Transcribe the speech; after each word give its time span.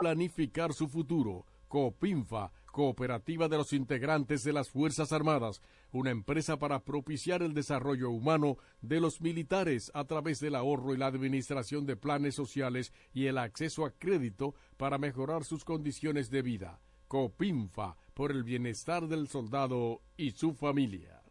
planificar 0.00 0.72
su 0.72 0.88
futuro. 0.88 1.44
Copinfa, 1.68 2.50
Cooperativa 2.72 3.48
de 3.48 3.58
los 3.58 3.72
Integrantes 3.72 4.42
de 4.42 4.52
las 4.52 4.70
Fuerzas 4.70 5.12
Armadas, 5.12 5.60
una 5.92 6.10
empresa 6.10 6.58
para 6.58 6.82
propiciar 6.84 7.42
el 7.42 7.52
desarrollo 7.52 8.10
humano 8.10 8.56
de 8.80 8.98
los 9.00 9.20
militares 9.20 9.92
a 9.94 10.04
través 10.04 10.40
del 10.40 10.54
ahorro 10.54 10.94
y 10.94 10.96
la 10.96 11.06
administración 11.06 11.84
de 11.84 11.96
planes 11.96 12.34
sociales 12.34 12.92
y 13.12 13.26
el 13.26 13.36
acceso 13.38 13.84
a 13.84 13.90
crédito 13.90 14.54
para 14.78 14.98
mejorar 14.98 15.44
sus 15.44 15.64
condiciones 15.64 16.30
de 16.30 16.42
vida. 16.42 16.80
Copinfa, 17.06 17.96
por 18.14 18.32
el 18.32 18.42
bienestar 18.42 19.06
del 19.06 19.28
soldado 19.28 20.00
y 20.16 20.30
su 20.30 20.54
familia. 20.54 21.22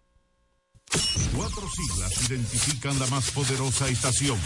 Cuatro 1.36 1.68
siglas 1.70 2.30
identifican 2.30 3.00
la 3.00 3.08
más 3.08 3.32
poderosa 3.32 3.90
estación, 3.90 4.38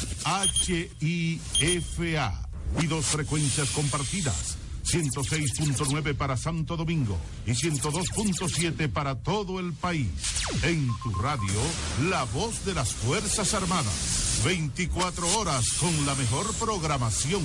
HIFA, 1.02 2.53
y 2.82 2.88
dos 2.88 3.06
frecuencias 3.06 3.70
compartidas. 3.72 4.58
106.9 4.84 6.16
para 6.16 6.36
Santo 6.38 6.76
Domingo 6.76 7.18
y 7.46 7.52
102.7 7.52 8.92
para 8.92 9.16
todo 9.16 9.60
el 9.60 9.74
país. 9.74 10.10
En 10.64 10.88
tu 11.02 11.12
radio, 11.16 11.60
la 12.10 12.26
voz 12.26 12.66
de 12.66 12.74
las 12.74 12.94
Fuerzas 12.94 13.54
Armadas. 13.54 14.42
24 14.46 15.40
horas 15.40 15.66
con 15.80 16.06
la 16.06 16.16
mejor 16.16 16.54
programación. 16.56 17.42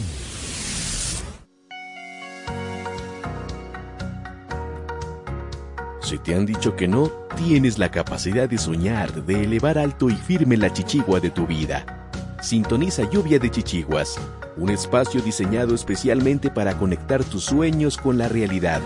Si 6.02 6.16
te 6.18 6.34
han 6.34 6.46
dicho 6.46 6.74
que 6.74 6.88
no, 6.88 7.10
tienes 7.37 7.79
la 7.79 7.90
capacidad 7.90 8.48
de 8.48 8.56
soñar, 8.56 9.26
de 9.26 9.45
elevar 9.45 9.76
alto 9.76 10.09
y 10.09 10.16
firme 10.16 10.56
la 10.56 10.73
chichigua 10.73 11.20
de 11.20 11.30
tu 11.30 11.46
vida. 11.46 12.07
Sintoniza 12.41 13.09
Lluvia 13.10 13.38
de 13.38 13.51
Chichiguas 13.51 14.19
un 14.59 14.70
espacio 14.70 15.23
diseñado 15.23 15.74
especialmente 15.74 16.51
para 16.51 16.77
conectar 16.77 17.23
tus 17.24 17.45
sueños 17.45 17.96
con 17.96 18.19
la 18.19 18.29
realidad. 18.29 18.80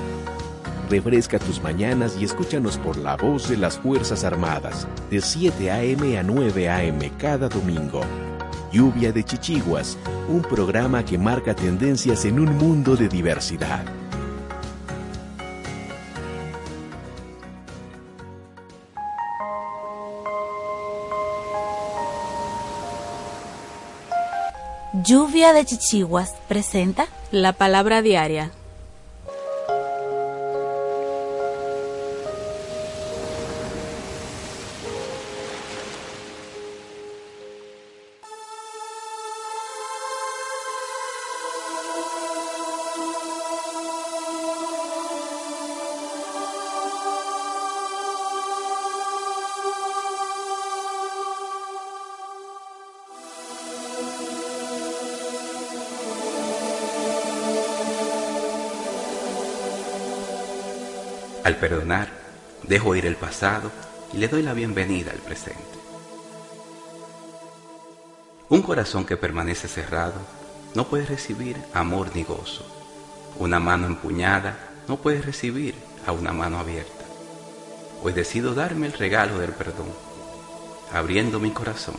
Refresca 0.91 1.39
tus 1.39 1.63
mañanas 1.63 2.17
y 2.21 2.25
escúchanos 2.25 2.77
por 2.77 2.99
la 2.99 3.17
voz 3.17 3.49
de 3.49 3.57
las 3.57 3.79
Fuerzas 3.79 4.25
Armadas, 4.25 4.87
de 5.11 5.23
7 5.23 5.71
a.m. 5.71 6.19
a 6.19 6.23
9 6.23 6.69
a.m. 6.69 7.13
cada 7.19 7.49
domingo. 7.49 8.03
Lluvia 8.71 9.13
de 9.13 9.25
Chichiguas, 9.25 9.97
un 10.29 10.43
programa 10.43 11.05
que 11.05 11.17
marca 11.17 11.55
tendencias 11.55 12.25
en 12.27 12.39
un 12.39 12.57
mundo 12.57 12.97
de 12.97 13.09
diversidad. 13.09 13.85
Lluvia 25.05 25.53
de 25.53 25.65
Chichiguas 25.65 26.35
presenta 26.47 27.09
la 27.33 27.53
palabra 27.53 28.03
diaria 28.03 28.53
perdonar, 61.63 62.09
dejo 62.65 62.97
ir 62.97 63.07
el 63.07 63.15
pasado 63.15 63.71
y 64.13 64.17
le 64.17 64.27
doy 64.27 64.43
la 64.43 64.53
bienvenida 64.53 65.13
al 65.13 65.21
presente. 65.21 65.63
Un 68.49 68.63
corazón 68.63 69.05
que 69.05 69.17
permanece 69.17 69.69
cerrado 69.69 70.21
no 70.75 70.89
puede 70.89 71.07
recibir 71.07 71.57
amor 71.73 72.11
ni 72.17 72.25
gozo. 72.25 72.67
Una 73.39 73.61
mano 73.61 73.87
empuñada 73.87 74.57
no 74.89 74.97
puede 74.97 75.23
recibir 75.23 75.77
a 76.05 76.11
una 76.11 76.33
mano 76.33 76.59
abierta. 76.59 77.05
Hoy 78.03 78.13
decido 78.13 78.55
darme 78.55 78.89
el 78.89 78.95
regalo 78.95 79.39
del 79.39 79.53
perdón, 79.53 79.93
abriendo 80.93 81.39
mi 81.39 81.53
corazón 81.53 81.95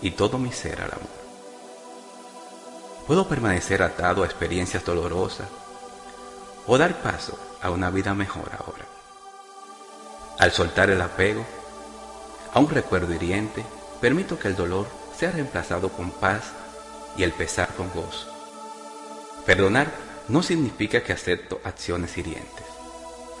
y 0.00 0.12
todo 0.12 0.38
mi 0.38 0.52
ser 0.52 0.82
al 0.82 0.92
amor. 0.92 1.18
Puedo 3.08 3.26
permanecer 3.26 3.82
atado 3.82 4.22
a 4.22 4.26
experiencias 4.26 4.84
dolorosas 4.84 5.48
o 6.64 6.78
dar 6.78 7.02
paso 7.02 7.47
a 7.62 7.70
una 7.70 7.90
vida 7.90 8.14
mejor 8.14 8.50
ahora. 8.58 8.86
Al 10.38 10.52
soltar 10.52 10.90
el 10.90 11.00
apego 11.00 11.44
a 12.54 12.60
un 12.60 12.70
recuerdo 12.70 13.12
hiriente, 13.12 13.64
permito 14.00 14.38
que 14.38 14.48
el 14.48 14.56
dolor 14.56 14.86
sea 15.16 15.32
reemplazado 15.32 15.90
con 15.90 16.10
paz 16.10 16.44
y 17.16 17.22
el 17.22 17.32
pesar 17.32 17.68
con 17.74 17.90
gozo. 17.90 18.28
Perdonar 19.44 19.90
no 20.28 20.42
significa 20.42 21.02
que 21.02 21.12
acepto 21.12 21.60
acciones 21.64 22.16
hirientes, 22.16 22.66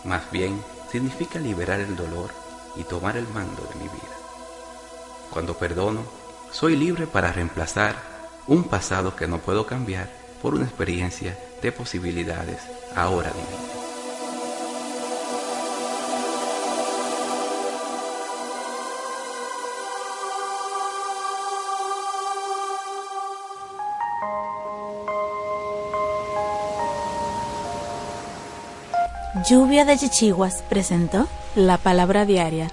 más 0.04 0.30
bien 0.30 0.62
significa 0.90 1.38
liberar 1.38 1.80
el 1.80 1.94
dolor 1.96 2.30
y 2.76 2.84
tomar 2.84 3.16
el 3.16 3.28
mando 3.28 3.62
de 3.62 3.74
mi 3.76 3.84
vida. 3.84 4.16
Cuando 5.30 5.56
perdono, 5.58 6.02
soy 6.50 6.76
libre 6.76 7.06
para 7.06 7.32
reemplazar 7.32 7.94
un 8.46 8.64
pasado 8.64 9.14
que 9.14 9.26
no 9.26 9.38
puedo 9.38 9.66
cambiar 9.66 10.10
por 10.40 10.54
una 10.54 10.64
experiencia 10.64 11.38
de 11.60 11.72
posibilidades 11.72 12.60
ahora 12.96 13.30
de 13.30 13.42
mí. 13.42 13.77
Lluvia 29.48 29.86
de 29.86 29.96
Chichiguas 29.96 30.62
presentó 30.68 31.26
la 31.56 31.78
palabra 31.78 32.26
diaria. 32.26 32.68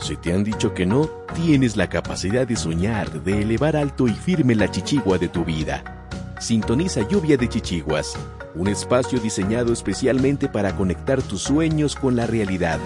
Si 0.00 0.16
te 0.16 0.32
han 0.32 0.42
dicho 0.42 0.74
que 0.74 0.84
no, 0.84 1.08
tienes 1.36 1.76
la 1.76 1.88
capacidad 1.88 2.44
de 2.44 2.56
soñar, 2.56 3.22
de 3.22 3.42
elevar 3.42 3.76
alto 3.76 4.08
y 4.08 4.14
firme 4.14 4.56
la 4.56 4.68
chichigua 4.68 5.16
de 5.16 5.28
tu 5.28 5.44
vida. 5.44 5.99
Sintoniza 6.40 7.06
Lluvia 7.08 7.36
de 7.36 7.48
Chichiguas 7.48 8.16
un 8.54 8.68
espacio 8.68 9.20
diseñado 9.20 9.72
especialmente 9.72 10.48
para 10.48 10.74
conectar 10.74 11.22
tus 11.22 11.42
sueños 11.42 11.94
con 11.94 12.16
la 12.16 12.26
realidad. 12.26 12.78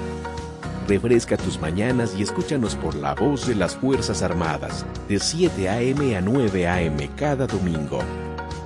Refresca 0.87 1.37
tus 1.37 1.59
mañanas 1.59 2.15
y 2.19 2.23
escúchanos 2.23 2.75
por 2.75 2.95
la 2.95 3.15
voz 3.15 3.47
de 3.47 3.55
las 3.55 3.75
Fuerzas 3.75 4.23
Armadas, 4.23 4.85
de 5.09 5.19
7 5.19 5.69
a.m. 5.69 6.17
a 6.17 6.21
9 6.21 6.69
a.m. 6.69 7.11
cada 7.17 7.47
domingo. 7.47 8.01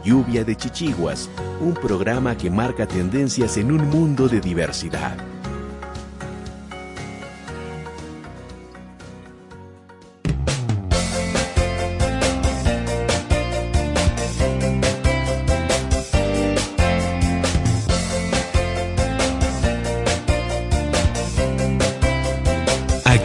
Lluvia 0.05 0.43
de 0.43 0.57
Chichiguas, 0.57 1.29
un 1.61 1.75
programa 1.75 2.37
que 2.37 2.51
marca 2.51 2.87
tendencias 2.87 3.57
en 3.57 3.71
un 3.71 3.89
mundo 3.89 4.29
de 4.29 4.41
diversidad. 4.41 5.17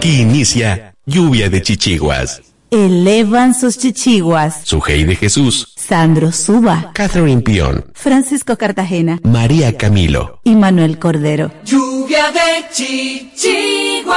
Aquí 0.04 0.20
inicia 0.20 0.96
Lluvia 1.06 1.50
de 1.50 1.62
Chichiguas. 1.62 2.42
Elevan 2.70 3.56
sus 3.56 3.78
chichiguas. 3.78 4.60
Sujei 4.66 5.06
de 5.06 5.16
Jesús. 5.16 5.74
Sandro 5.78 6.34
Suba. 6.34 6.92
Catherine 6.94 7.42
Pion. 7.42 7.86
Francisco 7.94 8.58
Cartagena. 8.58 9.22
María 9.24 9.78
Camilo. 9.78 10.42
Y 10.44 10.58
Manuel 10.58 11.00
Cordero. 11.00 11.54
Lluvia 11.64 12.34
de 12.34 12.66
chichiguas. 12.74 14.14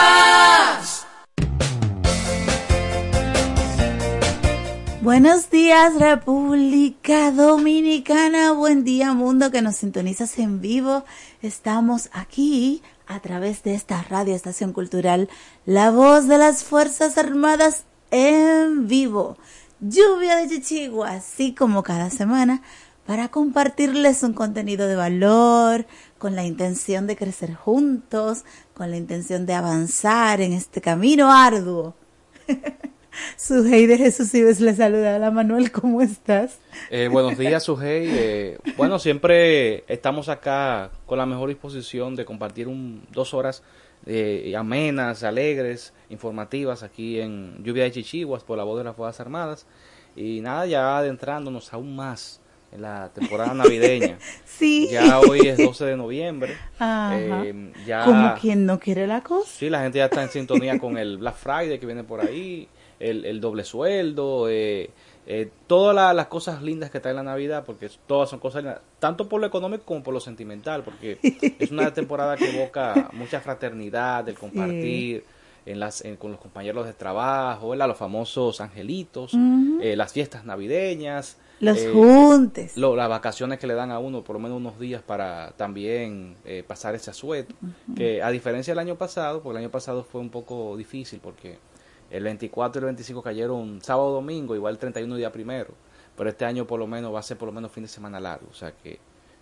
Buenos 5.03 5.51
días 5.51 5.95
República 6.01 7.31
Dominicana, 7.31 8.51
buen 8.51 8.83
día 8.83 9.13
mundo 9.13 9.53
que 9.53 9.63
nos 9.63 9.77
sintonizas 9.77 10.37
en 10.41 10.61
vivo. 10.61 11.05
Estamos 11.43 12.11
aquí 12.13 12.83
a 13.07 13.21
través 13.21 13.63
de 13.63 13.75
esta 13.75 14.03
radio 14.03 14.35
estación 14.35 14.73
cultural, 14.73 15.29
la 15.65 15.91
voz 15.91 16.29
de 16.29 16.39
las 16.39 16.65
Fuerzas 16.65 17.19
Armadas 17.19 17.85
en 18.11 18.89
vivo. 18.89 19.37
Lluvia 19.81 20.37
de 20.37 20.49
Chichigua, 20.49 21.11
así 21.11 21.55
como 21.55 21.83
cada 21.83 22.11
semana, 22.11 22.63
para 23.07 23.29
compartirles 23.29 24.23
un 24.23 24.33
contenido 24.33 24.89
de 24.89 24.97
valor, 24.97 25.87
con 26.19 26.35
la 26.35 26.45
intención 26.45 27.07
de 27.07 27.17
crecer 27.17 27.55
juntos, 27.55 28.45
con 28.75 28.91
la 28.91 28.97
intención 28.97 29.47
de 29.47 29.55
avanzar 29.55 30.41
en 30.41 30.53
este 30.53 30.81
camino 30.81 31.31
arduo. 31.33 31.95
Sujei 33.37 33.87
de 33.87 33.99
Jesús 33.99 34.35
Ives 34.35 34.61
le 34.61 34.75
saluda. 34.75 35.17
Hola 35.17 35.31
Manuel, 35.31 35.71
¿cómo 35.73 36.03
estás? 36.03 36.59
Eh, 36.91 37.09
buenos 37.09 37.39
días, 37.39 37.63
Sujei. 37.63 38.09
Eh, 38.09 38.59
bueno, 38.77 38.99
siempre 38.99 39.85
estamos 39.89 40.29
acá 40.29 40.91
con 41.07 41.19
la 41.19 41.27
mejor 41.27 41.49
disposición 41.49 42.17
de 42.17 42.25
compartir 42.25 42.69
un, 42.69 43.07
dos 43.13 43.35
horas 43.35 43.63
eh, 44.07 44.55
amenas, 44.57 45.23
alegres, 45.23 45.93
informativas 46.11 46.83
aquí 46.83 47.21
en 47.21 47.63
Lluvia 47.63 47.85
de 47.85 47.93
Chichiguas 47.93 48.45
por 48.45 48.59
la 48.59 48.65
voz 48.65 48.79
de 48.79 48.85
las 48.85 48.97
Fuerzas 48.97 49.21
Armadas. 49.21 49.67
Y 50.15 50.41
nada, 50.41 50.67
ya 50.67 50.99
adentrándonos 50.99 51.73
aún 51.73 51.95
más 51.95 52.41
en 52.73 52.83
la 52.83 53.11
temporada 53.13 53.55
navideña. 53.55 54.19
sí. 54.45 54.89
Ya 54.91 55.19
hoy 55.21 55.41
es 55.49 55.59
12 55.59 55.85
de 55.85 55.97
noviembre. 55.97 56.57
Eh, 56.81 57.73
ya... 57.87 58.05
Como 58.05 58.35
quien 58.35 58.67
no 58.67 58.79
quiere 58.79 59.07
la 59.07 59.23
cosa. 59.23 59.51
Sí, 59.51 59.69
la 59.69 59.83
gente 59.83 59.99
ya 59.99 60.07
está 60.07 60.23
en 60.23 60.31
sintonía 60.31 60.79
con 60.79 60.97
el 60.99 61.19
Black 61.19 61.37
Friday 61.37 61.79
que 61.79 61.87
viene 61.87 62.05
por 62.05 62.21
ahí, 62.21 62.69
el, 63.01 63.25
el 63.25 63.41
doble 63.41 63.65
sueldo, 63.65 64.49
eh, 64.49 64.91
eh, 65.27 65.51
todas 65.67 66.15
las 66.15 66.27
cosas 66.27 66.63
lindas 66.63 66.91
que 66.91 67.01
trae 67.01 67.15
la 67.15 67.23
Navidad, 67.23 67.65
porque 67.65 67.91
todas 68.07 68.31
son 68.31 68.39
cosas 68.39 68.63
lindas, 68.63 68.81
tanto 68.99 69.29
por 69.29 69.41
lo 69.41 69.47
económico 69.47 69.85
como 69.85 70.03
por 70.03 70.15
lo 70.15 70.21
sentimental, 70.21 70.83
porque 70.85 71.19
es 71.59 71.71
una 71.71 71.93
temporada 71.93 72.37
que 72.37 72.57
evoca 72.57 73.11
mucha 73.13 73.41
fraternidad, 73.41 74.29
el 74.29 74.39
compartir. 74.39 75.25
En 75.69 75.81
las, 75.81 76.05
con 76.21 76.31
los 76.31 76.39
compañeros 76.39 76.87
de 76.87 76.93
trabajo, 76.93 77.75
los 77.75 77.97
famosos 77.97 78.61
angelitos, 78.61 79.33
eh, 79.81 79.97
las 79.97 80.13
fiestas 80.13 80.45
navideñas, 80.45 81.39
los 81.61 81.79
eh, 81.79 81.91
juntes. 81.93 82.77
las 82.77 83.09
vacaciones 83.09 83.59
que 83.59 83.67
le 83.67 83.75
dan 83.75 83.91
a 83.91 83.99
uno, 83.99 84.23
por 84.23 84.35
lo 84.35 84.41
menos 84.41 84.59
unos 84.59 84.79
días 84.79 85.03
para 85.03 85.53
también 85.57 86.37
eh, 86.45 86.63
pasar 86.67 86.95
ese 86.95 87.11
asueto. 87.11 87.55
Que 87.95 88.23
a 88.23 88.31
diferencia 88.31 88.73
del 88.73 88.79
año 88.79 88.97
pasado, 88.97 89.43
porque 89.43 89.59
el 89.59 89.65
año 89.65 89.71
pasado 89.71 90.05
fue 90.05 90.21
un 90.21 90.31
poco 90.31 90.77
difícil 90.77 91.21
porque 91.23 91.59
el 92.17 92.25
24 92.25 92.79
y 92.79 92.81
el 92.81 92.85
25 92.87 93.23
cayeron 93.23 93.81
sábado 93.83 94.13
domingo, 94.13 94.55
igual 94.55 94.75
el 94.75 94.79
31 94.79 95.17
día 95.17 95.33
primero. 95.33 95.75
Pero 96.17 96.31
este 96.31 96.45
año 96.45 96.67
por 96.67 96.79
lo 96.79 96.87
menos 96.87 97.15
va 97.15 97.21
a 97.21 97.23
ser 97.23 97.37
por 97.37 97.47
lo 97.47 97.53
menos 97.53 97.71
fin 97.71 97.83
de 97.83 97.89
semana 97.89 98.19
largo. 98.19 98.47
O 98.51 98.55
sea 98.55 98.73
que 98.73 98.99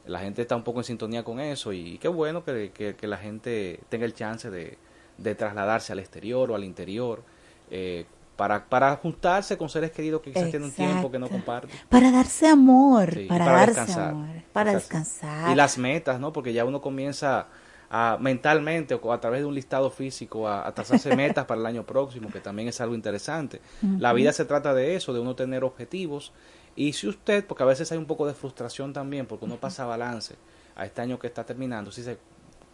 la 0.06 0.20
gente 0.20 0.42
está 0.42 0.56
un 0.56 0.64
poco 0.64 0.80
en 0.80 0.84
sintonía 0.84 1.22
con 1.22 1.40
eso 1.40 1.72
y, 1.72 1.98
qué 1.98 2.08
bueno 2.08 2.44
que, 2.44 2.72
que, 2.72 3.06
la 3.06 3.16
gente 3.16 3.80
tenga 3.88 4.04
el 4.04 4.14
chance 4.14 4.50
de, 4.50 4.76
de, 5.18 5.34
trasladarse 5.34 5.92
al 5.92 6.00
exterior 6.00 6.50
o 6.50 6.54
al 6.54 6.64
interior. 6.64 7.22
Eh, 7.70 8.04
para, 8.36 8.64
para 8.64 8.96
juntarse 8.96 9.56
con 9.56 9.68
seres 9.68 9.92
queridos 9.92 10.20
que 10.20 10.32
quizás 10.32 10.50
tienen 10.50 10.68
un 10.68 10.74
tiempo 10.74 11.10
que 11.10 11.20
no 11.20 11.28
comparten. 11.28 11.78
Para 11.88 12.10
darse 12.10 12.48
amor, 12.48 13.14
para, 13.28 13.46
darse 13.46 13.66
descansar, 13.66 14.08
amor, 14.10 14.42
para 14.52 14.74
descansar. 14.74 15.52
Y 15.52 15.54
las 15.54 15.78
metas, 15.78 16.18
¿no? 16.18 16.32
Porque 16.32 16.52
ya 16.52 16.64
uno 16.64 16.80
comienza 16.80 17.46
a, 17.96 18.18
mentalmente 18.18 18.98
o 19.00 19.12
a 19.12 19.20
través 19.20 19.42
de 19.42 19.46
un 19.46 19.54
listado 19.54 19.88
físico 19.88 20.48
a, 20.48 20.74
trazarse 20.74 21.14
metas 21.16 21.44
para 21.46 21.60
el 21.60 21.66
año 21.66 21.86
próximo, 21.86 22.28
que 22.28 22.40
también 22.40 22.68
es 22.68 22.80
algo 22.80 22.96
interesante. 22.96 23.60
La 24.00 24.12
vida 24.12 24.32
se 24.32 24.44
trata 24.44 24.74
de 24.74 24.96
eso, 24.96 25.12
de 25.12 25.20
uno 25.20 25.36
tener 25.36 25.62
objetivos. 25.62 26.32
Y 26.74 26.94
si 26.94 27.06
usted, 27.06 27.46
porque 27.46 27.62
a 27.62 27.66
veces 27.66 27.92
hay 27.92 27.98
un 27.98 28.06
poco 28.06 28.26
de 28.26 28.34
frustración 28.34 28.92
también, 28.92 29.26
porque 29.26 29.44
uno 29.44 29.58
pasa 29.58 29.86
balance 29.86 30.34
a 30.74 30.84
este 30.86 31.02
año 31.02 31.20
que 31.20 31.28
está 31.28 31.46
terminando, 31.46 31.92
si 31.92 32.00
dice, 32.00 32.18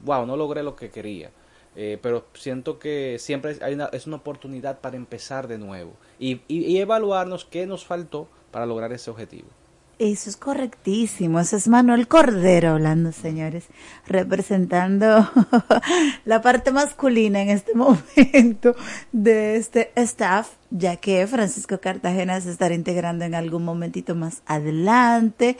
wow, 0.04 0.24
no 0.24 0.38
logré 0.38 0.62
lo 0.62 0.74
que 0.74 0.88
quería 0.88 1.30
eh, 1.76 1.98
pero 2.02 2.26
siento 2.34 2.80
que 2.80 3.18
siempre 3.20 3.56
hay 3.62 3.74
una, 3.74 3.86
es 3.92 4.08
una 4.08 4.16
oportunidad 4.16 4.80
para 4.80 4.96
empezar 4.96 5.46
de 5.46 5.56
nuevo 5.56 5.92
y, 6.18 6.40
y, 6.48 6.78
evaluarnos 6.78 7.44
qué 7.44 7.64
nos 7.64 7.84
faltó 7.84 8.26
para 8.50 8.66
lograr 8.66 8.92
ese 8.92 9.08
objetivo. 9.08 9.46
Eso 10.00 10.30
es 10.30 10.38
correctísimo. 10.38 11.40
Eso 11.40 11.58
es 11.58 11.68
Manuel 11.68 12.08
Cordero 12.08 12.70
hablando, 12.70 13.12
señores, 13.12 13.66
representando 14.06 15.30
la 16.24 16.40
parte 16.40 16.70
masculina 16.70 17.42
en 17.42 17.50
este 17.50 17.74
momento 17.76 18.74
de 19.12 19.56
este 19.56 19.92
staff, 19.96 20.52
ya 20.70 20.96
que 20.96 21.26
Francisco 21.26 21.80
Cartagena 21.80 22.40
se 22.40 22.50
estará 22.50 22.74
integrando 22.74 23.26
en 23.26 23.34
algún 23.34 23.62
momentito 23.62 24.14
más 24.14 24.40
adelante. 24.46 25.58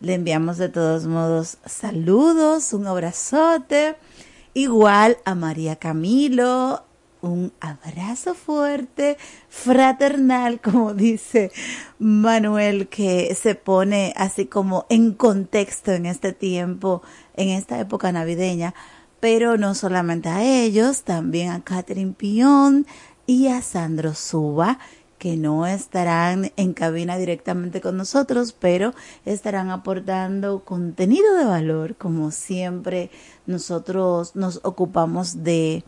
Le 0.00 0.14
enviamos 0.14 0.58
de 0.58 0.68
todos 0.68 1.06
modos 1.06 1.58
saludos, 1.64 2.72
un 2.72 2.88
abrazote 2.88 3.94
Igual 4.56 5.18
a 5.26 5.34
María 5.34 5.76
Camilo, 5.76 6.85
un 7.28 7.52
abrazo 7.60 8.34
fuerte, 8.34 9.16
fraternal, 9.48 10.60
como 10.60 10.94
dice 10.94 11.50
Manuel, 11.98 12.88
que 12.88 13.34
se 13.34 13.54
pone 13.54 14.12
así 14.16 14.46
como 14.46 14.86
en 14.88 15.12
contexto 15.12 15.92
en 15.92 16.06
este 16.06 16.32
tiempo, 16.32 17.02
en 17.34 17.50
esta 17.50 17.78
época 17.78 18.12
navideña, 18.12 18.74
pero 19.20 19.56
no 19.56 19.74
solamente 19.74 20.28
a 20.28 20.42
ellos, 20.44 21.02
también 21.02 21.50
a 21.50 21.62
Catherine 21.62 22.14
Pion 22.16 22.86
y 23.26 23.48
a 23.48 23.62
Sandro 23.62 24.14
Suba, 24.14 24.78
que 25.18 25.36
no 25.36 25.66
estarán 25.66 26.52
en 26.56 26.74
cabina 26.74 27.16
directamente 27.16 27.80
con 27.80 27.96
nosotros, 27.96 28.52
pero 28.52 28.94
estarán 29.24 29.70
aportando 29.70 30.64
contenido 30.64 31.34
de 31.36 31.44
valor, 31.44 31.96
como 31.96 32.30
siempre 32.30 33.10
nosotros 33.46 34.36
nos 34.36 34.60
ocupamos 34.62 35.42
de, 35.42 35.84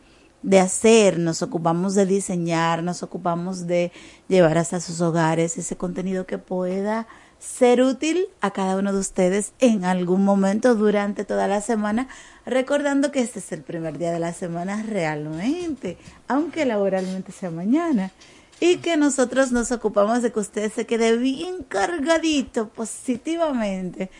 de 0.48 0.60
hacer, 0.60 1.18
nos 1.18 1.42
ocupamos 1.42 1.94
de 1.94 2.06
diseñar, 2.06 2.82
nos 2.82 3.02
ocupamos 3.02 3.66
de 3.66 3.92
llevar 4.28 4.56
hasta 4.56 4.80
sus 4.80 5.02
hogares 5.02 5.58
ese 5.58 5.76
contenido 5.76 6.26
que 6.26 6.38
pueda 6.38 7.06
ser 7.38 7.82
útil 7.82 8.28
a 8.40 8.50
cada 8.50 8.78
uno 8.78 8.94
de 8.94 8.98
ustedes 8.98 9.52
en 9.60 9.84
algún 9.84 10.24
momento 10.24 10.74
durante 10.74 11.26
toda 11.26 11.48
la 11.48 11.60
semana, 11.60 12.08
recordando 12.46 13.12
que 13.12 13.20
este 13.20 13.40
es 13.40 13.52
el 13.52 13.60
primer 13.60 13.98
día 13.98 14.10
de 14.10 14.20
la 14.20 14.32
semana 14.32 14.82
realmente, 14.82 15.98
aunque 16.28 16.64
laboralmente 16.64 17.30
sea 17.30 17.50
mañana 17.50 18.10
y 18.58 18.78
que 18.78 18.96
nosotros 18.96 19.52
nos 19.52 19.70
ocupamos 19.70 20.22
de 20.22 20.32
que 20.32 20.40
usted 20.40 20.72
se 20.72 20.86
quede 20.86 21.18
bien 21.18 21.62
cargadito 21.62 22.70
positivamente 22.70 24.10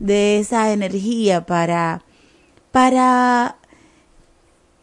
de 0.00 0.40
esa 0.40 0.72
energía 0.72 1.46
para 1.46 2.02
para 2.72 3.56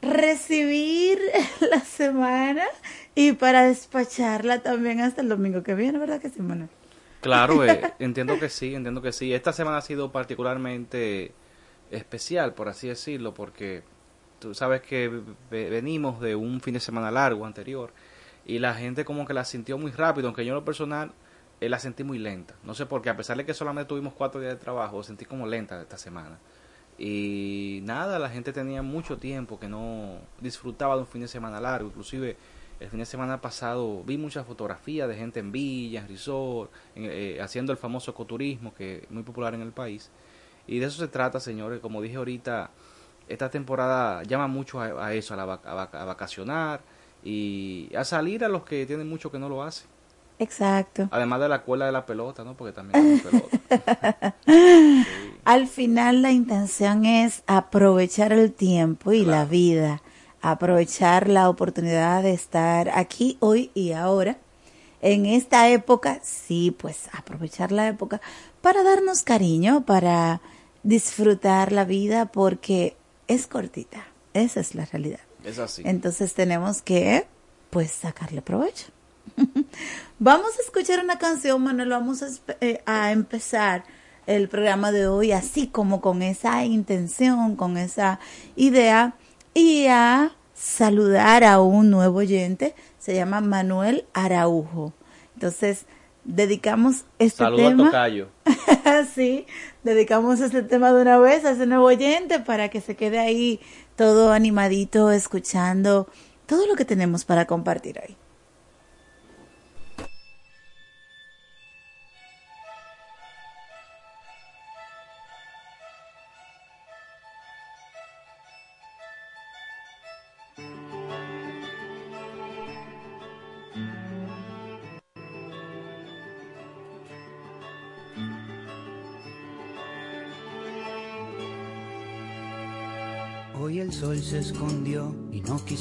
recibir 0.03 1.19
la 1.59 1.79
semana 1.79 2.63
y 3.15 3.33
para 3.33 3.63
despacharla 3.63 4.61
también 4.61 5.01
hasta 5.01 5.21
el 5.21 5.29
domingo 5.29 5.63
que 5.63 5.75
viene, 5.75 5.99
¿verdad 5.99 6.21
que 6.21 6.29
sí, 6.29 6.41
Manuel? 6.41 6.69
Claro, 7.21 7.63
eh, 7.65 7.93
entiendo 7.99 8.37
que 8.39 8.49
sí, 8.49 8.75
entiendo 8.75 9.01
que 9.01 9.11
sí. 9.11 9.33
Esta 9.33 9.53
semana 9.53 9.77
ha 9.77 9.81
sido 9.81 10.11
particularmente 10.11 11.33
especial, 11.89 12.53
por 12.53 12.67
así 12.69 12.87
decirlo, 12.89 13.33
porque 13.33 13.83
tú 14.39 14.53
sabes 14.53 14.81
que 14.81 15.09
venimos 15.49 16.19
de 16.19 16.35
un 16.35 16.59
fin 16.59 16.73
de 16.73 16.79
semana 16.79 17.11
largo 17.11 17.45
anterior 17.45 17.93
y 18.45 18.59
la 18.59 18.73
gente 18.73 19.05
como 19.05 19.25
que 19.25 19.33
la 19.33 19.45
sintió 19.45 19.77
muy 19.77 19.91
rápido, 19.91 20.27
aunque 20.27 20.43
yo 20.43 20.51
en 20.51 20.55
lo 20.55 20.65
personal 20.65 21.13
eh, 21.61 21.69
la 21.69 21.79
sentí 21.79 22.03
muy 22.03 22.19
lenta. 22.19 22.55
No 22.63 22.73
sé 22.73 22.85
por 22.85 23.01
qué, 23.01 23.09
a 23.09 23.15
pesar 23.15 23.37
de 23.37 23.45
que 23.45 23.53
solamente 23.53 23.87
tuvimos 23.87 24.13
cuatro 24.13 24.41
días 24.41 24.53
de 24.53 24.59
trabajo, 24.59 25.01
sentí 25.01 25.23
como 25.23 25.47
lenta 25.47 25.81
esta 25.81 25.97
semana. 25.97 26.39
Y 27.05 27.81
nada, 27.83 28.17
la 28.17 28.29
gente 28.29 28.53
tenía 28.53 28.81
mucho 28.81 29.17
tiempo 29.17 29.59
que 29.59 29.67
no 29.67 30.19
disfrutaba 30.39 30.95
de 30.95 31.01
un 31.01 31.07
fin 31.07 31.19
de 31.19 31.27
semana 31.27 31.59
largo. 31.59 31.89
Inclusive 31.89 32.37
el 32.79 32.89
fin 32.89 32.99
de 32.99 33.05
semana 33.05 33.41
pasado 33.41 34.01
vi 34.05 34.17
muchas 34.17 34.47
fotografías 34.47 35.09
de 35.09 35.15
gente 35.17 35.41
en 35.41 35.51
villas, 35.51 36.07
resort, 36.07 36.71
eh, 36.95 37.39
haciendo 37.41 37.73
el 37.73 37.77
famoso 37.77 38.11
ecoturismo 38.11 38.73
que 38.73 38.99
es 38.99 39.11
muy 39.11 39.23
popular 39.23 39.53
en 39.53 39.61
el 39.63 39.73
país. 39.73 40.11
Y 40.65 40.79
de 40.79 40.85
eso 40.85 40.97
se 40.97 41.09
trata, 41.09 41.41
señores. 41.41 41.81
Como 41.81 42.01
dije 42.01 42.15
ahorita, 42.15 42.71
esta 43.27 43.49
temporada 43.49 44.23
llama 44.23 44.47
mucho 44.47 44.79
a, 44.79 45.13
eso, 45.13 45.33
a, 45.33 45.41
a 45.43 46.05
vacacionar, 46.05 46.83
y 47.21 47.89
a 47.95 48.05
salir 48.05 48.45
a 48.45 48.47
los 48.47 48.63
que 48.63 48.85
tienen 48.85 49.09
mucho 49.09 49.29
que 49.29 49.39
no 49.39 49.49
lo 49.49 49.61
hacen. 49.61 49.87
Exacto. 50.39 51.07
Además 51.11 51.39
de 51.41 51.49
la 51.49 51.61
cuela 51.61 51.85
de 51.85 51.91
la 51.91 52.05
pelota, 52.05 52.43
¿no? 52.43 52.55
Porque 52.55 52.73
también 52.73 53.21
pelota. 53.21 54.35
Al 55.45 55.67
final 55.67 56.21
la 56.21 56.31
intención 56.31 57.05
es 57.05 57.43
aprovechar 57.47 58.33
el 58.33 58.51
tiempo 58.51 59.11
y 59.11 59.25
la 59.25 59.45
vida, 59.45 60.01
aprovechar 60.41 61.29
la 61.29 61.49
oportunidad 61.49 62.23
de 62.23 62.33
estar 62.33 62.89
aquí 62.89 63.37
hoy 63.39 63.71
y 63.73 63.91
ahora. 63.91 64.37
En 65.01 65.25
esta 65.25 65.69
época, 65.69 66.21
sí, 66.23 66.71
pues 66.71 67.09
aprovechar 67.11 67.73
la 67.73 67.89
época 67.89 68.21
para 68.61 68.83
darnos 68.83 69.23
cariño, 69.23 69.85
para 69.85 70.39
disfrutar 70.83 71.73
la 71.73 71.83
vida 71.83 72.27
porque 72.27 72.95
es 73.27 73.47
cortita. 73.47 74.05
Esa 74.33 74.61
es 74.61 74.75
la 74.75 74.85
realidad. 74.85 75.19
Es 75.43 75.59
así. 75.59 75.83
Entonces 75.85 76.33
tenemos 76.33 76.81
que, 76.81 77.27
pues, 77.69 77.91
sacarle 77.91 78.41
provecho. 78.41 78.92
vamos 80.19 80.51
a 80.57 80.61
escuchar 80.61 81.03
una 81.03 81.17
canción, 81.17 81.61
Manuel. 81.61 81.89
Vamos 81.89 82.23
a, 82.23 82.27
eh, 82.61 82.81
a, 82.85 83.11
empezar 83.11 83.83
el 84.25 84.49
programa 84.49 84.91
de 84.91 85.07
hoy 85.07 85.31
así 85.31 85.67
como 85.67 86.01
con 86.01 86.21
esa 86.21 86.63
intención, 86.65 87.55
con 87.55 87.77
esa 87.77 88.19
idea 88.55 89.15
y 89.53 89.87
a 89.87 90.31
saludar 90.53 91.43
a 91.43 91.61
un 91.61 91.89
nuevo 91.89 92.19
oyente. 92.19 92.75
Se 92.99 93.15
llama 93.15 93.41
Manuel 93.41 94.05
Araujo. 94.13 94.93
Entonces, 95.35 95.85
dedicamos 96.23 97.05
este 97.19 97.39
Saludo 97.39 97.69
tema. 97.69 97.83
al 97.83 97.89
tocayo. 97.89 98.29
sí, 99.15 99.45
dedicamos 99.83 100.39
este 100.39 100.63
tema 100.63 100.93
de 100.93 101.01
una 101.01 101.17
vez 101.17 101.43
a 101.45 101.51
ese 101.51 101.65
nuevo 101.65 101.85
oyente 101.85 102.39
para 102.39 102.69
que 102.69 102.81
se 102.81 102.95
quede 102.95 103.19
ahí 103.19 103.59
todo 103.95 104.31
animadito, 104.31 105.11
escuchando 105.11 106.07
todo 106.45 106.65
lo 106.67 106.75
que 106.75 106.85
tenemos 106.85 107.25
para 107.25 107.45
compartir. 107.45 107.99
Hoy 107.99 108.15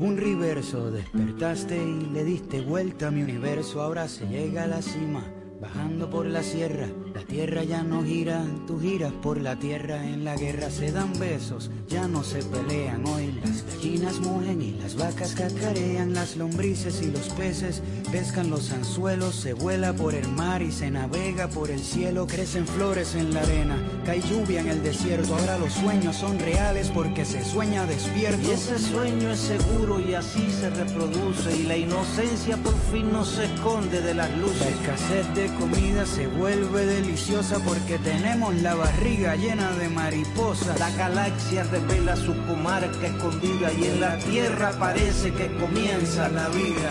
Un 0.00 0.16
reverso, 0.16 0.92
despertaste 0.92 1.76
y 1.76 2.06
le 2.12 2.22
diste 2.22 2.60
vuelta 2.60 3.08
a 3.08 3.10
mi 3.10 3.22
universo, 3.22 3.82
ahora 3.82 4.06
se 4.06 4.28
llega 4.28 4.62
a 4.62 4.66
la 4.68 4.80
cima, 4.80 5.24
bajando 5.60 6.08
por 6.08 6.26
la 6.26 6.44
sierra, 6.44 6.86
la 7.12 7.22
tierra 7.22 7.64
ya 7.64 7.82
no 7.82 8.04
gira, 8.04 8.44
tú 8.68 8.78
giras 8.78 9.12
por 9.12 9.40
la 9.40 9.58
tierra, 9.58 10.04
en 10.06 10.24
la 10.24 10.36
guerra. 10.36 10.70
Se 10.70 10.92
dan 10.92 11.18
besos, 11.18 11.72
ya 11.88 12.06
no 12.06 12.22
se 12.22 12.44
pelean. 12.44 13.04
Hoy, 13.06 13.32
las 13.44 13.64
gallinas 13.66 14.20
mugen 14.20 14.62
y 14.62 14.70
las 14.74 14.94
vacas 14.94 15.34
cacarean, 15.34 16.14
las 16.14 16.36
lombrices 16.36 17.02
y 17.02 17.10
los 17.10 17.28
peces 17.30 17.82
pescan 18.10 18.50
los 18.50 18.70
anzuelos, 18.72 19.34
se 19.34 19.52
vuela 19.52 19.92
por 19.92 20.14
el 20.14 20.28
mar 20.28 20.62
y 20.62 20.72
se 20.72 20.90
navega 20.90 21.48
por 21.48 21.70
el 21.70 21.80
cielo, 21.80 22.26
crecen 22.26 22.66
flores 22.66 23.14
en 23.14 23.34
la 23.34 23.40
arena, 23.40 23.76
cae 24.04 24.20
lluvia 24.22 24.60
en 24.60 24.68
el 24.68 24.82
desierto, 24.82 25.34
ahora 25.34 25.58
los 25.58 25.72
sueños 25.72 26.16
son 26.16 26.38
reales 26.38 26.90
porque 26.94 27.24
se 27.24 27.44
sueña 27.44 27.86
despierto. 27.86 28.48
Y 28.48 28.52
ese 28.52 28.78
sueño 28.78 29.30
es 29.30 29.40
seguro 29.40 30.00
y 30.00 30.14
así 30.14 30.50
se 30.50 30.70
reproduce 30.70 31.56
y 31.56 31.64
la 31.64 31.76
inocencia 31.76 32.56
por 32.56 32.74
fin 32.90 33.12
no 33.12 33.24
se 33.24 33.44
esconde 33.44 34.00
de 34.00 34.14
las 34.14 34.30
La 34.30 34.36
luces. 34.36 34.66
escasez 34.66 35.34
de 35.34 35.46
comida 35.54 36.06
se 36.06 36.26
vuelve 36.26 36.86
deliciosa 36.86 37.58
porque 37.60 37.98
tenemos 37.98 38.54
la 38.62 38.74
barriga 38.74 39.36
llena 39.36 39.70
de 39.72 39.88
mariposas. 39.88 40.78
La 40.78 40.90
galaxia 40.92 41.64
revela 41.64 42.16
su 42.16 42.34
comarca 42.46 43.06
escondida 43.06 43.72
y 43.72 43.84
en 43.84 44.00
la 44.00 44.18
tierra 44.18 44.72
parece 44.78 45.32
que 45.32 45.54
comienza 45.56 46.28
la 46.28 46.48
vida. 46.48 46.90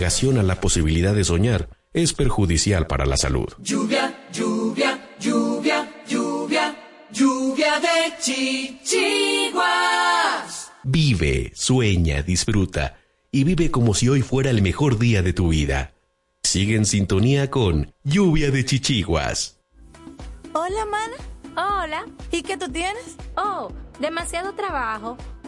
Negación 0.00 0.38
a 0.38 0.42
la 0.42 0.62
posibilidad 0.62 1.14
de 1.14 1.24
soñar 1.24 1.68
es 1.92 2.14
perjudicial 2.14 2.86
para 2.86 3.04
la 3.04 3.18
salud. 3.18 3.48
Lluvia, 3.58 4.28
lluvia, 4.32 4.98
lluvia, 5.20 6.02
lluvia, 6.08 6.74
lluvia 7.12 7.78
de 7.80 8.16
chichiguas. 8.18 9.60
Vive, 10.84 11.52
sueña, 11.54 12.22
disfruta 12.22 12.96
y 13.30 13.44
vive 13.44 13.70
como 13.70 13.92
si 13.92 14.08
hoy 14.08 14.22
fuera 14.22 14.48
el 14.48 14.62
mejor 14.62 14.98
día 14.98 15.20
de 15.20 15.34
tu 15.34 15.48
vida. 15.48 15.92
Sigue 16.42 16.76
en 16.76 16.86
sintonía 16.86 17.50
con 17.50 17.92
Lluvia 18.02 18.50
de 18.50 18.64
Chichiguas. 18.64 19.60
Hola, 20.54 20.86
mana. 20.86 21.16
Hola. 21.56 22.06
¿Y 22.32 22.40
qué 22.40 22.56
tú 22.56 22.72
tienes? 22.72 23.16
Oh, 23.36 23.70
demasiado 23.98 24.54
trabajo, 24.54 25.18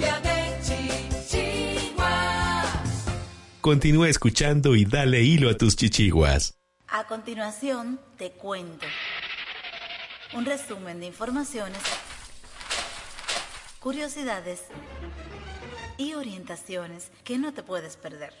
De 0.00 0.10
chichiguas. 1.28 2.66
Continúa 3.60 4.08
escuchando 4.08 4.74
y 4.74 4.84
dale 4.84 5.22
hilo 5.22 5.50
a 5.50 5.56
tus 5.56 5.76
chichiguas. 5.76 6.54
A 6.88 7.06
continuación, 7.06 8.00
te 8.16 8.32
cuento 8.32 8.86
un 10.34 10.44
resumen 10.44 11.00
de 11.00 11.06
informaciones, 11.06 11.80
curiosidades 13.80 14.62
y 15.98 16.14
orientaciones 16.14 17.10
que 17.24 17.38
no 17.38 17.52
te 17.52 17.62
puedes 17.62 17.96
perder. 17.96 18.32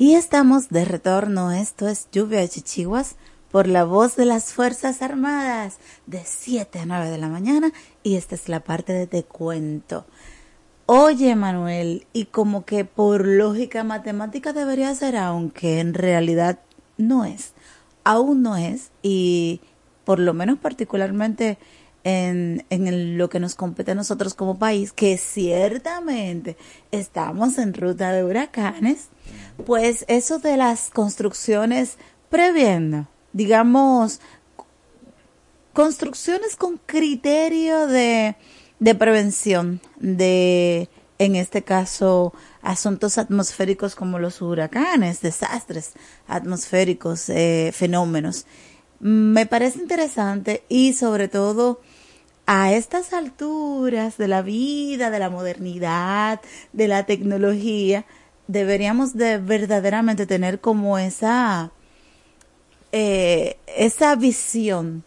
Y 0.00 0.14
estamos 0.14 0.70
de 0.70 0.86
retorno. 0.86 1.52
Esto 1.52 1.86
es 1.86 2.08
Lluvia 2.10 2.40
de 2.40 2.48
Chichiguas 2.48 3.16
por 3.50 3.66
la 3.66 3.84
voz 3.84 4.16
de 4.16 4.24
las 4.24 4.52
Fuerzas 4.52 5.02
Armadas 5.02 5.78
de 6.06 6.22
7 6.24 6.78
a 6.80 6.86
9 6.86 7.10
de 7.10 7.18
la 7.18 7.28
mañana. 7.28 7.72
Y 8.02 8.16
esta 8.16 8.34
es 8.34 8.48
la 8.48 8.60
parte 8.60 8.92
de 8.92 9.06
Te 9.06 9.24
Cuento. 9.24 10.06
Oye, 10.86 11.36
Manuel, 11.36 12.06
y 12.12 12.26
como 12.26 12.64
que 12.64 12.84
por 12.84 13.26
lógica 13.26 13.84
matemática 13.84 14.52
debería 14.52 14.94
ser, 14.94 15.16
aunque 15.16 15.80
en 15.80 15.94
realidad 15.94 16.60
no 16.96 17.24
es. 17.24 17.52
Aún 18.04 18.42
no 18.42 18.56
es. 18.56 18.90
Y 19.02 19.60
por 20.04 20.18
lo 20.18 20.34
menos 20.34 20.58
particularmente 20.58 21.58
en, 22.04 22.64
en 22.70 23.18
lo 23.18 23.28
que 23.28 23.40
nos 23.40 23.54
compete 23.54 23.92
a 23.92 23.94
nosotros 23.94 24.34
como 24.34 24.58
país, 24.58 24.92
que 24.92 25.18
ciertamente 25.18 26.56
estamos 26.90 27.58
en 27.58 27.74
ruta 27.74 28.12
de 28.12 28.24
huracanes, 28.24 29.08
pues 29.66 30.04
eso 30.08 30.38
de 30.38 30.56
las 30.56 30.90
construcciones 30.90 31.98
previendo, 32.30 33.06
digamos, 33.32 34.20
construcciones 35.72 36.56
con 36.56 36.78
criterio 36.78 37.86
de, 37.86 38.36
de 38.78 38.94
prevención 38.94 39.80
de, 39.98 40.88
en 41.18 41.36
este 41.36 41.62
caso, 41.62 42.32
asuntos 42.62 43.18
atmosféricos 43.18 43.94
como 43.94 44.18
los 44.18 44.42
huracanes, 44.42 45.20
desastres 45.20 45.92
atmosféricos, 46.26 47.28
eh, 47.28 47.70
fenómenos. 47.74 48.46
Me 48.98 49.46
parece 49.46 49.78
interesante 49.78 50.64
y 50.68 50.92
sobre 50.94 51.28
todo 51.28 51.80
a 52.46 52.72
estas 52.72 53.12
alturas 53.12 54.18
de 54.18 54.28
la 54.28 54.42
vida, 54.42 55.10
de 55.10 55.18
la 55.18 55.30
modernidad, 55.30 56.40
de 56.72 56.88
la 56.88 57.06
tecnología, 57.06 58.04
deberíamos 58.48 59.14
de 59.14 59.38
verdaderamente 59.38 60.26
tener 60.26 60.60
como 60.60 60.98
esa 60.98 61.70
eh, 62.92 63.56
esa 63.66 64.16
visión 64.16 65.04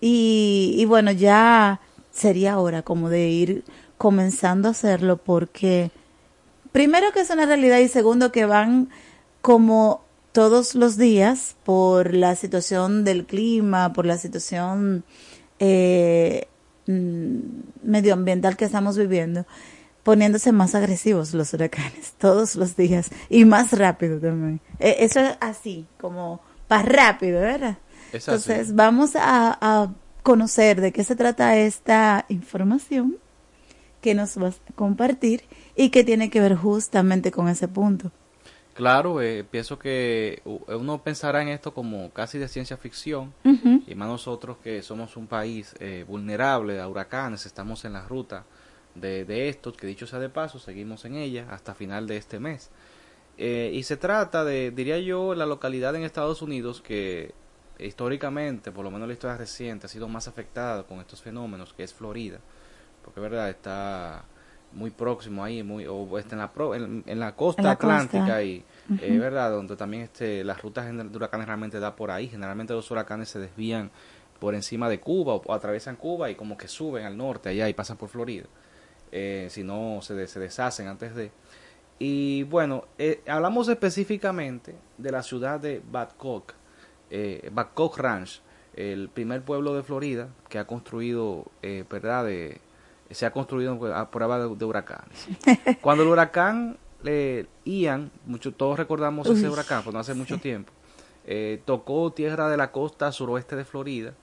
y, 0.00 0.74
y 0.76 0.84
bueno, 0.84 1.10
ya 1.12 1.80
sería 2.12 2.58
hora 2.58 2.82
como 2.82 3.10
de 3.10 3.28
ir 3.28 3.64
comenzando 3.98 4.68
a 4.68 4.70
hacerlo 4.72 5.16
porque 5.18 5.90
primero 6.72 7.12
que 7.12 7.20
es 7.20 7.30
una 7.30 7.46
realidad 7.46 7.78
y 7.78 7.88
segundo 7.88 8.32
que 8.32 8.44
van 8.46 8.90
como 9.40 10.04
todos 10.32 10.74
los 10.74 10.98
días 10.98 11.56
por 11.64 12.12
la 12.12 12.36
situación 12.36 13.04
del 13.04 13.24
clima, 13.24 13.94
por 13.94 14.04
la 14.04 14.18
situación 14.18 15.04
eh, 15.58 16.48
mm, 16.86 17.38
medioambiental 17.82 18.56
que 18.58 18.66
estamos 18.66 18.98
viviendo, 18.98 19.46
poniéndose 20.02 20.52
más 20.52 20.74
agresivos 20.74 21.32
los 21.32 21.54
huracanes 21.54 22.12
todos 22.18 22.54
los 22.56 22.76
días 22.76 23.08
y 23.30 23.46
más 23.46 23.72
rápido 23.72 24.20
también. 24.20 24.60
Eh, 24.78 24.96
eso 25.00 25.20
es 25.20 25.38
así, 25.40 25.86
como 25.98 26.42
para 26.68 26.82
rápido, 26.82 27.40
¿verdad? 27.40 27.78
Es 28.12 28.28
así. 28.28 28.50
Entonces 28.50 28.74
vamos 28.74 29.16
a, 29.16 29.58
a 29.60 29.92
conocer 30.22 30.80
de 30.80 30.92
qué 30.92 31.04
se 31.04 31.16
trata 31.16 31.56
esta 31.56 32.24
información 32.28 33.16
que 34.00 34.14
nos 34.14 34.36
vas 34.36 34.60
a 34.68 34.72
compartir 34.74 35.44
y 35.74 35.90
que 35.90 36.04
tiene 36.04 36.30
que 36.30 36.40
ver 36.40 36.54
justamente 36.54 37.30
con 37.30 37.48
ese 37.48 37.68
punto. 37.68 38.10
Claro, 38.74 39.22
eh, 39.22 39.42
pienso 39.42 39.78
que 39.78 40.42
uno 40.44 41.02
pensará 41.02 41.40
en 41.40 41.48
esto 41.48 41.72
como 41.72 42.10
casi 42.10 42.36
de 42.38 42.46
ciencia 42.46 42.76
ficción, 42.76 43.32
y 43.42 43.94
más 43.94 44.08
nosotros 44.08 44.58
que 44.62 44.82
somos 44.82 45.16
un 45.16 45.26
país 45.26 45.74
eh, 45.80 46.04
vulnerable 46.06 46.78
a 46.78 46.86
huracanes, 46.86 47.46
estamos 47.46 47.86
en 47.86 47.94
la 47.94 48.06
ruta 48.06 48.44
de, 48.94 49.24
de 49.24 49.48
estos, 49.48 49.78
que 49.78 49.86
dicho 49.86 50.06
sea 50.06 50.18
de 50.18 50.28
paso, 50.28 50.58
seguimos 50.58 51.06
en 51.06 51.14
ella 51.14 51.46
hasta 51.50 51.74
final 51.74 52.06
de 52.06 52.18
este 52.18 52.38
mes. 52.38 52.70
Eh, 53.38 53.70
y 53.74 53.82
se 53.82 53.96
trata 53.96 54.44
de, 54.44 54.70
diría 54.70 54.98
yo, 54.98 55.34
la 55.34 55.46
localidad 55.46 55.94
en 55.94 56.02
Estados 56.04 56.40
Unidos 56.42 56.80
que 56.80 57.34
históricamente, 57.78 58.72
por 58.72 58.84
lo 58.84 58.90
menos 58.90 59.06
la 59.08 59.12
historia 59.14 59.36
reciente, 59.36 59.86
ha 59.86 59.88
sido 59.90 60.08
más 60.08 60.28
afectada 60.28 60.84
con 60.84 61.00
estos 61.00 61.20
fenómenos, 61.22 61.74
que 61.74 61.82
es 61.84 61.92
Florida, 61.92 62.38
porque 63.04 63.20
verdad 63.20 63.50
está 63.50 64.24
muy 64.72 64.90
próximo 64.90 65.44
ahí, 65.44 65.62
muy 65.62 65.86
o 65.86 66.18
está 66.18 66.34
en 66.34 66.40
la 66.40 66.52
pro- 66.52 66.74
en, 66.74 67.02
en 67.06 67.20
la 67.20 67.34
costa 67.36 67.62
En 67.62 67.66
la 67.68 67.76
costa. 67.76 67.92
atlántica 67.92 68.42
y 68.42 68.64
eh, 69.00 69.12
Ujú. 69.12 69.20
verdad 69.20 69.50
donde 69.50 69.76
también 69.76 70.04
este 70.04 70.42
las 70.44 70.60
rutas 70.62 70.86
de 70.86 71.16
huracanes 71.16 71.46
realmente 71.46 71.78
da 71.78 71.94
por 71.94 72.10
ahí. 72.10 72.28
Generalmente 72.28 72.72
los 72.72 72.90
huracanes 72.90 73.28
se 73.28 73.38
desvían 73.38 73.90
por 74.40 74.54
encima 74.54 74.88
de 74.88 74.98
Cuba 75.00 75.34
o, 75.34 75.42
o 75.46 75.52
atraviesan 75.54 75.96
Cuba 75.96 76.30
y 76.30 76.34
como 76.34 76.56
que 76.56 76.68
suben 76.68 77.04
al 77.04 77.16
norte 77.16 77.50
allá 77.50 77.68
y 77.68 77.74
pasan 77.74 77.96
por 77.98 78.08
Florida. 78.08 78.46
Eh, 79.12 79.46
si 79.50 79.62
no 79.62 80.00
se, 80.02 80.14
de- 80.14 80.26
se 80.26 80.40
deshacen 80.40 80.88
antes 80.88 81.14
de 81.14 81.30
y 81.98 82.42
bueno, 82.44 82.84
eh, 82.98 83.22
hablamos 83.26 83.68
específicamente 83.68 84.74
de 84.98 85.12
la 85.12 85.22
ciudad 85.22 85.60
de 85.60 85.82
Babcock, 85.90 86.54
eh, 87.10 87.48
Babcock 87.52 87.98
Ranch, 87.98 88.42
el 88.76 89.08
primer 89.08 89.42
pueblo 89.42 89.74
de 89.74 89.82
Florida 89.82 90.28
que 90.48 90.58
ha 90.58 90.66
construido, 90.66 91.46
eh, 91.62 91.84
¿verdad? 91.90 92.26
De, 92.26 92.60
se 93.10 93.24
ha 93.24 93.32
construido 93.32 93.94
a 93.94 94.10
prueba 94.10 94.38
de, 94.38 94.54
de 94.54 94.64
huracanes. 94.64 95.26
Cuando 95.80 96.02
el 96.04 96.10
huracán 96.10 96.76
eh, 97.04 97.46
Ian, 97.64 98.10
mucho, 98.26 98.52
todos 98.52 98.78
recordamos 98.78 99.28
ese 99.28 99.48
huracán, 99.48 99.82
pues 99.82 99.94
no 99.94 100.00
hace 100.00 100.14
mucho 100.14 100.38
tiempo, 100.38 100.72
eh, 101.26 101.60
tocó 101.64 102.12
tierra 102.12 102.48
de 102.48 102.56
la 102.56 102.70
costa 102.70 103.10
suroeste 103.12 103.56
de 103.56 103.64
Florida, 103.64 104.14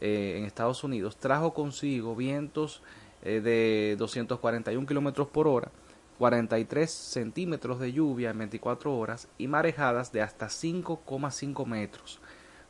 en 0.00 0.44
Estados 0.44 0.84
Unidos, 0.84 1.16
trajo 1.16 1.52
consigo 1.52 2.14
vientos 2.14 2.82
de 3.24 3.96
241 3.98 4.86
kilómetros 4.86 5.26
por 5.26 5.48
hora, 5.48 5.72
43 6.18 6.90
centímetros 6.90 7.78
de 7.80 7.92
lluvia 7.92 8.30
en 8.30 8.38
24 8.38 8.96
horas 8.96 9.28
y 9.38 9.46
marejadas 9.48 10.12
de 10.12 10.22
hasta 10.22 10.46
5,5 10.48 11.64
metros. 11.66 12.20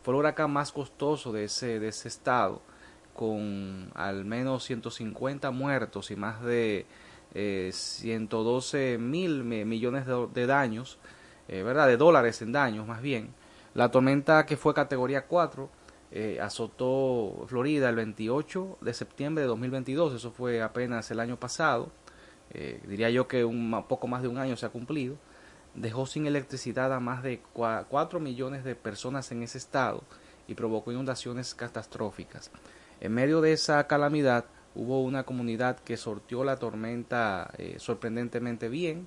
Fue 0.02 0.14
el 0.14 0.20
huracán 0.20 0.50
más 0.52 0.72
costoso 0.72 1.32
de 1.32 1.44
ese, 1.44 1.80
de 1.80 1.88
ese 1.88 2.08
estado, 2.08 2.62
con 3.14 3.90
al 3.94 4.24
menos 4.24 4.64
150 4.64 5.50
muertos 5.50 6.10
y 6.10 6.16
más 6.16 6.42
de 6.42 6.86
eh, 7.34 7.70
112 7.72 8.98
mil 8.98 9.44
mi- 9.44 9.64
millones 9.64 10.06
de, 10.06 10.28
de 10.32 10.46
daños, 10.46 10.98
eh, 11.48 11.62
¿verdad? 11.62 11.86
De 11.88 11.96
dólares 11.96 12.40
en 12.42 12.52
daños 12.52 12.86
más 12.86 13.02
bien. 13.02 13.34
La 13.74 13.90
tormenta 13.90 14.46
que 14.46 14.56
fue 14.56 14.74
categoría 14.74 15.26
4 15.26 15.70
eh, 16.10 16.38
azotó 16.40 17.44
Florida 17.48 17.88
el 17.90 17.96
28 17.96 18.78
de 18.80 18.94
septiembre 18.94 19.42
de 19.42 19.48
2022, 19.48 20.14
eso 20.14 20.30
fue 20.30 20.62
apenas 20.62 21.10
el 21.10 21.20
año 21.20 21.38
pasado, 21.38 21.90
eh, 22.52 22.80
diría 22.86 23.10
yo 23.10 23.28
que 23.28 23.44
un 23.44 23.84
poco 23.88 24.06
más 24.06 24.22
de 24.22 24.28
un 24.28 24.38
año 24.38 24.56
se 24.56 24.66
ha 24.66 24.70
cumplido, 24.70 25.16
dejó 25.74 26.06
sin 26.06 26.26
electricidad 26.26 26.92
a 26.92 27.00
más 27.00 27.22
de 27.22 27.40
4 27.52 28.20
millones 28.20 28.64
de 28.64 28.74
personas 28.74 29.30
en 29.32 29.42
ese 29.42 29.58
estado 29.58 30.02
y 30.46 30.54
provocó 30.54 30.90
inundaciones 30.92 31.54
catastróficas. 31.54 32.50
En 33.00 33.12
medio 33.12 33.40
de 33.40 33.52
esa 33.52 33.86
calamidad 33.86 34.46
hubo 34.74 35.02
una 35.02 35.24
comunidad 35.24 35.78
que 35.78 35.96
sortió 35.96 36.44
la 36.44 36.56
tormenta 36.56 37.52
eh, 37.58 37.76
sorprendentemente 37.78 38.68
bien, 38.68 39.06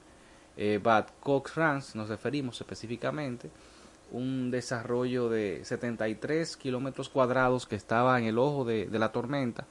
eh, 0.57 0.79
Bad 0.81 1.07
Cox 1.19 1.55
Ranch, 1.55 1.95
nos 1.95 2.09
referimos 2.09 2.59
específicamente, 2.59 3.49
un 4.11 4.51
desarrollo 4.51 5.29
de 5.29 5.61
73 5.63 6.57
kilómetros 6.57 7.09
cuadrados 7.09 7.65
que 7.65 7.77
estaba 7.77 8.19
en 8.19 8.25
el 8.25 8.37
ojo 8.37 8.65
de 8.65 8.87
la 8.91 9.11
tormenta 9.11 9.65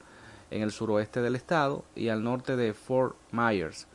en 0.51 0.61
el 0.61 0.71
suroeste 0.71 1.21
del 1.21 1.35
estado 1.35 1.83
y 1.95 2.09
al 2.09 2.23
norte 2.23 2.55
de 2.55 2.73
Fort 2.73 3.15
Myers. 3.31 3.87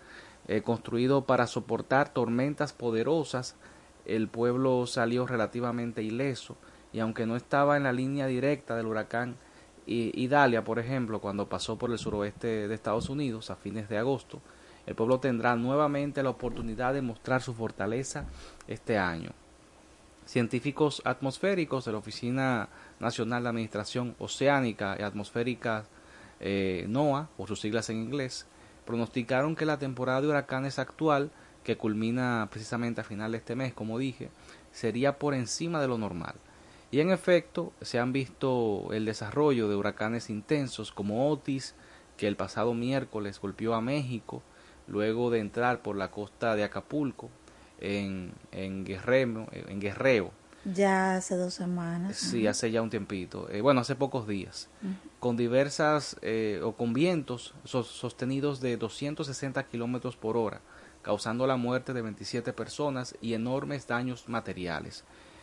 Eh, 0.48 0.62
construido 0.62 1.24
para 1.24 1.46
soportar 1.46 2.08
tormentas 2.08 2.72
poderosas, 2.72 3.56
el 4.04 4.28
pueblo 4.28 4.86
salió 4.86 5.26
relativamente 5.26 6.02
ileso 6.02 6.56
y 6.92 7.00
aunque 7.00 7.26
no 7.26 7.36
estaba 7.36 7.76
en 7.76 7.82
la 7.84 7.92
línea 7.92 8.26
directa 8.26 8.76
del 8.76 8.86
huracán 8.86 9.36
Idalia, 9.86 10.64
por 10.64 10.80
ejemplo, 10.80 11.20
cuando 11.20 11.48
pasó 11.48 11.78
por 11.78 11.92
el 11.92 11.98
suroeste 11.98 12.66
de 12.66 12.74
Estados 12.74 13.08
Unidos 13.08 13.50
a 13.50 13.56
fines 13.56 13.88
de 13.88 13.98
agosto, 13.98 14.40
el 14.84 14.96
pueblo 14.96 15.20
tendrá 15.20 15.54
nuevamente 15.54 16.22
la 16.22 16.30
oportunidad 16.30 16.92
de 16.94 17.02
mostrar 17.02 17.40
su 17.40 17.54
fortaleza 17.54 18.24
este 18.66 18.98
año. 18.98 19.30
Científicos 20.24 21.02
atmosféricos 21.04 21.84
de 21.84 21.92
la 21.92 21.98
Oficina 21.98 22.68
Nacional 22.98 23.44
de 23.44 23.48
Administración 23.48 24.16
Oceánica 24.18 24.96
y 24.98 25.02
Atmosférica 25.02 25.84
eh, 26.40 26.86
NOAA, 26.88 27.28
por 27.36 27.48
sus 27.48 27.60
siglas 27.60 27.90
en 27.90 27.96
inglés, 27.98 28.46
pronosticaron 28.84 29.56
que 29.56 29.66
la 29.66 29.78
temporada 29.78 30.20
de 30.20 30.28
huracanes 30.28 30.78
actual, 30.78 31.30
que 31.64 31.76
culmina 31.76 32.48
precisamente 32.50 33.00
a 33.00 33.04
final 33.04 33.32
de 33.32 33.38
este 33.38 33.56
mes, 33.56 33.74
como 33.74 33.98
dije, 33.98 34.30
sería 34.72 35.18
por 35.18 35.34
encima 35.34 35.80
de 35.80 35.88
lo 35.88 35.98
normal. 35.98 36.34
Y 36.90 37.00
en 37.00 37.10
efecto, 37.10 37.72
se 37.80 37.98
han 37.98 38.12
visto 38.12 38.92
el 38.92 39.04
desarrollo 39.04 39.68
de 39.68 39.74
huracanes 39.74 40.30
intensos 40.30 40.92
como 40.92 41.28
Otis, 41.30 41.74
que 42.16 42.28
el 42.28 42.36
pasado 42.36 42.74
miércoles 42.74 43.40
golpeó 43.40 43.74
a 43.74 43.80
México, 43.80 44.42
luego 44.86 45.30
de 45.30 45.40
entrar 45.40 45.82
por 45.82 45.96
la 45.96 46.10
costa 46.10 46.54
de 46.54 46.64
Acapulco, 46.64 47.28
en, 47.80 48.32
en, 48.52 48.84
Guerrero, 48.84 49.48
en 49.52 49.80
Guerrero, 49.80 50.30
Ya 50.64 51.16
hace 51.16 51.36
dos 51.36 51.54
semanas. 51.54 52.16
Sí, 52.16 52.46
hace 52.46 52.70
ya 52.70 52.82
un 52.82 52.90
tiempito. 52.90 53.48
Eh, 53.50 53.60
bueno, 53.60 53.80
hace 53.80 53.94
pocos 53.94 54.26
días. 54.26 54.68
Con 55.26 55.36
diversas 55.36 56.16
eh, 56.22 56.60
o 56.62 56.76
con 56.76 56.92
vientos 56.92 57.52
so- 57.64 57.82
sostenidos 57.82 58.60
de 58.60 58.76
260 58.76 59.66
kilómetros 59.66 60.16
por 60.16 60.36
hora, 60.36 60.60
causando 61.02 61.48
la 61.48 61.56
muerte 61.56 61.92
de 61.92 62.00
27 62.00 62.52
personas 62.52 63.16
y 63.20 63.34
enormes 63.34 63.88
daños 63.88 64.28
materiales. 64.28 65.02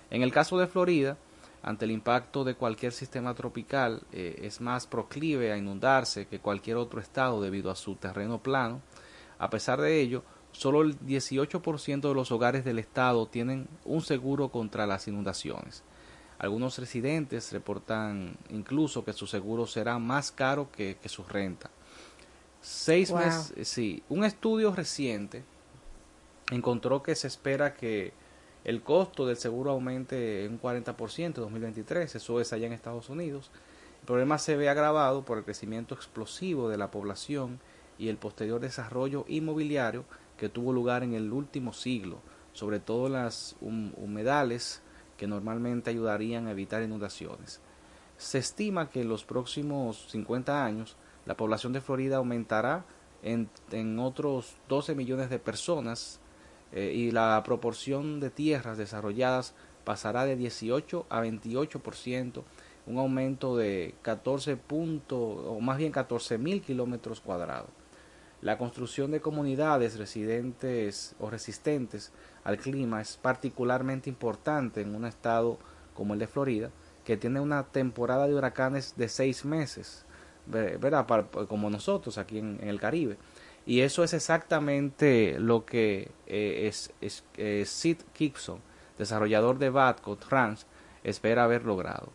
En 0.10 0.24
el 0.24 0.32
caso 0.32 0.58
de 0.58 0.67
Florida, 0.67 1.17
ante 1.63 1.84
el 1.84 1.91
impacto 1.91 2.46
de 2.46 2.56
cualquier 2.56 2.93
sistema 2.93 3.36
tropical, 3.36 4.04
eh, 4.13 4.39
es 4.43 4.62
más 4.62 4.88
proclive 4.88 5.52
a 5.52 5.58
inundarse 5.58 6.28
que 6.28 6.39
cualquier 6.39 6.78
otro 6.78 7.02
estado 7.02 7.41
debido 7.41 7.69
a 7.69 7.76
su 7.76 7.96
terreno 7.96 8.41
plano. 8.41 8.80
A 9.38 9.50
pesar 9.50 9.82
de 9.82 10.00
ello, 10.00 10.24
solo 10.54 10.82
el 10.82 10.98
18% 10.98 12.08
de 12.08 12.15
los 12.15 12.32
hogares 12.32 12.63
del 12.63 12.80
estado 12.80 13.26
tienen 13.26 13.67
un 13.84 14.00
seguro 14.00 14.48
contra 14.48 14.88
las 14.88 15.10
inundaciones. 15.10 15.84
Algunos 16.39 16.78
residentes 16.78 17.52
reportan 17.54 18.36
incluso 18.50 19.04
que 19.06 19.13
su 19.13 19.28
seguro 19.28 19.65
será 19.67 20.00
más 20.00 20.32
caro 20.32 20.69
que, 20.72 20.98
que 21.02 21.10
su 21.10 21.24
renta. 21.24 21.69
Seis 22.62 23.10
Wow. 23.12 23.19
meses, 23.19 23.67
sí, 23.67 24.04
un 24.10 24.24
estudio 24.24 24.74
reciente 24.74 25.43
encontró 26.52 27.04
que 27.04 27.15
se 27.15 27.28
espera 27.28 27.74
que 27.76 28.13
el 28.63 28.82
costo 28.82 29.26
del 29.26 29.36
seguro 29.38 29.72
aumente 29.72 30.46
en 30.46 30.54
un 30.54 30.62
40% 30.62 31.26
en 31.26 31.34
2023, 31.34 32.15
eso 32.15 32.39
es 32.39 32.54
allá 32.54 32.67
en 32.67 32.74
Estados 32.74 33.10
Unidos. 33.10 33.52
El 34.02 34.08
problema 34.08 34.38
se 34.38 34.56
ve 34.56 34.69
agravado 34.69 35.24
por 35.24 35.38
el 35.38 35.43
crecimiento 35.43 35.96
explosivo 35.96 36.69
de 36.69 36.78
la 36.78 36.91
población 36.91 37.60
y 37.98 38.08
el 38.10 38.17
posterior 38.17 38.60
desarrollo 38.62 39.26
inmobiliario 39.28 40.06
que 40.38 40.50
tuvo 40.50 40.74
lugar 40.74 41.04
en 41.04 41.13
el 41.13 41.32
último 41.32 41.74
siglo, 41.74 42.19
sobre 42.54 42.80
todo 42.80 43.08
en 43.08 43.13
las 43.13 43.56
hum- 43.62 43.93
humedales 43.98 44.82
que 45.17 45.28
normalmente 45.28 45.89
ayudarían 45.89 46.47
a 46.47 46.52
evitar 46.52 46.82
inundaciones. 46.84 47.62
Se 48.17 48.38
estima 48.38 48.89
que 48.89 49.02
en 49.02 49.10
los 49.10 49.26
próximos 49.26 50.06
50 50.10 50.65
años 50.65 50.95
la 51.26 51.36
población 51.36 51.73
de 51.73 51.82
Florida 51.82 52.17
aumentará 52.17 52.86
en, 53.23 53.99
otros 53.99 54.56
12 54.69 54.95
millones 54.95 55.30
de 55.30 55.39
personas 55.39 56.19
eh, 56.71 56.91
y 56.93 57.12
la 57.12 57.41
proporción 57.45 58.19
de 58.19 58.30
tierras 58.30 58.78
desarrolladas 58.78 59.54
pasará 59.84 60.26
de 60.26 60.36
18 60.36 61.06
a 61.10 61.21
28%, 61.21 62.43
un 62.86 62.97
aumento 62.97 63.56
de 63.56 63.95
14 64.02 64.58
puntos, 64.58 65.19
o 65.19 65.60
más 65.62 65.78
bien 65.78 65.91
14 65.91 66.38
mil 66.38 66.62
kilómetros 66.62 67.21
cuadrados. 67.21 67.69
La 68.41 68.58
construcción 68.58 69.12
de 69.12 69.21
comunidades 69.21 69.97
residentes 69.97 71.15
o 71.19 71.30
resistentes 71.30 72.12
al 72.43 72.58
clima 72.58 73.01
es 73.01 73.17
particularmente 73.17 74.10
importante 74.10 74.82
en 74.82 74.95
un 74.95 75.06
estado 75.06 75.58
como 75.93 76.13
el 76.13 76.19
de 76.19 76.27
Florida, 76.27 76.69
que 77.06 77.17
tiene 77.17 77.39
una 77.39 77.63
temporada 77.63 78.27
de 78.27 78.36
huracanes 78.36 78.95
de 78.97 79.10
seis 79.10 79.45
meses, 79.45 80.06
¿verdad? 80.45 81.06
como 81.47 81.69
nosotros 81.69 82.17
aquí 82.17 82.39
en, 82.39 82.60
el 82.62 82.79
Caribe. 82.79 83.17
Y 83.65 83.82
eso 83.82 84.03
es 84.03 84.13
exactamente 84.13 85.38
lo 85.39 85.65
que 85.65 86.12
eh, 86.27 86.67
es, 86.67 87.23
eh, 87.38 87.63
Sid 87.65 87.97
Gibson, 88.13 88.60
desarrollador 88.97 89.58
de 89.58 89.69
Badco 89.69 90.17
Trans, 90.17 90.65
espera 91.03 91.45
haber 91.45 91.63
logrado. 91.63 92.12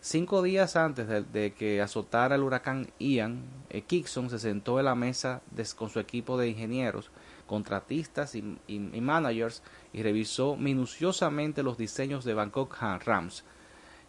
Cinco 0.00 0.42
días 0.42 0.74
antes 0.74 1.06
de, 1.32 1.52
que 1.52 1.80
azotara 1.80 2.34
el 2.34 2.42
huracán 2.42 2.88
Ian, 2.98 3.44
eh, 3.70 3.84
se 4.04 4.38
sentó 4.38 4.80
en 4.80 4.84
la 4.84 4.96
mesa 4.96 5.42
con 5.76 5.90
su 5.90 6.00
equipo 6.00 6.36
de 6.36 6.48
ingenieros, 6.48 7.10
contratistas 7.52 8.34
y, 8.34 8.42
managers 8.78 9.62
y 9.92 10.02
revisó 10.02 10.56
minuciosamente 10.56 11.62
los 11.62 11.76
diseños 11.76 12.24
de 12.24 12.32
Bangkok 12.32 12.74
Rams. 13.04 13.44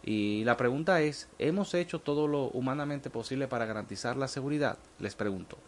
Y 0.02 0.44
la 0.44 0.56
pregunta 0.56 1.02
es, 1.02 1.28
¿hemos 1.38 1.74
hecho 1.74 2.00
todo 2.00 2.26
lo 2.26 2.44
humanamente 2.44 3.10
posible 3.10 3.46
para 3.46 3.66
garantizar 3.66 4.16
la 4.16 4.28
seguridad? 4.28 4.78
Les 4.98 5.14
pregunto. 5.14 5.58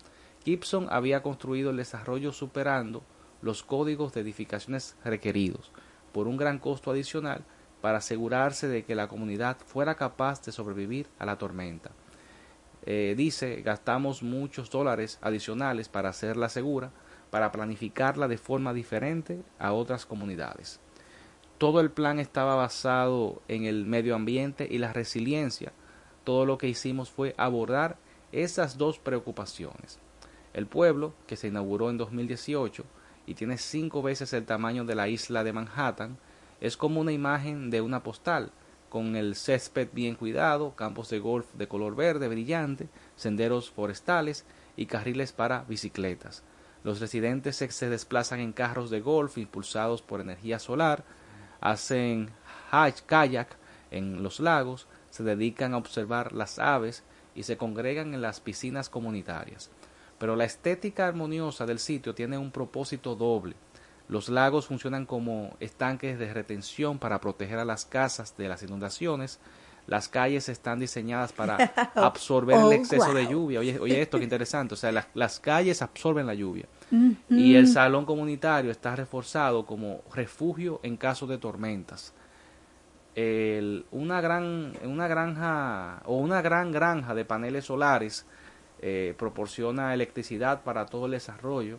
Gibson 0.43 0.87
había 0.91 1.23
construido 1.23 1.69
el 1.69 1.77
desarrollo 1.77 2.33
superando 2.33 3.03
los 3.43 3.63
códigos 3.63 4.15
de 4.15 4.23
edificaciones 4.23 4.97
requeridos 5.05 5.71
por 6.13 6.29
un 6.29 6.39
gran 6.39 6.59
costo 6.59 6.91
adicional 6.91 7.45
para 7.83 7.99
asegurarse 7.99 8.69
de 8.69 8.87
que 8.87 8.95
la 8.95 9.07
comunidad 9.07 9.59
fuera 9.67 9.97
capaz 9.97 10.43
de 10.47 10.53
sobrevivir 10.53 11.09
a 11.19 11.27
la 11.27 11.37
tormenta. 11.37 11.91
Eh, 12.87 13.13
dice, 13.19 13.61
gastamos 13.61 14.23
muchos 14.23 14.71
dólares 14.71 15.19
adicionales 15.21 15.91
para 15.91 16.09
hacerla 16.09 16.49
segura, 16.49 16.91
para 17.37 17.53
planificarla 17.53 18.29
de 18.29 18.39
forma 18.39 18.73
diferente 18.73 19.43
a 19.59 19.75
otras 19.75 20.07
comunidades. 20.07 20.81
Todo 21.59 21.81
el 21.81 21.91
plan 21.91 22.19
estaba 22.19 22.55
basado 22.55 23.43
en 23.47 23.67
el 23.67 23.85
medio 23.85 24.15
ambiente 24.15 24.67
y 24.71 24.79
la 24.79 24.95
resiliencia. 24.95 25.75
Todo 26.25 26.47
lo 26.47 26.57
que 26.57 26.67
hicimos 26.67 27.11
fue 27.11 27.35
abordar 27.37 27.99
esas 28.33 28.79
dos 28.79 28.99
preocupaciones. 28.99 29.99
El 30.55 30.67
pueblo, 30.67 31.13
que 31.27 31.37
se 31.37 31.49
inauguró 31.49 31.91
en 31.91 31.99
2018 31.99 32.85
y 33.27 33.35
tiene 33.35 33.59
cinco 33.59 34.01
veces 34.01 34.33
el 34.33 34.47
tamaño 34.47 34.87
de 34.87 34.95
la 34.95 35.09
isla 35.09 35.45
de 35.45 35.53
Manhattan, 35.53 36.17
es 36.63 36.79
como 36.79 37.03
una 37.03 37.13
imagen 37.13 37.69
de 37.69 37.83
una 37.83 38.03
postal, 38.03 38.51
con 38.89 39.15
el 39.15 39.35
césped 39.35 39.89
bien 39.93 40.15
cuidado, 40.15 40.75
campos 40.75 41.11
de 41.11 41.19
golf 41.19 41.53
de 41.53 41.69
color 41.69 41.97
verde 41.97 42.29
brillante, 42.29 42.89
senderos 43.15 43.71
forestales 43.71 44.47
y 44.75 44.87
carriles 44.87 45.33
para 45.33 45.65
bicicletas. 45.65 46.43
Los 46.87 47.01
residentes 47.01 47.57
se 47.57 47.91
desplazan 47.91 48.39
en 48.39 48.53
carros 48.53 48.91
de 48.91 49.01
golf 49.01 49.39
impulsados 49.39 50.03
por 50.03 50.21
energía 50.21 50.61
solar, 50.61 51.03
hacen 51.61 52.31
kayak 53.07 53.57
en 53.91 54.23
los 54.23 54.39
lagos, 54.39 54.87
se 55.11 55.25
dedican 55.25 55.75
a 55.75 55.79
observar 55.79 56.33
las 56.33 56.61
aves 56.61 57.03
y 57.35 57.43
se 57.43 57.57
congregan 57.57 58.15
en 58.15 58.23
las 58.23 58.39
piscinas 58.39 58.89
comunitarias. 58.89 59.69
Pero 60.21 60.37
la 60.37 60.45
estética 60.45 61.09
armoniosa 61.09 61.67
del 61.67 61.81
sitio 61.81 62.15
tiene 62.15 62.39
un 62.39 62.53
propósito 62.53 63.17
doble. 63.17 63.57
Los 64.07 64.29
lagos 64.29 64.67
funcionan 64.67 65.07
como 65.07 65.57
estanques 65.59 66.21
de 66.21 66.33
retención 66.33 67.01
para 67.01 67.21
proteger 67.21 67.59
a 67.59 67.65
las 67.65 67.85
casas 67.85 68.37
de 68.37 68.47
las 68.47 68.63
inundaciones. 68.63 69.41
Las 69.87 70.09
calles 70.09 70.49
están 70.49 70.81
diseñadas 70.81 71.33
para 71.33 71.57
absorber 71.95 72.57
el 72.57 72.65
oh, 72.65 72.73
exceso 72.73 73.15
de 73.15 73.27
lluvia. 73.27 73.61
Oye, 73.61 73.79
oye, 73.79 74.03
esto 74.03 74.19
qué 74.19 74.25
interesante. 74.25 74.75
O 74.75 74.77
sea, 74.77 74.93
las, 75.15 75.41
calles 75.41 75.83
absorben 75.83 76.27
la 76.27 76.35
lluvia. 76.35 76.67
Y 77.29 77.55
el 77.55 77.69
salón 77.69 78.05
comunitario 78.05 78.71
está 78.71 78.97
reforzado 78.97 79.67
como 79.67 80.03
refugio 80.15 80.81
en 80.83 80.97
caso 80.97 81.27
de 81.27 81.39
tormentas. 81.39 82.15
una 83.93 84.21
gran 84.21 84.73
una 84.85 85.09
granja 85.09 86.03
o 86.05 86.17
una 86.17 86.43
gran 86.43 86.71
granja 86.71 87.15
de 87.15 87.25
paneles 87.25 87.65
solares 87.65 88.27
eh, 88.81 89.15
proporciona 89.17 89.95
electricidad 89.95 90.63
para 90.63 90.85
todo 90.85 91.07
el 91.07 91.13
desarrollo, 91.13 91.79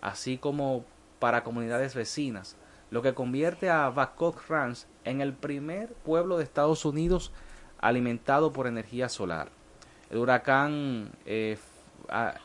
así 0.00 0.38
como 0.38 0.84
para 1.18 1.42
comunidades 1.42 1.94
vecinas, 1.94 2.56
lo 2.90 3.02
que 3.02 3.14
convierte 3.14 3.70
a 3.70 3.88
Bangkok 3.90 4.48
Ranch 4.48 4.86
en 5.04 5.20
el 5.20 5.32
primer 5.32 5.92
pueblo 5.92 6.38
de 6.38 6.44
Estados 6.44 6.84
Unidos 6.84 7.32
alimentado 7.78 8.52
por 8.52 8.66
energía 8.66 9.08
solar. 9.08 9.48
El 10.10 10.18
huracán 10.18 11.10
eh, 11.24 11.56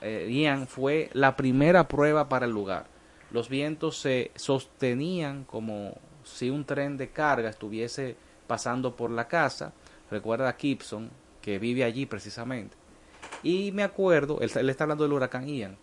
eh, 0.01 0.29
Ian 0.31 0.67
fue 0.67 1.09
la 1.13 1.35
primera 1.35 1.87
prueba 1.87 2.29
para 2.29 2.45
el 2.45 2.51
lugar. 2.51 2.85
Los 3.31 3.49
vientos 3.49 3.97
se 3.97 4.31
sostenían 4.35 5.43
como 5.45 5.97
si 6.23 6.49
un 6.49 6.63
tren 6.63 6.95
de 6.95 7.09
carga 7.09 7.49
estuviese 7.49 8.15
pasando 8.47 8.95
por 8.95 9.09
la 9.09 9.27
casa. 9.27 9.73
Recuerda 10.11 10.49
a 10.49 10.53
Gibson, 10.53 11.09
que 11.41 11.57
vive 11.57 11.83
allí 11.83 12.05
precisamente. 12.05 12.77
Y 13.41 13.71
me 13.71 13.83
acuerdo, 13.83 14.39
él, 14.41 14.51
él 14.55 14.69
está 14.69 14.83
hablando 14.83 15.03
del 15.03 15.13
huracán 15.13 15.47
Ian. 15.47 15.77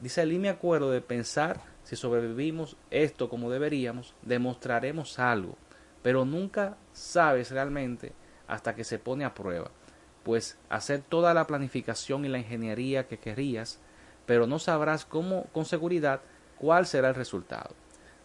Dice 0.00 0.22
él, 0.22 0.32
y 0.32 0.38
me 0.38 0.48
acuerdo 0.48 0.90
de 0.90 1.00
pensar 1.00 1.73
si 1.84 1.96
sobrevivimos 1.96 2.76
esto 2.90 3.28
como 3.28 3.50
deberíamos, 3.50 4.14
demostraremos 4.22 5.18
algo, 5.18 5.56
pero 6.02 6.24
nunca 6.24 6.76
sabes 6.92 7.50
realmente 7.50 8.12
hasta 8.48 8.74
que 8.74 8.84
se 8.84 8.98
pone 8.98 9.24
a 9.24 9.34
prueba, 9.34 9.70
pues 10.22 10.58
hacer 10.70 11.02
toda 11.02 11.34
la 11.34 11.46
planificación 11.46 12.24
y 12.24 12.28
la 12.28 12.38
ingeniería 12.38 13.06
que 13.06 13.18
querrías, 13.18 13.78
pero 14.26 14.46
no 14.46 14.58
sabrás 14.58 15.04
cómo 15.04 15.44
con 15.52 15.66
seguridad 15.66 16.22
cuál 16.58 16.86
será 16.86 17.10
el 17.10 17.14
resultado. 17.14 17.74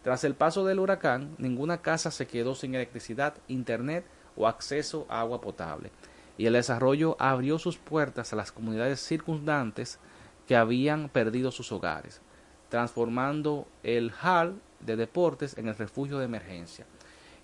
Tras 0.02 0.24
el 0.24 0.34
paso 0.34 0.64
del 0.64 0.78
huracán, 0.78 1.34
ninguna 1.36 1.82
casa 1.82 2.10
se 2.10 2.26
quedó 2.26 2.54
sin 2.54 2.74
electricidad, 2.74 3.34
internet 3.48 4.06
o 4.36 4.46
acceso 4.46 5.06
a 5.10 5.20
agua 5.20 5.42
potable, 5.42 5.90
y 6.38 6.46
el 6.46 6.54
desarrollo 6.54 7.16
abrió 7.18 7.58
sus 7.58 7.76
puertas 7.76 8.32
a 8.32 8.36
las 8.36 8.52
comunidades 8.52 9.00
circundantes 9.00 9.98
que 10.46 10.56
habían 10.56 11.10
perdido 11.10 11.50
sus 11.50 11.70
hogares 11.72 12.22
transformando 12.70 13.66
el 13.82 14.12
hall 14.22 14.58
de 14.80 14.96
deportes 14.96 15.58
en 15.58 15.68
el 15.68 15.76
refugio 15.76 16.18
de 16.18 16.24
emergencia. 16.24 16.86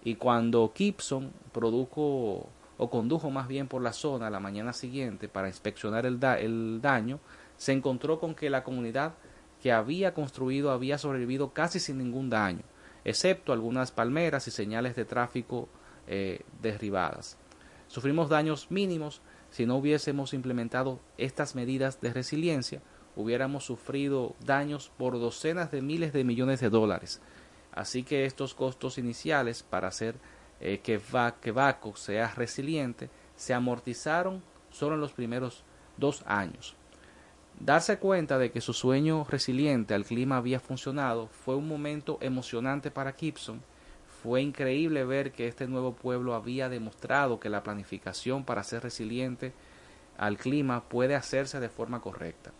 Y 0.02 0.14
cuando 0.14 0.72
Gibson 0.74 1.32
produjo 1.52 2.48
o 2.78 2.90
condujo 2.90 3.30
más 3.30 3.48
bien 3.48 3.68
por 3.68 3.82
la 3.82 3.92
zona 3.92 4.30
la 4.30 4.40
mañana 4.40 4.72
siguiente 4.72 5.28
para 5.28 5.48
inspeccionar 5.48 6.06
el, 6.06 6.22
el 6.38 6.80
daño, 6.80 7.20
se 7.56 7.72
encontró 7.72 8.18
con 8.18 8.34
que 8.34 8.50
la 8.50 8.64
comunidad 8.64 9.14
que 9.62 9.72
había 9.72 10.14
construido 10.14 10.70
había 10.70 10.98
sobrevivido 10.98 11.52
casi 11.52 11.80
sin 11.80 11.98
ningún 11.98 12.30
daño, 12.30 12.62
excepto 13.04 13.52
algunas 13.52 13.90
palmeras 13.90 14.46
y 14.46 14.50
señales 14.50 14.94
de 14.94 15.04
tráfico 15.04 15.68
eh, 16.06 16.42
derribadas. 16.62 17.38
Sufrimos 17.88 18.28
daños 18.28 18.70
mínimos 18.70 19.22
si 19.50 19.64
no 19.64 19.76
hubiésemos 19.76 20.34
implementado 20.34 21.00
estas 21.16 21.54
medidas 21.54 22.00
de 22.00 22.12
resiliencia, 22.12 22.82
hubiéramos 23.16 23.64
sufrido 23.64 24.36
daños 24.44 24.92
por 24.96 25.18
docenas 25.18 25.70
de 25.72 25.82
miles 25.82 26.12
de 26.12 26.22
millones 26.22 26.60
de 26.60 26.70
dólares. 26.70 27.20
Así 27.72 28.04
que 28.04 28.24
estos 28.24 28.54
costos 28.54 28.98
iniciales 28.98 29.62
para 29.62 29.88
hacer 29.88 30.16
eh, 30.60 30.78
que, 30.78 31.52
Baco 31.52 31.96
sea 31.96 32.32
resiliente 32.34 33.10
se 33.36 33.52
amortizaron 33.52 34.42
solo 34.70 34.94
en 34.94 35.00
los 35.00 35.12
primeros 35.12 35.64
dos 35.96 36.22
años. 36.26 36.76
Darse 37.58 37.98
cuenta 37.98 38.38
de 38.38 38.50
que 38.50 38.60
su 38.60 38.72
sueño 38.72 39.26
resiliente 39.28 39.94
al 39.94 40.04
clima 40.04 40.36
había 40.36 40.60
funcionado 40.60 41.28
fue 41.28 41.56
un 41.56 41.68
momento 41.68 42.18
emocionante 42.20 42.90
para 42.90 43.12
Gibson. 43.12 43.62
Fue 44.22 44.42
increíble 44.42 45.04
ver 45.04 45.32
que 45.32 45.48
este 45.48 45.66
nuevo 45.66 45.94
pueblo 45.94 46.34
había 46.34 46.68
demostrado 46.68 47.40
que 47.40 47.48
la 47.48 47.62
planificación 47.62 48.44
para 48.44 48.62
ser 48.62 48.82
resiliente 48.82 49.52
al 50.18 50.36
clima 50.36 50.88
puede 50.88 51.14
hacerse 51.14 51.60
de 51.60 51.68
forma 51.68 52.00
correcta. 52.00 52.52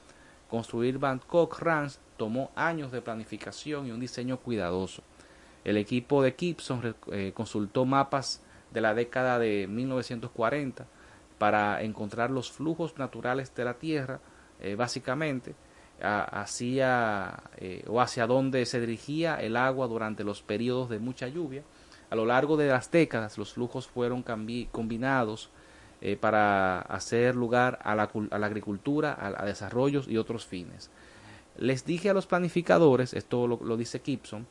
Construir 0.48 0.98
Bangkok 0.98 1.58
Ranch 1.60 1.98
tomó 2.16 2.50
años 2.54 2.92
de 2.92 3.02
planificación 3.02 3.86
y 3.86 3.90
un 3.90 4.00
diseño 4.00 4.38
cuidadoso. 4.38 5.02
El 5.64 5.76
equipo 5.76 6.22
de 6.22 6.34
Gibson 6.38 6.94
eh, 7.10 7.32
consultó 7.34 7.84
mapas 7.84 8.42
de 8.72 8.80
la 8.80 8.94
década 8.94 9.38
de 9.38 9.66
1940 9.68 10.86
para 11.38 11.82
encontrar 11.82 12.30
los 12.30 12.50
flujos 12.52 12.96
naturales 12.98 13.54
de 13.54 13.64
la 13.64 13.74
Tierra, 13.74 14.20
eh, 14.60 14.74
básicamente, 14.76 15.54
hacia, 16.00 17.42
eh, 17.56 17.84
o 17.88 18.00
hacia 18.00 18.26
dónde 18.26 18.64
se 18.66 18.80
dirigía 18.80 19.36
el 19.36 19.56
agua 19.56 19.86
durante 19.86 20.24
los 20.24 20.42
periodos 20.42 20.88
de 20.88 20.98
mucha 20.98 21.28
lluvia. 21.28 21.62
A 22.10 22.14
lo 22.14 22.26
largo 22.26 22.56
de 22.56 22.68
las 22.68 22.90
décadas, 22.90 23.36
los 23.38 23.54
flujos 23.54 23.88
fueron 23.88 24.22
combinados 24.70 25.50
eh, 26.00 26.16
para 26.16 26.80
hacer 26.80 27.34
lugar 27.34 27.78
a 27.82 27.94
la, 27.94 28.10
a 28.30 28.38
la 28.38 28.46
agricultura, 28.46 29.16
a, 29.18 29.44
desarrollos 29.44 30.08
y 30.08 30.18
otros 30.18 30.46
fines. 30.46 30.90
Les 31.56 31.84
dije 31.84 32.10
a 32.10 32.14
los 32.14 32.26
planificadores, 32.26 33.14
esto 33.14 33.46
lo, 33.46 33.76
dice 33.76 34.02
Gibson, 34.04 34.46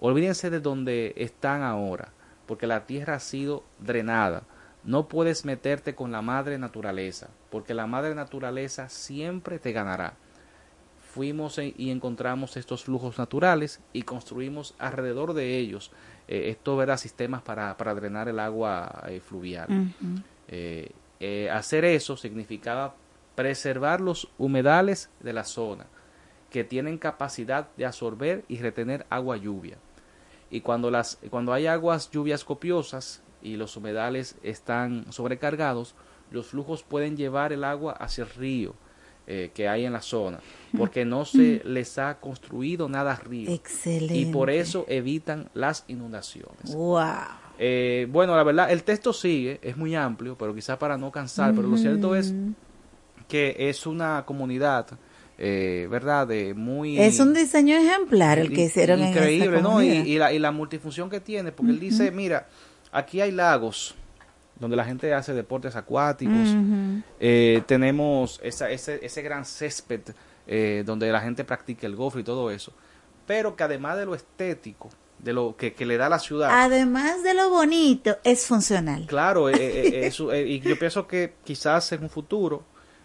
olvídense 0.00 0.50
de 0.50 0.60
donde 0.60 1.14
están 1.16 1.62
ahora, 1.62 2.08
porque 2.46 2.66
la 2.66 2.86
tierra 2.86 3.14
ha 3.14 3.20
sido 3.20 3.62
drenada. 3.78 4.42
No 4.84 5.06
puedes 5.08 5.44
meterte 5.44 5.94
con 5.94 6.10
la 6.10 6.22
madre 6.22 6.58
naturaleza, 6.58 7.28
porque 7.50 7.74
la 7.74 7.86
madre 7.86 8.14
naturaleza 8.14 8.88
siempre 8.88 9.58
te 9.58 9.72
ganará. 9.72 10.14
Fuimos 11.12 11.58
y 11.58 11.90
encontramos 11.90 12.56
estos 12.56 12.84
flujos 12.84 13.18
naturales 13.18 13.80
y 13.92 14.02
construimos 14.02 14.74
alrededor 14.78 15.32
de 15.32 15.58
ellos 15.58 15.90
eh, 16.28 16.50
esto, 16.50 16.76
¿verdad? 16.76 16.98
Sistemas 16.98 17.42
para, 17.42 17.76
para 17.76 17.94
drenar 17.94 18.28
el 18.28 18.38
agua 18.38 19.02
eh, 19.08 19.20
fluvial. 19.20 19.66
Eh, 20.48 20.90
eh, 21.20 21.50
hacer 21.50 21.84
eso 21.84 22.16
significaba 22.16 22.94
preservar 23.34 24.00
los 24.00 24.28
humedales 24.38 25.10
de 25.20 25.32
la 25.32 25.44
zona, 25.44 25.86
que 26.50 26.64
tienen 26.64 26.98
capacidad 26.98 27.68
de 27.76 27.86
absorber 27.86 28.44
y 28.48 28.58
retener 28.58 29.06
agua 29.10 29.36
lluvia. 29.36 29.78
Y 30.50 30.62
cuando, 30.62 30.90
las, 30.90 31.18
cuando 31.30 31.52
hay 31.52 31.66
aguas 31.66 32.10
lluvias 32.10 32.44
copiosas 32.44 33.22
y 33.42 33.56
los 33.56 33.76
humedales 33.76 34.36
están 34.42 35.12
sobrecargados, 35.12 35.94
los 36.30 36.46
flujos 36.46 36.82
pueden 36.82 37.16
llevar 37.16 37.52
el 37.52 37.64
agua 37.64 37.92
hacia 37.92 38.24
el 38.24 38.30
río 38.30 38.74
eh, 39.26 39.50
que 39.52 39.68
hay 39.68 39.84
en 39.84 39.92
la 39.92 40.00
zona, 40.00 40.40
porque 40.76 41.04
no 41.04 41.24
se 41.24 41.60
les 41.64 41.98
ha 41.98 42.18
construido 42.18 42.88
nada 42.88 43.12
arriba. 43.12 43.52
Excelente. 43.52 44.14
Y 44.14 44.32
por 44.32 44.48
eso 44.48 44.86
evitan 44.88 45.50
las 45.52 45.84
inundaciones. 45.86 46.74
Wow. 46.74 47.04
Eh, 47.58 48.06
bueno, 48.10 48.36
la 48.36 48.44
verdad, 48.44 48.70
el 48.70 48.84
texto 48.84 49.12
sigue, 49.12 49.58
es 49.62 49.76
muy 49.76 49.94
amplio, 49.94 50.36
pero 50.38 50.54
quizá 50.54 50.78
para 50.78 50.96
no 50.96 51.10
cansar, 51.10 51.54
pero 51.54 51.68
lo 51.68 51.76
cierto 51.76 52.14
es 52.14 52.32
que 53.26 53.56
es 53.58 53.86
una 53.86 54.24
comunidad, 54.24 54.86
eh, 55.36 55.86
¿verdad? 55.90 56.26
De 56.26 56.54
muy... 56.54 56.98
Es 56.98 57.20
un 57.20 57.34
diseño 57.34 57.76
ejemplar 57.76 58.38
el 58.38 58.52
que 58.52 58.64
hicieron 58.64 59.00
Increíble, 59.00 59.46
en 59.46 59.54
esta 59.56 59.68
¿no? 59.68 59.82
Y, 59.82 59.88
y 59.88 60.18
la, 60.18 60.32
y 60.32 60.38
la 60.38 60.52
multifunción 60.52 61.10
que 61.10 61.20
tiene, 61.20 61.52
porque 61.52 61.72
él 61.72 61.80
dice, 61.80 62.10
mira, 62.10 62.46
aquí 62.92 63.20
hay 63.20 63.32
lagos 63.32 63.94
donde 64.58 64.76
la 64.76 64.84
gente 64.84 65.12
hace 65.14 65.32
deportes 65.34 65.76
acuáticos, 65.76 66.48
eh, 67.20 67.62
tenemos 67.66 68.40
esa, 68.42 68.70
ese, 68.70 69.04
ese 69.04 69.22
gran 69.22 69.44
césped 69.44 70.00
eh, 70.46 70.82
donde 70.84 71.10
la 71.12 71.20
gente 71.20 71.44
practica 71.44 71.86
el 71.86 71.94
golf 71.94 72.16
y 72.16 72.24
todo 72.24 72.50
eso, 72.50 72.72
pero 73.26 73.54
que 73.54 73.62
además 73.62 73.98
de 73.98 74.06
lo 74.06 74.14
estético, 74.14 74.90
de 75.18 75.32
lo 75.32 75.56
que, 75.56 75.74
que 75.74 75.84
le 75.84 75.96
da 75.96 76.08
la 76.08 76.18
ciudad, 76.18 76.50
Además 76.52 77.22
de 77.22 77.34
lo 77.34 77.50
bonito, 77.50 78.16
es 78.24 78.46
funcional. 78.46 79.04
Claro, 79.06 79.48
eh, 79.48 79.54
eh, 79.56 79.88
eh, 79.88 80.00
eso, 80.06 80.34
y 80.34 80.60
yo 80.60 80.78
pienso 80.78 81.06
que 81.06 81.34
quizás 81.44 81.90
en 81.92 82.04
un 82.04 82.10
futuro 82.10 82.62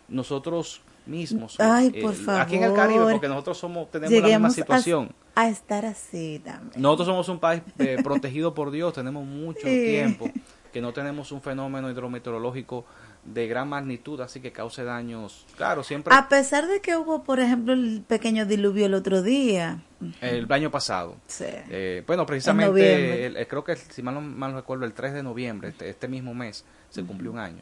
nosotros 0.08 0.82
mismos, 1.06 1.60
Ay, 1.60 1.89
por 2.02 2.13
favor. 2.13 2.41
aquí 2.41 2.56
en 2.56 2.63
el 2.63 2.73
Caribe, 2.73 3.12
porque 3.12 3.28
nosotros 3.28 3.58
somos 3.58 3.89
tenemos 3.91 4.13
la 4.21 4.28
misma 4.28 4.47
a- 4.47 4.52
situación. 4.52 5.13
A, 5.36 5.49
estar 5.49 5.86
así 5.86 6.39
también. 6.45 6.80
Nosotros 6.82 7.08
somos 7.08 7.28
un 7.30 7.39
país 7.39 7.62
eh, 7.80 7.97
protegido 8.04 8.54
por 8.54 8.69
Dios, 8.71 8.93
tenemos 8.93 9.26
mucho 9.26 9.62
Sí. 9.67 9.86
tiempo 9.86 10.30
que 10.74 10.82
no 10.82 10.92
tenemos 10.92 11.32
un 11.32 11.42
fenómeno 11.42 11.90
hidrometeorológico 11.90 12.84
de 13.24 13.48
gran 13.48 13.70
magnitud, 13.70 14.20
así 14.20 14.42
que 14.42 14.52
cause 14.52 14.84
daños. 14.84 15.46
Claro, 15.56 15.84
siempre 15.84 16.14
A 16.14 16.28
pesar 16.28 16.68
de 16.68 16.82
que 16.82 16.98
hubo, 16.98 17.24
por 17.24 17.40
ejemplo, 17.40 17.72
el 17.72 18.04
pequeño 18.06 18.46
diluvio 18.46 18.88
el 18.88 18.94
otro 18.96 19.22
día. 19.22 19.80
el 20.20 20.52
año 20.52 20.70
pasado. 20.70 21.16
Sí. 21.28 21.46
Eh, 21.48 22.04
bueno, 22.06 22.26
precisamente, 22.26 23.26
el- 23.28 23.38
el- 23.38 23.48
creo 23.48 23.64
que 23.64 23.78
si 23.78 24.02
mal 24.04 24.16
no, 24.16 24.20
mal 24.22 24.54
recuerdo, 24.54 24.84
el 24.84 24.92
3 24.94 25.14
de 25.14 25.24
noviembre, 25.24 25.70
este, 25.70 25.88
este 25.90 26.10
mismo 26.10 26.34
mes, 26.34 26.66
se 26.90 27.04
cumplió 27.06 27.32
un 27.32 27.40
año. 27.40 27.62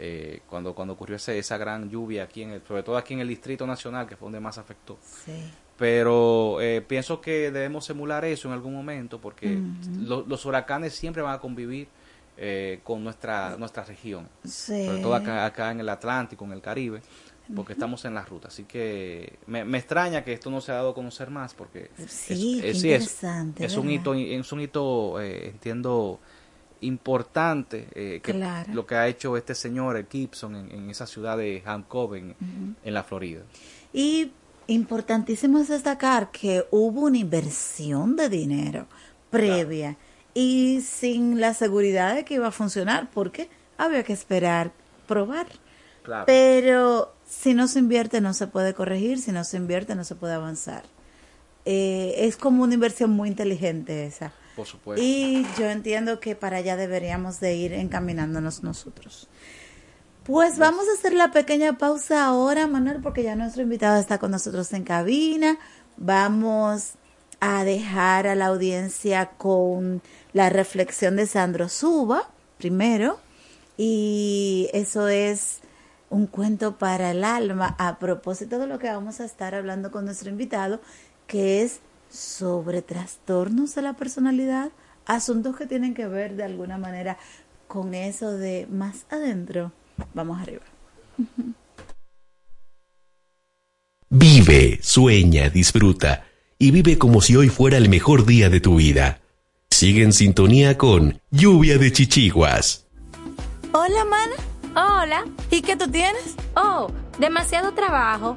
eh, 0.00 0.42
cuando, 0.48 0.76
cuando 0.76 0.94
ocurrió 0.94 1.16
ese, 1.16 1.36
esa 1.40 1.58
gran 1.58 1.90
lluvia 1.90 2.22
aquí, 2.22 2.42
en 2.44 2.50
el, 2.52 2.62
sobre 2.62 2.84
todo 2.84 2.96
aquí 2.96 3.14
en 3.14 3.20
el 3.20 3.26
Distrito 3.26 3.66
Nacional, 3.66 4.06
que 4.06 4.14
fue 4.16 4.26
donde 4.26 4.38
más 4.38 4.56
afectó. 4.56 4.96
Sí. 5.02 5.32
Pero 5.76 6.60
eh, 6.60 6.82
pienso 6.86 7.20
que 7.20 7.50
debemos 7.50 7.90
emular 7.90 8.24
eso 8.24 8.46
en 8.46 8.54
algún 8.54 8.74
momento, 8.74 9.20
porque 9.20 9.58
lo- 10.04 10.24
los 10.26 10.46
huracanes 10.46 10.92
siempre 10.94 11.20
van 11.22 11.34
a 11.34 11.38
convivir 11.40 11.88
eh, 12.38 12.80
con 12.84 13.02
nuestra, 13.04 13.56
nuestra 13.58 13.84
región, 13.84 14.28
Sí. 14.44 14.86
sobre 14.86 15.02
todo 15.02 15.14
acá, 15.14 15.44
acá 15.44 15.70
en 15.72 15.80
el 15.80 15.88
Atlántico, 15.88 16.44
en 16.44 16.52
el 16.52 16.60
Caribe, 16.60 17.00
porque 17.56 17.72
estamos 17.72 18.04
en 18.04 18.14
la 18.14 18.22
ruta. 18.24 18.48
Así 18.48 18.64
que 18.64 19.38
me, 19.46 19.64
me 19.64 19.78
extraña 19.78 20.22
que 20.22 20.32
esto 20.34 20.50
no 20.50 20.60
se 20.60 20.70
ha 20.72 20.76
dado 20.76 20.90
a 20.90 20.94
conocer 20.94 21.30
más, 21.30 21.54
porque 21.54 21.90
Sí, 22.06 22.60
es, 22.62 22.82
qué 22.82 22.94
es- 22.96 23.76
un 23.76 23.90
hito, 23.90 24.14
es 24.14 24.52
un 24.52 24.60
hito, 24.60 25.20
eh, 25.20 25.48
entiendo, 25.48 26.20
importante 26.80 27.88
eh, 27.94 28.20
que 28.22 28.32
Claro. 28.32 28.72
lo 28.72 28.86
que 28.86 28.94
ha 28.94 29.08
hecho 29.08 29.36
este 29.36 29.54
señor, 29.54 29.96
el 29.96 30.06
Gibson, 30.10 30.54
en, 30.56 30.70
en 30.72 30.90
esa 30.90 31.06
ciudad 31.06 31.36
de 31.36 31.62
Hancock, 31.64 32.14
en 32.14 32.34
la 32.94 33.02
Florida. 33.02 33.42
Y 33.92 34.30
importantísimo 34.66 35.58
es 35.58 35.68
destacar 35.68 36.30
que 36.30 36.66
hubo 36.70 37.02
una 37.02 37.18
inversión 37.18 38.16
de 38.16 38.28
dinero 38.28 38.86
previa 39.30 39.96
y 40.34 40.80
sin 40.82 41.40
la 41.40 41.54
seguridad 41.54 42.14
de 42.14 42.24
que 42.24 42.34
iba 42.34 42.48
a 42.48 42.52
funcionar, 42.52 43.10
porque 43.12 43.48
había 43.76 44.02
que 44.02 44.12
esperar 44.12 44.72
probar. 45.06 45.46
Claro. 46.02 46.24
Pero 46.26 47.14
si 47.28 47.54
no 47.54 47.68
se 47.68 47.78
invierte 47.78 48.20
no 48.20 48.34
se 48.34 48.46
puede 48.46 48.74
corregir, 48.74 49.18
si 49.18 49.32
no 49.32 49.44
se 49.44 49.56
invierte 49.56 49.94
no 49.94 50.04
se 50.04 50.14
puede 50.14 50.34
avanzar. 50.34 50.84
Eh, 51.64 52.26
es 52.26 52.36
como 52.36 52.62
una 52.62 52.74
inversión 52.74 53.10
muy 53.10 53.28
inteligente 53.28 54.06
esa. 54.06 54.32
Por 54.56 54.66
supuesto. 54.66 55.02
Y 55.04 55.46
yo 55.58 55.66
entiendo 55.70 56.18
que 56.18 56.34
para 56.34 56.56
allá 56.56 56.76
deberíamos 56.76 57.40
de 57.40 57.54
ir 57.54 57.72
encaminándonos 57.74 58.62
nosotros. 58.62 59.28
Pues 60.24 60.58
vamos 60.58 60.86
a 60.88 60.98
hacer 60.98 61.14
la 61.14 61.30
pequeña 61.30 61.78
pausa 61.78 62.26
ahora, 62.26 62.66
Manuel, 62.66 63.00
porque 63.02 63.22
ya 63.22 63.36
nuestro 63.36 63.62
invitado 63.62 63.98
está 63.98 64.18
con 64.18 64.30
nosotros 64.30 64.72
en 64.72 64.84
cabina. 64.84 65.58
Vamos 65.96 66.94
a 67.40 67.64
dejar 67.64 68.26
a 68.26 68.34
la 68.34 68.46
audiencia 68.46 69.30
con 69.38 70.02
la 70.32 70.50
reflexión 70.50 71.16
de 71.16 71.26
Sandro 71.26 71.68
Suba, 71.68 72.30
primero, 72.58 73.20
y 73.76 74.68
eso 74.72 75.08
es 75.08 75.60
un 76.10 76.26
cuento 76.26 76.78
para 76.78 77.10
el 77.10 77.22
alma 77.24 77.76
a 77.78 77.98
propósito 77.98 78.58
de 78.58 78.66
lo 78.66 78.78
que 78.78 78.88
vamos 78.88 79.20
a 79.20 79.24
estar 79.24 79.54
hablando 79.54 79.90
con 79.90 80.04
nuestro 80.04 80.30
invitado, 80.30 80.80
que 81.26 81.62
es 81.62 81.80
sobre 82.10 82.82
trastornos 82.82 83.74
de 83.74 83.82
la 83.82 83.92
personalidad, 83.94 84.70
asuntos 85.06 85.56
que 85.56 85.66
tienen 85.66 85.94
que 85.94 86.06
ver 86.06 86.36
de 86.36 86.44
alguna 86.44 86.78
manera 86.78 87.18
con 87.66 87.94
eso 87.94 88.32
de 88.32 88.66
más 88.70 89.04
adentro. 89.10 89.72
Vamos 90.14 90.40
arriba. 90.40 90.62
Vive, 94.10 94.78
sueña, 94.82 95.50
disfruta 95.50 96.24
y 96.58 96.70
vive 96.72 96.98
como 96.98 97.20
si 97.20 97.36
hoy 97.36 97.48
fuera 97.48 97.76
el 97.76 97.88
mejor 97.88 98.26
día 98.26 98.50
de 98.50 98.60
tu 98.60 98.76
vida. 98.76 99.20
Sigue 99.70 100.02
en 100.02 100.12
sintonía 100.12 100.76
con 100.76 101.20
Lluvia 101.30 101.78
de 101.78 101.92
Chichiguas. 101.92 102.86
Hola, 103.72 104.04
mana. 104.04 104.34
Hola. 104.74 105.24
¿Y 105.50 105.62
qué 105.62 105.76
tú 105.76 105.88
tienes? 105.88 106.34
Oh, 106.56 106.90
demasiado 107.18 107.72
trabajo, 107.72 108.36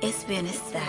es 0.00 0.26
bienestar. 0.26 0.82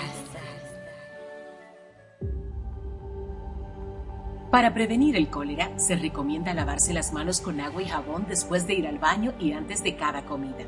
Para 4.50 4.74
prevenir 4.74 5.16
el 5.16 5.30
cólera, 5.30 5.78
se 5.78 5.96
recomienda 5.96 6.54
lavarse 6.54 6.94
las 6.94 7.14
manos 7.14 7.40
con 7.40 7.60
agua 7.62 7.82
y 7.82 7.88
jabón 7.88 8.26
después 8.28 8.68
de 8.68 8.74
ir 8.74 8.88
al 8.88 9.00
baño 9.00 9.34
y 9.40 9.54
antes 9.54 9.84
de 9.84 9.96
cada 9.96 10.26
comida. 10.26 10.66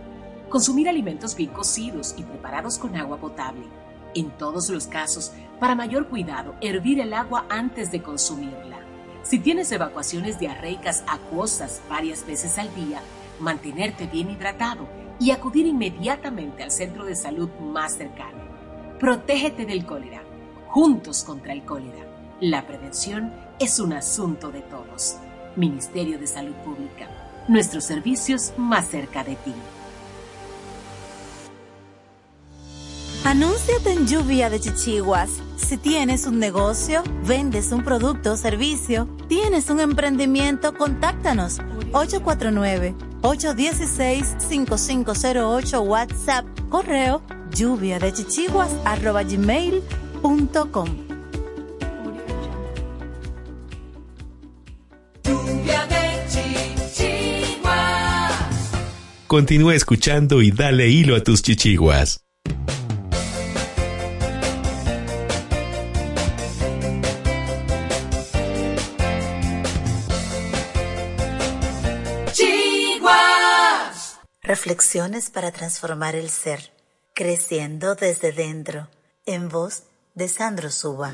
Consumir 0.50 0.88
alimentos 0.88 1.36
bien 1.36 1.52
cocidos 1.52 2.16
y 2.18 2.24
preparados 2.24 2.78
con 2.78 2.96
agua 2.96 3.18
potable. 3.18 3.66
En 4.14 4.30
todos 4.32 4.70
los 4.70 4.88
casos, 4.88 5.34
para 5.60 5.76
mayor 5.76 6.08
cuidado, 6.08 6.56
hervir 6.62 7.00
el 7.00 7.14
agua 7.14 7.46
antes 7.50 7.92
de 7.92 8.02
consumirla. 8.02 8.80
Si 9.24 9.40
tienes 9.40 9.72
evacuaciones 9.72 10.40
diarreicas 10.40 11.04
acuosas 11.08 11.82
varias 11.90 12.26
veces 12.26 12.58
al 12.58 12.74
día, 12.76 13.02
mantenerte 13.40 14.08
bien 14.08 14.30
hidratado 14.30 15.03
y 15.24 15.32
acudir 15.32 15.66
inmediatamente 15.66 16.64
al 16.64 16.72
centro 16.72 17.06
de 17.06 17.16
salud 17.16 17.50
más 17.62 17.96
cercano. 17.96 18.44
Protégete 19.00 19.66
del 19.66 19.86
cólera. 19.86 20.22
Juntos 20.68 21.24
contra 21.24 21.54
el 21.54 21.64
cólera. 21.64 22.06
La 22.42 22.68
prevención 22.68 23.32
es 23.58 23.80
un 23.80 23.94
asunto 23.94 24.52
de 24.52 24.60
todos. 24.64 25.16
Ministerio 25.56 26.20
de 26.20 26.28
Salud 26.28 26.56
Pública. 26.66 27.08
Nuestros 27.48 27.86
servicios 27.86 28.52
más 28.58 28.90
cerca 28.90 29.24
de 29.24 29.38
ti. 29.38 29.54
Anúnciate 33.24 33.94
en 33.94 34.06
Lluvia 34.06 34.50
de 34.50 34.60
Chichiguas. 34.60 35.30
Si 35.56 35.78
tienes 35.78 36.28
un 36.28 36.38
negocio, 36.40 37.02
vendes 37.26 37.72
un 37.72 37.86
producto 37.86 38.34
o 38.34 38.36
servicio, 38.36 39.08
tienes 39.30 39.70
un 39.70 39.80
emprendimiento, 39.80 40.74
contáctanos 40.78 41.60
849-816-5508 43.24 45.88
WhatsApp, 45.88 46.46
correo 46.70 47.22
lluvia 47.54 48.00
de 48.00 48.14
chichiguas 48.14 48.72
arroba 48.86 49.24
gmail.com. 49.24 50.90
Lluvia 55.24 55.88
de 55.88 56.88
chichiguas. 56.88 58.72
Continúa 59.28 59.76
escuchando 59.76 60.42
y 60.42 60.52
dale 60.52 60.90
hilo 60.90 61.16
a 61.16 61.22
tus 61.22 61.42
chichiguas. 61.42 62.20
Reflexiones 74.56 75.32
para 75.32 75.52
transformar 75.52 76.16
el 76.16 76.30
ser, 76.30 76.60
creciendo 77.16 77.96
desde 77.96 78.32
dentro, 78.32 78.88
en 79.26 79.50
voz 79.50 79.86
de 80.14 80.28
Sandro 80.28 80.70
Suba. 80.70 81.12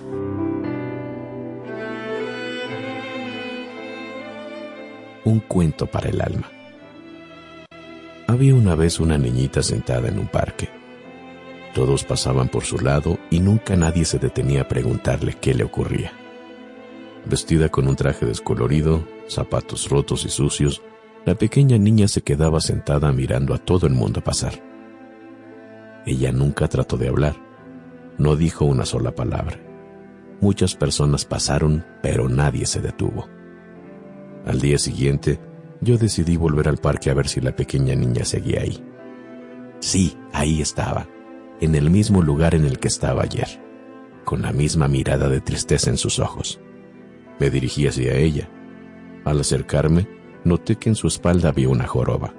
Un 5.23 5.39
cuento 5.47 5.85
para 5.85 6.09
el 6.09 6.19
alma. 6.19 6.51
Había 8.27 8.53
una 8.55 8.75
vez 8.75 8.99
una 8.99 9.17
niñita 9.17 9.63
sentada 9.63 10.09
en 10.09 10.19
un 10.19 10.27
parque. 10.27 10.69
Todos 11.73 12.03
pasaban 12.03 12.49
por 12.49 12.65
su 12.65 12.77
lado 12.77 13.19
y 13.29 13.39
nunca 13.39 13.77
nadie 13.77 14.03
se 14.03 14.19
detenía 14.19 14.63
a 14.63 14.67
preguntarle 14.67 15.37
qué 15.39 15.53
le 15.53 15.63
ocurría. 15.63 16.11
Vestida 17.23 17.69
con 17.69 17.87
un 17.87 17.95
traje 17.95 18.25
descolorido, 18.25 19.07
zapatos 19.29 19.87
rotos 19.87 20.25
y 20.25 20.29
sucios, 20.29 20.81
la 21.29 21.35
pequeña 21.35 21.77
niña 21.77 22.07
se 22.07 22.21
quedaba 22.21 22.59
sentada 22.59 23.11
mirando 23.11 23.53
a 23.53 23.59
todo 23.59 23.85
el 23.85 23.93
mundo 23.93 24.19
pasar. 24.19 24.53
Ella 26.03 26.31
nunca 26.31 26.67
trató 26.67 26.97
de 26.97 27.07
hablar, 27.07 27.35
no 28.17 28.35
dijo 28.35 28.65
una 28.65 28.83
sola 28.83 29.13
palabra. 29.13 29.59
Muchas 30.41 30.73
personas 30.73 31.25
pasaron, 31.25 31.85
pero 32.01 32.27
nadie 32.29 32.65
se 32.65 32.81
detuvo. 32.81 33.29
Al 34.43 34.59
día 34.59 34.79
siguiente, 34.79 35.39
yo 35.81 35.99
decidí 35.99 36.35
volver 36.35 36.67
al 36.67 36.77
parque 36.77 37.11
a 37.11 37.13
ver 37.13 37.27
si 37.27 37.41
la 37.41 37.55
pequeña 37.55 37.93
niña 37.93 38.25
seguía 38.25 38.61
ahí. 38.61 38.83
Sí, 39.81 40.17
ahí 40.33 40.63
estaba, 40.63 41.07
en 41.61 41.75
el 41.75 41.91
mismo 41.91 42.23
lugar 42.23 42.55
en 42.55 42.65
el 42.65 42.79
que 42.79 42.87
estaba 42.87 43.21
ayer, 43.21 43.61
con 44.25 44.41
la 44.41 44.51
misma 44.51 44.87
mirada 44.87 45.29
de 45.29 45.41
tristeza 45.41 45.91
en 45.91 45.97
sus 45.97 46.17
ojos. 46.17 46.59
Me 47.39 47.51
dirigí 47.51 47.85
hacia 47.85 48.15
ella. 48.15 48.49
Al 49.25 49.39
acercarme, 49.41 50.18
noté 50.43 50.75
que 50.75 50.89
en 50.89 50.95
su 50.95 51.07
espalda 51.07 51.49
había 51.49 51.69
una 51.69 51.87
joroba. 51.87 52.33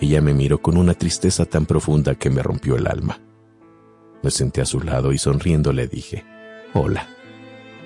Ella 0.00 0.20
me 0.20 0.34
miró 0.34 0.60
con 0.60 0.76
una 0.76 0.94
tristeza 0.94 1.46
tan 1.46 1.66
profunda 1.66 2.14
que 2.14 2.30
me 2.30 2.42
rompió 2.42 2.76
el 2.76 2.86
alma. 2.86 3.20
Me 4.22 4.30
senté 4.30 4.60
a 4.60 4.66
su 4.66 4.80
lado 4.80 5.12
y 5.12 5.18
sonriendo 5.18 5.72
le 5.72 5.88
dije, 5.88 6.24
Hola. 6.74 7.08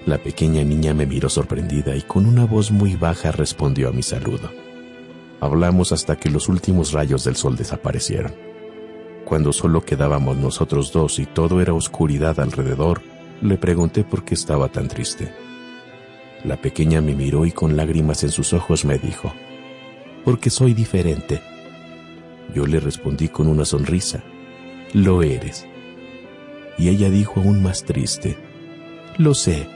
La 0.07 0.19
pequeña 0.19 0.65
niña 0.65 0.95
me 0.95 1.07
miró 1.07 1.29
sorprendida 1.29 1.95
y 1.95 2.03
con 2.03 2.27
una 2.27 2.47
voz 2.47 2.71
muy 2.71 2.97
baja 2.97 3.33
respondió 3.33 3.89
a 3.89 3.93
mi 3.93 4.03
saludo. 4.03 4.51
Hablamos 5.41 5.93
hasta 5.93 6.17
que 6.17 6.31
los 6.31 6.49
últimos 6.49 6.93
rayos 6.93 7.25
del 7.25 7.37
sol 7.37 7.57
desaparecieron. 7.57 8.33
Cuando 9.25 9.53
solo 9.53 9.83
quedábamos 9.83 10.37
nosotros 10.37 10.93
dos 10.93 11.19
y 11.19 11.27
todo 11.27 11.61
era 11.61 11.75
oscuridad 11.75 12.41
alrededor, 12.41 13.03
le 13.43 13.57
pregunté 13.59 14.03
por 14.03 14.25
qué 14.25 14.35
estaba 14.35 14.69
tan 14.69 14.89
triste. 14.89 15.33
La 16.45 16.57
pequeña 16.57 17.01
me 17.01 17.15
miró 17.15 17.45
y 17.45 17.53
con 17.53 17.77
lágrimas 17.77 18.23
en 18.25 18.31
sus 18.31 18.53
ojos 18.53 18.85
me 18.85 18.99
dijo, 18.99 19.33
porque 20.25 20.49
soy 20.51 20.73
diferente. 20.73 21.41
Yo 22.55 22.67
le 22.67 22.81
respondí 22.81 23.29
con 23.29 23.47
una 23.47 23.65
sonrisa, 23.65 24.23
lo 24.95 25.23
eres. 25.23 25.67
Y 26.79 26.89
ella 26.89 27.11
dijo 27.11 27.41
aún 27.41 27.63
más 27.63 27.85
triste, 27.85 28.39
lo 29.19 29.35
sé. 29.35 29.69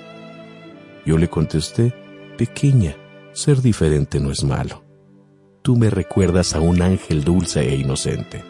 Yo 1.05 1.19
le 1.19 1.29
contesté, 1.29 1.93
pequeña, 2.39 2.97
ser 3.33 3.61
diferente 3.61 4.19
no 4.21 4.31
es 4.31 4.43
malo. 4.43 4.83
Tú 5.61 5.77
me 5.77 5.91
recuerdas 5.91 6.55
a 6.55 6.61
un 6.61 6.81
ángel 6.81 7.25
dulce 7.25 7.61
e 7.61 7.77
inocente. 7.77 8.43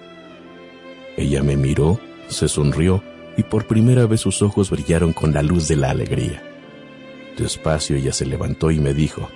Ella 1.17 1.43
me 1.43 1.57
miró, 1.57 1.99
se 2.29 2.49
sonrió 2.49 3.03
y 3.37 3.43
por 3.43 3.67
primera 3.67 4.07
vez 4.07 4.21
sus 4.21 4.41
ojos 4.43 4.71
brillaron 4.71 5.13
con 5.13 5.33
la 5.33 5.43
luz 5.43 5.67
de 5.67 5.77
la 5.77 5.91
alegría. 5.91 6.54
Despacio 7.37 7.97
ella 7.97 8.13
se 8.13 8.27
levantó 8.27 8.71
y 8.71 8.79
me 8.79 8.95
dijo, 8.95 9.29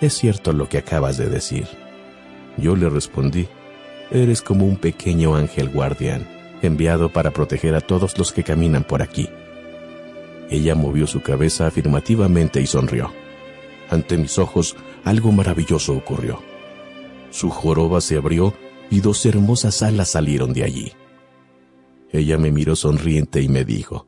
es 0.00 0.14
cierto 0.14 0.52
lo 0.52 0.68
que 0.68 0.78
acabas 0.78 1.16
de 1.16 1.28
decir. 1.28 1.66
Yo 2.56 2.76
le 2.76 2.88
respondí, 2.88 3.48
eres 4.10 4.42
como 4.42 4.66
un 4.66 4.76
pequeño 4.76 5.34
ángel 5.34 5.68
guardián, 5.68 6.26
enviado 6.62 7.08
para 7.12 7.32
proteger 7.32 7.74
a 7.74 7.80
todos 7.80 8.16
los 8.18 8.32
que 8.32 8.44
caminan 8.44 8.84
por 8.84 9.02
aquí. 9.02 9.28
Ella 10.50 10.74
movió 10.74 11.06
su 11.06 11.20
cabeza 11.20 11.66
afirmativamente 11.66 12.60
y 12.60 12.66
sonrió. 12.66 13.12
Ante 13.90 14.16
mis 14.16 14.38
ojos 14.38 14.76
algo 15.04 15.32
maravilloso 15.32 15.94
ocurrió. 15.94 16.42
Su 17.30 17.50
joroba 17.50 18.00
se 18.00 18.16
abrió 18.16 18.54
y 18.90 19.00
dos 19.00 19.24
hermosas 19.26 19.82
alas 19.82 20.10
salieron 20.10 20.52
de 20.52 20.64
allí. 20.64 20.92
Ella 22.10 22.38
me 22.38 22.50
miró 22.50 22.76
sonriente 22.76 23.42
y 23.42 23.48
me 23.48 23.64
dijo, 23.64 24.06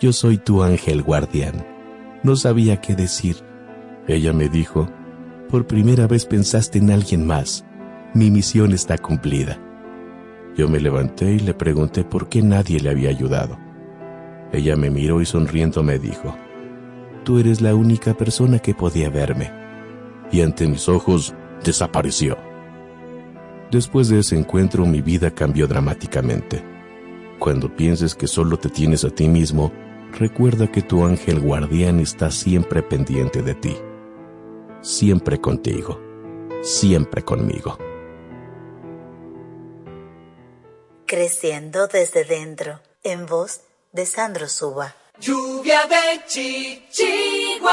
Yo 0.00 0.12
soy 0.12 0.38
tu 0.38 0.62
ángel 0.62 1.02
guardián. 1.02 1.75
No 2.22 2.36
sabía 2.36 2.80
qué 2.80 2.94
decir. 2.94 3.36
Ella 4.08 4.32
me 4.32 4.48
dijo, 4.48 4.88
Por 5.48 5.66
primera 5.66 6.06
vez 6.06 6.26
pensaste 6.26 6.78
en 6.78 6.90
alguien 6.90 7.26
más. 7.26 7.64
Mi 8.14 8.30
misión 8.30 8.72
está 8.72 8.98
cumplida. 8.98 9.58
Yo 10.56 10.68
me 10.68 10.80
levanté 10.80 11.32
y 11.32 11.38
le 11.38 11.52
pregunté 11.52 12.02
por 12.04 12.28
qué 12.28 12.42
nadie 12.42 12.80
le 12.80 12.90
había 12.90 13.10
ayudado. 13.10 13.58
Ella 14.52 14.76
me 14.76 14.90
miró 14.90 15.20
y 15.20 15.26
sonriendo 15.26 15.82
me 15.82 15.98
dijo, 15.98 16.34
tú 17.24 17.38
eres 17.38 17.60
la 17.60 17.74
única 17.74 18.14
persona 18.14 18.60
que 18.60 18.72
podía 18.72 19.10
verme. 19.10 19.50
Y 20.32 20.40
ante 20.40 20.66
mis 20.66 20.88
ojos 20.88 21.34
desapareció. 21.62 22.38
Después 23.70 24.08
de 24.08 24.20
ese 24.20 24.38
encuentro 24.38 24.86
mi 24.86 25.02
vida 25.02 25.30
cambió 25.30 25.66
dramáticamente. 25.66 26.64
Cuando 27.38 27.74
pienses 27.74 28.14
que 28.14 28.26
solo 28.26 28.56
te 28.56 28.70
tienes 28.70 29.04
a 29.04 29.10
ti 29.10 29.28
mismo, 29.28 29.72
recuerda 30.12 30.70
que 30.70 30.82
tu 30.82 31.04
ángel 31.04 31.40
guardián 31.40 32.00
está 32.00 32.30
siempre 32.30 32.82
pendiente 32.82 33.42
de 33.42 33.54
ti. 33.54 33.76
Siempre 34.80 35.40
contigo. 35.40 36.00
Siempre 36.62 37.22
conmigo. 37.22 37.78
Creciendo 41.06 41.86
desde 41.86 42.24
dentro, 42.24 42.80
en 43.04 43.26
voz 43.26 43.60
de 43.92 44.06
Sandro 44.06 44.48
Suba. 44.48 44.94
Lluvia 45.20 45.82
de 45.86 46.24
chichiguas. 46.26 47.66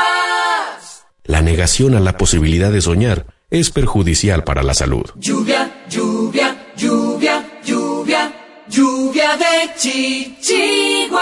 La 1.23 1.41
negación 1.41 1.95
a 1.95 1.99
la 1.99 2.17
posibilidad 2.17 2.71
de 2.71 2.81
soñar 2.81 3.25
es 3.49 3.69
perjudicial 3.69 4.43
para 4.43 4.61
la 4.63 4.73
salud. 4.73 5.09
Lluvia, 5.15 5.85
lluvia, 5.89 6.73
lluvia, 6.75 7.59
lluvia, 7.63 8.33
lluvia 8.67 9.37
de 9.37 9.73
chichiguas. 9.77 11.13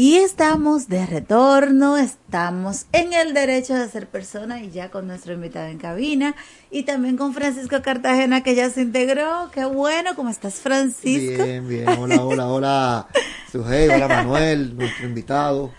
Y 0.00 0.18
estamos 0.18 0.86
de 0.86 1.06
retorno, 1.06 1.96
estamos 1.96 2.86
en 2.92 3.12
el 3.12 3.34
derecho 3.34 3.74
de 3.74 3.88
ser 3.88 4.06
persona 4.06 4.62
y 4.62 4.70
ya 4.70 4.92
con 4.92 5.08
nuestro 5.08 5.32
invitado 5.32 5.66
en 5.66 5.78
cabina 5.78 6.36
y 6.70 6.84
también 6.84 7.16
con 7.16 7.34
Francisco 7.34 7.82
Cartagena 7.82 8.44
que 8.44 8.54
ya 8.54 8.70
se 8.70 8.82
integró. 8.82 9.50
Qué 9.52 9.64
bueno, 9.64 10.14
¿cómo 10.14 10.30
estás 10.30 10.60
Francisco? 10.60 11.42
Bien, 11.42 11.66
bien, 11.66 11.88
hola, 11.88 12.22
hola, 12.22 12.46
hola, 12.46 13.08
Sujei, 13.50 13.88
hola 13.88 14.06
Manuel, 14.06 14.76
nuestro 14.76 15.04
invitado. 15.04 15.72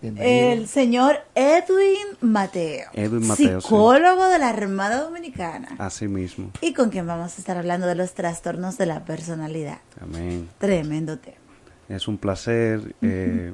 Bienvenido. 0.00 0.52
El 0.52 0.68
señor 0.68 1.16
Edwin 1.34 2.16
Mateo, 2.20 2.90
Edwin 2.92 3.26
Mateo, 3.26 3.60
sí. 3.60 3.66
psicólogo 3.66 4.28
de 4.28 4.38
la 4.38 4.50
Armada 4.50 5.02
Dominicana 5.02 5.74
Así 5.78 6.06
mismo. 6.06 6.52
y 6.60 6.74
con 6.74 6.90
quien 6.90 7.08
vamos 7.08 7.36
a 7.36 7.40
estar 7.40 7.56
hablando 7.56 7.88
de 7.88 7.96
los 7.96 8.14
trastornos 8.14 8.78
de 8.78 8.86
la 8.86 9.04
personalidad. 9.04 9.78
Amén. 10.00 10.48
Tremendo 10.58 11.18
tema. 11.18 11.43
Es 11.88 12.08
un 12.08 12.18
placer, 12.18 12.94
eh, 13.02 13.52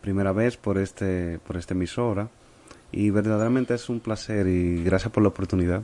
primera 0.00 0.32
vez 0.32 0.56
por 0.56 0.78
este, 0.78 1.38
por 1.46 1.56
esta 1.56 1.74
emisora, 1.74 2.28
y 2.92 3.10
verdaderamente 3.10 3.74
es 3.74 3.88
un 3.88 4.00
placer 4.00 4.46
y 4.46 4.82
gracias 4.82 5.12
por 5.12 5.22
la 5.22 5.28
oportunidad. 5.28 5.82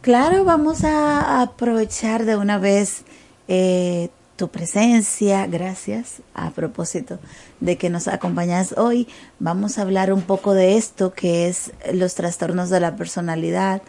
Claro, 0.00 0.44
vamos 0.44 0.84
a 0.84 1.42
aprovechar 1.42 2.24
de 2.24 2.36
una 2.36 2.58
vez 2.58 3.04
eh, 3.48 4.08
tu 4.36 4.48
presencia, 4.48 5.46
gracias. 5.46 6.22
A 6.34 6.50
propósito 6.50 7.18
de 7.60 7.76
que 7.76 7.90
nos 7.90 8.08
acompañas 8.08 8.74
hoy, 8.78 9.08
vamos 9.38 9.78
a 9.78 9.82
hablar 9.82 10.12
un 10.12 10.22
poco 10.22 10.54
de 10.54 10.76
esto 10.76 11.12
que 11.12 11.48
es 11.48 11.72
los 11.92 12.14
trastornos 12.14 12.70
de 12.70 12.80
la 12.80 12.96
personalidad. 12.96 13.82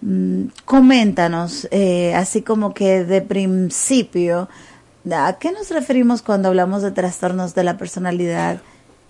Mm, 0.00 0.46
coméntanos, 0.64 1.68
eh, 1.70 2.14
así 2.14 2.42
como 2.42 2.74
que 2.74 3.04
de 3.04 3.22
principio, 3.22 4.48
¿a 5.12 5.36
qué 5.38 5.52
nos 5.52 5.70
referimos 5.70 6.22
cuando 6.22 6.48
hablamos 6.48 6.82
de 6.82 6.90
trastornos 6.90 7.54
de 7.54 7.64
la 7.64 7.76
personalidad? 7.76 8.60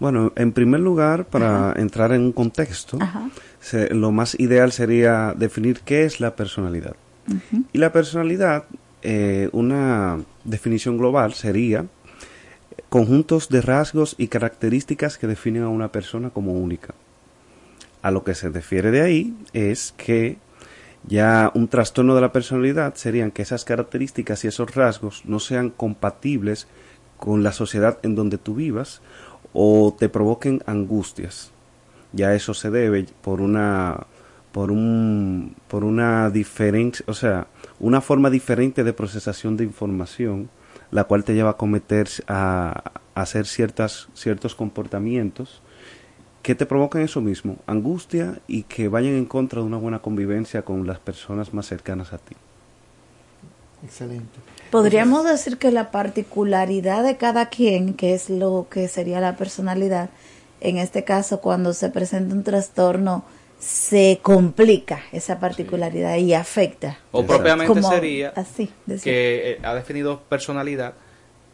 Bueno, 0.00 0.32
en 0.36 0.52
primer 0.52 0.80
lugar, 0.80 1.24
para 1.26 1.72
entrar 1.76 2.12
en 2.12 2.22
un 2.22 2.32
contexto, 2.32 2.98
se- 3.60 3.94
lo 3.94 4.10
más 4.10 4.38
ideal 4.40 4.72
sería 4.72 5.34
definir 5.36 5.80
qué 5.80 6.04
es 6.04 6.20
la 6.20 6.34
personalidad. 6.34 6.96
Y 7.72 7.78
la 7.78 7.92
personalidad, 7.92 8.64
eh, 9.02 9.48
una 9.52 10.18
definición 10.44 10.98
global 10.98 11.32
sería 11.34 11.86
conjuntos 12.88 13.48
de 13.48 13.60
rasgos 13.62 14.14
y 14.18 14.28
características 14.28 15.16
que 15.18 15.26
definen 15.26 15.62
a 15.62 15.68
una 15.68 15.88
persona 15.88 16.30
como 16.30 16.52
única. 16.52 16.94
A 18.02 18.10
lo 18.10 18.24
que 18.24 18.34
se 18.34 18.48
refiere 18.50 18.90
de 18.90 19.00
ahí 19.00 19.34
es 19.52 19.94
que 19.96 20.36
ya 21.06 21.50
un 21.54 21.68
trastorno 21.68 22.14
de 22.14 22.22
la 22.22 22.32
personalidad 22.32 22.94
serían 22.94 23.30
que 23.30 23.42
esas 23.42 23.64
características 23.64 24.44
y 24.44 24.48
esos 24.48 24.74
rasgos 24.74 25.22
no 25.26 25.38
sean 25.38 25.70
compatibles 25.70 26.66
con 27.18 27.42
la 27.42 27.52
sociedad 27.52 27.98
en 28.02 28.14
donde 28.14 28.38
tú 28.38 28.54
vivas 28.54 29.02
o 29.52 29.94
te 29.98 30.08
provoquen 30.08 30.62
angustias. 30.66 31.52
Ya 32.12 32.34
eso 32.34 32.54
se 32.54 32.70
debe 32.70 33.06
por 33.22 33.40
una 33.40 34.06
por 34.52 34.70
un 34.70 35.56
por 35.68 35.84
una 35.84 36.30
diferencia, 36.30 37.04
o 37.08 37.14
sea, 37.14 37.48
una 37.80 38.00
forma 38.00 38.30
diferente 38.30 38.84
de 38.84 38.92
procesación 38.92 39.56
de 39.56 39.64
información, 39.64 40.48
la 40.90 41.04
cual 41.04 41.24
te 41.24 41.34
lleva 41.34 41.50
a 41.50 41.56
cometer 41.56 42.08
a, 42.28 42.92
a 43.14 43.20
hacer 43.20 43.46
ciertas 43.46 44.08
ciertos 44.14 44.54
comportamientos 44.54 45.60
que 46.44 46.54
te 46.54 46.66
provocan 46.66 47.00
eso 47.00 47.22
mismo, 47.22 47.56
angustia 47.66 48.38
y 48.46 48.64
que 48.64 48.88
vayan 48.88 49.14
en 49.14 49.24
contra 49.24 49.60
de 49.62 49.66
una 49.66 49.78
buena 49.78 50.00
convivencia 50.00 50.60
con 50.60 50.86
las 50.86 50.98
personas 50.98 51.54
más 51.54 51.64
cercanas 51.64 52.12
a 52.12 52.18
ti. 52.18 52.36
Excelente. 53.82 54.38
Podríamos 54.70 55.24
decir 55.24 55.56
que 55.56 55.70
la 55.70 55.90
particularidad 55.90 57.02
de 57.02 57.16
cada 57.16 57.48
quien, 57.48 57.94
que 57.94 58.12
es 58.12 58.28
lo 58.28 58.66
que 58.70 58.88
sería 58.88 59.20
la 59.20 59.36
personalidad, 59.36 60.10
en 60.60 60.76
este 60.76 61.02
caso 61.02 61.40
cuando 61.40 61.72
se 61.72 61.88
presenta 61.88 62.34
un 62.34 62.44
trastorno, 62.44 63.24
se 63.58 64.18
complica 64.20 65.00
esa 65.12 65.40
particularidad 65.40 66.18
y 66.18 66.34
afecta. 66.34 66.98
O 67.10 67.24
propiamente 67.24 67.72
Como 67.72 67.90
sería 67.90 68.34
así, 68.36 68.70
decir. 68.84 69.04
que 69.04 69.52
eh, 69.52 69.60
ha 69.62 69.74
definido 69.74 70.20
personalidad, 70.28 70.92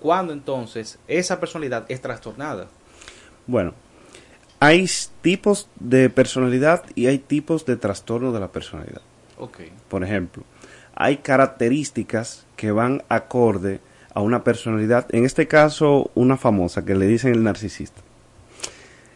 cuando 0.01 0.33
entonces 0.33 0.99
esa 1.07 1.39
personalidad 1.39 1.85
es 1.89 2.01
trastornada. 2.01 2.67
Bueno, 3.47 3.73
hay 4.61 4.87
tipos 5.23 5.69
de 5.81 6.11
personalidad 6.11 6.85
y 6.95 7.07
hay 7.07 7.19
tipos 7.19 7.65
de 7.65 7.77
trastorno 7.77 8.31
de 8.31 8.41
la 8.41 8.49
personalidad. 8.49 9.01
Por 9.89 10.05
ejemplo, 10.05 10.45
hay 10.95 11.17
características 11.17 12.47
que 12.57 12.71
van 12.71 13.03
acorde 13.09 13.81
a 14.13 14.21
una 14.21 14.45
personalidad, 14.45 15.07
en 15.15 15.25
este 15.25 15.49
caso 15.49 16.11
una 16.15 16.37
famosa 16.37 16.85
que 16.85 16.95
le 16.95 17.07
dicen 17.07 17.33
el 17.33 17.43
narcisista. 17.43 18.03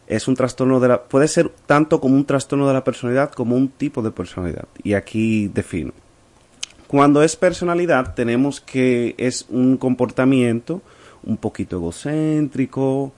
Es 0.07 0.29
un 0.29 0.35
trastorno 0.35 0.81
de 0.81 0.89
la 0.89 1.03
puede 1.03 1.29
ser 1.29 1.51
tanto 1.67 2.01
como 2.01 2.15
un 2.15 2.25
trastorno 2.25 2.67
de 2.67 2.75
la 2.75 2.85
personalidad 2.85 3.33
como 3.33 3.55
un 3.55 3.69
tipo 3.69 4.01
de 4.01 4.11
personalidad 4.11 4.67
y 4.83 4.95
aquí 4.95 5.49
defino. 5.49 5.93
Cuando 6.87 7.23
es 7.23 7.37
personalidad 7.37 8.15
tenemos 8.15 8.61
que 8.61 9.15
es 9.19 9.47
un 9.51 9.77
comportamiento 9.77 10.81
un 11.23 11.37
poquito 11.37 11.77
egocéntrico, 11.77 13.13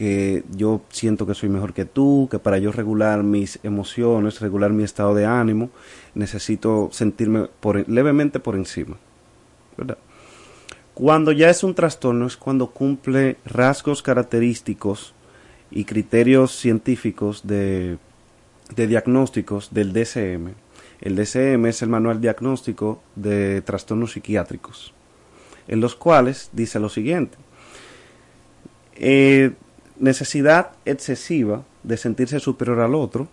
que 0.00 0.44
yo 0.56 0.80
siento 0.88 1.26
que 1.26 1.34
soy 1.34 1.50
mejor 1.50 1.74
que 1.74 1.84
tú, 1.84 2.26
que 2.30 2.38
para 2.38 2.56
yo 2.56 2.72
regular 2.72 3.22
mis 3.22 3.58
emociones, 3.62 4.40
regular 4.40 4.70
mi 4.70 4.82
estado 4.82 5.14
de 5.14 5.26
ánimo, 5.26 5.68
necesito 6.14 6.88
sentirme 6.90 7.48
por, 7.60 7.86
levemente 7.86 8.40
por 8.40 8.54
encima. 8.54 8.96
¿verdad? 9.76 9.98
Cuando 10.94 11.32
ya 11.32 11.50
es 11.50 11.62
un 11.62 11.74
trastorno 11.74 12.26
es 12.26 12.38
cuando 12.38 12.70
cumple 12.70 13.36
rasgos 13.44 14.02
característicos 14.02 15.12
y 15.70 15.84
criterios 15.84 16.52
científicos 16.56 17.46
de, 17.46 17.98
de 18.74 18.86
diagnósticos 18.86 19.74
del 19.74 19.92
DSM. 19.92 20.54
El 21.02 21.14
DSM 21.14 21.66
es 21.66 21.82
el 21.82 21.90
manual 21.90 22.22
diagnóstico 22.22 23.02
de 23.16 23.60
trastornos 23.60 24.12
psiquiátricos, 24.12 24.94
en 25.68 25.82
los 25.82 25.94
cuales 25.94 26.48
dice 26.54 26.80
lo 26.80 26.88
siguiente. 26.88 27.36
Eh, 28.94 29.52
necesidad 30.00 30.72
excesiva 30.84 31.62
de 31.82 31.96
sentirse 31.96 32.40
superior 32.40 32.80
al 32.80 32.94
otro, 32.94 33.28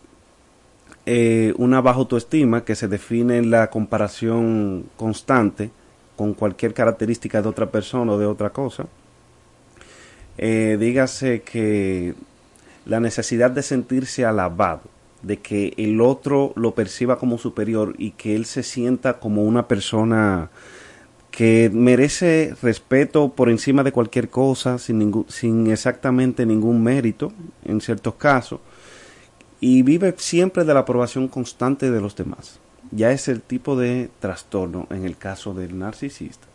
eh, 1.06 1.54
una 1.58 1.82
baja 1.82 2.00
autoestima 2.00 2.66
que 2.66 2.76
se 2.76 2.88
define 2.88 3.38
en 3.38 3.50
la 3.50 3.70
comparación 3.70 4.86
constante 4.98 5.72
con 6.18 6.34
cualquier 6.34 6.74
característica 6.74 7.42
de 7.42 7.48
otra 7.48 7.68
persona 7.68 8.12
o 8.12 8.18
de 8.18 8.26
otra 8.26 8.50
cosa. 8.50 8.88
Eh, 10.38 10.78
dígase 10.80 11.42
que 11.42 12.14
la 12.86 13.00
necesidad 13.00 13.52
de 13.52 13.64
sentirse 13.64 14.26
alabado, 14.26 14.82
de 15.22 15.38
que 15.38 15.74
el 15.78 16.02
otro 16.02 16.54
lo 16.56 16.76
perciba 16.76 17.18
como 17.18 17.38
superior 17.38 17.96
y 17.98 18.12
que 18.12 18.36
él 18.36 18.46
se 18.46 18.64
sienta 18.64 19.20
como 19.20 19.44
una 19.44 19.68
persona 19.68 20.50
que 21.38 21.70
merece 21.72 22.56
respeto 22.64 23.30
por 23.30 23.52
encima 23.52 23.84
de 23.84 23.92
cualquier 23.92 24.28
cosa, 24.28 24.80
sin, 24.80 24.98
ningún, 24.98 25.28
sin 25.30 25.68
exactamente 25.68 26.48
ningún 26.48 26.82
mérito, 26.82 27.32
en 27.64 27.80
ciertos 27.80 28.16
casos, 28.16 28.60
y 29.60 29.84
vive 29.84 30.16
siempre 30.18 30.64
de 30.64 30.74
la 30.74 30.80
aprobación 30.80 31.28
constante 31.28 31.92
de 31.92 32.02
los 32.02 32.16
demás. 32.16 32.60
Ya 32.90 33.12
es 33.12 33.28
el 33.28 33.44
tipo 33.44 33.76
de 33.76 34.10
trastorno 34.20 34.88
en 34.90 35.06
el 35.06 35.16
caso 35.16 35.54
del 35.54 35.78
narcisista. 35.78 36.48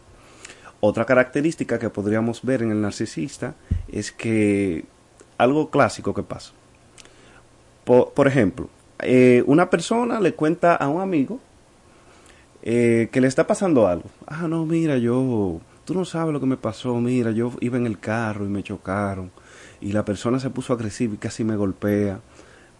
Otra 0.80 1.04
característica 1.04 1.78
que 1.78 1.88
podríamos 1.88 2.42
ver 2.42 2.64
en 2.64 2.72
el 2.72 2.80
narcisista 2.80 3.54
es 3.86 4.10
que 4.10 4.84
algo 5.38 5.70
clásico 5.70 6.12
que 6.12 6.24
pasa. 6.24 6.54
Por, 7.84 8.26
ejemplo, 8.26 8.68
eh, 8.98 9.44
una 9.46 9.70
persona 9.70 10.18
le 10.18 10.34
cuenta 10.34 10.74
a 10.74 10.88
un 10.88 11.00
amigo 11.00 11.38
eh, 12.62 13.08
que 13.10 13.20
le 13.20 13.28
está 13.28 13.46
pasando 13.46 13.86
algo. 13.86 14.08
Ah, 14.26 14.46
no, 14.48 14.64
mira, 14.64 14.96
yo 14.98 15.60
tú 15.84 15.94
no 15.94 16.04
sabes 16.04 16.32
lo 16.32 16.40
que 16.40 16.46
me 16.46 16.56
pasó, 16.56 16.94
mira, 16.96 17.32
yo 17.32 17.52
iba 17.60 17.76
en 17.76 17.86
el 17.86 17.98
carro 17.98 18.46
y 18.46 18.48
me 18.48 18.62
chocaron 18.62 19.30
y 19.80 19.92
la 19.92 20.04
persona 20.04 20.38
se 20.38 20.50
puso 20.50 20.72
agresiva 20.72 21.14
y 21.14 21.18
casi 21.18 21.44
me 21.44 21.56
golpea. 21.56 22.20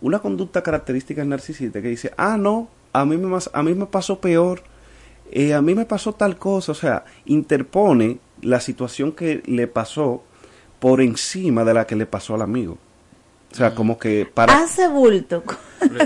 Una 0.00 0.20
conducta 0.20 0.62
característica 0.62 1.20
del 1.20 1.30
narcisista 1.30 1.82
que 1.82 1.88
dice, 1.88 2.12
ah, 2.16 2.36
no, 2.36 2.68
a 2.92 3.04
mí 3.04 3.16
me, 3.16 3.38
a 3.52 3.62
mí 3.62 3.74
me 3.74 3.86
pasó 3.86 4.20
peor, 4.20 4.62
eh, 5.30 5.54
a 5.54 5.62
mí 5.62 5.74
me 5.74 5.84
pasó 5.84 6.12
tal 6.12 6.36
cosa, 6.36 6.72
o 6.72 6.76
sea, 6.76 7.04
interpone 7.24 8.18
la 8.40 8.60
situación 8.60 9.12
que 9.12 9.42
le 9.46 9.66
pasó 9.66 10.22
por 10.78 11.00
encima 11.00 11.64
de 11.64 11.74
la 11.74 11.86
que 11.86 11.96
le 11.96 12.06
pasó 12.06 12.34
al 12.34 12.42
amigo. 12.42 12.78
O 13.50 13.54
sea, 13.54 13.74
como 13.74 13.98
que 13.98 14.26
para... 14.32 14.62
Hace 14.62 14.88
bulto. 14.88 15.42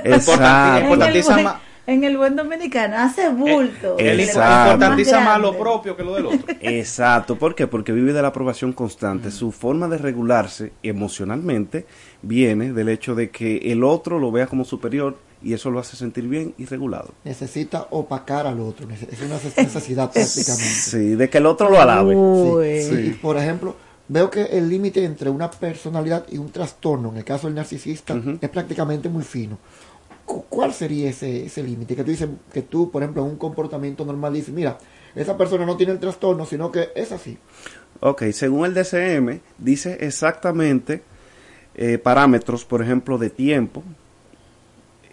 Exacto 0.05 1.61
en 1.87 2.05
el 2.05 2.17
buen 2.17 2.37
dominicano, 2.37 2.97
hace 2.99 3.29
bulto. 3.29 3.97
Eh, 3.99 4.23
importantiza 4.23 5.21
más 5.21 5.41
lo 5.41 5.57
propio 5.57 5.97
que 5.97 6.03
lo 6.03 6.15
del 6.15 6.27
otro. 6.27 6.41
Exacto, 6.61 7.37
¿por 7.37 7.55
qué? 7.55 7.67
Porque 7.67 7.93
vive 7.93 8.13
de 8.13 8.23
la 8.23 8.29
aprobación 8.29 8.73
constante. 8.73 9.31
Su 9.31 9.53
forma 9.53 9.89
de 9.89 9.99
regularse 9.99 10.73
emocionalmente 10.83 11.87
viene 12.23 12.73
del 12.73 12.89
hecho 12.89 13.15
de 13.15 13.31
que 13.31 13.59
el 13.73 13.85
otro 13.85 14.19
lo 14.19 14.33
vea 14.33 14.47
como 14.47 14.65
superior 14.65 15.17
y 15.43 15.53
eso 15.53 15.71
lo 15.71 15.79
hace 15.79 15.97
sentir 15.97 16.27
bien 16.27 16.55
y 16.59 16.65
regulado. 16.65 17.15
Necesita 17.25 17.87
opacar 17.91 18.47
al 18.47 18.61
otro, 18.61 18.89
es 18.91 19.21
una 19.21 19.35
necesidad 19.35 20.11
prácticamente. 20.13 20.65
Sí, 20.65 21.15
de 21.15 21.31
que 21.31 21.39
el 21.39 21.47
otro 21.47 21.71
lo 21.71 21.81
alabe. 21.81 22.15
Sí, 22.83 23.19
por 23.23 23.37
ejemplo, 23.37 23.77
veo 24.09 24.31
que 24.31 24.43
el 24.43 24.69
límite 24.69 25.05
entre 25.05 25.31
una 25.31 25.51
personalidad 25.51 26.27
y 26.31 26.39
un 26.39 26.51
trastorno, 26.51 27.11
en 27.11 27.19
el 27.19 27.25
caso 27.25 27.47
del 27.47 27.55
narcisista, 27.55 28.21
es 28.41 28.51
prácticamente 28.51 29.09
muy 29.09 29.23
fino. 29.23 29.59
¿Cuál 30.27 30.75
sería 30.75 31.11
ese, 31.11 31.47
ese 31.47 31.63
límite? 31.63 31.95
Que 31.95 32.03
tú 32.03 32.11
dices 32.11 32.29
que 32.53 32.63
tú, 32.63 32.91
por 32.91 33.03
ejemplo, 33.03 33.23
en 33.23 33.31
un 33.31 33.37
comportamiento 33.37 34.05
normal 34.05 34.35
dices, 34.35 34.53
mira, 34.53 34.79
esa 35.15 35.37
persona 35.37 35.65
no 35.65 35.77
tiene 35.77 35.93
el 35.93 36.01
trastorno, 36.01 36.45
sino 36.45 36.71
que 36.71 36.91
es 36.95 37.13
así. 37.13 37.39
Ok, 38.01 38.25
según 38.33 38.67
el 38.67 38.75
DCM, 38.75 39.41
dice 39.59 39.99
exactamente 40.01 41.03
eh, 41.75 41.99
parámetros, 41.99 42.65
por 42.65 42.83
ejemplo, 42.83 43.19
de 43.19 43.31
tiempo. 43.31 43.83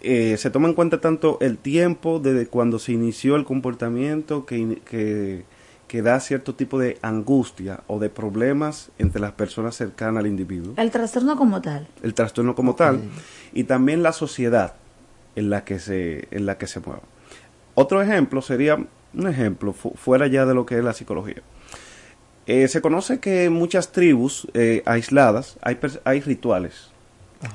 Eh, 0.02 0.36
se 0.36 0.50
toma 0.50 0.68
en 0.68 0.74
cuenta 0.74 1.00
tanto 1.00 1.38
el 1.40 1.56
tiempo 1.56 2.20
desde 2.20 2.46
cuando 2.46 2.78
se 2.78 2.92
inició 2.92 3.36
el 3.36 3.44
comportamiento 3.44 4.44
que, 4.44 4.82
que, 4.84 5.44
que, 5.88 6.02
da 6.02 6.20
cierto 6.20 6.54
tipo 6.54 6.78
de 6.78 6.98
angustia 7.00 7.80
o 7.86 7.98
de 7.98 8.10
problemas 8.10 8.90
entre 8.98 9.22
las 9.22 9.32
personas 9.32 9.76
cercanas 9.76 10.20
al 10.20 10.26
individuo. 10.26 10.74
El 10.76 10.90
trastorno 10.90 11.36
como 11.36 11.62
tal. 11.62 11.88
El 12.02 12.12
trastorno 12.12 12.54
como 12.54 12.74
tal. 12.74 13.00
Y 13.54 13.64
también 13.64 14.02
la 14.02 14.12
sociedad 14.12 14.74
en 15.36 15.50
la 15.50 15.64
que 15.64 15.78
se, 15.78 16.28
en 16.30 16.46
la 16.46 16.58
que 16.58 16.66
se 16.66 16.80
mueva. 16.80 17.02
Otro 17.74 18.02
ejemplo 18.02 18.42
sería 18.42 18.76
un 18.76 19.28
ejemplo 19.28 19.72
fuera 19.72 20.26
ya 20.26 20.46
de 20.46 20.54
lo 20.54 20.66
que 20.66 20.78
es 20.78 20.84
la 20.84 20.92
psicología. 20.92 21.42
Eh, 22.46 22.68
se 22.68 22.80
conoce 22.80 23.20
que 23.20 23.44
en 23.44 23.52
muchas 23.52 23.92
tribus 23.92 24.46
eh, 24.52 24.82
aisladas 24.84 25.56
hay, 25.62 25.78
hay 26.04 26.20
rituales, 26.20 26.90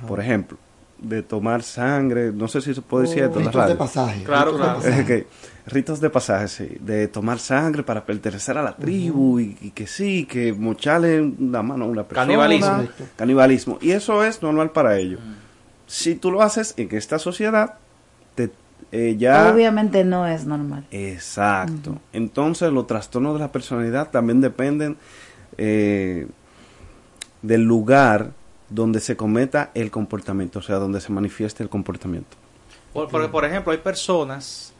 por 0.07 0.19
ejemplo, 0.19 0.57
de 0.97 1.21
tomar 1.21 1.63
sangre, 1.63 2.31
no 2.31 2.47
sé 2.47 2.61
si 2.61 2.73
se 2.73 2.81
puede 2.81 3.07
decir 3.07 3.23
esto. 3.23 3.39
Ritos 3.39 3.67
de 3.67 3.75
pasaje. 3.75 4.23
Claro, 4.23 4.57
claro. 4.57 4.79
Ritos 5.67 6.01
de 6.01 6.09
pasaje, 6.09 6.47
sí. 6.47 6.77
De 6.79 7.07
tomar 7.07 7.37
sangre 7.37 7.83
para 7.83 8.03
pertenecer 8.03 8.57
a 8.57 8.63
la 8.63 8.75
tribu 8.75 9.39
y, 9.39 9.71
que 9.75 9.85
sí, 9.85 10.25
que 10.25 10.51
mocharle 10.51 11.33
la 11.39 11.61
mano 11.61 11.85
a 11.85 11.87
una 11.87 12.03
persona. 12.03 12.25
Canibalismo. 12.25 12.87
Canibalismo. 13.15 13.77
Y 13.79 13.91
eso 13.91 14.23
es 14.23 14.41
normal 14.41 14.71
para 14.71 14.97
ellos. 14.97 15.19
Si 15.89 16.13
tú 16.13 16.29
lo 16.29 16.43
haces 16.43 16.75
en 16.77 16.87
esta 16.95 17.17
sociedad, 17.17 17.79
te, 18.35 18.51
eh, 18.91 19.15
ya... 19.17 19.51
Obviamente 19.51 20.03
no 20.03 20.27
es 20.27 20.45
normal. 20.45 20.85
Exacto. 20.91 21.97
Entonces 22.13 22.71
los 22.71 22.85
trastornos 22.85 23.33
de 23.33 23.39
la 23.39 23.51
personalidad 23.51 24.11
también 24.11 24.39
dependen 24.39 24.97
eh, 25.57 26.27
del 27.41 27.63
lugar 27.63 28.33
donde 28.69 28.99
se 28.99 29.17
cometa 29.17 29.71
el 29.73 29.89
comportamiento, 29.89 30.59
o 30.59 30.61
sea, 30.61 30.75
donde 30.75 31.01
se 31.01 31.11
manifieste 31.11 31.63
el 31.63 31.69
comportamiento. 31.69 32.37
Por, 32.93 33.31
por, 33.31 33.45
ejemplo, 33.45 33.71
hay 33.71 33.79
personas 33.79 34.73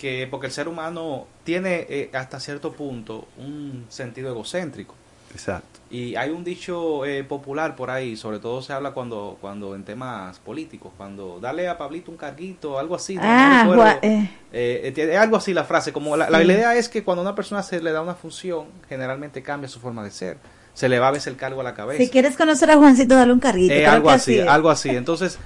que, 0.00 0.28
porque 0.30 0.46
el 0.46 0.52
ser 0.52 0.68
humano 0.68 1.26
tiene 1.42 1.86
eh, 1.88 2.10
hasta 2.12 2.38
cierto 2.38 2.72
punto 2.72 3.26
un 3.36 3.86
sentido 3.88 4.30
egocéntrico. 4.30 4.94
Exacto. 5.36 5.80
Y 5.90 6.16
hay 6.16 6.30
un 6.30 6.42
dicho 6.42 7.04
eh, 7.04 7.22
popular 7.22 7.76
por 7.76 7.90
ahí, 7.90 8.16
sobre 8.16 8.38
todo 8.38 8.62
se 8.62 8.72
habla 8.72 8.92
cuando 8.92 9.36
cuando 9.40 9.74
en 9.74 9.84
temas 9.84 10.38
políticos, 10.38 10.92
cuando 10.96 11.38
dale 11.40 11.68
a 11.68 11.76
Pablito 11.76 12.10
un 12.10 12.16
carguito, 12.16 12.78
algo 12.78 12.94
así. 12.94 13.16
Ah, 13.20 13.98
eh. 14.02 14.28
Eh, 14.52 15.16
algo 15.16 15.36
así 15.36 15.52
la 15.52 15.64
frase, 15.64 15.92
como 15.92 16.16
la, 16.16 16.42
idea 16.42 16.74
es 16.74 16.88
que 16.88 17.04
cuando 17.04 17.20
a 17.20 17.24
una 17.24 17.34
persona 17.34 17.62
se 17.62 17.80
le 17.80 17.92
da 17.92 18.00
una 18.00 18.14
función, 18.14 18.66
generalmente 18.88 19.42
cambia 19.42 19.68
su 19.68 19.78
forma 19.78 20.02
de 20.02 20.10
ser. 20.10 20.38
Se 20.72 20.88
le 20.88 20.98
va 20.98 21.08
a 21.08 21.10
veces 21.10 21.28
el 21.28 21.36
cargo 21.36 21.60
a 21.60 21.64
la 21.64 21.74
cabeza. 21.74 22.02
Si 22.02 22.10
quieres 22.10 22.36
conocer 22.36 22.70
a 22.70 22.76
Juancito, 22.76 23.14
dale 23.14 23.32
un 23.32 23.40
carguito. 23.40 23.74
algo 23.88 24.10
así, 24.10 24.40
algo 24.40 24.70
así. 24.70 24.90
Entonces, 24.90 25.38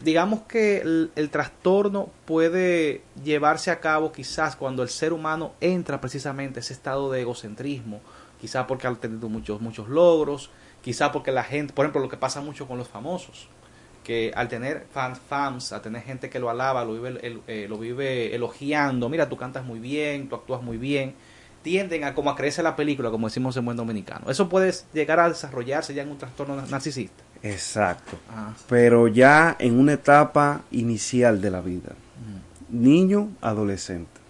digamos 0.00 0.40
que 0.48 0.78
el, 0.80 1.30
trastorno 1.30 2.08
puede 2.24 3.02
llevarse 3.22 3.70
a 3.70 3.80
cabo 3.80 4.12
quizás 4.12 4.56
cuando 4.56 4.82
el 4.82 4.88
ser 4.88 5.12
humano 5.12 5.52
entra 5.60 6.00
precisamente 6.00 6.60
a 6.60 6.62
ese 6.62 6.72
estado 6.72 7.10
de 7.10 7.20
egocentrismo 7.20 8.00
quizá 8.42 8.66
porque 8.66 8.88
ha 8.88 8.94
tenido 8.96 9.28
muchos, 9.28 9.60
muchos 9.60 9.88
logros, 9.88 10.50
quizá 10.82 11.12
porque 11.12 11.30
la 11.30 11.44
gente, 11.44 11.72
por 11.72 11.84
ejemplo, 11.84 12.02
lo 12.02 12.08
que 12.08 12.16
pasa 12.16 12.40
mucho 12.40 12.66
con 12.66 12.76
los 12.76 12.88
famosos, 12.88 13.46
que 14.02 14.32
al 14.34 14.48
tener 14.48 14.84
fans, 14.92 15.20
fans, 15.28 15.72
a 15.72 15.80
tener 15.80 16.02
gente 16.02 16.28
que 16.28 16.40
lo 16.40 16.50
alaba, 16.50 16.84
lo 16.84 16.94
vive, 16.94 17.40
eh, 17.46 17.66
lo 17.68 17.78
vive 17.78 18.34
elogiando, 18.34 19.08
mira, 19.08 19.28
tú 19.28 19.36
cantas 19.36 19.64
muy 19.64 19.78
bien, 19.78 20.28
tú 20.28 20.34
actúas 20.34 20.60
muy 20.60 20.76
bien, 20.76 21.14
tienden 21.62 22.02
a 22.02 22.14
como 22.14 22.30
a 22.30 22.34
creerse 22.34 22.64
la 22.64 22.74
película, 22.74 23.12
como 23.12 23.28
decimos 23.28 23.56
en 23.56 23.64
buen 23.64 23.76
dominicano. 23.76 24.28
Eso 24.28 24.48
puede 24.48 24.74
llegar 24.92 25.20
a 25.20 25.28
desarrollarse 25.28 25.94
ya 25.94 26.02
en 26.02 26.10
un 26.10 26.18
trastorno 26.18 26.56
narcisista. 26.56 27.22
Exacto. 27.44 28.16
Ah. 28.28 28.54
Pero 28.68 29.06
ya 29.06 29.54
en 29.60 29.78
una 29.78 29.92
etapa 29.92 30.62
inicial 30.72 31.40
de 31.40 31.50
la 31.52 31.60
vida. 31.60 31.92
Niño, 32.70 33.28
adolescente. 33.40 34.20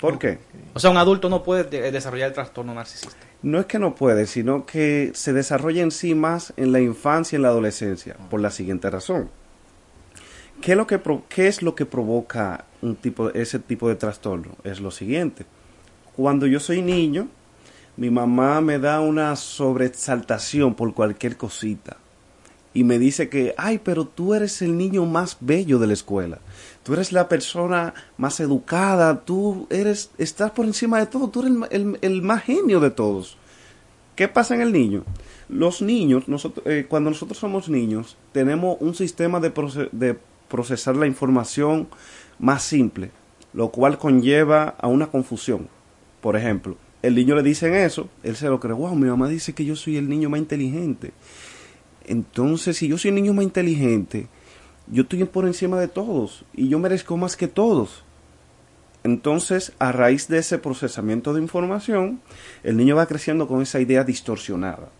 ¿Por 0.00 0.18
qué? 0.18 0.40
O 0.74 0.80
sea, 0.80 0.90
un 0.90 0.96
adulto 0.96 1.28
no 1.28 1.44
puede 1.44 1.92
desarrollar 1.92 2.26
el 2.26 2.34
trastorno 2.34 2.74
narcisista 2.74 3.31
no 3.42 3.58
es 3.60 3.66
que 3.66 3.78
no 3.78 3.94
puede, 3.94 4.26
sino 4.26 4.66
que 4.66 5.10
se 5.14 5.32
desarrolla 5.32 5.82
en 5.82 5.90
sí 5.90 6.14
más 6.14 6.52
en 6.56 6.72
la 6.72 6.80
infancia 6.80 7.36
y 7.36 7.38
en 7.38 7.42
la 7.42 7.48
adolescencia, 7.48 8.16
por 8.30 8.40
la 8.40 8.50
siguiente 8.50 8.88
razón. 8.90 9.30
¿Qué 10.60 10.72
es 10.72 10.78
lo 10.78 10.86
que, 10.86 11.00
qué 11.28 11.48
es 11.48 11.62
lo 11.62 11.74
que 11.74 11.86
provoca 11.86 12.64
un 12.82 12.94
tipo, 12.96 13.30
ese 13.30 13.58
tipo 13.58 13.88
de 13.88 13.96
trastorno? 13.96 14.56
Es 14.62 14.80
lo 14.80 14.90
siguiente. 14.90 15.44
Cuando 16.14 16.46
yo 16.46 16.60
soy 16.60 16.82
niño, 16.82 17.28
mi 17.96 18.10
mamá 18.10 18.60
me 18.60 18.78
da 18.78 19.00
una 19.00 19.34
sobreexaltación 19.34 20.74
por 20.74 20.94
cualquier 20.94 21.36
cosita 21.36 21.96
y 22.74 22.84
me 22.84 22.98
dice 22.98 23.28
que, 23.28 23.54
ay, 23.56 23.80
pero 23.82 24.06
tú 24.06 24.34
eres 24.34 24.62
el 24.62 24.76
niño 24.76 25.04
más 25.06 25.36
bello 25.40 25.78
de 25.78 25.86
la 25.86 25.92
escuela 25.92 26.38
tú 26.82 26.94
eres 26.94 27.12
la 27.12 27.28
persona 27.28 27.94
más 28.16 28.40
educada, 28.40 29.24
tú 29.24 29.66
eres, 29.70 30.10
estás 30.18 30.50
por 30.50 30.66
encima 30.66 30.98
de 30.98 31.06
todo, 31.06 31.28
tú 31.28 31.42
eres 31.42 31.52
el, 32.00 32.22
más 32.22 32.42
genio 32.42 32.80
de 32.80 32.90
todos. 32.90 33.36
¿Qué 34.16 34.28
pasa 34.28 34.54
en 34.54 34.60
el 34.60 34.72
niño? 34.72 35.04
Los 35.48 35.82
niños, 35.82 36.28
nosotros, 36.28 36.66
eh, 36.66 36.86
cuando 36.88 37.10
nosotros 37.10 37.38
somos 37.38 37.68
niños, 37.68 38.16
tenemos 38.32 38.76
un 38.80 38.94
sistema 38.94 39.40
de, 39.40 39.52
de 39.92 40.18
procesar 40.48 40.96
la 40.96 41.06
información 41.06 41.88
más 42.38 42.62
simple, 42.62 43.10
lo 43.52 43.70
cual 43.70 43.98
conlleva 43.98 44.74
a 44.78 44.88
una 44.88 45.06
confusión. 45.06 45.68
Por 46.20 46.36
ejemplo, 46.36 46.76
el 47.02 47.14
niño 47.14 47.34
le 47.34 47.42
dicen 47.42 47.74
eso, 47.74 48.08
él 48.22 48.36
se 48.36 48.48
lo 48.48 48.60
cree, 48.60 48.74
wow, 48.74 48.94
mi 48.94 49.08
mamá 49.08 49.28
dice 49.28 49.54
que 49.54 49.64
yo 49.64 49.76
soy 49.76 49.96
el 49.96 50.08
niño 50.08 50.30
más 50.30 50.40
inteligente. 50.40 51.12
Entonces, 52.06 52.76
si 52.76 52.88
yo 52.88 52.98
soy 52.98 53.12
niño 53.12 53.32
más 53.32 53.44
inteligente, 53.44 54.28
yo 54.86 55.02
estoy 55.02 55.24
por 55.24 55.46
encima 55.46 55.78
de 55.78 55.88
todos 55.88 56.44
y 56.54 56.68
yo 56.68 56.78
merezco 56.78 57.16
más 57.16 57.36
que 57.36 57.48
todos. 57.48 58.04
Entonces, 59.04 59.72
a 59.78 59.90
raíz 59.90 60.28
de 60.28 60.38
ese 60.38 60.58
procesamiento 60.58 61.34
de 61.34 61.42
información, 61.42 62.20
el 62.62 62.76
niño 62.76 62.96
va 62.96 63.06
creciendo 63.06 63.48
con 63.48 63.62
esa 63.62 63.80
idea 63.80 64.04
distorsionada. 64.04 64.90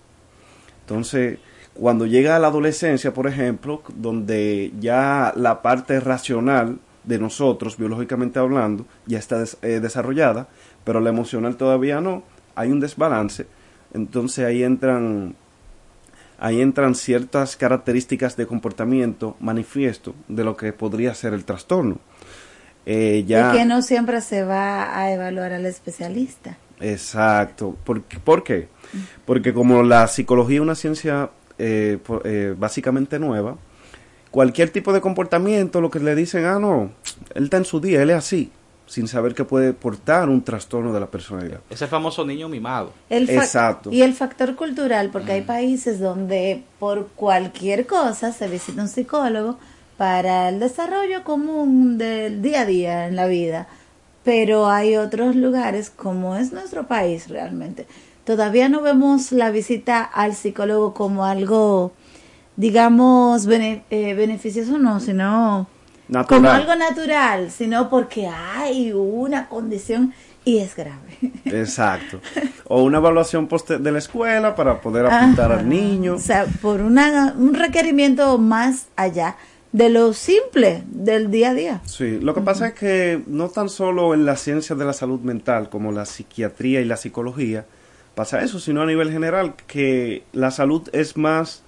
Entonces, 0.80 1.38
cuando 1.74 2.06
llega 2.06 2.36
a 2.36 2.38
la 2.38 2.48
adolescencia, 2.48 3.14
por 3.14 3.26
ejemplo, 3.26 3.82
donde 3.94 4.72
ya 4.80 5.32
la 5.36 5.62
parte 5.62 6.00
racional 6.00 6.78
de 7.04 7.18
nosotros, 7.18 7.76
biológicamente 7.76 8.38
hablando, 8.38 8.86
ya 9.06 9.18
está 9.18 9.44
eh, 9.62 9.80
desarrollada, 9.80 10.48
pero 10.84 11.00
la 11.00 11.10
emocional 11.10 11.56
todavía 11.56 12.00
no, 12.00 12.24
hay 12.54 12.70
un 12.70 12.80
desbalance, 12.80 13.46
entonces 13.94 14.44
ahí 14.44 14.62
entran 14.62 15.34
ahí 16.42 16.60
entran 16.60 16.96
ciertas 16.96 17.56
características 17.56 18.36
de 18.36 18.48
comportamiento 18.48 19.36
manifiesto 19.38 20.12
de 20.26 20.42
lo 20.42 20.56
que 20.56 20.72
podría 20.72 21.14
ser 21.14 21.34
el 21.34 21.44
trastorno. 21.44 21.98
Eh, 22.84 23.22
ya... 23.28 23.54
Y 23.54 23.58
que 23.58 23.64
no 23.64 23.80
siempre 23.80 24.20
se 24.20 24.42
va 24.42 24.98
a 24.98 25.12
evaluar 25.12 25.52
al 25.52 25.66
especialista. 25.66 26.58
Exacto. 26.80 27.76
¿Por, 27.84 28.02
¿por 28.02 28.42
qué? 28.42 28.66
Porque 29.24 29.54
como 29.54 29.84
la 29.84 30.08
psicología 30.08 30.56
es 30.56 30.62
una 30.62 30.74
ciencia 30.74 31.30
eh, 31.58 31.98
eh, 32.24 32.56
básicamente 32.58 33.20
nueva, 33.20 33.56
cualquier 34.32 34.70
tipo 34.70 34.92
de 34.92 35.00
comportamiento, 35.00 35.80
lo 35.80 35.90
que 35.90 36.00
le 36.00 36.16
dicen, 36.16 36.44
ah, 36.44 36.58
no, 36.58 36.90
él 37.36 37.44
está 37.44 37.58
en 37.58 37.64
su 37.64 37.80
día, 37.80 38.02
él 38.02 38.10
es 38.10 38.16
así. 38.16 38.50
Sin 38.92 39.08
saber 39.08 39.34
que 39.34 39.46
puede 39.46 39.72
portar 39.72 40.28
un 40.28 40.44
trastorno 40.44 40.92
de 40.92 41.00
la 41.00 41.06
personalidad. 41.06 41.60
Ese 41.70 41.86
famoso 41.86 42.26
niño 42.26 42.50
mimado. 42.50 42.92
Exacto. 43.08 43.90
Y 43.90 44.02
el 44.02 44.12
factor 44.12 44.54
cultural, 44.54 45.08
porque 45.10 45.32
hay 45.32 45.40
países 45.40 45.98
donde 45.98 46.62
por 46.78 47.06
cualquier 47.16 47.86
cosa 47.86 48.32
se 48.32 48.48
visita 48.48 48.82
un 48.82 48.88
psicólogo 48.88 49.56
para 49.96 50.50
el 50.50 50.60
desarrollo 50.60 51.24
común 51.24 51.96
del 51.96 52.42
día 52.42 52.60
a 52.60 52.66
día 52.66 53.06
en 53.08 53.16
la 53.16 53.26
vida. 53.28 53.66
Pero 54.24 54.68
hay 54.68 54.98
otros 54.98 55.36
lugares, 55.36 55.88
como 55.88 56.36
es 56.36 56.52
nuestro 56.52 56.86
país 56.86 57.28
realmente, 57.30 57.86
todavía 58.24 58.68
no 58.68 58.82
vemos 58.82 59.32
la 59.32 59.50
visita 59.50 60.02
al 60.04 60.34
psicólogo 60.34 60.92
como 60.92 61.24
algo, 61.24 61.92
digamos, 62.56 63.46
bene, 63.46 63.84
eh, 63.88 64.12
beneficioso, 64.12 64.76
no, 64.76 65.00
sino 65.00 65.66
como 66.28 66.48
algo 66.48 66.74
natural, 66.76 67.50
sino 67.50 67.88
porque 67.88 68.26
hay 68.26 68.92
una 68.92 69.48
condición 69.48 70.14
y 70.44 70.58
es 70.58 70.74
grave. 70.74 71.18
Exacto. 71.44 72.20
O 72.66 72.82
una 72.82 72.98
evaluación 72.98 73.48
de 73.80 73.92
la 73.92 73.98
escuela 73.98 74.54
para 74.54 74.80
poder 74.80 75.06
apuntar 75.06 75.52
al 75.52 75.68
niño. 75.68 76.14
O 76.14 76.18
sea, 76.18 76.46
por 76.60 76.80
una, 76.80 77.34
un 77.36 77.54
requerimiento 77.54 78.38
más 78.38 78.86
allá 78.96 79.36
de 79.72 79.88
lo 79.88 80.12
simple 80.12 80.82
del 80.86 81.30
día 81.30 81.50
a 81.50 81.54
día. 81.54 81.80
Sí, 81.86 82.18
lo 82.20 82.34
que 82.34 82.42
pasa 82.42 82.68
es 82.68 82.74
que 82.74 83.22
no 83.26 83.48
tan 83.48 83.68
solo 83.68 84.14
en 84.14 84.26
la 84.26 84.36
ciencia 84.36 84.76
de 84.76 84.84
la 84.84 84.92
salud 84.92 85.20
mental 85.20 85.70
como 85.70 85.92
la 85.92 86.04
psiquiatría 86.04 86.80
y 86.80 86.84
la 86.84 86.96
psicología 86.96 87.64
pasa 88.14 88.42
eso, 88.42 88.60
sino 88.60 88.82
a 88.82 88.86
nivel 88.86 89.10
general 89.10 89.54
que 89.66 90.24
la 90.32 90.50
salud 90.50 90.88
es 90.92 91.16
más 91.16 91.62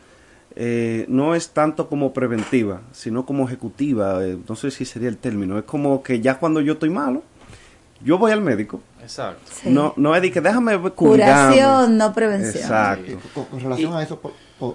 eh, 0.56 1.04
no 1.08 1.34
es 1.34 1.50
tanto 1.50 1.88
como 1.88 2.12
preventiva, 2.12 2.82
sino 2.92 3.26
como 3.26 3.46
ejecutiva, 3.46 4.24
eh, 4.24 4.38
no 4.48 4.54
sé 4.54 4.70
si 4.70 4.84
sería 4.84 5.08
el 5.08 5.16
término, 5.16 5.58
es 5.58 5.64
como 5.64 6.02
que 6.02 6.20
ya 6.20 6.38
cuando 6.38 6.60
yo 6.60 6.74
estoy 6.74 6.90
malo, 6.90 7.22
yo 8.04 8.18
voy 8.18 8.30
al 8.30 8.40
médico. 8.40 8.80
Exacto. 9.02 9.50
No, 9.64 9.94
no 9.96 10.14
es 10.14 10.22
de 10.22 10.30
que 10.30 10.40
déjame 10.40 10.78
Curación, 10.92 11.96
no 11.96 12.12
prevención. 12.14 12.62
Exacto. 12.62 13.18
Con, 13.50 13.60
relación 13.60 13.94
a 13.94 14.02
eso, 14.02 14.20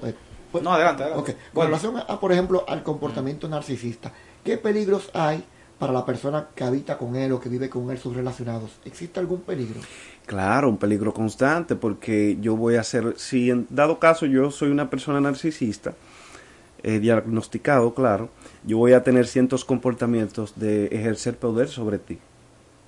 eh, 0.04 0.14
pues, 0.52 0.64
no, 0.64 0.74
adelante, 0.74 1.04
adelante. 1.04 1.38
Con 1.54 1.68
relación 1.68 1.98
a, 1.98 2.20
por 2.20 2.32
ejemplo, 2.32 2.66
al 2.68 2.84
comportamiento 2.84 3.48
narcisista, 3.48 4.12
¿qué 4.44 4.58
peligros 4.58 5.10
hay 5.14 5.44
para 5.80 5.94
la 5.94 6.06
persona 6.06 6.50
que 6.54 6.64
habita 6.64 6.98
con 6.98 7.16
él 7.16 7.32
o 7.32 7.40
que 7.40 7.50
vive 7.50 7.70
con 7.70 7.90
él 7.90 7.98
subrelacionados? 7.98 8.80
¿Existe 8.86 9.20
algún 9.20 9.42
peligro? 9.42 9.80
Claro, 10.26 10.70
un 10.70 10.78
peligro 10.78 11.14
constante 11.14 11.76
porque 11.76 12.38
yo 12.42 12.56
voy 12.56 12.76
a 12.76 12.84
ser, 12.84 13.16
si 13.18 13.50
en 13.50 13.66
dado 13.70 13.98
caso 13.98 14.26
yo 14.26 14.52
soy 14.52 14.70
una 14.70 14.90
persona 14.90 15.22
narcisista, 15.22 15.94
eh, 16.84 17.00
diagnosticado, 17.00 17.94
claro, 17.94 18.30
yo 18.64 18.78
voy 18.78 18.94
a 18.94 19.04
tener 19.04 19.26
ciertos 19.26 19.66
comportamientos 19.66 20.60
de 20.60 20.88
ejercer 20.88 21.38
poder 21.38 21.70
sobre 21.70 21.98
ti. 21.98 22.20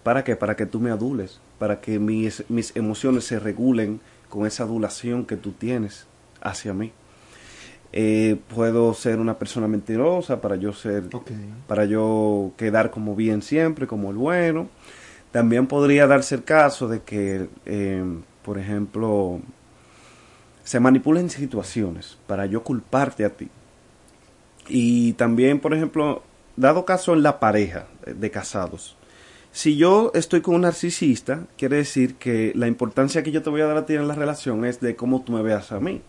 ¿Para 0.03 0.23
qué? 0.23 0.35
Para 0.35 0.55
que 0.55 0.65
tú 0.65 0.79
me 0.79 0.91
adules, 0.91 1.39
para 1.59 1.79
que 1.79 1.99
mis, 1.99 2.43
mis 2.49 2.75
emociones 2.75 3.23
se 3.25 3.39
regulen 3.39 4.01
con 4.29 4.45
esa 4.45 4.63
adulación 4.63 5.25
que 5.25 5.37
tú 5.37 5.51
tienes 5.51 6.07
hacia 6.41 6.73
mí. 6.73 6.91
Eh, 7.93 8.39
puedo 8.53 8.93
ser 8.93 9.19
una 9.19 9.37
persona 9.37 9.67
mentirosa 9.67 10.39
para 10.39 10.55
yo 10.55 10.71
ser, 10.71 11.03
para 11.67 11.85
yo 11.85 12.51
quedar 12.55 12.89
como 12.89 13.15
bien 13.15 13.41
siempre, 13.41 13.85
como 13.85 14.11
el 14.11 14.17
bueno 14.17 14.69
también 15.31 15.67
podría 15.67 16.07
darse 16.07 16.35
el 16.35 16.43
caso 16.43 16.87
de 16.87 17.01
que, 17.01 17.47
eh, 17.65 18.03
por 18.43 18.59
ejemplo, 18.59 19.39
se 20.63 20.79
manipulen 20.79 21.29
situaciones 21.29 22.17
para 22.27 22.45
yo 22.45 22.63
culparte 22.63 23.25
a 23.25 23.29
ti. 23.29 23.49
Y 24.67 25.13
también, 25.13 25.59
por 25.59 25.73
ejemplo, 25.73 26.23
dado 26.55 26.85
caso 26.85 27.13
en 27.13 27.23
la 27.23 27.39
pareja 27.39 27.87
de 28.05 28.29
casados, 28.29 28.97
si 29.53 29.75
yo 29.75 30.11
estoy 30.13 30.41
con 30.41 30.55
un 30.55 30.61
narcisista, 30.61 31.45
quiere 31.57 31.77
decir 31.77 32.15
que 32.15 32.53
la 32.55 32.67
importancia 32.67 33.23
que 33.23 33.31
yo 33.31 33.41
te 33.41 33.49
voy 33.49 33.61
a 33.61 33.65
dar 33.65 33.77
a 33.77 33.85
ti 33.85 33.95
en 33.95 34.07
la 34.07 34.15
relación 34.15 34.63
es 34.63 34.79
de 34.79 34.95
cómo 34.95 35.23
tú 35.23 35.33
me 35.33 35.41
veas 35.41 35.71
a 35.71 35.79
mí. 35.79 36.01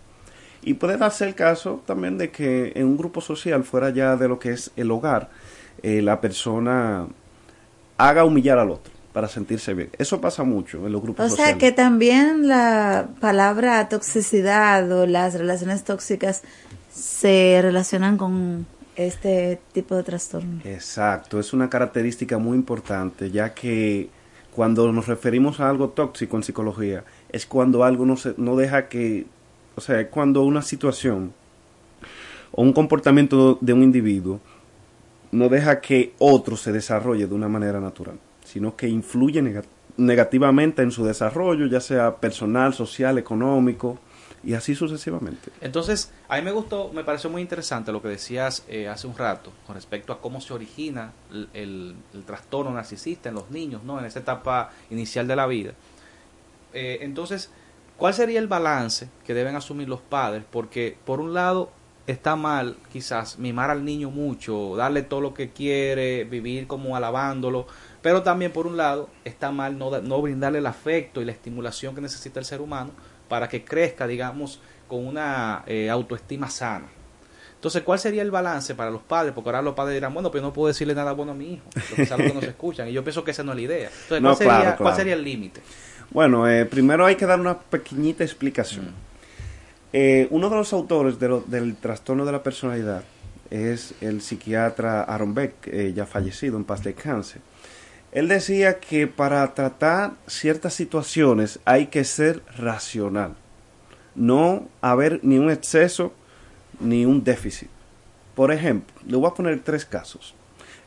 Y 0.63 0.75
puede 0.75 0.97
darse 0.97 1.27
el 1.27 1.35
caso 1.35 1.83
también 1.87 2.19
de 2.19 2.31
que 2.31 2.73
en 2.75 2.87
un 2.87 2.97
grupo 2.97 3.21
social, 3.21 3.65
fuera 3.65 3.91
ya 3.91 4.17
de 4.17 4.29
lo 4.29 4.39
que 4.39 4.53
es 4.53 4.71
el 4.77 4.91
hogar, 4.91 5.31
eh, 5.83 6.03
la 6.03 6.21
persona 6.21 7.07
haga 7.99 8.25
humillar 8.25 8.59
al 8.59 8.71
otro 8.71 8.93
para 9.13 9.29
sentirse 9.29 9.75
bien. 9.75 9.91
Eso 9.99 10.21
pasa 10.21 10.45
mucho 10.45 10.87
en 10.87 10.93
los 10.93 11.03
grupos 11.03 11.31
sociales. 11.31 11.57
O 11.57 11.59
sea 11.59 11.59
que 11.59 11.73
también 11.73 12.49
la 12.49 13.09
palabra 13.21 13.89
toxicidad 13.89 14.91
o 14.93 15.07
las 15.07 15.35
relaciones 15.35 15.85
tóxicas 15.85 16.43
se 16.93 17.61
relacionan 17.63 18.17
con 18.17 18.67
este 18.97 19.61
tipo 19.73 19.97
de 19.97 20.03
trastorno. 20.03 20.61
Exacto, 20.65 21.41
es 21.41 21.53
una 21.53 21.69
característica 21.69 22.39
muy 22.39 22.57
importante, 22.57 23.31
ya 23.31 23.55
que 23.55 24.11
cuando 24.55 24.93
nos 24.93 25.07
referimos 25.07 25.61
a 25.61 25.71
algo 25.71 25.91
tóxico 25.91 26.37
en 26.37 26.43
psicología, 26.43 27.05
es 27.31 27.47
cuando 27.47 27.85
algo 27.85 28.05
no, 28.05 28.17
se, 28.17 28.35
no 28.37 28.57
deja 28.57 28.89
que, 28.89 29.27
o 29.75 29.81
sea, 29.81 30.01
es 30.01 30.09
cuando 30.09 30.43
una 30.43 30.63
situación 30.63 31.33
o 32.53 32.63
un 32.63 32.73
comportamiento 32.73 33.59
de 33.61 33.73
un 33.73 33.83
individuo 33.83 34.41
no 35.31 35.49
deja 35.49 35.81
que 35.81 36.13
otro 36.19 36.57
se 36.57 36.73
desarrolle 36.73 37.27
de 37.27 37.35
una 37.35 37.49
manera 37.49 37.81
natural 37.81 38.19
sino 38.53 38.77
que 38.77 38.89
influye 38.89 39.43
negativamente 39.97 40.83
en 40.83 40.91
su 40.91 41.05
desarrollo, 41.05 41.67
ya 41.67 41.81
sea 41.81 42.17
personal, 42.17 42.75
social, 42.75 43.17
económico 43.19 43.99
y 44.45 44.55
así 44.55 44.75
sucesivamente. 44.75 45.51
Entonces, 45.61 46.13
a 46.29 46.37
mí 46.37 46.43
me 46.43 46.51
gustó, 46.51 46.91
me 46.93 47.05
pareció 47.05 47.31
muy 47.31 47.41
interesante 47.41 47.93
lo 47.93 48.03
que 48.03 48.09
decías 48.09 48.65
eh, 48.69 48.89
hace 48.89 49.07
un 49.07 49.17
rato 49.17 49.53
con 49.67 49.75
respecto 49.75 50.13
a 50.13 50.21
cómo 50.21 50.41
se 50.41 50.53
origina 50.53 51.13
el, 51.55 51.95
trastorno 52.27 52.73
narcisista 52.73 53.29
en 53.29 53.37
los 53.37 53.51
niños, 53.51 53.83
¿no? 53.85 53.99
En 53.99 54.05
esa 54.05 54.19
etapa 54.19 54.71
inicial 54.91 55.27
de 55.27 55.37
la 55.37 55.47
vida. 55.47 55.73
Eh, 56.75 56.99
entonces, 57.03 57.51
¿cuál 58.03 58.15
sería 58.15 58.41
el 58.41 58.49
balance 58.49 59.09
que 59.25 59.33
deben 59.33 59.55
asumir 59.55 59.89
los 59.89 60.01
padres? 60.01 60.43
Porque, 60.51 60.99
por 61.05 61.21
un 61.21 61.35
lado, 61.35 61.71
está 62.09 62.35
mal 62.35 62.77
quizás 62.93 63.39
mimar 63.39 63.71
al 63.71 63.85
niño 63.85 64.11
mucho, 64.11 64.75
darle 64.75 65.03
todo 65.03 65.21
lo 65.21 65.35
que 65.35 65.51
quiere, 65.51 66.25
vivir 66.25 66.67
como 66.67 66.97
alabándolo, 66.97 67.69
pero 68.03 68.25
también, 68.25 68.51
por 68.51 68.67
un 68.67 68.77
lado, 68.77 69.09
está 69.25 69.53
mal 69.53 69.79
no, 69.79 70.01
no 70.01 70.21
brindarle 70.21 70.59
el 70.59 70.67
afecto 70.67 71.23
y 71.23 71.25
la 71.25 71.31
estimulación 71.31 71.95
que 71.95 72.01
necesita 72.01 72.41
el 72.41 72.45
ser 72.45 72.61
humano 72.61 72.91
para 73.29 73.49
que 73.49 73.65
crezca, 73.65 74.09
digamos, 74.09 74.61
con 74.89 75.07
una 75.07 75.63
eh, 75.69 75.89
autoestima 75.89 76.51
sana. 76.51 76.89
Entonces, 77.55 77.83
¿cuál 77.83 78.01
sería 78.01 78.23
el 78.23 78.33
balance 78.33 78.75
para 78.75 78.91
los 78.91 79.03
padres? 79.03 79.33
Porque 79.33 79.51
ahora 79.51 79.63
los 79.63 79.75
padres 79.75 79.95
dirán, 79.95 80.13
bueno, 80.13 80.33
pero 80.33 80.43
no 80.43 80.53
puedo 80.53 80.67
decirle 80.67 80.97
nada 80.97 81.13
bueno 81.13 81.31
a 81.31 81.35
mi 81.37 81.53
hijo, 81.53 81.63
porque 81.73 82.03
es 82.03 82.11
algo 82.11 82.27
que 82.27 82.35
no 82.35 82.41
se 82.41 82.49
escuchan. 82.49 82.89
Y 82.89 82.93
yo 82.93 83.05
pienso 83.05 83.23
que 83.23 83.31
esa 83.31 83.45
no 83.45 83.53
es 83.53 83.57
la 83.59 83.63
idea. 83.63 83.91
Entonces, 84.11 84.49
¿cuál, 84.77 84.97
sería, 84.97 85.15
el 85.15 85.23
límite? 85.23 85.63
Bueno, 86.13 86.47
eh, 86.47 86.67
primero 86.67 87.07
hay 87.07 87.17
que 87.17 87.25
dar 87.25 87.41
una 87.41 87.59
pequeñita 87.59 88.23
explicación. 88.23 88.87
Mm. 88.87 88.95
Eh, 89.95 90.29
uno 90.31 90.51
de 90.51 90.57
los 90.57 90.73
autores 90.73 91.19
del 91.19 91.77
trastorno 91.77 92.25
de 92.25 92.33
la 92.33 92.43
personalidad 92.43 93.03
es 93.51 93.95
el 94.01 94.21
psiquiatra 94.21 95.03
Aaron 95.03 95.35
Beck, 95.35 95.95
ya 95.95 96.07
fallecido 96.07 96.57
en 96.57 96.65
paz 96.65 96.83
de 96.83 96.95
cáncer. 96.95 97.41
Él 98.13 98.29
decía 98.29 98.79
que 98.79 99.07
para 99.07 99.55
tratar 99.55 100.13
ciertas 100.27 100.75
situaciones 100.75 101.61
hay 101.65 101.87
que 101.87 102.05
ser 102.05 102.43
racional, 102.57 103.35
no 104.15 104.69
haber 104.83 105.21
ni 105.23 105.39
un 105.39 105.51
exceso 105.51 106.13
ni 106.81 107.07
un 107.07 107.25
déficit. 107.25 107.69
Por 108.35 108.53
ejemplo, 108.53 108.95
le 109.07 109.17
voy 109.17 109.29
a 109.29 109.35
poner 109.35 109.61
tres 109.61 109.85
casos. 109.87 110.35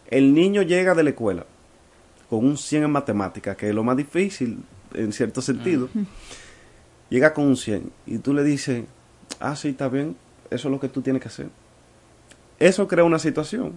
El 0.07 0.34
niño 0.34 0.61
llega 0.61 0.93
de 0.93 1.03
la 1.03 1.09
escuela 1.11 1.45
con 2.30 2.45
un 2.45 2.57
100 2.57 2.84
en 2.84 2.91
matemática, 2.91 3.55
que 3.55 3.69
es 3.69 3.76
lo 3.76 3.84
más 3.84 3.97
difícil 3.97 4.63
en 4.96 5.14
cierto 5.14 5.41
sentido. 5.41 5.89
Llega 7.10 7.34
con 7.34 7.46
un 7.46 7.58
100 7.58 7.91
y 8.06 8.18
tú 8.18 8.34
le 8.34 8.43
dices, 8.43 8.86
ah, 9.39 9.56
sí, 9.56 9.70
está 9.70 9.89
bien, 9.89 10.16
eso 10.50 10.68
es 10.68 10.72
lo 10.72 10.80
que 10.80 10.89
tú 10.89 11.02
tienes 11.02 11.22
que 11.22 11.28
hacer. 11.28 11.50
Eso 12.60 12.88
crea 12.88 13.04
una 13.04 13.20
situación 13.20 13.74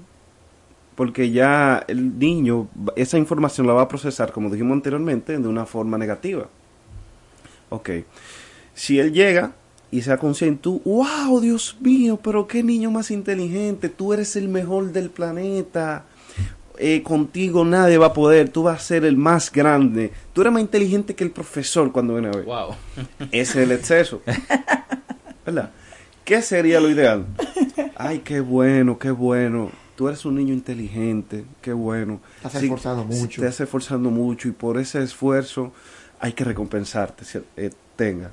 porque 0.98 1.30
ya 1.30 1.84
el 1.86 2.18
niño 2.18 2.66
esa 2.96 3.18
información 3.18 3.68
la 3.68 3.72
va 3.72 3.82
a 3.82 3.88
procesar, 3.88 4.32
como 4.32 4.50
dijimos 4.50 4.72
anteriormente, 4.72 5.38
de 5.38 5.46
una 5.46 5.64
forma 5.64 5.96
negativa. 5.96 6.48
Ok, 7.70 7.90
si 8.74 8.98
él 8.98 9.12
llega 9.12 9.52
y 9.92 10.02
sea 10.02 10.18
consciente, 10.18 10.62
tú, 10.62 10.82
wow, 10.84 11.38
Dios 11.40 11.76
mío, 11.80 12.18
pero 12.20 12.48
qué 12.48 12.64
niño 12.64 12.90
más 12.90 13.12
inteligente, 13.12 13.88
tú 13.88 14.12
eres 14.12 14.34
el 14.34 14.48
mejor 14.48 14.90
del 14.90 15.10
planeta, 15.10 16.04
eh, 16.78 17.02
contigo 17.02 17.64
nadie 17.64 17.98
va 17.98 18.06
a 18.06 18.12
poder, 18.12 18.48
tú 18.48 18.64
vas 18.64 18.80
a 18.80 18.84
ser 18.84 19.04
el 19.04 19.16
más 19.16 19.52
grande, 19.52 20.12
tú 20.32 20.40
eres 20.40 20.52
más 20.52 20.62
inteligente 20.62 21.14
que 21.14 21.24
el 21.24 21.30
profesor 21.30 21.92
cuando 21.92 22.14
viene 22.14 22.28
a 22.28 22.32
ver. 22.32 22.44
Wow. 22.44 22.74
Ese 23.30 23.40
es 23.40 23.56
el 23.56 23.72
exceso. 23.72 24.22
¿Verdad? 25.44 25.70
¿Qué 26.24 26.42
sería 26.42 26.80
lo 26.80 26.90
ideal? 26.90 27.26
Ay, 27.96 28.20
qué 28.20 28.40
bueno, 28.40 28.98
qué 28.98 29.10
bueno 29.10 29.70
tú 29.98 30.06
eres 30.06 30.24
un 30.24 30.36
niño 30.36 30.54
inteligente, 30.54 31.44
qué 31.60 31.72
bueno. 31.72 32.20
Te 32.40 32.46
has 32.46 32.54
esforzado 32.54 33.04
mucho. 33.04 33.42
Te 33.42 33.48
has 33.48 33.60
esforzado 33.60 33.98
mucho 33.98 34.46
y 34.46 34.52
por 34.52 34.78
ese 34.78 35.02
esfuerzo 35.02 35.72
hay 36.20 36.34
que 36.34 36.44
recompensarte. 36.44 37.24
Eh, 37.56 37.72
tenga 37.96 38.30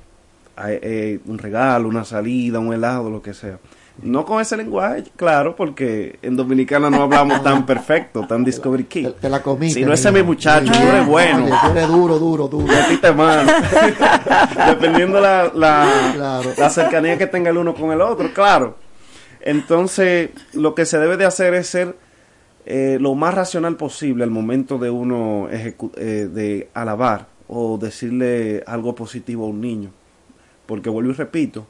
eh, 0.64 1.18
un 1.26 1.38
regalo, 1.38 1.88
una 1.88 2.04
salida, 2.04 2.60
un 2.60 2.72
helado, 2.72 3.10
lo 3.10 3.20
que 3.20 3.34
sea. 3.34 3.58
No 4.02 4.26
con 4.26 4.42
ese 4.42 4.56
lenguaje, 4.56 5.04
claro, 5.16 5.56
porque 5.56 6.18
en 6.20 6.36
Dominicana 6.36 6.90
no 6.90 7.04
hablamos 7.04 7.42
tan 7.42 7.64
perfecto, 7.64 8.26
tan 8.26 8.44
Discovery 8.44 8.84
Key. 8.84 9.14
Te, 9.20 9.28
la 9.30 9.42
comiste. 9.42 9.80
Si 9.80 9.86
no, 9.86 9.92
ese 9.92 10.08
es 10.08 10.14
mi 10.14 10.22
muchacho, 10.22 10.70
tú 10.70 10.86
eres 10.86 11.06
bueno. 11.06 11.46
Eres 11.70 11.88
duro, 11.88 12.18
duro, 12.18 12.46
duro. 12.46 12.72
Y 12.72 12.76
a 12.76 12.88
ti 12.88 12.98
te. 12.98 13.08
Dependiendo 14.66 15.20
la, 15.20 15.50
la, 15.54 16.42
la 16.58 16.70
cercanía 16.70 17.16
que 17.16 17.26
tenga 17.26 17.50
el 17.50 17.56
uno 17.56 17.74
con 17.74 17.90
el 17.90 18.00
otro, 18.02 18.32
claro. 18.34 18.76
Entonces, 19.40 20.30
lo 20.52 20.74
que 20.74 20.84
se 20.84 20.98
debe 20.98 21.16
de 21.16 21.24
hacer 21.24 21.54
es 21.54 21.68
ser 21.68 21.96
eh, 22.66 22.98
lo 23.00 23.14
más 23.14 23.32
racional 23.32 23.76
posible 23.76 24.24
al 24.24 24.30
momento 24.30 24.76
de 24.76 24.90
uno 24.90 25.48
eh, 25.48 25.74
de 25.96 26.68
alabar 26.74 27.28
o 27.46 27.78
decirle 27.78 28.64
algo 28.66 28.96
positivo 28.96 29.44
a 29.46 29.48
un 29.48 29.60
niño. 29.60 29.90
Porque 30.66 30.90
vuelvo 30.90 31.12
y 31.12 31.14
repito, 31.14 31.68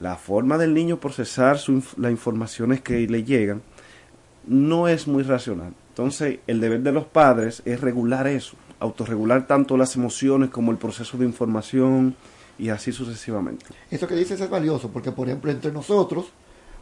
la 0.00 0.16
forma 0.16 0.58
del 0.58 0.74
niño 0.74 0.98
procesar 0.98 1.58
las 1.96 2.10
informaciones 2.10 2.80
que 2.80 3.06
le 3.06 3.24
llegan 3.24 3.62
no 4.46 4.88
es 4.88 5.06
muy 5.06 5.22
racional. 5.22 5.74
Entonces, 5.90 6.38
el 6.46 6.60
deber 6.60 6.80
de 6.80 6.92
los 6.92 7.04
padres 7.04 7.62
es 7.64 7.80
regular 7.80 8.26
eso, 8.26 8.56
autorregular 8.80 9.46
tanto 9.46 9.76
las 9.76 9.94
emociones 9.96 10.50
como 10.50 10.72
el 10.72 10.78
proceso 10.78 11.18
de 11.18 11.26
información 11.26 12.16
y 12.58 12.70
así 12.70 12.92
sucesivamente. 12.92 13.66
Eso 13.90 14.06
que 14.06 14.14
dices 14.14 14.40
es 14.40 14.50
valioso, 14.50 14.88
porque 14.88 15.12
por 15.12 15.28
ejemplo 15.28 15.50
entre 15.50 15.72
nosotros 15.72 16.26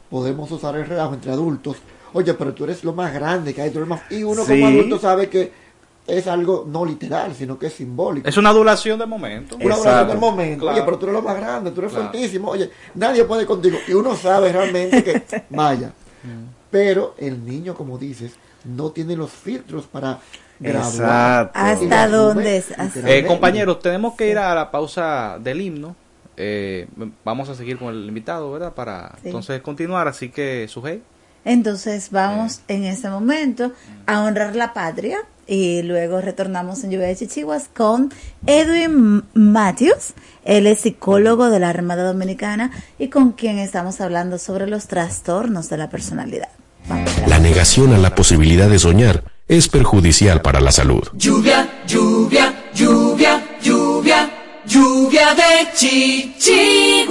podemos 0.09 0.51
usar 0.51 0.77
el 0.77 0.87
relajo 0.87 1.15
entre 1.15 1.33
adultos. 1.33 1.77
Oye, 2.13 2.35
pero 2.35 2.53
tú 2.53 2.65
eres 2.65 2.83
lo 2.85 2.93
más 2.93 3.13
grande 3.13 3.55
que 3.55 3.63
hay, 3.63 3.71
tú 3.71 3.85
más... 3.87 4.03
Y 4.11 4.25
uno 4.25 4.45
como 4.45 4.67
adulto 4.67 4.99
sabe 4.99 5.29
que 5.29 5.53
es 6.11 6.27
algo 6.27 6.67
no 6.69 6.85
literal, 6.85 7.35
sino 7.35 7.59
que 7.59 7.67
es 7.67 7.75
simbólico. 7.75 8.29
Es 8.29 8.37
una 8.37 8.51
adulación 8.51 8.99
de 8.99 9.07
momento. 9.07 9.57
Una 9.57 9.75
adulación 9.75 10.09
del 10.09 10.19
momento. 10.19 10.69
Oye, 10.69 10.83
pero 10.83 10.99
tú 10.99 11.07
eres 11.07 11.15
lo 11.15 11.23
más 11.23 11.37
grande, 11.37 11.71
tú 11.71 11.81
eres 11.81 11.93
fuertísimo. 11.93 12.51
Oye, 12.51 12.71
nadie 12.95 13.25
puede 13.25 13.47
contigo. 13.47 13.79
Y 13.87 13.93
uno 13.93 14.17
sabe 14.17 14.53
realmente 14.53 15.05
que, 15.05 15.23
vaya. 15.51 15.93
Pero 16.71 17.15
el 17.19 17.45
niño, 17.45 17.75
como 17.75 17.99
dices, 17.99 18.33
no 18.65 18.91
tiene 18.91 19.17
los 19.17 19.31
filtros 19.31 19.87
para 19.87 20.19
graduar. 20.59 21.51
¿Hasta 21.55 22.09
dónde? 22.09 22.65
Eh, 23.07 23.25
compañeros, 23.27 23.81
tenemos 23.81 24.15
que 24.15 24.31
ir 24.31 24.39
a 24.39 24.55
la 24.55 24.71
pausa 24.71 25.39
del 25.41 25.61
himno. 25.61 25.97
Eh, 26.37 26.87
vamos 27.25 27.49
a 27.49 27.55
seguir 27.55 27.79
con 27.79 27.95
el 27.95 28.07
invitado, 28.07 28.51
¿verdad? 28.53 28.73
Para 28.75 29.17
entonces 29.25 29.61
continuar. 29.63 30.09
Así 30.09 30.31
que, 30.31 30.67
Sujei. 30.69 31.03
Entonces 31.45 32.11
vamos 32.11 32.61
en 32.69 32.85
este 32.85 33.09
momento 33.09 33.73
a 34.07 34.23
honrar 34.23 34.55
la 34.55 34.75
patria 34.75 35.21
y 35.51 35.83
luego 35.83 36.21
retornamos 36.21 36.85
en 36.85 36.93
Lluvia 36.93 37.09
de 37.09 37.17
Chichiguas 37.17 37.69
con 37.77 38.15
Edwin 38.47 39.25
Matthews. 39.35 40.15
Él 40.45 40.69
es 40.69 40.83
psicólogo 40.83 41.51
de 41.51 41.59
la 41.59 41.71
Armada 41.71 42.05
Dominicana 42.05 42.71
y 43.01 43.09
con 43.09 43.33
quien 43.33 43.59
estamos 43.59 44.01
hablando 44.01 44.39
sobre 44.39 44.69
los 44.69 44.87
trastornos 44.87 45.69
de 45.69 45.77
la 45.77 45.91
personalidad. 45.91 46.51
La 47.27 47.41
negación 47.41 47.93
a 47.93 47.99
la 47.99 48.15
posibilidad 48.15 48.71
de 48.71 48.79
soñar 48.79 49.25
es 49.49 49.69
perjudicial 49.69 50.41
para 50.41 50.61
la 50.61 50.71
salud. 50.71 51.03
Lluvia, 51.15 51.83
lluvia, 51.85 52.55
lluvia, 52.73 53.43
lluvia, 53.61 54.31
lluvia 54.67 55.35
de 55.35 55.69
chichiguas. 55.75 57.11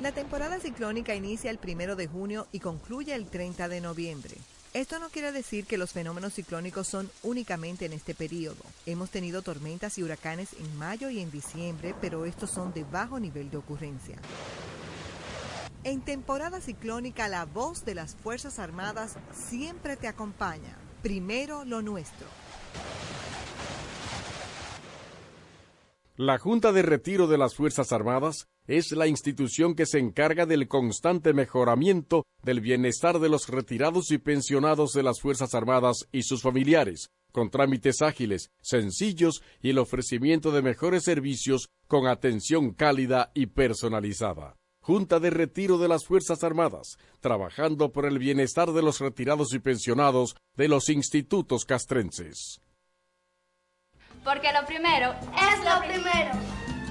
La 0.00 0.12
temporada 0.12 0.60
ciclónica 0.60 1.14
inicia 1.14 1.50
el 1.50 1.58
primero 1.58 1.96
de 1.96 2.06
junio 2.06 2.46
y 2.52 2.60
concluye 2.60 3.14
el 3.14 3.26
30 3.26 3.68
de 3.68 3.80
noviembre. 3.80 4.36
Esto 4.74 4.98
no 4.98 5.08
quiere 5.08 5.32
decir 5.32 5.66
que 5.66 5.78
los 5.78 5.92
fenómenos 5.92 6.34
ciclónicos 6.34 6.86
son 6.86 7.10
únicamente 7.22 7.86
en 7.86 7.92
este 7.92 8.14
periodo. 8.14 8.62
Hemos 8.86 9.10
tenido 9.10 9.42
tormentas 9.42 9.98
y 9.98 10.02
huracanes 10.02 10.52
en 10.52 10.76
mayo 10.76 11.10
y 11.10 11.20
en 11.20 11.30
diciembre, 11.30 11.94
pero 12.00 12.26
estos 12.26 12.50
son 12.50 12.72
de 12.72 12.84
bajo 12.84 13.18
nivel 13.18 13.50
de 13.50 13.56
ocurrencia. 13.56 14.18
En 15.84 16.00
temporada 16.02 16.60
ciclónica, 16.60 17.28
la 17.28 17.44
voz 17.46 17.84
de 17.84 17.94
las 17.94 18.14
Fuerzas 18.14 18.58
Armadas 18.58 19.16
siempre 19.32 19.96
te 19.96 20.06
acompaña. 20.06 20.76
Primero 21.02 21.64
lo 21.64 21.82
nuestro. 21.82 22.26
La 26.16 26.38
Junta 26.38 26.72
de 26.72 26.82
Retiro 26.82 27.26
de 27.26 27.38
las 27.38 27.54
Fuerzas 27.54 27.92
Armadas 27.92 28.48
es 28.68 28.92
la 28.92 29.06
institución 29.06 29.74
que 29.74 29.86
se 29.86 29.98
encarga 29.98 30.46
del 30.46 30.68
constante 30.68 31.32
mejoramiento 31.32 32.24
del 32.42 32.60
bienestar 32.60 33.18
de 33.18 33.30
los 33.30 33.48
retirados 33.48 34.10
y 34.10 34.18
pensionados 34.18 34.92
de 34.92 35.02
las 35.02 35.20
Fuerzas 35.20 35.54
Armadas 35.54 36.06
y 36.12 36.22
sus 36.22 36.42
familiares, 36.42 37.08
con 37.32 37.50
trámites 37.50 38.02
ágiles, 38.02 38.50
sencillos 38.60 39.42
y 39.62 39.70
el 39.70 39.78
ofrecimiento 39.78 40.52
de 40.52 40.62
mejores 40.62 41.04
servicios 41.04 41.70
con 41.86 42.06
atención 42.06 42.72
cálida 42.74 43.30
y 43.34 43.46
personalizada. 43.46 44.54
Junta 44.82 45.18
de 45.18 45.30
Retiro 45.30 45.78
de 45.78 45.88
las 45.88 46.04
Fuerzas 46.04 46.44
Armadas, 46.44 46.98
trabajando 47.20 47.90
por 47.90 48.06
el 48.06 48.18
bienestar 48.18 48.72
de 48.72 48.82
los 48.82 49.00
retirados 49.00 49.52
y 49.54 49.58
pensionados 49.58 50.36
de 50.56 50.68
los 50.68 50.88
institutos 50.88 51.64
castrenses. 51.64 52.60
Porque 54.24 54.52
lo 54.52 54.66
primero 54.66 55.12
es 55.12 55.64
lo 55.64 55.80
primero. 55.86 56.77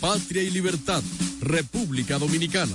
patria 0.00 0.42
y 0.42 0.50
libertad, 0.50 1.02
República 1.40 2.18
Dominicana. 2.18 2.74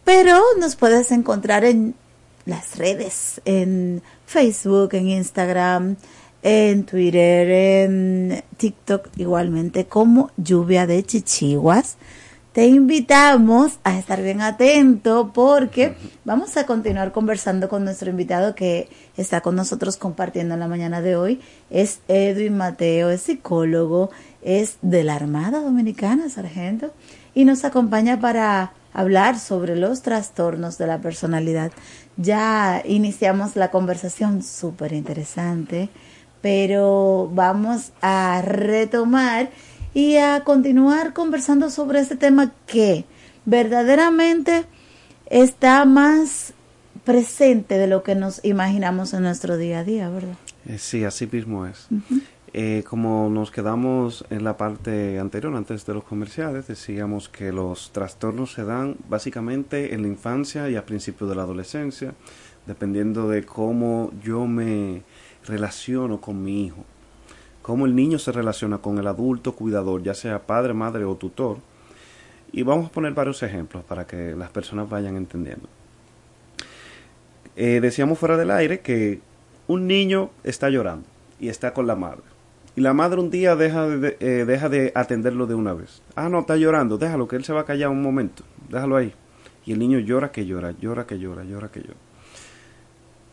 Pero 0.05 0.41
nos 0.59 0.75
puedes 0.75 1.11
encontrar 1.11 1.65
en 1.65 1.93
las 2.45 2.77
redes, 2.77 3.41
en 3.45 4.01
Facebook, 4.25 4.93
en 4.93 5.09
Instagram, 5.09 5.95
en 6.41 6.85
Twitter, 6.85 7.49
en 7.49 8.43
TikTok, 8.57 9.09
igualmente 9.17 9.85
como 9.85 10.31
Lluvia 10.37 10.85
de 10.85 11.03
Chichiguas. 11.03 11.97
Te 12.53 12.67
invitamos 12.67 13.79
a 13.83 13.97
estar 13.97 14.21
bien 14.21 14.41
atento 14.41 15.31
porque 15.33 15.95
vamos 16.23 16.55
a 16.55 16.67
continuar 16.67 17.11
conversando 17.11 17.67
con 17.67 17.83
nuestro 17.83 18.11
invitado 18.11 18.53
que 18.53 18.89
está 19.17 19.41
con 19.41 19.55
nosotros 19.55 19.97
compartiendo 19.97 20.53
en 20.53 20.59
la 20.59 20.67
mañana 20.67 21.01
de 21.01 21.15
hoy. 21.15 21.41
Es 21.71 22.01
Edwin 22.07 22.55
Mateo, 22.55 23.09
es 23.09 23.21
psicólogo, 23.21 24.11
es 24.43 24.77
de 24.83 25.03
la 25.03 25.15
Armada 25.15 25.61
Dominicana, 25.61 26.29
sargento, 26.29 26.93
y 27.33 27.45
nos 27.45 27.65
acompaña 27.65 28.19
para 28.19 28.73
hablar 28.93 29.39
sobre 29.39 29.75
los 29.75 30.03
trastornos 30.03 30.77
de 30.77 30.85
la 30.85 31.01
personalidad. 31.01 31.71
Ya 32.17 32.81
iniciamos 32.85 33.55
la 33.55 33.71
conversación 33.71 34.43
súper 34.43 34.93
interesante, 34.93 35.89
pero 36.41 37.29
vamos 37.33 37.91
a 38.01 38.41
retomar 38.43 39.49
y 39.93 40.17
a 40.17 40.43
continuar 40.43 41.13
conversando 41.13 41.69
sobre 41.69 41.99
este 41.99 42.15
tema 42.15 42.51
que 42.67 43.05
verdaderamente 43.45 44.65
está 45.27 45.85
más 45.85 46.53
presente 47.03 47.77
de 47.77 47.87
lo 47.87 48.03
que 48.03 48.15
nos 48.15 48.43
imaginamos 48.43 49.13
en 49.13 49.23
nuestro 49.23 49.57
día 49.57 49.79
a 49.79 49.83
día, 49.83 50.09
¿verdad? 50.09 50.35
Eh, 50.67 50.77
sí, 50.77 51.03
así 51.03 51.27
mismo 51.27 51.65
es. 51.65 51.87
Eh, 52.55 52.83
como 52.87 53.29
nos 53.31 53.49
quedamos 53.49 54.25
en 54.29 54.43
la 54.43 54.57
parte 54.57 55.17
anterior, 55.17 55.55
antes 55.55 55.87
de 55.87 55.95
los 55.95 56.03
comerciales, 56.03 56.67
decíamos 56.67 57.27
que 57.27 57.51
los 57.51 57.91
trastornos 57.91 58.53
se 58.53 58.63
dan 58.63 58.95
básicamente 59.09 59.95
en 59.95 60.03
la 60.03 60.07
infancia 60.07 60.69
y 60.69 60.75
a 60.75 60.85
principios 60.85 61.31
de 61.31 61.35
la 61.35 61.41
adolescencia, 61.41 62.13
dependiendo 62.67 63.27
de 63.27 63.43
cómo 63.43 64.11
yo 64.23 64.45
me 64.45 65.01
relaciono 65.47 66.21
con 66.21 66.43
mi 66.43 66.67
hijo, 66.67 66.85
cómo 67.63 67.87
el 67.87 67.95
niño 67.95 68.19
se 68.19 68.31
relaciona 68.31 68.77
con 68.77 68.99
el 68.99 69.07
adulto 69.07 69.53
cuidador, 69.55 70.03
ya 70.03 70.13
sea 70.13 70.45
padre, 70.45 70.75
madre 70.75 71.05
o 71.05 71.15
tutor. 71.15 71.57
Y 72.51 72.61
vamos 72.61 72.85
a 72.85 72.91
poner 72.91 73.13
varios 73.13 73.41
ejemplos 73.41 73.83
para 73.83 74.05
que 74.05 74.35
las 74.35 74.51
personas 74.51 74.87
vayan 74.87 75.17
entendiendo. 75.17 75.67
Eh, 77.55 77.79
decíamos 77.81 78.19
fuera 78.19 78.37
del 78.37 78.51
aire 78.51 78.81
que 78.81 79.21
un 79.65 79.87
niño 79.87 80.29
está 80.43 80.69
llorando 80.69 81.07
y 81.39 81.49
está 81.49 81.73
con 81.73 81.87
la 81.87 81.95
madre 81.95 82.32
y 82.75 82.81
la 82.81 82.93
madre 82.93 83.19
un 83.19 83.29
día 83.29 83.55
deja 83.55 83.87
de, 83.87 84.17
eh, 84.19 84.45
deja 84.45 84.69
de 84.69 84.91
atenderlo 84.95 85.45
de 85.45 85.53
una 85.53 85.73
vez. 85.73 86.01
Ah, 86.15 86.29
no, 86.29 86.39
está 86.39 86.55
llorando, 86.55 86.97
déjalo, 86.97 87.27
que 87.27 87.35
él 87.35 87.43
se 87.43 87.53
va 87.53 87.61
a 87.61 87.65
callar 87.65 87.89
un 87.89 88.01
momento, 88.01 88.43
déjalo 88.69 88.95
ahí. 88.95 89.13
Y 89.65 89.73
el 89.73 89.79
niño 89.79 89.99
llora 89.99 90.31
que 90.31 90.45
llora, 90.45 90.71
llora 90.71 91.05
que 91.05 91.19
llora, 91.19 91.43
llora 91.43 91.69
que 91.69 91.81
llora. 91.81 91.99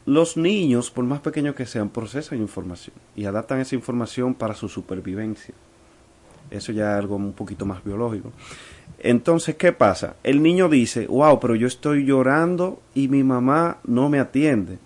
Los 0.07 0.37
niños, 0.37 0.91
por 0.91 1.05
más 1.05 1.21
pequeños 1.21 1.55
que 1.55 1.67
sean, 1.67 1.89
procesan 1.89 2.39
información 2.39 2.95
y 3.17 3.25
adaptan 3.25 3.61
esa 3.61 3.75
información 3.75 4.35
para 4.35 4.55
su 4.55 4.69
supervivencia. 4.69 5.55
Eso 6.51 6.73
ya 6.73 6.93
es 6.93 6.99
algo 6.99 7.17
un 7.17 7.33
poquito 7.33 7.65
más 7.65 7.83
biológico. 7.85 8.33
Entonces, 8.99 9.57
¿qué 9.57 9.73
pasa? 9.73 10.17
El 10.23 10.43
niño 10.43 10.69
dice, 10.69 11.07
wow, 11.07 11.39
pero 11.41 11.55
yo 11.55 11.67
estoy 11.67 12.05
llorando 12.05 12.81
y 12.95 13.09
mi 13.09 13.23
mamá 13.23 13.79
no 13.85 14.09
me 14.09 14.19
atiende 14.19 14.79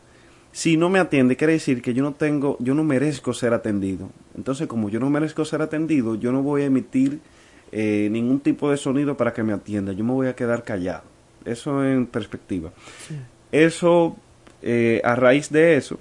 si 0.54 0.76
no 0.76 0.88
me 0.88 1.00
atiende, 1.00 1.36
quiere 1.36 1.54
decir 1.54 1.82
que 1.82 1.94
yo 1.94 2.04
no 2.04 2.12
tengo, 2.12 2.56
yo 2.60 2.76
no 2.76 2.84
merezco 2.84 3.32
ser 3.32 3.52
atendido. 3.54 4.10
Entonces, 4.36 4.68
como 4.68 4.88
yo 4.88 5.00
no 5.00 5.10
merezco 5.10 5.44
ser 5.44 5.62
atendido, 5.62 6.14
yo 6.14 6.30
no 6.30 6.44
voy 6.44 6.62
a 6.62 6.66
emitir 6.66 7.18
eh, 7.72 8.06
ningún 8.12 8.38
tipo 8.38 8.70
de 8.70 8.76
sonido 8.76 9.16
para 9.16 9.32
que 9.32 9.42
me 9.42 9.52
atienda. 9.52 9.92
Yo 9.92 10.04
me 10.04 10.12
voy 10.12 10.28
a 10.28 10.36
quedar 10.36 10.62
callado. 10.62 11.02
Eso 11.44 11.84
en 11.84 12.06
perspectiva. 12.06 12.70
Eso, 13.50 14.16
eh, 14.62 15.00
a 15.02 15.16
raíz 15.16 15.50
de 15.50 15.76
eso, 15.76 15.98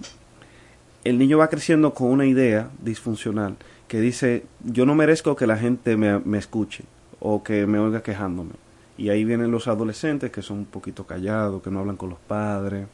el 1.04 1.18
niño 1.18 1.40
va 1.40 1.48
creciendo 1.48 1.96
con 1.96 2.10
una 2.10 2.28
idea 2.28 2.70
disfuncional 2.80 3.56
que 3.88 4.02
dice, 4.02 4.44
yo 4.64 4.86
no 4.86 4.94
merezco 4.94 5.36
que 5.36 5.48
la 5.48 5.58
gente 5.58 5.98
me, 5.98 6.20
me 6.20 6.38
escuche 6.38 6.84
o 7.20 7.42
que 7.42 7.66
me 7.66 7.80
oiga 7.80 8.04
quejándome. 8.04 8.52
Y 9.00 9.10
ahí 9.10 9.26
vienen 9.26 9.50
los 9.50 9.68
adolescentes 9.68 10.30
que 10.30 10.44
son 10.44 10.60
un 10.60 10.66
poquito 10.66 11.08
callados, 11.08 11.64
que 11.64 11.72
no 11.72 11.80
hablan 11.80 11.98
con 11.98 12.12
los 12.12 12.20
padres, 12.20 12.86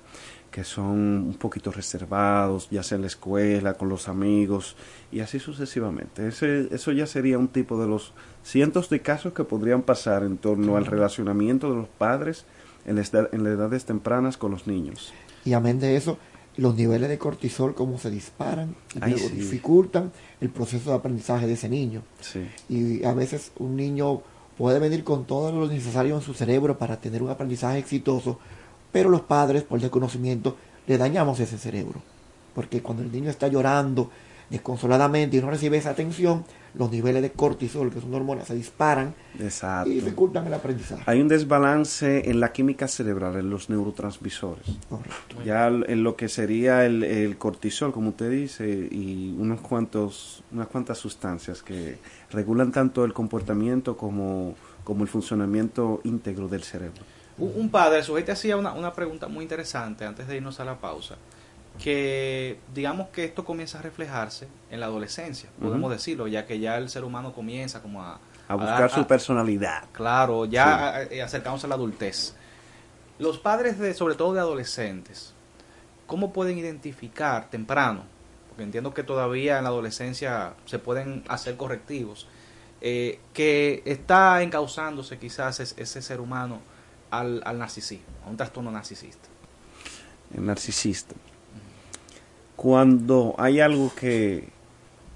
que 0.51 0.63
son 0.63 0.99
un 1.27 1.35
poquito 1.39 1.71
reservados, 1.71 2.67
ya 2.71 2.83
sea 2.83 2.95
en 2.95 3.01
la 3.01 3.07
escuela, 3.07 3.75
con 3.75 3.89
los 3.89 4.07
amigos, 4.07 4.75
y 5.11 5.19
así 5.19 5.39
sucesivamente. 5.39 6.27
Ese, 6.27 6.67
eso 6.73 6.91
ya 6.91 7.05
sería 7.05 7.37
un 7.37 7.47
tipo 7.47 7.79
de 7.79 7.87
los 7.87 8.13
cientos 8.43 8.89
de 8.89 9.01
casos 9.01 9.33
que 9.33 9.43
podrían 9.43 9.83
pasar 9.83 10.23
en 10.23 10.37
torno 10.37 10.77
al 10.77 10.85
relacionamiento 10.85 11.69
de 11.69 11.75
los 11.75 11.87
padres 11.87 12.45
en, 12.85 12.95
las 12.95 13.13
edades 13.13 13.85
tempranas 13.85 14.37
con 14.37 14.51
los 14.51 14.67
niños. 14.67 15.13
Y 15.45 15.53
amén 15.53 15.79
de 15.79 15.95
eso, 15.95 16.17
los 16.57 16.75
niveles 16.75 17.09
de 17.09 17.17
cortisol, 17.17 17.75
cómo 17.75 17.97
se 17.99 18.09
disparan, 18.09 18.75
y 19.05 19.13
dificultan 19.13 20.11
el 20.41 20.49
proceso 20.49 20.89
de 20.89 20.95
aprendizaje 20.97 21.47
de 21.47 21.53
ese 21.53 21.69
niño. 21.69 22.01
Y 22.67 23.03
a 23.03 23.13
veces 23.13 23.51
un 23.57 23.75
niño 23.75 24.21
puede 24.57 24.79
venir 24.79 25.03
con 25.03 25.25
todo 25.25 25.51
lo 25.51 25.67
necesario 25.67 26.15
en 26.15 26.21
su 26.21 26.33
cerebro 26.33 26.77
para 26.77 26.99
tener 26.99 27.23
un 27.23 27.29
aprendizaje 27.29 27.77
exitoso, 27.77 28.39
pero 28.91 29.09
los 29.09 29.21
padres, 29.21 29.63
por 29.63 29.79
desconocimiento, 29.79 30.57
le 30.87 30.97
dañamos 30.97 31.39
ese 31.39 31.57
cerebro. 31.57 32.01
Porque 32.55 32.81
cuando 32.81 33.03
el 33.03 33.11
niño 33.11 33.29
está 33.29 33.47
llorando 33.47 34.09
desconsoladamente 34.49 35.37
y 35.37 35.41
no 35.41 35.49
recibe 35.49 35.77
esa 35.77 35.91
atención, 35.91 36.43
los 36.73 36.91
niveles 36.91 37.21
de 37.21 37.31
cortisol, 37.31 37.91
que 37.91 38.01
son 38.01 38.13
hormonas, 38.13 38.47
se 38.47 38.55
disparan 38.55 39.13
y 39.37 39.89
dificultan 39.89 40.47
el 40.47 40.53
aprendizaje. 40.53 41.03
Hay 41.05 41.21
un 41.21 41.27
desbalance 41.27 42.29
en 42.29 42.39
la 42.39 42.51
química 42.51 42.87
cerebral, 42.87 43.35
en 43.37 43.49
los 43.49 43.69
neurotransmisores. 43.69 44.65
Correcto. 44.87 45.37
Ya 45.45 45.67
en 45.67 46.03
lo 46.03 46.15
que 46.15 46.29
sería 46.29 46.85
el, 46.85 47.37
cortisol, 47.37 47.91
como 47.91 48.09
usted 48.09 48.31
dice, 48.31 48.67
y 48.91 49.35
unos 49.37 49.61
cuantos, 49.61 50.43
unas 50.51 50.67
cuantas 50.67 50.97
sustancias 50.97 51.61
que 51.61 51.97
regulan 52.31 52.71
tanto 52.71 53.05
el 53.05 53.13
comportamiento 53.13 53.97
como, 53.97 54.55
como 54.83 55.03
el 55.03 55.09
funcionamiento 55.09 56.01
íntegro 56.03 56.47
del 56.47 56.63
cerebro. 56.63 57.03
Un, 57.39 57.69
padre, 57.69 57.99
el 57.99 58.03
sujeto 58.03 58.31
hacía 58.33 58.57
una, 58.57 58.73
una 58.73 58.93
pregunta 58.93 59.27
muy 59.27 59.43
interesante 59.43 60.05
antes 60.05 60.27
de 60.27 60.35
irnos 60.37 60.59
a 60.59 60.65
la 60.65 60.75
pausa, 60.75 61.15
que 61.81 62.59
digamos 62.73 63.09
que 63.09 63.23
esto 63.25 63.45
comienza 63.45 63.79
a 63.79 63.81
reflejarse 63.81 64.47
en 64.69 64.79
la 64.79 64.87
adolescencia, 64.87 65.49
podemos 65.61 65.91
decirlo, 65.91 66.27
ya 66.27 66.45
que 66.45 66.59
ya 66.59 66.77
el 66.77 66.89
ser 66.89 67.03
humano 67.03 67.31
comienza 67.33 67.81
como 67.81 68.03
a... 68.03 68.19
A 68.47 68.55
buscar 68.55 68.89
su 68.89 69.05
personalidad. 69.07 69.83
Claro, 69.91 70.45
ya 70.45 71.03
eh, 71.03 71.21
acercamos 71.21 71.63
a 71.63 71.67
la 71.67 71.75
adultez. 71.75 72.33
Los 73.19 73.37
padres, 73.37 73.77
de, 73.77 73.93
sobre 73.93 74.15
todo 74.15 74.33
de 74.33 74.39
adolescentes, 74.39 75.33
¿cómo 76.07 76.33
pueden 76.33 76.57
identificar 76.57 77.49
temprano? 77.49 78.03
Porque 78.49 78.63
entiendo 78.63 78.93
que 78.93 79.03
todavía 79.03 79.57
en 79.59 79.63
la 79.65 79.69
adolescencia 79.69 80.53
se 80.65 80.79
pueden 80.79 81.23
hacer 81.27 81.55
correctivos. 81.57 82.27
eh, 82.81 83.19
que 83.33 83.83
está 83.85 84.41
encauzándose 84.41 85.17
quizás 85.19 85.59
es- 85.59 85.75
ese 85.77 86.01
ser 86.01 86.21
humano 86.21 86.59
al, 87.11 87.41
al 87.45 87.57
narcisismo, 87.59 88.05
a 88.25 88.29
un 88.29 88.37
trastorno 88.37 88.71
narcisista. 88.71 89.27
el 90.35 90.45
narcisista. 90.45 91.15
Cuando 92.55 93.35
hay 93.37 93.59
algo 93.61 93.91
que, 93.95 94.49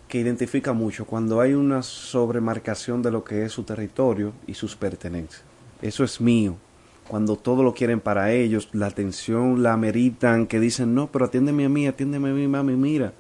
que 0.08 0.20
identifica 0.20 0.72
mucho, 0.74 1.06
cuando 1.06 1.42
hay 1.42 1.54
una 1.54 1.84
sobremarcación 1.84 3.02
de 3.02 3.12
lo 3.12 3.24
que 3.24 3.44
es 3.44 3.52
su 3.52 3.64
territorio 3.64 4.32
y 4.48 4.54
sus 4.54 4.76
pertenencias. 4.76 5.44
Eso 5.82 6.04
es 6.06 6.22
mío. 6.22 6.56
Cuando 7.08 7.36
todo 7.36 7.64
lo 7.64 7.74
quieren 7.74 8.00
para 8.00 8.32
ellos, 8.32 8.70
la 8.72 8.88
atención 8.88 9.62
la 9.62 9.74
ameritan, 9.74 10.48
que 10.48 10.62
dicen, 10.62 10.96
no, 10.96 11.08
pero 11.12 11.26
atiéndeme 11.26 11.66
a 11.66 11.70
mí, 11.70 11.86
atiéndeme 11.86 12.30
a 12.30 12.34
mí, 12.34 12.48
mami, 12.48 12.78
mira. 12.78 13.12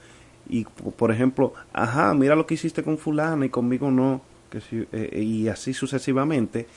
Y, 0.47 0.63
por 0.63 1.11
ejemplo, 1.11 1.53
ajá, 1.73 2.13
mira 2.13 2.35
lo 2.35 2.45
que 2.45 2.53
hiciste 2.53 2.81
con 2.81 2.97
fulana 2.97 3.45
y 3.45 3.49
conmigo 3.49 3.91
no. 3.91 4.21
Que 4.49 4.61
si- 4.61 4.87
eh, 4.93 5.21
y 5.21 5.49
así 5.49 5.73
sucesivamente, 5.73 6.67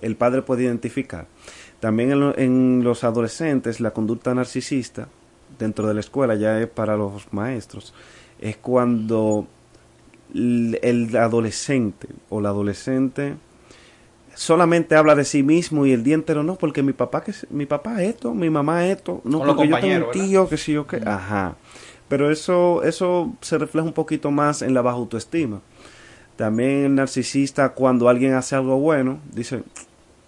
el 0.00 0.16
padre 0.16 0.42
puede 0.42 0.64
identificar. 0.64 1.26
También 1.80 2.12
en, 2.12 2.20
lo- 2.20 2.38
en 2.38 2.80
los 2.84 3.04
adolescentes, 3.04 3.80
la 3.80 3.90
conducta 3.92 4.34
narcisista 4.34 5.08
dentro 5.58 5.86
de 5.88 5.94
la 5.94 6.00
escuela 6.00 6.34
ya 6.34 6.60
es 6.60 6.66
para 6.68 6.96
los 6.96 7.32
maestros. 7.32 7.94
Es 8.40 8.56
cuando 8.56 9.46
el 10.34 11.16
adolescente 11.16 12.08
o 12.28 12.40
la 12.40 12.48
adolescente 12.50 13.34
solamente 14.34 14.96
habla 14.96 15.14
de 15.14 15.24
sí 15.24 15.42
mismo 15.42 15.86
y 15.86 15.92
el 15.92 16.02
día 16.02 16.14
entero 16.14 16.42
no, 16.42 16.56
porque 16.56 16.82
mi 16.82 16.92
papá 16.92 17.22
que 17.22 17.32
mi 17.50 17.64
papá 17.66 18.02
esto, 18.02 18.34
mi 18.34 18.50
mamá 18.50 18.86
esto, 18.86 19.20
no 19.24 19.38
Con 19.38 19.46
porque 19.48 19.68
yo 19.68 19.74
tengo 19.80 19.94
un 19.96 20.12
tío 20.12 20.48
que 20.48 20.56
sí 20.58 20.72
yo 20.72 20.86
que, 20.86 20.96
ajá. 21.04 21.56
Pero 22.08 22.30
eso 22.30 22.82
eso 22.82 23.32
se 23.40 23.56
refleja 23.58 23.86
un 23.86 23.94
poquito 23.94 24.30
más 24.30 24.62
en 24.62 24.74
la 24.74 24.82
baja 24.82 24.96
autoestima. 24.98 25.60
También 26.36 26.84
el 26.84 26.94
narcisista 26.94 27.70
cuando 27.70 28.08
alguien 28.10 28.34
hace 28.34 28.54
algo 28.56 28.78
bueno, 28.78 29.20
dice, 29.32 29.62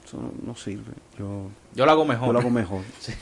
eso 0.08 0.16
no, 0.16 0.32
no 0.44 0.56
sirve. 0.56 0.92
Yo 1.18 1.48
Yo 1.74 1.84
lo 1.86 1.92
hago 1.92 2.04
mejor. 2.04 2.28
Yo 2.28 2.32
lo 2.32 2.38
hago 2.40 2.50
mejor. 2.50 2.80
Sí. 3.00 3.12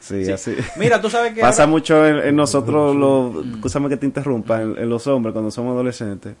Sí, 0.00 0.24
Sí. 0.24 0.32
así. 0.32 0.56
Mira, 0.78 0.98
tú 0.98 1.10
sabes 1.10 1.34
que 1.34 1.42
Pasa 1.42 1.64
ahora- 1.64 1.70
mucho 1.72 2.06
en, 2.06 2.16
en 2.28 2.34
nosotros, 2.34 2.96
los, 2.96 3.44
escúchame 3.54 3.90
que 3.90 3.98
te 3.98 4.06
interrumpa, 4.06 4.62
en, 4.62 4.78
en 4.78 4.88
los 4.88 5.06
hombres 5.06 5.34
cuando 5.34 5.50
somos 5.50 5.74
adolescentes. 5.74 6.36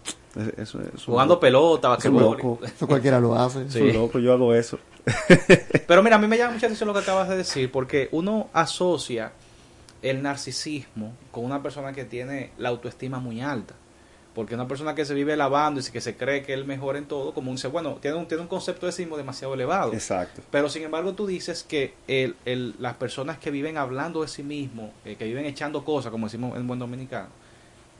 Eso, 0.56 0.78
Jugando 1.04 1.34
loco. 1.34 1.40
pelota, 1.40 1.88
basquetbol. 1.90 2.58
Eso 2.64 2.86
cualquiera 2.86 3.20
lo 3.20 3.36
hace. 3.36 3.66
Loco, 3.92 4.18
yo 4.18 4.32
hago 4.32 4.54
eso. 4.54 4.78
Pero 5.86 6.02
mira, 6.02 6.16
a 6.16 6.18
mí 6.18 6.26
me 6.26 6.38
llama 6.38 6.52
mucha 6.54 6.66
atención 6.66 6.86
lo 6.86 6.94
que 6.94 7.00
acabas 7.00 7.28
de 7.28 7.36
decir, 7.36 7.70
porque 7.70 8.08
uno 8.12 8.48
asocia 8.54 9.32
el 10.00 10.22
narcisismo 10.22 11.12
con 11.30 11.44
una 11.44 11.62
persona 11.62 11.92
que 11.92 12.04
tiene 12.06 12.52
la 12.56 12.70
autoestima 12.70 13.18
muy 13.18 13.42
alta. 13.42 13.74
Porque 14.40 14.54
una 14.54 14.66
persona 14.66 14.94
que 14.94 15.04
se 15.04 15.12
vive 15.12 15.36
lavando 15.36 15.80
y 15.80 15.84
que 15.84 16.00
se 16.00 16.16
cree 16.16 16.42
que 16.42 16.54
es 16.54 16.58
el 16.58 16.64
mejor 16.64 16.96
en 16.96 17.04
todo, 17.04 17.34
como 17.34 17.50
un 17.50 17.56
dice, 17.56 17.68
bueno, 17.68 17.98
tiene 18.00 18.16
un, 18.16 18.26
tiene 18.26 18.40
un 18.42 18.48
concepto 18.48 18.86
de 18.86 18.92
sí 18.92 19.02
mismo 19.02 19.18
demasiado 19.18 19.52
elevado. 19.52 19.92
Exacto. 19.92 20.40
Pero 20.50 20.70
sin 20.70 20.82
embargo 20.82 21.12
tú 21.12 21.26
dices 21.26 21.62
que 21.62 21.92
el, 22.08 22.36
el- 22.46 22.74
las 22.78 22.94
personas 22.94 23.36
que 23.36 23.50
viven 23.50 23.76
hablando 23.76 24.22
de 24.22 24.28
sí 24.28 24.42
mismo, 24.42 24.92
eh, 25.04 25.16
que 25.16 25.26
viven 25.26 25.44
echando 25.44 25.84
cosas, 25.84 26.10
como 26.10 26.26
decimos 26.26 26.56
en 26.56 26.66
buen 26.66 26.78
dominicano, 26.78 27.28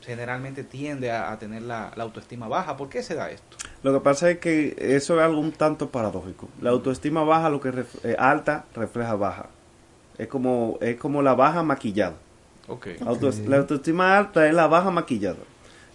generalmente 0.03 0.63
tiende 0.63 1.11
a, 1.11 1.31
a 1.31 1.37
tener 1.37 1.61
la, 1.61 1.91
la 1.95 2.03
autoestima 2.03 2.47
baja. 2.47 2.75
¿Por 2.75 2.89
qué 2.89 3.03
se 3.03 3.13
da 3.13 3.29
esto? 3.29 3.57
Lo 3.83 3.93
que 3.93 3.99
pasa 3.99 4.31
es 4.31 4.39
que 4.39 4.75
eso 4.79 5.17
es 5.19 5.21
algo 5.23 5.39
un 5.39 5.51
tanto 5.51 5.89
paradójico. 5.91 6.49
La 6.59 6.71
autoestima 6.71 7.23
baja, 7.23 7.49
lo 7.51 7.61
que 7.61 7.71
ref- 7.71 8.03
eh, 8.03 8.15
alta, 8.17 8.65
refleja 8.73 9.13
baja. 9.15 9.49
Es 10.17 10.27
como, 10.27 10.77
es 10.81 10.97
como 10.97 11.21
la 11.21 11.35
baja 11.35 11.61
maquillada. 11.61 12.15
Ok. 12.67 12.87
Auto- 13.05 13.27
Ok. 13.29 13.33
La 13.47 13.57
autoestima 13.57 14.17
alta 14.17 14.47
es 14.47 14.53
la 14.53 14.67
baja 14.67 14.89
maquillada. 14.91 15.37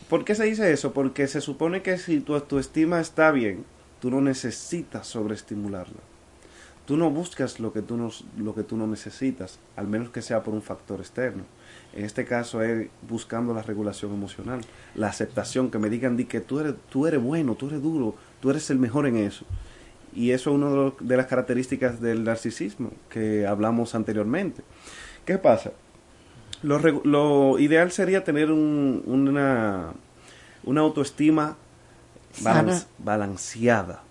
¿Por 0.09 0.24
qué 0.24 0.35
se 0.35 0.45
dice 0.45 0.73
eso? 0.73 0.93
Porque 0.93 1.27
se 1.27 1.41
supone 1.41 1.83
que 1.83 1.99
si 1.99 2.20
tu 2.20 2.35
autoestima 2.35 3.01
está 3.01 3.33
bien, 3.33 3.65
tú 4.01 4.11
no 4.11 4.20
necesitas 4.20 5.07
sobreestimularla. 5.09 6.01
Tú 6.87 6.97
no 6.97 7.11
buscas 7.11 7.59
lo 7.59 7.73
que 7.73 7.83
tú 7.83 7.97
no, 7.97 8.11
lo 8.39 8.55
que 8.55 8.62
tú 8.62 8.77
no 8.77 8.87
necesitas, 8.87 9.59
al 9.74 9.89
menos 9.89 10.11
que 10.11 10.23
sea 10.23 10.45
por 10.45 10.55
un 10.55 10.62
factor 10.62 11.01
externo. 11.01 11.43
En 11.93 12.05
este 12.05 12.24
caso 12.24 12.62
es 12.62 12.89
buscando 13.09 13.53
la 13.53 13.62
regulación 13.62 14.12
emocional, 14.12 14.61
la 14.95 15.09
aceptación, 15.09 15.73
que 15.73 15.78
me 15.81 15.91
digan 15.91 16.16
di 16.16 16.27
que 16.27 16.41
tú 16.41 16.61
eres, 16.61 16.74
tú 16.89 17.09
eres 17.09 17.20
bueno, 17.20 17.57
tú 17.57 17.66
eres 17.66 17.83
duro, 17.83 18.15
tú 18.41 18.51
eres 18.51 18.70
el 18.70 18.78
mejor 18.78 19.09
en 19.09 19.16
eso. 19.16 19.45
Y 20.15 20.31
eso 20.31 20.51
es 20.51 20.57
una 20.57 20.93
de, 21.01 21.16
las 21.16 21.27
características 21.27 22.01
del 22.01 22.23
narcisismo 22.23 22.93
que 23.11 23.45
hablamos 23.45 23.97
anteriormente. 23.97 24.62
¿Qué 25.24 25.39
pasa? 25.39 25.73
Lo, 26.67 26.79
lo 26.81 27.59
ideal 27.61 27.93
sería 27.93 28.25
tener 28.25 28.51
un- 28.51 29.03
una, 29.07 29.93
una 30.65 30.81
autoestima 30.81 31.57
balan- 32.43 32.67
Sana. 32.79 32.85
balanceada, 32.99 34.03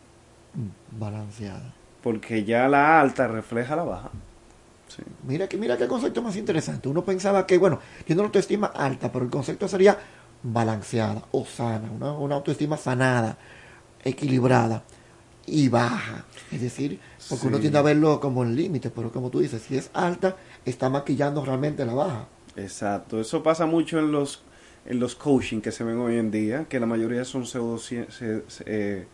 Balanceada. 0.98 1.74
porque 2.02 2.44
ya 2.46 2.68
la 2.70 3.02
alta 3.02 3.28
refleja 3.28 3.76
la 3.76 3.84
baja. 3.84 4.10
Mira 5.28 5.50
que 5.50 5.58
mira 5.58 5.76
qué 5.78 5.88
concepto 5.88 6.22
más 6.22 6.38
interesante. 6.38 6.88
Uno 6.88 7.04
pensaba 7.04 7.46
que, 7.46 7.58
bueno, 7.58 7.80
tiene 8.06 8.22
una 8.22 8.28
autoestima 8.28 8.68
alta, 8.68 9.12
pero 9.12 9.26
el 9.26 9.32
concepto 9.32 9.68
sería 9.68 9.98
balanceada 10.44 11.24
o 11.32 11.44
sana, 11.44 11.90
una, 11.92 12.14
una 12.14 12.36
autoestima 12.36 12.78
sanada, 12.78 13.38
equilibrada 14.04 14.84
y 15.48 15.68
baja. 15.68 16.24
Es 16.52 16.62
decir, 16.62 17.00
porque 17.28 17.48
uno 17.48 17.60
tiende 17.60 17.80
a 17.80 17.82
verlo 17.82 18.20
como 18.22 18.44
el 18.44 18.56
límite, 18.56 18.90
pero 18.92 19.12
como 19.12 19.30
tú 19.30 19.40
dices, 19.40 19.64
si 19.64 19.76
es 19.76 19.90
alta, 19.94 20.38
está 20.64 20.90
maquillando 20.90 21.44
realmente 21.44 21.84
la 21.86 21.94
baja. 21.94 22.28
Exacto, 22.56 23.20
eso 23.20 23.44
pasa 23.44 23.66
mucho 23.66 24.00
en 24.00 24.12
los 24.12 24.44
en 24.86 25.00
los 25.00 25.16
coaching 25.16 25.62
que 25.62 25.72
se 25.72 25.84
ven 25.84 25.98
hoy 25.98 26.18
en 26.18 26.30
día, 26.30 26.66
que 26.70 26.80
la 26.80 26.86
mayoría 26.86 27.26
son 27.26 27.46
se- 27.48 28.06
eh, 28.68 29.08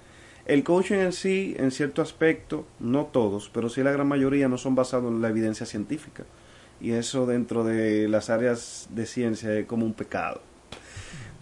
el 0.45 0.63
coaching 0.65 0.95
en 0.97 1.13
sí, 1.13 1.55
en 1.57 1.71
cierto 1.71 2.01
aspecto, 2.01 2.65
no 2.81 3.05
todos, 3.05 3.49
pero 3.53 3.69
sí 3.69 3.81
la 3.81 3.91
gran 3.93 4.07
mayoría 4.07 4.49
no 4.49 4.57
son 4.57 4.75
basados 4.75 5.09
en 5.13 5.21
la 5.21 5.29
evidencia 5.29 5.65
científica. 5.65 6.25
Y 6.81 6.91
eso 6.91 7.25
dentro 7.25 7.63
de 7.63 8.09
las 8.09 8.29
áreas 8.29 8.89
de 8.91 9.05
ciencia 9.05 9.53
es 9.57 9.65
como 9.65 9.85
un 9.85 9.93
pecado. 9.93 10.41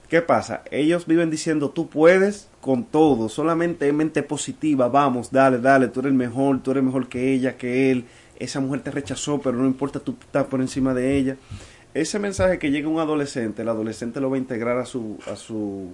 ¿Qué 0.09 0.21
pasa? 0.23 0.63
Ellos 0.71 1.05
viven 1.05 1.29
diciendo, 1.29 1.69
tú 1.69 1.87
puedes 1.87 2.49
con 2.61 2.83
todo, 2.85 3.29
solamente 3.29 3.93
mente 3.93 4.23
positiva, 4.23 4.87
vamos, 4.89 5.31
dale, 5.31 5.59
dale, 5.59 5.87
tú 5.87 5.99
eres 5.99 6.11
el 6.11 6.17
mejor, 6.17 6.63
tú 6.63 6.71
eres 6.71 6.83
mejor 6.83 7.07
que 7.07 7.31
ella, 7.31 7.57
que 7.57 7.91
él, 7.91 8.05
esa 8.39 8.59
mujer 8.59 8.81
te 8.81 8.89
rechazó, 8.89 9.39
pero 9.39 9.57
no 9.57 9.67
importa, 9.67 9.99
tú 9.99 10.15
estás 10.19 10.45
por 10.47 10.61
encima 10.61 10.95
de 10.95 11.15
ella. 11.15 11.37
Ese 11.99 12.19
mensaje 12.19 12.59
que 12.59 12.71
llega 12.71 12.87
a 12.87 12.91
un 12.91 12.99
adolescente, 12.99 13.61
el 13.63 13.69
adolescente 13.69 14.21
lo 14.21 14.29
va 14.29 14.35
a 14.35 14.39
integrar 14.39 14.77
a 14.77 14.85
su, 14.85 15.17
a 15.31 15.35
su, 15.35 15.93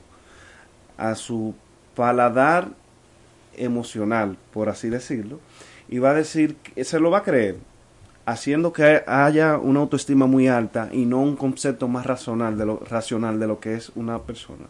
a 0.97 1.15
su 1.15 1.53
paladar 1.95 2.69
emocional, 3.57 4.37
por 4.53 4.69
así 4.69 4.89
decirlo, 4.89 5.39
y 5.87 5.99
va 5.99 6.11
a 6.11 6.13
decir, 6.13 6.55
que 6.57 6.83
se 6.83 6.99
lo 6.99 7.09
va 7.11 7.19
a 7.19 7.23
creer, 7.23 7.57
haciendo 8.25 8.73
que 8.73 9.03
haya 9.07 9.57
una 9.57 9.79
autoestima 9.81 10.25
muy 10.25 10.47
alta 10.47 10.89
y 10.91 11.05
no 11.05 11.21
un 11.21 11.35
concepto 11.35 11.87
más 11.87 12.05
racional 12.05 12.57
de 12.57 12.65
lo, 12.65 12.79
racional 12.79 13.39
de 13.39 13.47
lo 13.47 13.59
que 13.59 13.75
es 13.75 13.91
una 13.95 14.19
persona. 14.23 14.65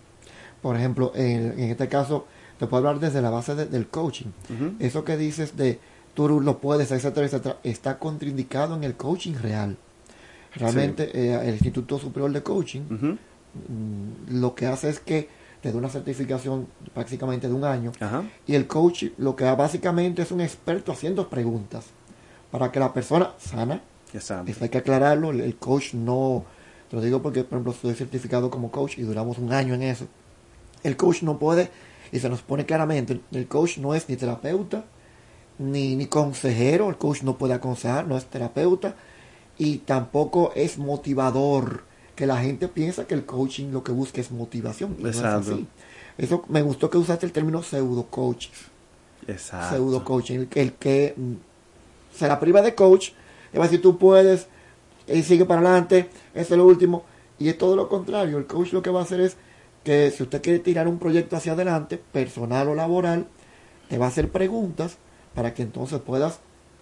Por 0.62 0.76
ejemplo, 0.76 1.12
en, 1.16 1.60
en 1.60 1.70
este 1.72 1.88
caso, 1.88 2.26
te 2.60 2.68
puedo 2.68 2.88
hablar 2.88 3.02
desde 3.02 3.22
la 3.22 3.30
base 3.30 3.56
de- 3.56 3.66
del 3.66 3.88
coaching. 3.88 4.28
Eso 4.80 5.04
que 5.04 5.18
dices 5.18 5.58
de 5.58 5.80
tú 6.14 6.40
lo 6.42 6.60
puedes, 6.60 6.92
etcétera, 6.92 7.26
etcétera, 7.26 7.58
está 7.64 8.00
contraindicado 8.00 8.76
en 8.76 8.84
el 8.84 8.96
coaching 8.96 9.34
real. 9.42 9.78
Realmente, 10.56 11.12
eh, 11.14 11.40
el 11.48 11.56
Instituto 11.56 12.00
Superior 12.00 12.32
de 12.32 12.42
Coaching 12.42 12.82
mm, 12.82 14.40
lo 14.40 14.56
que 14.56 14.68
hace 14.68 14.90
es 14.90 15.00
que 15.00 15.28
te 15.62 15.72
da 15.72 15.78
una 15.78 15.90
certificación 15.90 16.68
prácticamente 16.94 17.48
de 17.48 17.54
un 17.54 17.64
año. 17.64 17.92
Y 18.46 18.56
el 18.56 18.68
coach 18.68 19.06
lo 19.18 19.36
que 19.36 19.46
da 19.46 19.56
básicamente 19.56 20.22
es 20.22 20.32
un 20.32 20.42
experto 20.42 20.92
haciendo 20.92 21.30
preguntas 21.30 21.86
para 22.52 22.72
que 22.72 22.80
la 22.80 22.94
persona 22.94 23.34
sana, 23.38 23.82
eso 24.14 24.64
hay 24.64 24.70
que 24.70 24.78
aclararlo, 24.78 25.32
el, 25.32 25.42
el 25.42 25.56
coach 25.58 25.94
no, 25.94 26.46
te 26.90 26.96
lo 26.96 27.02
digo 27.02 27.22
porque 27.22 27.44
por 27.44 27.58
ejemplo 27.58 27.74
estoy 27.74 27.94
certificado 27.96 28.50
como 28.50 28.72
coach 28.72 28.98
y 28.98 29.02
duramos 29.02 29.38
un 29.40 29.52
año 29.52 29.74
en 29.74 29.84
eso. 29.84 30.08
El 30.84 30.96
coach 30.96 31.24
no 31.24 31.40
puede, 31.40 31.72
y 32.12 32.20
se 32.20 32.30
nos 32.30 32.44
pone 32.44 32.66
claramente, 32.66 33.20
el 33.32 33.48
coach 33.48 33.80
no 33.80 33.96
es 33.96 34.08
ni 34.08 34.16
terapeuta, 34.16 34.86
ni, 35.58 35.96
ni 35.96 36.06
consejero, 36.06 36.90
el 36.90 36.98
coach 36.98 37.24
no 37.24 37.38
puede 37.38 37.56
aconsejar, 37.56 38.08
no 38.08 38.18
es 38.18 38.26
terapeuta, 38.26 38.96
y 39.58 39.78
tampoco 39.80 40.52
es 40.56 40.78
motivador, 40.78 41.84
que 42.16 42.26
la 42.26 42.38
gente 42.38 42.68
piensa 42.68 43.06
que 43.08 43.14
el 43.14 43.26
coaching 43.26 43.72
lo 43.72 43.84
que 43.84 43.92
busca 43.92 44.22
es 44.22 44.32
motivación. 44.32 44.96
y 45.00 45.04
no 45.04 45.10
es 45.10 45.18
Exacto. 45.18 45.54
así. 45.54 45.68
Eso 46.18 46.44
me 46.48 46.62
gustó 46.62 46.90
que 46.90 46.98
usaste 46.98 47.26
el 47.26 47.32
término 47.32 47.62
pseudo 47.62 48.06
coach. 48.08 48.48
Exacto. 49.28 49.76
Pseudo 49.76 50.04
coaching, 50.04 50.40
el, 50.40 50.48
que- 50.48 50.62
el 50.62 50.74
que 50.74 51.14
mm, 51.18 51.34
se 52.18 52.28
la 52.28 52.40
priva 52.40 52.62
de 52.62 52.76
coach, 52.76 53.10
le 53.52 53.60
va 53.60 53.66
a 53.66 53.68
decir 53.68 53.82
tú 53.82 53.98
puedes, 53.98 54.48
y 55.08 55.24
sigue 55.24 55.46
para 55.46 55.62
adelante, 55.62 56.10
eso 56.34 56.54
es 56.54 56.58
lo 56.58 56.66
último. 56.66 57.04
Y 57.38 57.50
es 57.50 57.58
todo 57.58 57.76
lo 57.76 57.90
contrario, 57.90 58.38
el 58.38 58.46
coach 58.48 58.72
lo 58.72 58.82
que 58.82 58.90
va 58.90 59.02
a 59.02 59.04
hacer 59.04 59.20
es 59.20 59.36
que 59.84 60.10
si 60.12 60.24
usted 60.24 60.42
quiere 60.42 60.60
tirar 60.60 60.88
un 60.88 60.98
proyecto 61.00 61.36
hacia 61.36 61.52
adelante, 61.52 62.02
personal 62.12 62.70
o 62.70 62.76
laboral, 62.76 63.28
te 63.90 63.98
va 63.98 64.06
a 64.06 64.10
hacer 64.10 64.32
preguntas 64.32 64.98
para 65.36 65.54
que 65.54 65.62
entonces 65.64 66.00
puedas 66.00 66.40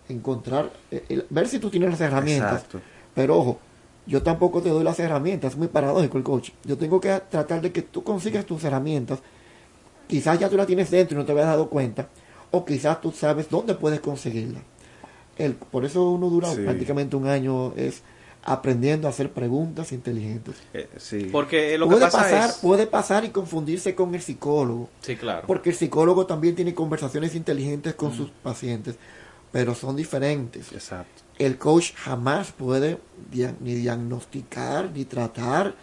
encontrar, 0.10 0.72
eh, 0.92 1.04
el- 1.10 1.26
ver 1.30 1.48
si 1.48 1.60
tú 1.60 1.70
tienes 1.70 1.90
las 1.92 2.02
herramientas. 2.02 2.54
Exacto. 2.54 2.82
Pero 3.16 3.38
ojo, 3.38 3.60
yo 4.06 4.22
tampoco 4.22 4.62
te 4.62 4.70
doy 4.70 4.84
las 4.84 5.00
herramientas, 5.00 5.54
es 5.54 5.58
muy 5.58 5.68
paradójico 5.68 6.18
el 6.18 6.24
coach. 6.24 6.50
Yo 6.66 6.78
tengo 6.78 7.00
que 7.00 7.22
tratar 7.30 7.62
de 7.62 7.72
que 7.72 7.82
tú 7.82 8.04
consigas 8.04 8.46
tus 8.46 8.64
herramientas. 8.64 9.20
Quizás 10.08 10.40
ya 10.40 10.50
tú 10.50 10.58
las 10.58 10.68
tienes 10.68 10.92
dentro 10.92 11.16
y 11.16 11.20
no 11.20 11.26
te 11.26 11.32
habías 11.32 11.48
dado 11.48 11.70
cuenta, 11.70 12.10
o 12.52 12.66
quizás 12.66 13.00
tú 13.02 13.12
sabes 13.12 13.50
dónde 13.50 13.74
puedes 13.76 14.00
conseguirla. 14.02 14.60
El, 15.38 15.54
por 15.54 15.86
eso 15.86 16.12
uno 16.12 16.30
dura 16.30 16.50
Sí. 16.54 16.62
prácticamente 16.62 17.16
un 17.16 17.28
año 17.28 17.74
es 17.76 18.04
aprendiendo 18.46 19.08
a 19.08 19.12
hacer 19.12 19.32
preguntas 19.32 19.94
inteligentes. 19.94 20.56
Eh, 20.74 20.90
sí. 20.98 21.30
Porque 21.32 21.78
lo 21.78 21.86
que 21.88 21.92
puede 21.92 22.06
pasa 22.06 22.18
pasar, 22.20 22.50
es... 22.50 22.56
puede 22.58 22.88
pasar 22.88 23.24
y 23.24 23.30
confundirse 23.30 23.96
con 23.96 24.14
el 24.14 24.22
psicólogo. 24.22 24.90
Sí, 25.02 25.16
claro. 25.16 25.48
Porque 25.48 25.70
el 25.70 25.76
psicólogo 25.78 26.26
también 26.26 26.54
tiene 26.54 26.74
conversaciones 26.76 27.36
inteligentes 27.36 27.96
con 27.96 28.14
sus 28.14 28.30
pacientes, 28.32 28.96
pero 29.54 29.74
son 29.74 29.96
diferentes. 29.96 30.74
Exacto. 30.74 31.22
El 31.40 31.58
coach 31.58 31.94
jamás 31.96 32.52
puede 32.52 32.98
dia- 33.32 33.56
ni 33.62 33.76
diagnosticar 33.76 34.90
ni 34.94 35.06
tratar. 35.06 35.74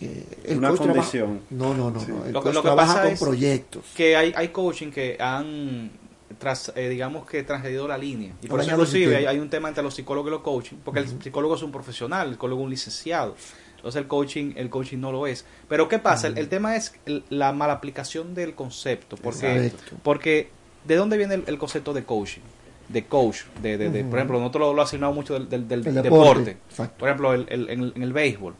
eh, 0.00 0.24
el 0.44 0.58
Una 0.58 0.68
coach 0.68 0.80
trabaja- 0.82 1.00
condición. 1.00 1.40
no, 1.50 1.72
no, 1.74 1.90
no. 1.90 2.00
Sí. 2.00 2.12
no. 2.12 2.24
El 2.26 2.32
Lo 2.34 2.40
que, 2.40 2.44
coach 2.44 2.54
lo 2.54 2.60
que 2.62 2.66
trabaja 2.68 2.92
pasa 2.92 3.02
con 3.04 3.12
es 3.12 3.18
proyectos. 3.20 3.84
que 3.96 4.14
hay, 4.14 4.32
hay 4.36 4.48
coaching 4.48 4.90
que 4.90 5.16
han 5.18 5.90
tras, 6.38 6.70
eh, 6.76 6.90
digamos 6.90 7.26
que 7.26 7.42
transgredido 7.44 7.88
la 7.88 7.96
línea 7.96 8.34
y 8.42 8.46
por 8.46 8.60
Han 8.60 8.66
eso 8.66 8.74
inclusive 8.74 9.16
hay, 9.16 9.24
hay 9.24 9.38
un 9.38 9.48
tema 9.48 9.68
entre 9.68 9.82
los 9.82 9.94
psicólogos 9.94 10.28
y 10.28 10.32
los 10.32 10.42
coaching 10.42 10.76
porque 10.84 11.00
el 11.00 11.08
psicólogo 11.22 11.54
es 11.54 11.62
un 11.62 11.72
profesional 11.72 12.26
el 12.28 12.32
psicólogo 12.34 12.60
es 12.60 12.64
un 12.64 12.70
licenciado 12.70 13.36
entonces 13.76 14.02
el 14.02 14.06
coaching 14.06 14.52
el 14.56 14.68
coaching 14.68 14.98
no 14.98 15.12
lo 15.12 15.26
es 15.26 15.46
pero 15.66 15.88
qué 15.88 15.98
pasa 15.98 16.26
el, 16.26 16.36
el 16.36 16.48
tema 16.50 16.76
es 16.76 16.92
el- 17.06 17.24
la 17.30 17.52
mala 17.54 17.72
aplicación 17.74 18.34
del 18.34 18.54
concepto 18.54 19.16
porque 19.16 19.66
Exacto. 19.68 19.96
porque 20.02 20.50
de 20.84 20.96
dónde 20.96 21.16
viene 21.16 21.36
el, 21.36 21.44
el 21.46 21.56
concepto 21.58 21.94
de 21.94 22.04
coaching 22.04 22.42
de 22.88 23.04
coach 23.06 23.42
de, 23.62 23.76
de- 23.78 23.90
de- 23.90 24.04
por 24.04 24.18
ejemplo 24.18 24.38
nosotros 24.38 24.68
lo, 24.68 24.74
lo 24.74 24.82
asignamos 24.82 25.14
mucho 25.16 25.34
del, 25.34 25.48
del- 25.48 25.66
del 25.68 25.82
El 25.86 25.94
deporte, 26.02 26.56
por 26.98 27.08
ejemplo 27.08 27.34
el- 27.34 27.46
el- 27.48 27.70
en, 27.70 27.80
el, 27.82 27.92
en 27.96 28.02
el 28.02 28.12
béisbol 28.12 28.54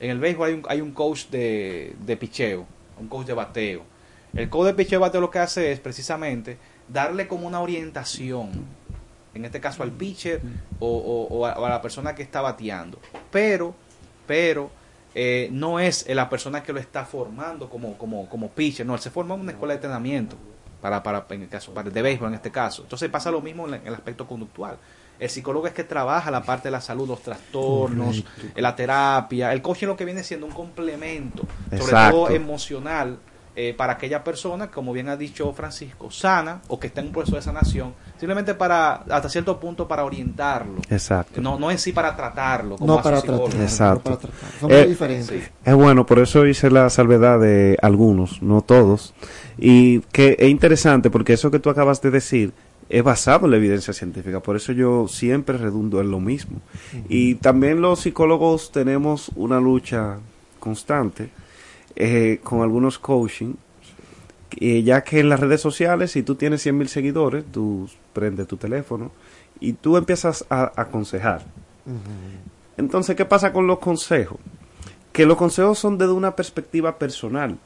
en 0.00 0.10
el 0.10 0.18
béisbol 0.18 0.48
hay 0.48 0.54
un, 0.54 0.62
hay 0.68 0.80
un 0.80 0.92
coach 0.92 1.26
de, 1.28 1.94
de 2.04 2.16
picheo, 2.16 2.66
un 2.98 3.06
coach 3.08 3.24
de 3.26 3.34
bateo. 3.34 3.82
El 4.34 4.48
coach 4.48 4.66
de 4.66 4.74
picheo 4.74 4.98
y 4.98 5.00
bateo 5.00 5.20
lo 5.20 5.30
que 5.30 5.38
hace 5.38 5.70
es 5.70 5.78
precisamente 5.78 6.58
darle 6.88 7.28
como 7.28 7.46
una 7.46 7.60
orientación, 7.60 8.50
en 9.32 9.44
este 9.44 9.60
caso 9.60 9.82
al 9.84 9.92
pitcher 9.92 10.40
o, 10.80 10.88
o- 10.88 11.26
o 11.38 11.46
a, 11.46 11.52
o 11.56 11.64
a 11.66 11.68
la 11.70 11.80
persona 11.80 12.14
que 12.16 12.22
está 12.24 12.40
bateando. 12.40 12.98
Pero, 13.30 13.74
pero, 14.26 14.70
eh, 15.14 15.48
no 15.52 15.78
es 15.78 16.04
la 16.08 16.28
persona 16.28 16.62
que 16.64 16.72
lo 16.72 16.80
está 16.80 17.04
formando 17.04 17.70
como, 17.70 17.96
como, 17.96 18.28
como 18.28 18.48
pitcher, 18.48 18.84
no, 18.84 18.94
él 18.94 19.00
se 19.00 19.10
forma 19.10 19.36
en 19.36 19.40
una 19.42 19.52
escuela 19.52 19.74
de 19.74 19.76
entrenamiento. 19.76 20.36
Para, 20.82 21.02
para, 21.02 21.24
en 21.30 21.42
el 21.42 21.48
caso, 21.48 21.72
para 21.72 21.88
de 21.88 22.02
béisbol 22.02 22.28
en 22.28 22.34
este 22.34 22.50
caso. 22.50 22.82
Entonces 22.82 23.08
pasa 23.08 23.30
lo 23.30 23.40
mismo 23.40 23.66
en, 23.68 23.80
el 23.86 23.94
aspecto 23.94 24.26
conductual. 24.26 24.76
El 25.18 25.30
psicólogo 25.30 25.66
es 25.68 25.72
que 25.72 25.84
trabaja 25.84 26.30
la 26.30 26.42
parte 26.42 26.64
de 26.68 26.72
la 26.72 26.80
salud, 26.80 27.06
los 27.08 27.22
trastornos, 27.22 28.22
Correcto. 28.22 28.60
la 28.60 28.74
terapia. 28.76 29.52
El 29.52 29.62
coaching 29.62 29.86
lo 29.86 29.96
que 29.96 30.04
viene 30.04 30.24
siendo 30.24 30.44
un 30.46 30.52
complemento, 30.52 31.44
sobre 31.70 31.76
Exacto. 31.84 32.16
todo 32.16 32.30
emocional, 32.30 33.18
eh, 33.54 33.74
para 33.76 33.92
aquella 33.92 34.24
persona, 34.24 34.70
como 34.70 34.94
bien 34.94 35.10
ha 35.10 35.16
dicho 35.18 35.52
Francisco, 35.52 36.10
sana 36.10 36.62
o 36.68 36.80
que 36.80 36.86
está 36.86 37.02
en 37.02 37.08
un 37.08 37.12
proceso 37.12 37.36
de 37.36 37.42
sanación, 37.42 37.92
simplemente 38.18 38.54
para, 38.54 38.94
hasta 39.10 39.28
cierto 39.28 39.60
punto, 39.60 39.86
para 39.86 40.04
orientarlo. 40.04 40.80
Exacto. 40.88 41.38
No, 41.42 41.58
no 41.58 41.70
en 41.70 41.78
sí 41.78 41.92
para 41.92 42.16
tratarlo. 42.16 42.76
Como 42.78 42.96
No 42.96 43.02
para 43.02 43.20
tratar. 43.20 43.60
Exacto. 43.60 44.04
para 44.04 44.16
tratar. 44.16 44.40
Son 44.58 44.72
Eh, 44.72 44.78
muy 44.80 44.86
diferentes. 44.88 45.28
sí. 45.44 45.50
Es 45.66 45.74
bueno, 45.74 46.06
por 46.06 46.18
eso 46.18 46.46
hice 46.46 46.70
la 46.70 46.88
salvedad 46.88 47.38
de 47.38 47.76
algunos, 47.82 48.40
no 48.40 48.62
todos. 48.62 49.12
Y 49.58 50.00
que 50.12 50.36
es 50.38 50.48
interesante 50.48 51.10
porque 51.10 51.34
eso 51.34 51.50
que 51.50 51.58
tú 51.58 51.70
acabas 51.70 52.00
de 52.02 52.10
decir 52.10 52.52
es 52.88 53.02
basado 53.02 53.46
en 53.46 53.52
la 53.52 53.56
evidencia 53.56 53.92
científica. 53.94 54.40
Por 54.40 54.56
eso 54.56 54.72
yo 54.72 55.08
siempre 55.08 55.56
redundo 55.56 56.00
en 56.00 56.10
lo 56.10 56.20
mismo. 56.20 56.60
Y 57.08 57.36
también 57.36 57.80
los 57.80 58.00
psicólogos 58.00 58.70
tenemos 58.72 59.30
una 59.34 59.60
lucha 59.60 60.18
constante 60.58 61.30
eh, 61.96 62.40
con 62.42 62.62
algunos 62.62 62.98
coaching. 62.98 63.54
eh, 64.60 64.82
ya 64.82 65.02
que 65.02 65.20
en 65.20 65.28
las 65.30 65.40
redes 65.40 65.60
sociales, 65.60 66.10
si 66.12 66.22
tú 66.22 66.34
tienes 66.34 66.62
100 66.62 66.76
mil 66.76 66.88
seguidores, 66.88 67.44
tú 67.50 67.88
prendes 68.12 68.46
tu 68.46 68.56
teléfono 68.58 69.10
y 69.60 69.72
tú 69.74 69.96
empiezas 69.96 70.44
a 70.50 70.72
aconsejar. 70.76 71.42
Entonces, 72.76 73.16
¿qué 73.16 73.24
pasa 73.24 73.52
con 73.52 73.66
los 73.66 73.78
consejos? 73.78 74.38
Que 75.12 75.24
los 75.26 75.36
consejos 75.36 75.78
son 75.78 75.98
desde 75.98 76.12
una 76.12 76.36
perspectiva 76.36 76.98
personal 76.98 77.58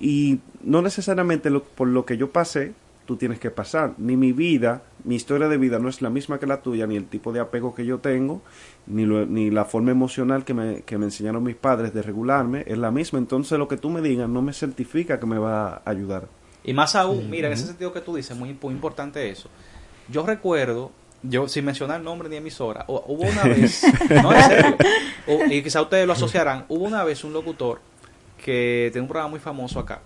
y 0.00 0.38
no 0.62 0.82
necesariamente 0.82 1.50
lo- 1.50 1.62
por 1.64 1.88
lo 1.88 2.04
que 2.04 2.16
yo 2.16 2.30
pasé, 2.30 2.72
tú 3.06 3.16
tienes 3.16 3.38
que 3.38 3.50
pasar. 3.50 3.94
Ni 3.98 4.16
mi 4.16 4.32
vida, 4.32 4.82
mi 5.04 5.14
historia 5.14 5.46
de 5.48 5.56
vida 5.58 5.78
no 5.78 5.88
es 5.88 6.02
la 6.02 6.10
misma 6.10 6.40
que 6.40 6.46
la 6.46 6.60
tuya, 6.62 6.86
ni 6.88 6.96
el 6.96 7.06
tipo 7.06 7.32
de 7.32 7.38
apego 7.40 7.74
que 7.74 7.86
yo 7.86 7.98
tengo, 7.98 8.42
ni, 8.86 9.06
lo- 9.06 9.26
ni 9.26 9.50
la 9.50 9.64
forma 9.64 9.92
emocional 9.92 10.44
que 10.44 10.54
me, 10.54 10.82
que 10.82 10.98
me 10.98 11.04
enseñaron 11.06 11.42
mis 11.44 11.54
padres 11.54 11.94
de 11.94 12.02
regularme 12.02 12.64
es 12.66 12.78
la 12.78 12.90
misma. 12.90 13.18
Entonces, 13.20 13.58
lo 13.58 13.68
que 13.68 13.76
tú 13.76 13.90
me 13.90 14.00
digas 14.00 14.28
no 14.28 14.42
me 14.42 14.52
certifica 14.52 15.20
que 15.20 15.26
me 15.26 15.38
va 15.38 15.68
a 15.76 15.82
ayudar. 15.90 16.26
Y 16.64 16.72
más 16.72 16.96
aún, 16.96 17.30
mira, 17.30 17.46
en 17.46 17.54
ese 17.54 17.66
sentido 17.66 17.92
que 17.92 18.00
tú 18.00 18.16
dices, 18.16 18.36
muy, 18.36 18.56
muy 18.60 18.74
importante 18.74 19.30
eso. 19.30 19.48
Yo 20.08 20.26
recuerdo, 20.26 20.90
yo 21.22 21.46
sin 21.46 21.64
mencionar 21.64 22.00
nombre 22.00 22.28
ni 22.28 22.36
emisora, 22.36 22.84
o- 22.88 23.04
hubo 23.06 23.22
una 23.22 23.44
vez, 23.44 23.84
no 24.22 24.32
en 24.32 24.42
serio, 24.42 24.76
o- 25.28 25.44
y 25.48 25.62
quizá 25.62 25.80
ustedes 25.82 26.08
lo 26.08 26.12
asociarán, 26.14 26.64
hubo 26.68 26.84
una 26.84 27.04
vez 27.04 27.22
un 27.22 27.32
locutor 27.32 27.80
que 28.42 28.90
tiene 28.92 29.02
un 29.02 29.08
programa 29.08 29.30
muy 29.30 29.40
famoso 29.40 29.78
acá, 29.80 30.00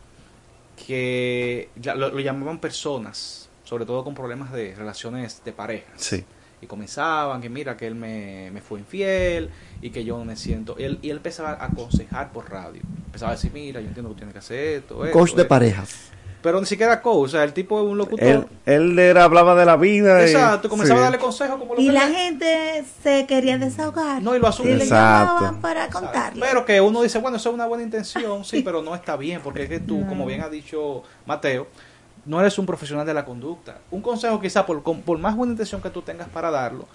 que 0.86 1.68
lo, 1.82 2.10
lo 2.10 2.20
llamaban 2.20 2.58
personas, 2.58 3.48
sobre 3.64 3.84
todo 3.86 4.02
con 4.04 4.14
problemas 4.14 4.52
de 4.52 4.74
relaciones 4.74 5.42
de 5.44 5.52
pareja. 5.52 5.92
Sí. 5.96 6.24
Y 6.62 6.66
comenzaban 6.66 7.40
que 7.40 7.48
mira 7.48 7.76
que 7.76 7.86
él 7.86 7.94
me, 7.94 8.50
me 8.52 8.60
fue 8.60 8.80
infiel 8.80 9.50
y 9.80 9.90
que 9.90 10.04
yo 10.04 10.18
no 10.18 10.24
me 10.26 10.36
siento. 10.36 10.76
Él, 10.78 10.98
y 11.00 11.08
él 11.10 11.16
empezaba 11.16 11.52
a 11.52 11.64
aconsejar 11.66 12.32
por 12.32 12.50
radio. 12.50 12.82
Empezaba 13.06 13.32
a 13.32 13.34
decir, 13.34 13.50
mira, 13.52 13.80
yo 13.80 13.88
entiendo 13.88 14.10
que 14.10 14.14
tú 14.14 14.18
tienes 14.18 14.32
que 14.34 14.38
hacer 14.40 14.58
esto. 14.80 15.04
esto, 15.04 15.18
Coach 15.18 15.30
de 15.34 15.42
esto". 15.42 15.48
parejas. 15.48 16.10
Pero 16.42 16.58
ni 16.58 16.64
siquiera 16.66 17.02
coach, 17.02 17.26
o 17.26 17.28
sea, 17.28 17.44
el 17.44 17.52
tipo 17.52 17.78
es 17.80 17.86
un 17.86 17.98
locutor. 17.98 18.26
Él, 18.26 18.46
él 18.64 18.98
era, 18.98 19.24
hablaba 19.24 19.54
de 19.54 19.66
la 19.66 19.76
vida. 19.76 20.20
y- 20.22 20.30
Exacto, 20.30 20.68
comenzaba 20.70 20.98
sí. 20.98 21.00
a 21.00 21.04
darle 21.04 21.18
consejos 21.18 21.58
como 21.58 21.74
lo 21.74 21.80
Y 21.82 21.86
que 21.88 21.92
la 21.92 22.08
gente 22.08 22.84
se 23.02 23.26
quería 23.26 23.58
desahogar. 23.58 24.22
No, 24.22 24.34
y 24.34 24.38
lo 24.38 24.46
Y 24.46 24.48
asume. 24.48 24.74
le 24.76 24.86
llamaban 24.86 25.60
para 25.60 25.88
contarle. 25.90 26.40
Pero 26.40 26.64
que 26.64 26.80
uno 26.80 27.02
dice, 27.02 27.18
bueno, 27.18 27.36
eso 27.36 27.50
es 27.50 27.54
una 27.54 27.66
buena 27.66 27.84
intención, 27.84 28.44
sí, 28.44 28.62
pero 28.62 28.82
no 28.82 28.94
está 28.94 29.16
bien, 29.16 29.40
porque 29.42 29.64
es 29.64 29.68
que 29.68 29.80
tú, 29.80 30.06
como 30.08 30.24
bien 30.24 30.40
ha 30.40 30.48
dicho 30.48 31.02
Mateo, 31.26 31.66
no 32.24 32.40
eres 32.40 32.58
un 32.58 32.64
profesional 32.66 33.04
de 33.06 33.12
la 33.14 33.24
conducta. 33.24 33.78
Un 33.90 34.00
consejo 34.00 34.40
quizás, 34.40 34.64
por, 34.64 34.82
con- 34.82 35.02
por 35.02 35.18
más 35.18 35.36
buena 35.36 35.52
intención 35.52 35.82
que 35.82 35.90
tú 35.90 36.00
tengas 36.02 36.28
para 36.28 36.50
darlo, 36.50 36.86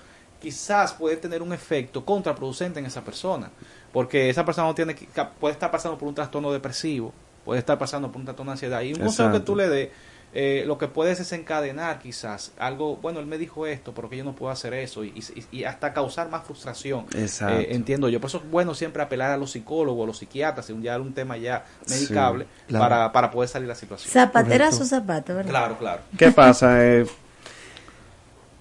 quizás 0.42 0.94
puede 0.94 1.18
tener 1.18 1.42
un 1.42 1.54
efecto 1.54 2.04
contraproducente 2.06 2.80
en 2.80 2.86
esa 2.86 3.04
persona, 3.04 3.50
porque 3.92 4.30
esa 4.30 4.44
persona 4.46 4.68
no 4.68 4.76
tiene 4.76 4.96
puede 5.40 5.54
estar 5.54 5.72
pasando 5.72 5.98
por 5.98 6.08
un 6.08 6.16
trastorno 6.16 6.52
depresivo, 6.52 7.14
puede 7.46 7.60
estar 7.60 7.78
pasando 7.78 8.10
por 8.12 8.18
un 8.20 8.26
trastorno 8.26 8.52
de 8.52 8.54
ansiedad, 8.56 8.82
y 8.82 8.94
un 8.94 9.00
consejo 9.00 9.30
que 9.30 9.38
Exacto. 9.38 9.52
tú 9.54 9.56
le 9.56 9.70
des, 9.70 9.90
eh, 10.38 10.64
lo 10.68 10.78
que 10.78 10.90
puedes 10.90 11.18
es 11.22 11.32
encadenar 11.32 12.00
quizás 12.00 12.52
algo, 12.58 12.98
bueno, 12.98 13.22
él 13.22 13.26
me 13.26 13.38
dijo 13.38 13.66
esto, 13.68 13.94
pero 13.94 14.10
que 14.10 14.18
yo 14.18 14.26
no 14.26 14.34
puedo 14.36 14.52
hacer 14.52 14.74
eso, 14.74 15.06
y, 15.06 15.14
y- 15.16 15.60
y 15.60 15.64
hasta 15.64 15.94
causar 15.94 16.30
más 16.30 16.44
frustración. 16.44 17.06
Exacto. 17.16 17.58
Eh, 17.60 17.68
entiendo 17.74 18.10
yo. 18.10 18.20
Por 18.20 18.28
eso 18.30 18.40
es 18.40 18.52
bueno 18.52 18.74
siempre 18.76 19.02
apelar 19.02 19.32
a 19.32 19.38
los 19.38 19.52
psicólogos, 19.52 20.04
a 20.04 20.08
los 20.08 20.18
psiquiatras, 20.18 20.70
un 20.72 20.82
ya 20.82 21.00
un 21.00 21.14
tema 21.14 21.38
ya 21.38 21.64
medicable, 21.90 22.44
Sí, 22.46 22.50
claro. 22.68 22.84
para, 22.84 23.12
para 23.14 23.32
poder 23.32 23.48
salir 23.48 23.68
de 23.68 23.74
la 23.74 23.80
situación. 23.80 24.12
Zapatera 24.12 24.66
Correcto. 24.66 24.76
su 24.76 24.86
zapato, 24.90 25.36
¿verdad? 25.36 25.50
Claro, 25.52 25.78
claro. 25.78 26.02
¿Qué 26.18 26.32
pasa? 26.32 26.76
Eh, 26.84 27.06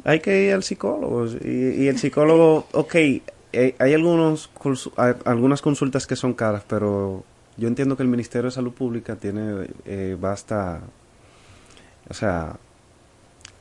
hay 0.04 0.20
que 0.20 0.42
ir 0.42 0.52
al 0.54 0.62
psicólogo. 0.62 1.26
Y, 1.42 1.82
y 1.84 1.88
el 1.88 1.98
psicólogo, 1.98 2.66
ok, 2.72 2.94
eh, 2.94 3.74
hay 3.78 3.94
algunos 3.94 4.50
hay 4.96 5.14
algunas 5.24 5.62
consultas 5.62 6.06
que 6.06 6.14
son 6.16 6.34
caras, 6.34 6.62
pero 6.68 7.24
yo 7.56 7.68
entiendo 7.68 7.96
que 7.96 8.02
el 8.02 8.08
Ministerio 8.08 8.46
de 8.46 8.54
Salud 8.54 8.72
Pública 8.72 9.16
tiene 9.16 9.68
eh, 9.84 10.16
basta, 10.20 10.80
o 12.08 12.14
sea, 12.14 12.56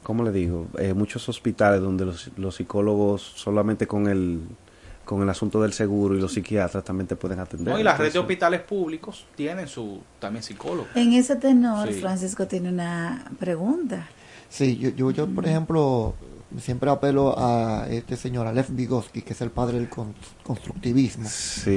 ¿cómo 0.04 0.24
le 0.24 0.32
digo? 0.32 0.68
Eh, 0.80 0.94
muchos 0.94 1.28
hospitales 1.30 1.82
donde 1.82 2.06
los, 2.06 2.32
los 2.38 2.56
psicólogos 2.56 3.22
solamente 3.22 3.88
con 3.88 4.08
el 4.08 4.42
con 5.06 5.22
el 5.22 5.30
asunto 5.30 5.62
del 5.62 5.74
seguro 5.74 6.16
y 6.16 6.22
los 6.22 6.32
psiquiatras 6.34 6.82
también 6.84 7.08
te 7.08 7.18
pueden 7.18 7.38
atender. 7.40 7.74
No, 7.74 7.78
y 7.78 7.84
las 7.84 7.98
redes 7.98 8.14
de 8.14 8.20
hospitales 8.20 8.62
públicos 8.62 9.26
tienen 9.36 9.68
su 9.68 10.00
también 10.18 10.44
psicólogo. 10.44 10.88
En 10.96 11.12
ese 11.12 11.36
tenor, 11.36 11.92
Sí. 11.92 12.00
Francisco 12.00 12.48
tiene 12.48 12.70
una 12.70 13.26
pregunta. 13.38 14.08
Sí, 14.48 14.78
yo, 14.78 14.90
yo, 14.92 15.12
yo, 15.12 15.28
por 15.28 15.46
ejemplo, 15.46 16.14
siempre 16.60 16.90
apelo 16.90 17.36
a 17.38 17.88
este 17.90 18.16
señor, 18.16 18.48
a 18.48 18.54
Lev 18.54 18.68
Vygotsky, 18.70 19.22
que 19.22 19.34
es 19.34 19.42
el 19.42 19.50
padre 19.52 19.78
del 19.80 19.90
con- 19.90 20.14
constructivismo. 20.44 21.28
Sí, 21.30 21.72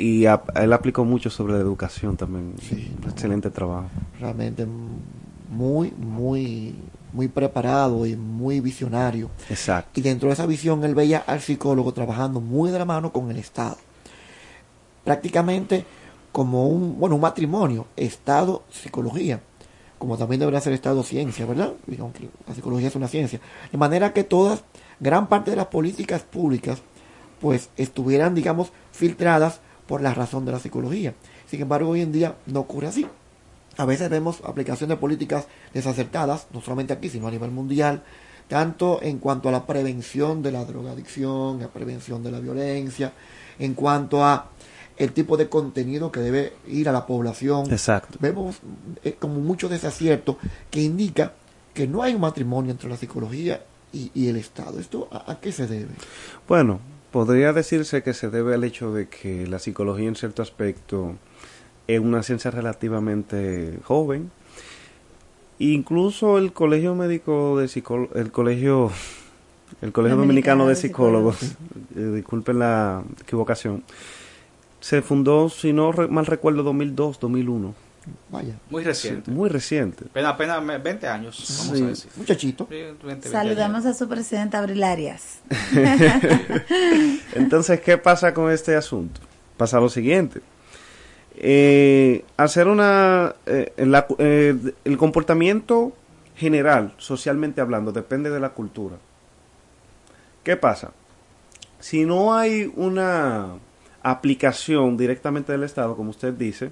y, 0.00 0.24
él 0.26 0.72
aplicó 0.72 1.04
mucho 1.04 1.30
sobre 1.30 1.54
la 1.54 1.60
educación 1.60 2.16
también. 2.16 2.54
Sí, 2.60 2.92
Excelente 3.08 3.50
trabajo. 3.50 3.88
Realmente 4.20 4.66
muy, 5.50 5.92
muy 5.92 6.74
muy 7.12 7.28
preparado 7.28 8.04
y 8.04 8.14
muy 8.14 8.60
visionario. 8.60 9.30
Exacto. 9.48 9.98
Y 9.98 10.02
dentro 10.02 10.28
de 10.28 10.34
esa 10.34 10.44
visión 10.44 10.84
él 10.84 10.94
veía 10.94 11.24
al 11.26 11.40
psicólogo 11.40 11.92
trabajando 11.92 12.40
muy 12.40 12.70
de 12.70 12.78
la 12.78 12.84
mano 12.84 13.10
con 13.10 13.30
el 13.30 13.38
Estado. 13.38 13.78
Prácticamente 15.02 15.84
como 16.30 16.68
un, 16.68 16.98
bueno, 17.00 17.14
un 17.14 17.22
matrimonio, 17.22 17.86
Estado, 17.96 18.64
psicología, 18.70 19.40
como 19.98 20.16
también 20.16 20.40
debería 20.40 20.60
ser 20.60 20.72
Estado, 20.72 21.02
ciencia, 21.02 21.46
¿verdad? 21.46 21.72
Aunque 21.98 22.28
la 22.46 22.54
psicología 22.54 22.88
es 22.88 22.96
una 22.96 23.08
ciencia. 23.08 23.40
De 23.72 23.78
manera 23.78 24.12
que 24.12 24.24
todas, 24.24 24.62
gran 25.00 25.28
parte 25.28 25.50
de 25.50 25.56
las 25.56 25.66
políticas 25.66 26.22
públicas, 26.22 26.82
pues 27.40 27.70
estuvieran, 27.76 28.34
digamos, 28.34 28.72
filtradas 28.92 29.60
por 29.86 30.02
la 30.02 30.14
razón 30.14 30.44
de 30.44 30.52
la 30.52 30.58
psicología. 30.58 31.14
Sin 31.48 31.62
embargo, 31.62 31.90
hoy 31.90 32.02
en 32.02 32.12
día 32.12 32.36
no 32.46 32.60
ocurre 32.60 32.88
así. 32.88 33.06
A 33.76 33.84
veces 33.84 34.08
vemos 34.08 34.40
aplicaciones 34.44 34.96
de 34.96 35.00
políticas 35.00 35.46
desacertadas, 35.74 36.46
no 36.52 36.60
solamente 36.60 36.92
aquí, 36.92 37.08
sino 37.08 37.28
a 37.28 37.30
nivel 37.30 37.50
mundial, 37.50 38.02
tanto 38.48 39.00
en 39.02 39.18
cuanto 39.18 39.48
a 39.48 39.52
la 39.52 39.66
prevención 39.66 40.42
de 40.42 40.52
la 40.52 40.64
drogadicción, 40.64 41.60
la 41.60 41.68
prevención 41.68 42.22
de 42.22 42.30
la 42.30 42.40
violencia, 42.40 43.12
en 43.58 43.74
cuanto 43.74 44.24
a 44.24 44.50
el 44.96 45.12
tipo 45.12 45.36
de 45.36 45.48
contenido 45.48 46.10
que 46.10 46.20
debe 46.20 46.54
ir 46.66 46.88
a 46.88 46.92
la 46.92 47.06
población. 47.06 47.70
Exacto. 47.70 48.18
Vemos 48.20 48.56
eh, 49.04 49.16
como 49.18 49.40
mucho 49.40 49.68
desacierto 49.68 50.38
que 50.70 50.82
indica 50.82 51.32
que 51.74 51.86
no 51.86 52.02
hay 52.02 52.14
un 52.14 52.22
matrimonio 52.22 52.70
entre 52.72 52.88
la 52.88 52.96
psicología 52.96 53.62
y, 53.92 54.10
y 54.14 54.28
el 54.28 54.36
Estado. 54.36 54.80
¿Esto 54.80 55.08
a, 55.10 55.30
a, 55.32 55.40
qué 55.40 55.52
se 55.52 55.66
debe? 55.66 55.90
Bueno, 56.48 56.80
podría 57.12 57.52
decirse 57.52 58.02
que 58.02 58.14
se 58.14 58.30
debe 58.30 58.54
al 58.54 58.64
hecho 58.64 58.92
de 58.92 59.08
que 59.08 59.46
la 59.46 59.58
psicología 59.58 60.08
en 60.08 60.16
cierto 60.16 60.42
aspecto 60.42 61.16
es 61.86 62.00
una 62.00 62.22
ciencia 62.22 62.50
relativamente 62.50 63.78
joven. 63.84 64.30
Incluso 65.58 66.36
el 66.36 66.52
Colegio 66.52 66.94
Médico 66.94 67.58
de 67.58 67.68
Psicólogos, 67.68 68.16
el 68.16 68.30
Colegio, 68.30 68.90
el 69.80 69.92
Colegio 69.92 70.16
Dominicano, 70.16 70.64
Dominicano 70.64 70.68
de 70.68 70.76
Psicólogos, 70.76 71.42
eh, 71.96 72.12
disculpen 72.16 72.58
la 72.58 73.02
equivocación, 73.22 73.82
se 74.86 75.02
fundó, 75.02 75.48
si 75.48 75.72
no 75.72 75.90
re, 75.90 76.06
mal 76.06 76.26
recuerdo, 76.26 76.62
2002, 76.62 77.18
2001. 77.18 77.74
Vaya. 78.30 78.54
Muy 78.70 78.84
reciente. 78.84 79.24
Sí, 79.24 79.30
muy 79.32 79.48
reciente. 79.48 80.04
Apenas, 80.08 80.34
apenas 80.34 80.80
20 80.80 81.08
años, 81.08 81.44
vamos 81.58 81.76
sí. 81.76 81.82
a 81.82 81.86
decir. 81.88 82.10
Muchachito. 82.14 82.68
20, 82.68 83.04
20 83.04 83.28
Saludamos 83.28 83.84
años. 83.84 83.96
a 83.96 83.98
su 83.98 84.08
presidenta 84.08 84.60
Abril 84.60 84.84
Arias. 84.84 85.40
Entonces, 87.34 87.80
¿qué 87.80 87.98
pasa 87.98 88.32
con 88.32 88.52
este 88.52 88.76
asunto? 88.76 89.20
Pasa 89.56 89.80
lo 89.80 89.88
siguiente. 89.88 90.40
Eh, 91.34 92.24
hacer 92.36 92.68
una... 92.68 93.34
Eh, 93.44 93.72
la, 93.78 94.06
eh, 94.18 94.56
el 94.84 94.96
comportamiento 94.96 95.94
general, 96.36 96.94
socialmente 96.96 97.60
hablando, 97.60 97.90
depende 97.90 98.30
de 98.30 98.38
la 98.38 98.50
cultura. 98.50 98.98
¿Qué 100.44 100.56
pasa? 100.56 100.92
Si 101.80 102.04
no 102.04 102.36
hay 102.36 102.72
una 102.76 103.56
aplicación 104.10 104.96
directamente 104.96 105.50
del 105.50 105.64
Estado, 105.64 105.96
como 105.96 106.10
usted 106.10 106.32
dice, 106.32 106.70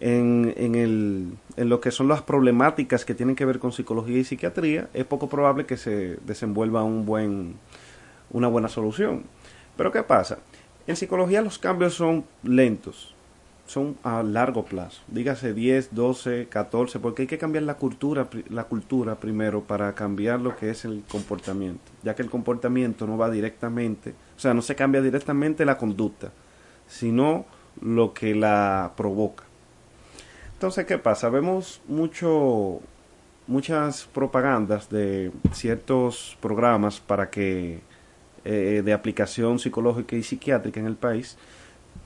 en, 0.00 0.52
en, 0.56 0.74
el, 0.74 1.32
en 1.56 1.68
lo 1.68 1.80
que 1.80 1.92
son 1.92 2.08
las 2.08 2.22
problemáticas 2.22 3.04
que 3.04 3.14
tienen 3.14 3.36
que 3.36 3.44
ver 3.44 3.60
con 3.60 3.70
psicología 3.70 4.18
y 4.18 4.24
psiquiatría, 4.24 4.88
es 4.92 5.04
poco 5.04 5.28
probable 5.28 5.66
que 5.66 5.76
se 5.76 6.16
desenvuelva 6.26 6.82
un 6.82 7.06
buen, 7.06 7.54
una 8.30 8.48
buena 8.48 8.68
solución. 8.68 9.22
Pero 9.76 9.92
¿qué 9.92 10.02
pasa? 10.02 10.38
En 10.88 10.96
psicología 10.96 11.42
los 11.42 11.60
cambios 11.60 11.94
son 11.94 12.24
lentos, 12.42 13.14
son 13.66 13.96
a 14.02 14.24
largo 14.24 14.64
plazo, 14.64 15.00
dígase 15.06 15.54
10, 15.54 15.94
12, 15.94 16.48
14, 16.50 16.98
porque 16.98 17.22
hay 17.22 17.28
que 17.28 17.38
cambiar 17.38 17.62
la 17.62 17.74
cultura, 17.74 18.28
la 18.50 18.64
cultura 18.64 19.14
primero 19.14 19.62
para 19.62 19.94
cambiar 19.94 20.40
lo 20.40 20.56
que 20.56 20.70
es 20.70 20.84
el 20.84 21.04
comportamiento, 21.08 21.84
ya 22.02 22.16
que 22.16 22.22
el 22.22 22.30
comportamiento 22.30 23.06
no 23.06 23.16
va 23.16 23.30
directamente, 23.30 24.10
o 24.36 24.40
sea, 24.40 24.52
no 24.52 24.60
se 24.60 24.74
cambia 24.74 25.00
directamente 25.00 25.64
la 25.64 25.78
conducta, 25.78 26.32
sino 26.94 27.44
lo 27.80 28.14
que 28.14 28.34
la 28.34 28.92
provoca. 28.96 29.44
Entonces, 30.52 30.86
¿qué 30.86 30.96
pasa? 30.96 31.28
Vemos 31.28 31.80
mucho, 31.88 32.80
muchas 33.48 34.04
propagandas 34.04 34.88
de 34.90 35.32
ciertos 35.52 36.38
programas 36.40 37.00
para 37.00 37.30
que 37.30 37.80
eh, 38.44 38.82
de 38.84 38.92
aplicación 38.92 39.58
psicológica 39.58 40.14
y 40.14 40.22
psiquiátrica 40.22 40.78
en 40.78 40.86
el 40.86 40.94
país, 40.94 41.36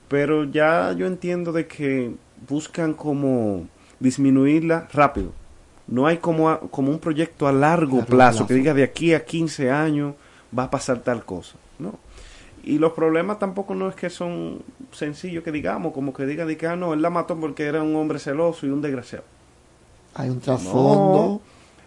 pero 0.09 0.45
ya 0.45 0.93
yo 0.93 1.07
entiendo 1.07 1.53
de 1.53 1.67
que 1.67 2.15
buscan 2.49 2.95
como 2.95 3.69
disminuirla 4.01 4.89
rápido. 4.93 5.33
No 5.87 6.07
hay 6.07 6.17
como, 6.17 6.49
a, 6.51 6.61
como 6.61 6.91
un 6.91 6.99
proyecto 6.99 7.47
a 7.47 7.53
largo, 7.53 7.99
plazo, 7.99 8.09
plazo 8.09 8.47
que 8.47 8.55
diga 8.55 8.73
de 8.73 8.85
aquí 8.85 9.13
a 9.13 9.25
15 9.25 9.71
años 9.71 10.15
va 10.57 10.65
a 10.65 10.71
pasar 10.71 11.01
tal 11.01 11.25
cosa. 11.25 11.57
No. 11.79 11.99
Y 12.69 12.79
los 12.79 12.93
problemas 12.93 13.39
tampoco 13.39 13.75
no 13.75 13.89
es 13.89 13.95
que 13.95 14.11
son 14.11 14.61
sencillos 14.93 15.43
que 15.43 15.51
digamos, 15.51 15.95
como 15.95 16.13
que 16.13 16.27
digan 16.27 16.47
de 16.47 16.59
que 16.59 16.67
ah, 16.67 16.77
no, 16.77 16.93
él 16.93 17.01
la 17.01 17.09
mató 17.09 17.35
porque 17.41 17.65
era 17.65 17.83
un 17.83 17.97
hombre 17.97 18.19
celoso 18.19 18.67
y 18.67 18.69
un 18.69 18.83
desgraciado. 18.83 19.25
Hay 20.15 20.29
un 20.29 20.39
trasfondo. 20.39 21.19
No. 21.19 21.41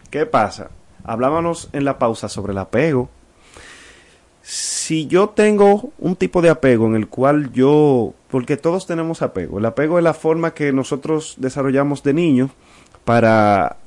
¿Qué 0.09 0.25
pasa? 0.25 0.71
Hablábamos 1.03 1.69
en 1.73 1.85
la 1.85 1.99
pausa 1.99 2.27
sobre 2.29 2.53
el 2.53 2.57
apego. 2.57 3.09
Si 4.41 5.05
yo 5.05 5.29
tengo 5.29 5.91
un 5.99 6.15
tipo 6.15 6.41
de 6.41 6.49
apego 6.49 6.87
en 6.87 6.95
el 6.95 7.07
cual 7.07 7.53
yo, 7.53 8.15
porque 8.31 8.57
todos 8.57 8.87
tenemos 8.87 9.21
apego, 9.21 9.59
el 9.59 9.65
apego 9.67 9.99
es 9.99 10.03
la 10.03 10.15
forma 10.15 10.55
que 10.55 10.73
nosotros 10.73 11.35
desarrollamos 11.37 12.01
de 12.01 12.15
niños 12.15 12.49
para 13.05 13.77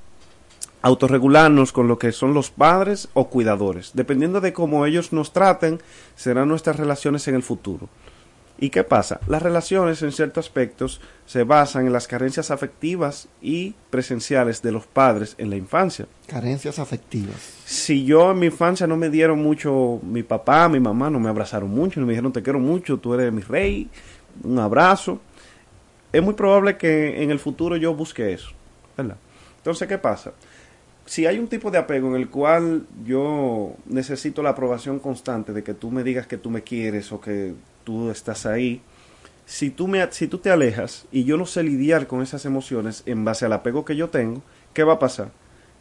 autorregularnos 0.84 1.72
con 1.72 1.88
lo 1.88 1.98
que 1.98 2.12
son 2.12 2.34
los 2.34 2.50
padres 2.50 3.08
o 3.14 3.30
cuidadores. 3.30 3.92
Dependiendo 3.94 4.42
de 4.42 4.52
cómo 4.52 4.84
ellos 4.84 5.14
nos 5.14 5.32
traten, 5.32 5.80
serán 6.14 6.48
nuestras 6.48 6.76
relaciones 6.76 7.26
en 7.26 7.34
el 7.34 7.42
futuro. 7.42 7.88
¿Y 8.58 8.68
qué 8.68 8.84
pasa? 8.84 9.18
Las 9.26 9.42
relaciones 9.42 10.02
en 10.02 10.12
ciertos 10.12 10.44
aspectos 10.44 11.00
se 11.24 11.42
basan 11.42 11.86
en 11.86 11.94
las 11.94 12.06
carencias 12.06 12.50
afectivas 12.50 13.28
y 13.40 13.74
presenciales 13.88 14.60
de 14.60 14.72
los 14.72 14.84
padres 14.84 15.36
en 15.38 15.48
la 15.48 15.56
infancia. 15.56 16.06
Carencias 16.26 16.78
afectivas. 16.78 17.36
Si 17.64 18.04
yo 18.04 18.32
en 18.32 18.40
mi 18.40 18.46
infancia 18.46 18.86
no 18.86 18.98
me 18.98 19.08
dieron 19.08 19.42
mucho, 19.42 20.00
mi 20.02 20.22
papá, 20.22 20.68
mi 20.68 20.80
mamá 20.80 21.08
no 21.08 21.18
me 21.18 21.30
abrazaron 21.30 21.70
mucho, 21.70 21.98
no 21.98 22.04
me 22.04 22.12
dijeron 22.12 22.30
te 22.30 22.42
quiero 22.42 22.60
mucho, 22.60 22.98
tú 22.98 23.14
eres 23.14 23.32
mi 23.32 23.40
rey, 23.40 23.88
un 24.42 24.58
abrazo, 24.58 25.18
es 26.12 26.22
muy 26.22 26.34
probable 26.34 26.76
que 26.76 27.22
en 27.22 27.30
el 27.30 27.38
futuro 27.38 27.74
yo 27.78 27.94
busque 27.94 28.34
eso. 28.34 28.50
¿verdad? 28.98 29.16
Entonces, 29.56 29.88
¿qué 29.88 29.96
pasa? 29.96 30.34
Si 31.06 31.26
hay 31.26 31.38
un 31.38 31.48
tipo 31.48 31.70
de 31.70 31.78
apego 31.78 32.08
en 32.08 32.16
el 32.16 32.28
cual 32.28 32.86
yo 33.04 33.74
necesito 33.86 34.42
la 34.42 34.50
aprobación 34.50 34.98
constante 34.98 35.52
de 35.52 35.62
que 35.62 35.74
tú 35.74 35.90
me 35.90 36.02
digas 36.02 36.26
que 36.26 36.38
tú 36.38 36.50
me 36.50 36.62
quieres 36.62 37.12
o 37.12 37.20
que 37.20 37.54
tú 37.84 38.10
estás 38.10 38.46
ahí, 38.46 38.80
si 39.46 39.70
tú, 39.70 39.88
me, 39.88 40.10
si 40.12 40.26
tú 40.26 40.38
te 40.38 40.50
alejas 40.50 41.06
y 41.12 41.24
yo 41.24 41.36
no 41.36 41.44
sé 41.44 41.62
lidiar 41.62 42.06
con 42.06 42.22
esas 42.22 42.46
emociones 42.46 43.02
en 43.06 43.24
base 43.24 43.44
al 43.44 43.52
apego 43.52 43.84
que 43.84 43.96
yo 43.96 44.08
tengo, 44.08 44.42
¿qué 44.72 44.84
va 44.84 44.94
a 44.94 44.98
pasar? 44.98 45.30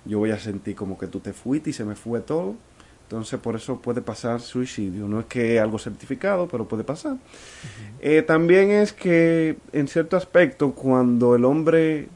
Yo 0.06 0.20
voy 0.20 0.32
a 0.32 0.40
sentir 0.40 0.76
como 0.76 0.98
que 0.98 1.08
tú 1.08 1.22
te 1.22 1.32
fuiste 1.32 1.70
y 1.70 1.74
se 1.74 1.86
me 1.86 1.96
fue 1.96 2.20
todo. 2.20 2.56
Entonces, 3.04 3.40
por 3.40 3.56
eso 3.56 3.80
puede 3.80 4.02
pasar 4.02 4.42
suicidio. 4.42 5.08
No 5.08 5.20
es 5.20 5.26
que 5.28 5.56
es 5.56 5.62
algo 5.62 5.78
certificado, 5.78 6.48
pero 6.48 6.68
puede 6.68 6.84
pasar. 6.84 7.14
Uh 7.14 7.16
-huh. 7.16 8.00
eh, 8.02 8.22
también 8.22 8.72
es 8.72 8.92
que, 8.92 9.58
en 9.72 9.88
cierto 9.88 10.18
aspecto, 10.18 10.72
cuando 10.74 11.36
el 11.36 11.46
hombre 11.46 12.10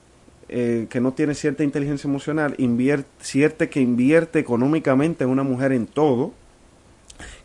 eh, 0.49 0.87
que 0.89 1.01
no 1.01 1.13
tiene 1.13 1.33
cierta 1.33 1.63
inteligencia 1.63 2.07
emocional, 2.07 2.55
invierte, 2.57 3.09
cierta 3.19 3.69
que 3.69 3.81
invierte 3.81 4.39
económicamente 4.39 5.23
en 5.23 5.29
una 5.29 5.43
mujer 5.43 5.71
en 5.71 5.87
todo, 5.87 6.33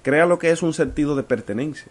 crea 0.02 0.26
lo 0.26 0.38
que 0.38 0.50
es 0.50 0.62
un 0.62 0.72
sentido 0.72 1.16
de 1.16 1.22
pertenencia. 1.22 1.90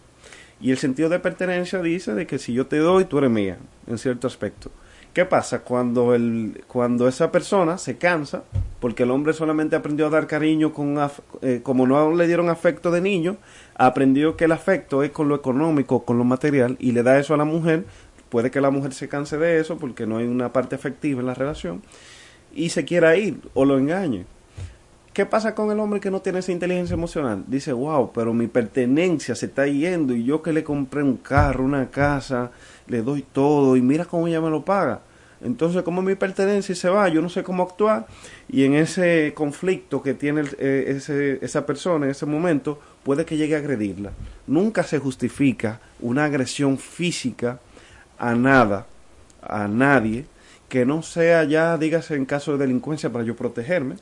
Y 0.62 0.72
el 0.72 0.78
sentido 0.78 1.10
de 1.10 1.20
pertenencia 1.20 1.82
dice 1.82 2.14
de 2.14 2.28
que 2.28 2.38
si 2.38 2.54
yo 2.54 2.68
te 2.68 2.78
doy, 2.78 3.06
tú 3.06 3.18
eres 3.18 3.32
mía, 3.32 3.58
en 3.88 3.98
cierto 3.98 4.28
aspecto. 4.28 4.72
¿Qué 5.14 5.26
pasa 5.26 5.60
cuando, 5.60 6.16
el, 6.16 6.64
cuando 6.68 7.10
esa 7.10 7.34
persona 7.34 7.78
se 7.78 7.98
cansa? 7.98 8.44
Porque 8.80 9.04
el 9.04 9.12
hombre 9.12 9.34
solamente 9.34 9.76
aprendió 9.76 10.08
a 10.08 10.10
dar 10.10 10.26
cariño 10.26 10.72
con 10.72 10.98
eh, 11.42 11.60
como 11.64 11.86
no 11.86 12.16
le 12.16 12.28
dieron 12.28 12.48
afecto 12.48 12.92
de 12.92 13.02
niño, 13.02 13.36
aprendió 13.76 14.38
que 14.38 14.46
el 14.46 14.54
afecto 14.54 15.04
es 15.04 15.12
con 15.12 15.28
lo 15.28 15.36
económico, 15.36 16.06
con 16.06 16.18
lo 16.18 16.24
material, 16.24 16.78
y 16.80 16.94
le 16.94 17.04
da 17.04 17.20
eso 17.20 17.34
a 17.34 17.38
la 17.38 17.44
mujer. 17.44 17.84
Puede 18.32 18.50
que 18.50 18.62
la 18.62 18.72
mujer 18.72 18.94
se 18.94 19.10
canse 19.10 19.38
de 19.38 19.60
eso 19.60 19.78
porque 19.78 20.08
no 20.08 20.16
hay 20.16 20.26
una 20.26 20.54
parte 20.54 20.74
efectiva 20.74 21.20
en 21.20 21.28
la 21.28 21.34
relación 21.34 21.82
y 22.56 22.70
se 22.70 22.86
quiera 22.86 23.18
ir 23.18 23.42
o 23.54 23.66
lo 23.66 23.78
engañe. 23.78 24.26
¿Qué 25.12 25.26
pasa 25.26 25.54
con 25.54 25.70
el 25.70 25.80
hombre 25.82 26.00
que 26.00 26.10
no 26.10 26.22
tiene 26.22 26.40
esa 26.40 26.54
inteligencia 26.54 26.94
emocional? 26.94 27.44
Dice, 27.46 27.74
wow, 27.74 28.14
pero 28.14 28.34
mi 28.34 28.48
pertenencia 28.48 29.36
se 29.36 29.48
está 29.48 29.68
yendo 29.68 30.16
y 30.16 30.24
yo 30.24 30.42
que 30.42 30.54
le 30.54 30.64
compré 30.64 31.04
un 31.04 31.18
carro, 31.18 31.66
una 31.66 31.90
casa, 31.90 32.52
le 32.88 33.02
doy 33.02 33.22
todo 33.22 33.76
y 33.76 33.82
mira 33.82 34.06
cómo 34.06 34.30
ella 34.30 34.40
me 34.40 34.50
lo 34.50 34.64
paga. 34.64 35.02
Entonces, 35.44 35.84
como 35.84 36.02
mi 36.02 36.16
pertenencia 36.16 36.74
se 36.74 36.88
va, 36.88 37.10
yo 37.10 37.22
no 37.22 37.28
sé 37.28 37.44
cómo 37.44 37.64
actuar 37.64 38.08
y 38.48 38.64
en 38.64 38.76
ese 38.76 39.34
conflicto 39.36 40.02
que 40.02 40.14
tiene 40.14 40.44
eh, 40.58 40.86
ese, 40.88 41.40
esa 41.42 41.66
persona 41.66 42.06
en 42.06 42.12
ese 42.12 42.26
momento, 42.26 42.80
puede 43.04 43.26
que 43.26 43.36
llegue 43.36 43.56
a 43.56 43.58
agredirla. 43.58 44.14
Nunca 44.48 44.84
se 44.84 45.00
justifica 45.00 45.82
una 46.00 46.24
agresión 46.24 46.78
física 46.78 47.60
a 48.22 48.36
nada, 48.36 48.86
a 49.42 49.68
nadie, 49.68 50.26
que 50.70 50.86
no 50.86 51.02
sea 51.02 51.44
ya, 51.44 51.78
dígase, 51.78 52.16
en 52.16 52.26
caso 52.26 52.54
de 52.54 52.60
delincuencia 52.60 53.12
para 53.12 53.26
yo 53.26 53.36
protegerme. 53.36 53.96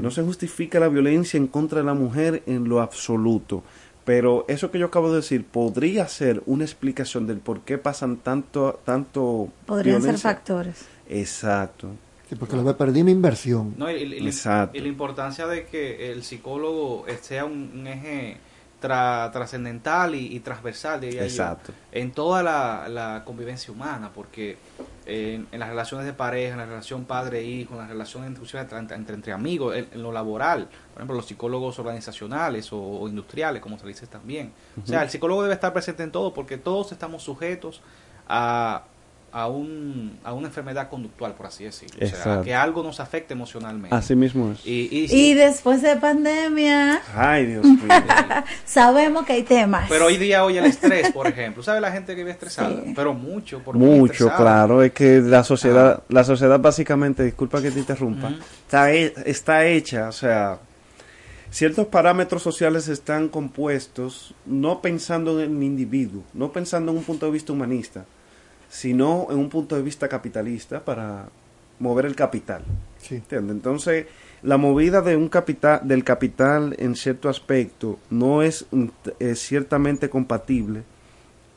No 0.00 0.10
se 0.10 0.22
justifica 0.22 0.80
la 0.80 0.88
violencia 0.88 1.36
en 1.36 1.46
contra 1.48 1.80
de 1.80 1.84
la 1.84 1.94
mujer 1.94 2.42
en 2.46 2.68
lo 2.68 2.80
absoluto. 2.80 3.62
Pero 4.04 4.44
eso 4.48 4.70
que 4.70 4.78
yo 4.78 4.86
acabo 4.86 5.10
de 5.10 5.16
decir 5.16 5.44
podría 5.44 6.06
ser 6.06 6.40
una 6.46 6.64
explicación 6.64 7.26
del 7.26 7.38
por 7.38 7.62
qué 7.62 7.76
pasan 7.76 8.18
tanto, 8.18 8.80
tanto 8.84 9.48
Podrían 9.66 10.00
ser 10.00 10.16
factores. 10.16 10.86
Exacto. 11.08 11.88
Sí, 12.28 12.34
porque 12.36 12.56
lo 12.56 12.76
perdí 12.76 13.02
mi 13.02 13.10
inversión. 13.12 13.74
No, 13.76 13.90
y, 13.90 14.02
y- 14.02 14.26
Exacto. 14.26 14.78
y 14.78 14.80
la 14.80 14.88
importancia 14.88 15.46
de 15.48 15.66
que 15.66 16.12
el 16.12 16.22
psicólogo 16.22 17.04
sea 17.20 17.44
un, 17.44 17.70
un 17.74 17.86
eje 17.88 18.36
tra- 18.80 19.30
trascendental 19.32 20.14
y, 20.14 20.34
y 20.36 20.40
transversal, 20.40 21.00
diría 21.00 21.20
yo, 21.22 21.26
Exacto. 21.26 21.72
en 21.92 22.12
toda 22.12 22.42
la, 22.42 22.88
la 22.88 23.22
convivencia 23.24 23.72
humana, 23.72 24.10
porque 24.14 24.58
en, 25.06 25.46
en 25.52 25.60
las 25.60 25.68
relaciones 25.68 26.06
de 26.06 26.12
pareja, 26.12 26.52
en 26.52 26.58
la 26.58 26.66
relación 26.66 27.04
padre-hijo, 27.04 27.74
en 27.74 27.80
las 27.80 27.88
relaciones 27.88 28.30
inclusive 28.30 28.60
entre, 28.62 28.78
entre, 28.78 29.14
entre 29.14 29.32
amigos, 29.32 29.76
en, 29.76 29.88
en 29.92 30.02
lo 30.02 30.12
laboral, 30.12 30.68
por 30.92 30.98
ejemplo, 31.02 31.16
los 31.16 31.26
psicólogos 31.26 31.78
organizacionales 31.78 32.72
o, 32.72 32.78
o 32.80 33.08
industriales, 33.08 33.62
como 33.62 33.78
se 33.78 33.86
dice 33.86 34.06
también. 34.06 34.52
O 34.82 34.86
sea, 34.86 35.02
el 35.02 35.10
psicólogo 35.10 35.42
debe 35.42 35.54
estar 35.54 35.72
presente 35.72 36.02
en 36.02 36.10
todo, 36.10 36.34
porque 36.34 36.58
todos 36.58 36.92
estamos 36.92 37.22
sujetos 37.22 37.82
a 38.28 38.82
a, 39.38 39.48
un, 39.48 40.18
a 40.24 40.32
una 40.32 40.46
enfermedad 40.46 40.88
conductual, 40.88 41.34
por 41.34 41.44
así 41.44 41.64
decirlo. 41.64 41.98
O 42.00 42.08
sea, 42.08 42.40
que 42.42 42.54
algo 42.54 42.82
nos 42.82 43.00
afecte 43.00 43.34
emocionalmente. 43.34 43.94
Así 43.94 44.16
mismo 44.16 44.52
es. 44.52 44.66
Y, 44.66 44.88
y- 44.90 45.08
Y 45.30 45.34
después 45.34 45.82
de 45.82 45.94
pandemia, 45.96 47.02
Ay, 47.14 47.44
Dios 47.44 47.64
mío. 47.66 47.86
sabemos 48.64 49.26
que 49.26 49.34
hay 49.34 49.42
temas. 49.42 49.86
Pero 49.90 50.06
hoy 50.06 50.16
día, 50.16 50.42
hoy 50.42 50.56
el 50.56 50.64
estrés, 50.64 51.10
por 51.12 51.26
ejemplo. 51.26 51.62
¿Sabe 51.62 51.82
la 51.82 51.92
gente 51.92 52.12
que 52.14 52.22
vive 52.22 52.30
estresada? 52.30 52.82
Pero 52.94 53.12
mucho, 53.12 53.60
por 53.60 53.76
Mucho, 53.76 54.04
estresada. 54.12 54.36
claro. 54.38 54.82
Es 54.82 54.92
que 54.92 55.20
la 55.20 55.44
sociedad, 55.44 56.02
la 56.08 56.24
sociedad 56.24 56.58
básicamente, 56.58 57.22
disculpa 57.22 57.60
que 57.60 57.70
te 57.70 57.78
interrumpa, 57.78 58.30
está, 58.66 58.92
he- 58.94 59.12
está 59.26 59.66
hecha, 59.66 60.08
o 60.08 60.12
sea, 60.12 60.58
ciertos 61.50 61.88
parámetros 61.88 62.42
sociales 62.42 62.88
están 62.88 63.28
compuestos 63.28 64.34
no 64.46 64.80
pensando 64.80 65.40
en 65.42 65.56
el 65.58 65.62
individuo, 65.62 66.22
no 66.34 66.52
pensando 66.52 66.90
en 66.92 66.98
un 66.98 67.04
punto 67.04 67.26
de 67.26 67.32
vista 67.32 67.52
humanista, 67.52 68.04
sino 68.76 69.28
en 69.30 69.38
un 69.38 69.48
punto 69.48 69.74
de 69.74 69.80
vista 69.80 70.06
capitalista 70.06 70.84
para 70.84 71.30
mover 71.78 72.04
el 72.04 72.14
capital. 72.14 72.62
¿Entiende? 73.10 73.54
Entonces, 73.54 74.04
la 74.42 74.58
movida 74.58 75.00
de 75.00 75.16
un 75.16 75.30
capital, 75.30 75.80
del 75.84 76.04
capital 76.04 76.76
en 76.78 76.94
cierto 76.94 77.30
aspecto 77.30 77.98
no 78.10 78.42
es, 78.42 78.66
mm, 78.70 78.86
eh, 79.18 79.34
ciertamente 79.34 80.10
compatible 80.10 80.82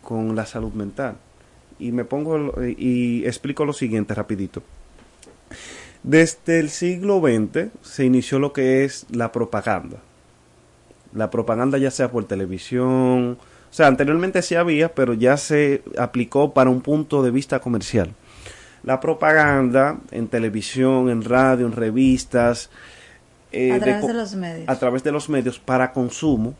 con 0.01 0.33
la 0.33 0.45
salud 0.45 0.71
mental. 0.71 1.17
Y 1.77 1.91
me 1.91 2.05
pongo 2.05 2.53
y 2.65 3.25
explico 3.25 3.65
lo 3.65 3.73
siguiente 3.73 4.13
rapidito. 4.13 4.63
Desde 6.03 6.59
el 6.59 6.69
siglo 6.69 7.19
XX 7.19 7.67
se 7.81 8.05
inició 8.05 8.39
lo 8.39 8.53
que 8.53 8.85
es 8.85 9.05
la 9.11 9.33
propaganda. 9.33 9.97
La 11.13 11.29
propaganda 11.29 11.77
ya 11.77 11.91
sea 11.91 12.11
por 12.11 12.23
televisión, 12.25 13.37
o 13.69 13.73
sea, 13.73 13.87
anteriormente 13.87 14.41
sí 14.41 14.55
había, 14.55 14.93
pero 14.93 15.13
ya 15.13 15.37
se 15.37 15.83
aplicó 15.97 16.53
para 16.53 16.69
un 16.69 16.81
punto 16.81 17.21
de 17.21 17.31
vista 17.31 17.59
comercial. 17.59 18.13
La 18.83 18.99
propaganda 18.99 19.99
en 20.11 20.27
televisión, 20.27 21.09
en 21.09 21.23
radio, 21.23 21.67
en 21.67 21.73
revistas, 21.73 22.69
eh, 23.51 23.71
A 23.73 23.79
través 23.79 24.07
de 24.07 24.13
los 24.13 24.35
medios. 24.35 24.69
a 24.69 24.79
través 24.79 25.03
de 25.03 25.11
los 25.11 25.29
medios 25.29 25.59
para 25.59 25.91
consumo, 25.91 26.55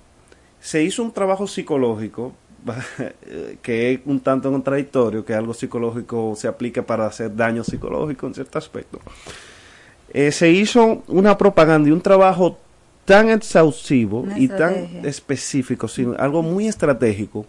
se 0.60 0.84
hizo 0.84 1.04
un 1.04 1.12
trabajo 1.12 1.48
psicológico 1.48 2.34
que 3.62 3.94
es 3.94 4.00
un 4.06 4.20
tanto 4.20 4.52
contradictorio 4.52 5.24
que 5.24 5.34
algo 5.34 5.54
psicológico 5.54 6.34
se 6.36 6.48
aplique 6.48 6.84
para 6.84 7.06
hacer 7.06 7.36
daño 7.36 7.64
psicológico 7.64 8.28
en 8.28 8.34
cierto 8.34 8.58
aspecto. 8.58 9.00
Eh, 10.12 10.32
se 10.32 10.50
hizo 10.50 11.04
una 11.08 11.38
propaganda 11.38 11.90
y 11.90 11.92
un 11.92 12.02
trabajo 12.02 12.58
tan 13.10 13.32
exhaustivo 13.32 14.20
Una 14.20 14.38
y 14.38 14.48
tan 14.48 15.04
específico, 15.04 15.88
sino 15.88 16.14
algo 16.20 16.44
muy 16.44 16.68
estratégico 16.68 17.48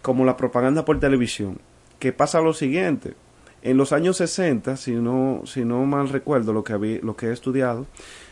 como 0.00 0.24
la 0.24 0.36
propaganda 0.36 0.84
por 0.84 1.00
televisión, 1.00 1.58
que 1.98 2.12
pasa 2.12 2.40
lo 2.40 2.54
siguiente. 2.54 3.14
En 3.62 3.76
los 3.76 3.92
años 3.92 4.16
60, 4.18 4.76
si 4.76 4.92
no, 4.92 5.42
si 5.44 5.64
no 5.64 5.84
mal 5.86 6.08
recuerdo 6.08 6.52
lo 6.52 6.62
que, 6.62 6.72
había, 6.72 7.00
lo 7.02 7.16
que 7.16 7.26
he 7.26 7.32
estudiado, 7.32 7.84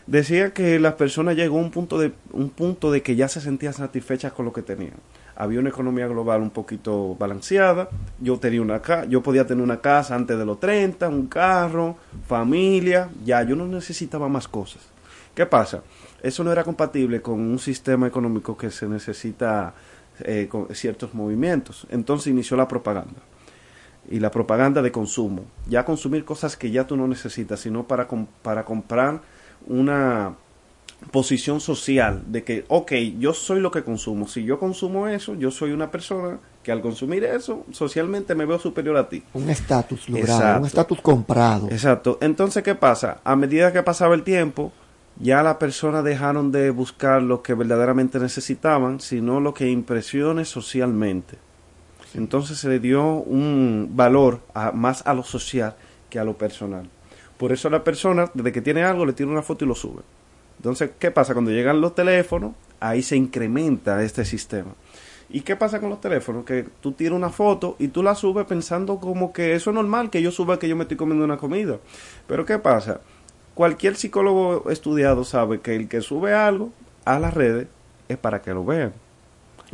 decía 0.07 0.55
que 0.55 0.79
las 0.79 0.95
personas 0.95 1.35
llegó 1.35 1.59
a 1.59 1.61
un 1.61 1.73
punto, 1.73 1.99
de, 1.99 2.13
un 2.31 2.51
punto 2.51 2.93
de 2.93 3.03
que 3.03 3.17
ya 3.17 3.27
se 3.27 3.41
sentían 3.41 3.73
satisfechas 3.73 4.33
con 4.33 4.45
lo 4.45 4.53
que 4.53 4.63
tenían. 4.63 4.95
Había 5.35 5.59
una 5.59 5.71
economía 5.71 6.07
global 6.07 6.41
un 6.41 6.51
poquito 6.51 7.17
balanceada, 7.19 7.89
yo, 8.21 8.39
tenía 8.39 8.63
una 8.63 8.81
ca 8.81 9.07
yo 9.07 9.25
podía 9.25 9.45
tener 9.45 9.65
una 9.65 9.81
casa 9.81 10.15
antes 10.15 10.39
de 10.39 10.47
los 10.47 10.61
30, 10.61 11.09
un 11.09 11.27
carro, 11.27 11.97
familia, 12.29 13.11
ya 13.25 13.43
yo 13.43 13.57
no 13.57 13.67
necesitaba 13.67 14.29
más 14.29 14.47
cosas. 14.47 14.83
¿Qué 15.35 15.45
pasa? 15.45 15.83
Eso 16.23 16.43
no 16.45 16.51
era 16.53 16.65
compatible 16.65 17.23
con 17.23 17.41
un 17.41 17.59
sistema 17.59 18.07
económico 18.07 18.57
que 18.57 18.71
se 18.71 18.89
necesita 18.89 19.75
eh, 20.21 20.49
con 20.51 20.67
ciertos 20.75 21.15
movimientos. 21.15 21.87
Entonces 21.91 22.27
inició 22.29 22.57
la 22.57 22.67
propaganda. 22.69 23.21
Y 24.11 24.21
la 24.21 24.31
propaganda 24.31 24.81
de 24.83 24.91
consumo. 24.91 25.43
Ya 25.69 25.85
consumir 25.85 26.25
cosas 26.25 26.57
que 26.57 26.71
ya 26.71 26.87
tú 26.87 26.97
no 26.97 27.07
necesitas, 27.07 27.61
sino 27.61 27.87
para, 27.87 28.09
com- 28.09 28.27
para 28.43 28.65
comprar 28.65 29.21
una 29.67 30.35
posición 31.13 31.61
social 31.61 32.23
de 32.27 32.43
que, 32.43 32.65
ok, 32.69 32.93
yo 33.19 33.33
soy 33.33 33.61
lo 33.61 33.71
que 33.71 33.85
consumo. 33.85 34.27
Si 34.27 34.43
yo 34.43 34.59
consumo 34.59 35.07
eso, 35.07 35.35
yo 35.35 35.51
soy 35.51 35.71
una 35.73 35.91
persona 35.91 36.39
que 36.63 36.73
al 36.73 36.81
consumir 36.81 37.23
eso, 37.25 37.65
socialmente 37.71 38.35
me 38.35 38.45
veo 38.47 38.59
superior 38.59 38.97
a 38.97 39.09
ti. 39.09 39.23
Un 39.35 39.49
estatus 39.49 40.09
logrado, 40.09 40.39
Exacto. 40.41 40.61
un 40.61 40.67
estatus 40.67 41.01
comprado. 41.01 41.69
Exacto. 41.71 42.19
Entonces, 42.21 42.63
¿qué 42.65 42.75
pasa? 42.75 43.21
A 43.25 43.37
medida 43.37 43.73
que 43.73 43.83
pasaba 43.83 44.15
el 44.15 44.23
tiempo, 44.25 44.73
ya 45.21 45.43
las 45.43 45.57
personas 45.57 46.05
dejaron 46.05 46.53
de 46.53 46.71
buscar 46.71 47.23
lo 47.23 47.43
que 47.43 47.55
verdaderamente 47.55 48.19
necesitaban, 48.19 49.01
sino 49.01 49.41
lo 49.41 49.55
que 49.55 49.69
impresione 49.69 50.45
socialmente. 50.45 51.37
Entonces 52.15 52.59
se 52.59 52.69
le 52.69 52.79
dio 52.79 53.05
un 53.05 53.91
valor 53.93 54.41
a- 54.55 54.73
más 54.73 55.07
a 55.07 55.15
lo 55.15 55.23
social 55.23 55.75
que 56.09 56.19
a 56.19 56.25
lo 56.25 56.39
personal. 56.39 56.89
Por 57.37 57.53
eso 57.53 57.69
la 57.71 57.85
persona, 57.85 58.31
desde 58.35 58.53
que 58.53 58.63
tiene 58.63 58.83
algo, 58.83 59.05
le 59.07 59.13
tira 59.13 59.29
una 59.29 59.43
foto 59.43 59.65
y 59.65 59.69
lo 59.69 59.75
sube. 59.75 60.03
Entonces, 60.59 60.91
¿qué 60.99 61.11
pasa? 61.11 61.35
Cuando 61.35 61.51
llegan 61.53 61.81
los 61.81 61.95
teléfonos, 61.95 62.53
ahí 62.81 63.03
se 63.03 63.17
incrementa 63.17 64.03
este 64.03 64.25
sistema. 64.25 64.71
¿Y 65.31 65.43
qué 65.43 65.55
pasa 65.57 65.79
con 65.79 65.91
los 65.91 66.01
teléfonos? 66.01 66.45
Que 66.45 66.65
tú 66.81 66.93
tiras 66.93 67.15
una 67.15 67.29
foto 67.31 67.77
y 67.79 67.89
tú 67.89 68.03
la 68.03 68.15
subes 68.15 68.47
pensando 68.47 68.99
como 68.99 69.33
que 69.33 69.55
eso 69.55 69.71
es 69.71 69.75
normal, 69.75 70.11
que 70.11 70.23
yo 70.23 70.31
suba 70.33 70.59
que 70.59 70.69
yo 70.69 70.75
me 70.75 70.83
estoy 70.85 70.97
comiendo 70.97 71.25
una 71.25 71.37
comida. 71.37 71.77
Pero 72.27 72.47
¿qué 72.47 72.59
pasa? 72.59 73.01
Cualquier 73.59 73.97
psicólogo 73.97 74.71
estudiado 74.71 75.25
sabe 75.25 75.61
que 75.61 75.75
el 75.75 75.89
que 75.89 76.01
sube 76.01 76.33
algo 76.33 76.71
a 77.05 77.19
las 77.19 77.35
redes 77.35 77.67
es 78.09 78.17
para 78.17 78.41
que 78.41 78.55
lo 78.55 78.65
vean. 78.65 78.93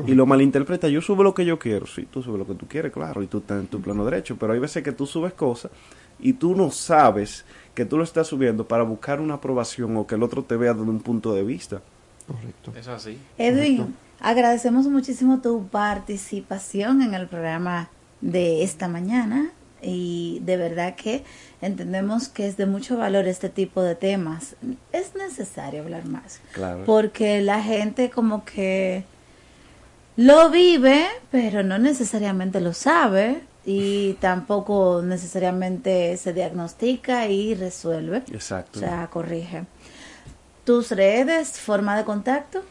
Y 0.06 0.14
lo 0.14 0.24
malinterpreta, 0.24 0.88
yo 0.88 1.02
subo 1.02 1.22
lo 1.22 1.34
que 1.34 1.44
yo 1.44 1.58
quiero. 1.58 1.86
Sí, 1.86 2.08
tú 2.10 2.22
subes 2.22 2.38
lo 2.38 2.46
que 2.46 2.54
tú 2.54 2.66
quieres, 2.66 2.90
claro, 2.92 3.22
y 3.22 3.26
tú 3.26 3.40
estás 3.40 3.60
en 3.60 3.66
tu 3.66 3.82
plano 3.82 4.06
derecho. 4.06 4.38
Pero 4.40 4.54
hay 4.54 4.58
veces 4.58 4.82
que 4.82 4.92
tú 4.92 5.04
subes 5.04 5.34
cosas 5.34 5.70
y 6.18 6.32
tú 6.32 6.56
no 6.56 6.70
sabes 6.70 7.44
que 7.74 7.84
tú 7.84 7.98
lo 7.98 8.04
estás 8.04 8.26
subiendo 8.26 8.66
para 8.66 8.84
buscar 8.84 9.20
una 9.20 9.34
aprobación 9.34 9.94
o 9.98 10.06
que 10.06 10.14
el 10.14 10.22
otro 10.22 10.42
te 10.44 10.56
vea 10.56 10.72
desde 10.72 10.88
un 10.88 11.00
punto 11.00 11.34
de 11.34 11.44
vista. 11.44 11.82
Correcto. 12.26 12.70
Eso 12.70 12.78
es 12.78 12.88
así. 12.88 13.18
Edwin, 13.36 13.94
agradecemos 14.18 14.86
muchísimo 14.86 15.42
tu 15.42 15.68
participación 15.68 17.02
en 17.02 17.12
el 17.12 17.28
programa 17.28 17.90
de 18.22 18.62
esta 18.62 18.88
mañana 18.88 19.52
y 19.84 20.40
de 20.42 20.56
verdad 20.56 20.94
que 20.96 21.22
entendemos 21.60 22.28
que 22.28 22.46
es 22.46 22.56
de 22.56 22.66
mucho 22.66 22.96
valor 22.96 23.26
este 23.28 23.48
tipo 23.48 23.82
de 23.82 23.94
temas. 23.94 24.56
Es 24.92 25.14
necesario 25.14 25.82
hablar 25.82 26.04
más 26.06 26.40
Claro. 26.52 26.84
porque 26.84 27.40
la 27.42 27.62
gente 27.62 28.10
como 28.10 28.44
que 28.44 29.04
lo 30.16 30.50
vive, 30.50 31.06
pero 31.30 31.62
no 31.62 31.78
necesariamente 31.78 32.60
lo 32.60 32.72
sabe 32.72 33.40
y 33.66 34.14
tampoco 34.14 35.02
necesariamente 35.02 36.16
se 36.16 36.32
diagnostica 36.32 37.26
y 37.28 37.54
resuelve. 37.54 38.18
Exacto. 38.32 38.78
O 38.78 38.82
sea, 38.82 39.08
corrige. 39.10 39.64
Tus 40.64 40.90
redes, 40.92 41.58
forma 41.58 41.96
de 41.96 42.04
contacto. 42.04 42.62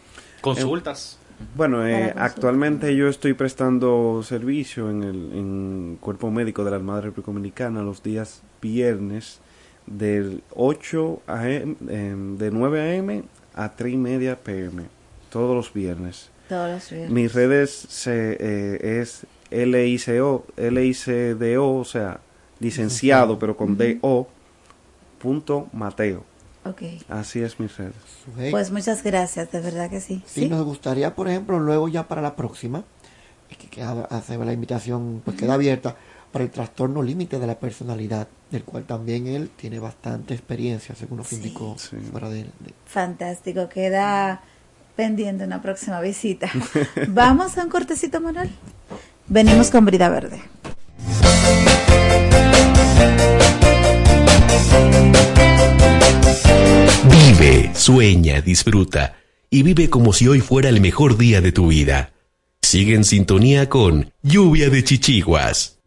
Consultas. 0.41 1.17
Bueno, 1.55 1.87
eh, 1.87 2.13
actualmente 2.15 2.95
yo 2.95 3.07
estoy 3.07 3.33
prestando 3.33 4.21
servicio 4.23 4.89
en 4.89 5.03
el 5.03 5.31
en 5.33 5.97
Cuerpo 5.99 6.31
Médico 6.31 6.63
de 6.63 6.71
la 6.71 6.77
Armada 6.77 7.01
República 7.01 7.31
Dominicana 7.31 7.81
los 7.83 8.03
días 8.03 8.41
viernes 8.61 9.39
del 9.85 10.43
8 10.55 11.21
a.m., 11.27 11.75
em, 11.89 12.37
de 12.37 12.51
9 12.51 12.81
a.m. 12.81 13.23
a 13.53 13.75
3 13.75 13.93
y 13.93 13.97
media 13.97 14.39
p.m. 14.39 14.83
Todos 15.29 15.55
los 15.55 15.73
viernes. 15.73 16.29
Todos 16.47 16.71
los 16.71 16.89
viernes. 16.89 17.11
Mis 17.11 17.33
redes 17.33 17.71
se, 17.71 18.37
eh, 18.39 18.99
es 19.01 19.25
LICO, 19.51 20.45
LICDO, 20.57 21.75
o 21.75 21.85
sea, 21.85 22.19
licenciado, 22.59 23.37
pero 23.37 23.55
con 23.55 23.77
DO, 23.77 24.27
punto 25.19 25.67
Mateo. 25.73 26.23
Ok. 26.65 26.81
Así 27.09 27.41
es 27.41 27.59
mis 27.59 27.75
redes. 27.77 27.93
Pues 28.51 28.71
muchas 28.71 29.03
gracias, 29.03 29.51
de 29.51 29.59
verdad 29.59 29.89
que 29.89 29.99
sí. 29.99 30.21
Sí, 30.25 30.47
nos 30.47 30.63
gustaría, 30.63 31.13
por 31.15 31.27
ejemplo, 31.27 31.59
luego 31.59 31.87
ya 31.89 32.07
para 32.07 32.21
la 32.21 32.35
próxima, 32.35 32.83
que, 33.49 33.67
que 33.67 33.81
ha- 33.83 34.07
hace 34.09 34.37
la 34.37 34.53
invitación, 34.53 35.21
pues 35.25 35.37
queda 35.37 35.55
abierta, 35.55 35.95
para 36.31 36.45
el 36.45 36.51
trastorno 36.51 37.03
límite 37.03 37.37
de 37.37 37.45
la 37.47 37.59
personalidad, 37.59 38.27
del 38.49 38.63
cual 38.63 38.85
también 38.85 39.27
él 39.27 39.49
tiene 39.55 39.77
bastante 39.79 40.33
experiencia, 40.33 40.95
según 40.95 41.17
nos 41.17 41.31
indicó 41.33 41.75
fuera 42.11 42.29
de, 42.29 42.47
Fantástico, 42.85 43.69
queda 43.69 44.41
pendiente 44.95 45.43
una 45.43 45.61
próxima 45.61 45.99
visita. 46.01 46.49
Vamos 47.09 47.57
a 47.57 47.63
un 47.63 47.69
cortecito, 47.69 48.19
Manuel. 48.21 48.49
Venimos 49.27 49.69
con 49.69 49.85
Brida 49.85 50.09
Verde. 50.09 50.41
Vive, 57.43 57.75
sueña, 57.75 58.39
disfruta 58.39 59.17
y 59.49 59.63
vive 59.63 59.89
como 59.89 60.13
si 60.13 60.29
hoy 60.29 60.39
fuera 60.39 60.69
el 60.69 60.79
mejor 60.79 61.17
día 61.17 61.41
de 61.41 61.51
tu 61.51 61.67
vida. 61.67 62.13
Sigue 62.61 62.95
en 62.95 63.03
sintonía 63.03 63.67
con 63.67 64.13
Lluvia 64.21 64.69
de 64.69 64.81
Chichiguas. 64.81 65.77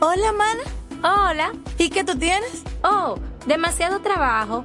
Hola, 0.00 0.32
mana. 0.32 1.30
Hola. 1.30 1.52
¿Y 1.78 1.88
qué 1.88 2.04
tú 2.04 2.18
tienes? 2.18 2.62
Oh, 2.84 3.18
demasiado 3.46 4.00
trabajo, 4.00 4.64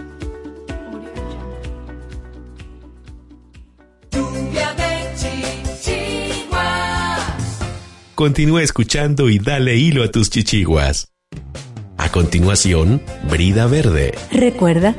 Continúa 8.21 8.61
escuchando 8.61 9.31
y 9.31 9.39
dale 9.39 9.77
hilo 9.77 10.03
a 10.03 10.11
tus 10.11 10.29
chichiguas. 10.29 11.07
A 11.97 12.11
continuación, 12.11 13.01
Brida 13.31 13.65
Verde. 13.65 14.13
Recuerda, 14.31 14.95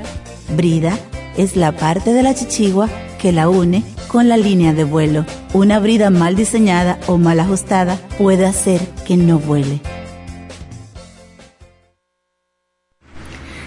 brida 0.56 0.98
es 1.36 1.54
la 1.54 1.70
parte 1.70 2.14
de 2.14 2.24
la 2.24 2.34
chichigua 2.34 2.88
que 3.20 3.30
la 3.30 3.48
une 3.48 3.84
con 4.08 4.28
la 4.28 4.36
línea 4.36 4.72
de 4.72 4.82
vuelo. 4.82 5.24
Una 5.52 5.78
brida 5.78 6.10
mal 6.10 6.34
diseñada 6.34 6.98
o 7.06 7.16
mal 7.16 7.38
ajustada 7.38 7.96
puede 8.18 8.44
hacer 8.44 8.80
que 9.06 9.16
no 9.16 9.38
vuele. 9.38 9.80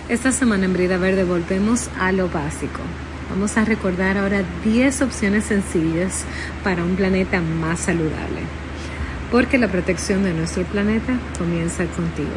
Esta 0.10 0.34
semana 0.34 0.66
en 0.66 0.74
Brida 0.74 0.98
Verde 0.98 1.24
volvemos 1.24 1.90
a 1.98 2.12
lo 2.12 2.28
básico. 2.28 2.82
Vamos 3.30 3.56
a 3.56 3.64
recordar 3.64 4.18
ahora 4.18 4.44
10 4.66 5.02
opciones 5.02 5.46
sencillas 5.46 6.26
para 6.62 6.84
un 6.84 6.98
planeta 6.98 7.40
más 7.40 7.80
saludable. 7.80 8.65
Porque 9.32 9.58
la 9.58 9.68
protección 9.68 10.24
de 10.24 10.34
nuestro 10.34 10.64
planeta 10.64 11.20
comienza 11.38 11.84
contigo. 11.86 12.30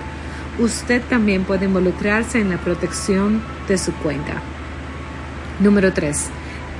Usted 0.60 1.02
también 1.03 1.45
puede 1.45 1.66
involucrarse 1.66 2.41
en 2.41 2.49
la 2.49 2.57
protección 2.57 3.41
de 3.70 3.78
su 3.78 3.94
cuenca. 3.94 4.41
Número 5.61 5.94
3. 5.94 6.26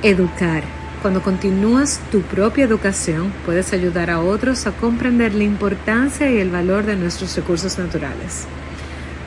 Educar. 0.02 0.62
Cuando 1.00 1.22
continúas 1.22 2.00
tu 2.12 2.20
propia 2.20 2.66
educación, 2.66 3.32
puedes 3.46 3.72
ayudar 3.72 4.10
a 4.10 4.20
otros 4.20 4.66
a 4.66 4.72
comprender 4.72 5.34
la 5.34 5.44
importancia 5.44 6.30
y 6.30 6.36
el 6.36 6.50
valor 6.50 6.84
de 6.84 6.96
nuestros 6.96 7.34
recursos 7.36 7.78
naturales. 7.78 8.46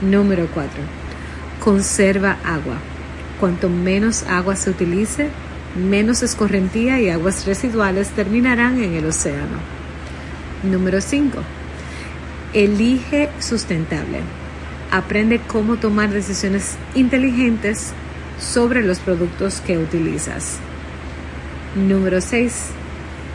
Número 0.01 0.47
4. 0.53 0.69
Conserva 1.59 2.37
agua. 2.45 2.75
Cuanto 3.39 3.67
menos 3.67 4.23
agua 4.29 4.55
se 4.55 4.69
utilice, 4.69 5.29
menos 5.75 6.23
escorrentía 6.23 6.99
y 6.99 7.09
aguas 7.09 7.45
residuales 7.45 8.09
terminarán 8.09 8.81
en 8.81 8.93
el 8.93 9.05
océano. 9.05 9.57
Número 10.63 11.01
5. 11.01 11.39
Elige 12.53 13.29
sustentable. 13.39 14.19
Aprende 14.91 15.39
cómo 15.39 15.77
tomar 15.77 16.11
decisiones 16.11 16.75
inteligentes 16.93 17.93
sobre 18.39 18.83
los 18.83 18.99
productos 18.99 19.61
que 19.61 19.77
utilizas. 19.77 20.59
Número 21.75 22.21
6. 22.21 22.67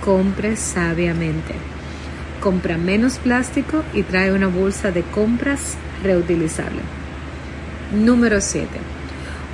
Compre 0.04 0.56
sabiamente. 0.56 1.54
Compra 2.40 2.78
menos 2.78 3.18
plástico 3.18 3.82
y 3.92 4.04
trae 4.04 4.32
una 4.32 4.46
bolsa 4.46 4.92
de 4.92 5.02
compras 5.02 5.76
reutilizable. 6.04 6.80
Número 7.92 8.40
7. 8.40 8.68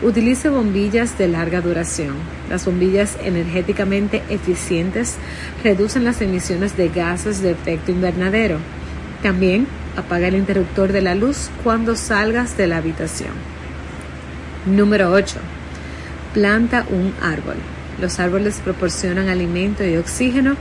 Utilice 0.05 0.51
bombillas 0.51 1.17
de 1.17 1.29
larga 1.29 1.63
duración. 1.63 2.17
Las 2.51 2.67
bombillas 2.67 3.17
energéticamente 3.25 4.23
eficientes 4.29 5.17
reducen 5.63 6.05
las 6.05 6.21
emisiones 6.21 6.77
de 6.77 6.91
gases 6.91 7.41
de 7.41 7.53
efecto 7.53 7.91
invernadero. 7.91 8.59
También 9.23 9.67
apaga 9.97 10.29
el 10.29 10.35
interruptor 10.35 10.93
de 10.93 11.01
la 11.01 11.15
luz 11.15 11.49
cuando 11.63 11.97
salgas 11.97 12.59
de 12.59 12.67
la 12.67 12.77
habitación. 12.77 13.31
Número 14.67 15.11
8. 15.11 15.39
Planta 16.35 16.85
un 16.91 17.15
árbol. 17.23 17.57
Los 17.99 18.21
árboles 18.21 18.61
proporcionan 18.63 19.31
alimento 19.31 19.87
y 19.87 19.97
oxígeno, 19.97 20.57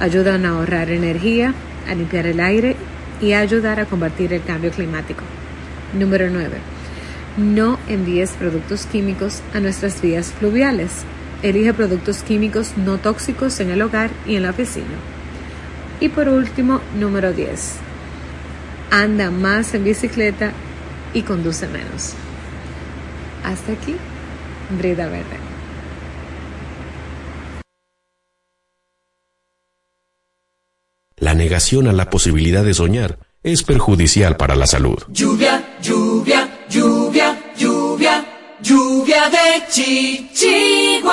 ayudan 0.00 0.46
a 0.46 0.50
ahorrar 0.50 0.88
energía, 0.88 1.52
a 1.86 1.94
limpiar 1.94 2.26
el 2.26 2.40
aire 2.40 2.74
y 3.20 3.34
a 3.34 3.40
ayudar 3.40 3.80
a 3.80 3.84
combatir 3.84 4.32
el 4.32 4.42
cambio 4.44 4.70
climático. 4.70 5.24
Número 5.92 6.30
9. 6.30 6.77
No 7.38 7.78
envíes 7.86 8.32
productos 8.32 8.86
químicos 8.86 9.42
a 9.54 9.60
nuestras 9.60 10.02
vías 10.02 10.32
fluviales. 10.32 10.90
Elige 11.44 11.72
productos 11.72 12.24
químicos 12.24 12.76
no 12.76 12.98
tóxicos 12.98 13.60
en 13.60 13.70
el 13.70 13.80
hogar 13.80 14.10
y 14.26 14.34
en 14.34 14.42
la 14.42 14.50
oficina. 14.50 14.98
Y 16.00 16.08
por 16.08 16.28
último, 16.28 16.80
número 16.98 17.32
10. 17.32 17.76
Anda 18.90 19.30
más 19.30 19.72
en 19.74 19.84
bicicleta 19.84 20.52
y 21.14 21.22
conduce 21.22 21.68
menos. 21.68 22.14
Hasta 23.44 23.70
aquí, 23.72 23.94
Brida 24.76 25.06
Verde. 25.06 25.38
La 31.18 31.34
negación 31.34 31.86
a 31.86 31.92
la 31.92 32.10
posibilidad 32.10 32.64
de 32.64 32.74
soñar 32.74 33.20
es 33.44 33.62
perjudicial 33.62 34.36
para 34.36 34.56
la 34.56 34.66
salud. 34.66 34.98
Lluvia, 35.08 35.78
lluvia, 35.80 36.47
lluvia, 36.70 37.38
lluvia, 37.56 38.24
lluvia 38.60 39.28
de 39.30 39.66
chichiguas. 39.70 41.08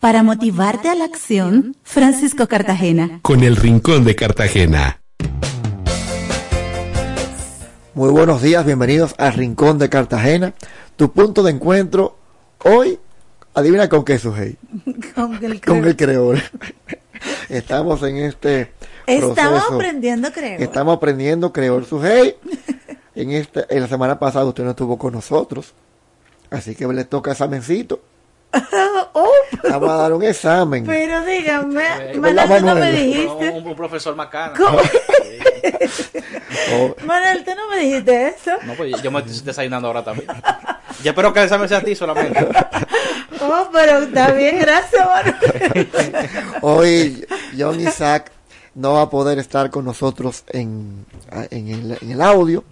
Para 0.00 0.22
motivarte 0.22 0.88
a 0.88 0.94
la 0.94 1.04
acción, 1.04 1.76
Francisco 1.82 2.46
Cartagena. 2.46 3.20
Con 3.22 3.42
el 3.42 3.56
Rincón 3.56 4.04
de 4.04 4.14
Cartagena. 4.14 5.00
Muy 7.94 8.10
buenos 8.10 8.42
días, 8.42 8.66
bienvenidos 8.66 9.14
al 9.18 9.34
Rincón 9.34 9.78
de 9.78 9.88
Cartagena, 9.88 10.52
tu 10.96 11.12
punto 11.12 11.42
de 11.42 11.52
encuentro. 11.52 12.18
Hoy, 12.64 12.98
adivina 13.54 13.88
con 13.88 14.04
qué 14.04 14.18
sujei. 14.18 14.56
Con 15.14 15.42
el 15.44 15.60
Con 15.60 15.84
el 15.84 15.96
creol. 15.96 16.42
Estamos 17.48 18.02
en 18.02 18.16
este 18.16 18.72
Estamos 19.06 19.34
proceso. 19.36 19.74
aprendiendo, 19.74 20.32
creo. 20.32 20.58
Estamos 20.58 20.96
aprendiendo 20.96 21.52
creol 21.52 21.86
sujei. 21.86 22.34
En 23.14 23.30
este, 23.30 23.64
en 23.68 23.80
la 23.82 23.88
semana 23.88 24.18
pasada 24.18 24.44
usted 24.44 24.64
no 24.64 24.70
estuvo 24.70 24.98
con 24.98 25.12
nosotros, 25.12 25.72
así 26.50 26.74
que 26.74 26.86
le 26.86 27.04
toca 27.04 27.32
examencito. 27.32 28.00
Oh, 29.16 29.30
Vamos 29.70 29.90
a 29.90 29.94
dar 29.94 30.12
un 30.12 30.24
examen. 30.24 30.84
pero 30.84 31.24
dígame, 31.24 31.84
¿Verdad, 32.18 32.48
Manuel, 32.48 32.60
tú 32.60 32.66
no 32.66 32.74
me 32.74 32.92
dijiste. 32.92 33.50
Un, 33.50 33.66
un 33.68 33.76
profesor 33.76 34.16
macana. 34.16 34.54
Oh, 36.72 36.94
Manuel, 37.04 37.44
tú 37.44 37.52
no 37.54 37.68
me 37.70 37.78
dijiste 37.78 38.28
eso. 38.28 38.50
No, 38.64 38.74
pues 38.74 39.00
yo 39.02 39.10
me 39.10 39.20
estoy 39.20 39.38
desayunando 39.44 39.86
ahora 39.88 40.02
también. 40.02 40.26
Ya 41.02 41.10
espero 41.12 41.32
que 41.32 41.38
el 41.40 41.44
examen 41.44 41.68
sea 41.68 41.78
a 41.78 41.82
ti 41.82 41.94
solamente. 41.94 42.46
Oh, 43.40 43.68
pero 43.72 43.98
está 43.98 44.32
bien, 44.32 44.58
gracias, 44.58 45.06
Manuel. 45.06 45.88
Hoy 46.62 47.26
John 47.56 47.78
Isaac 47.80 48.32
no 48.74 48.94
va 48.94 49.02
a 49.02 49.10
poder 49.10 49.38
estar 49.38 49.70
con 49.70 49.84
nosotros 49.84 50.44
en, 50.48 51.06
en, 51.50 51.68
el, 51.68 51.98
en 52.00 52.10
el 52.10 52.20
audio. 52.20 52.64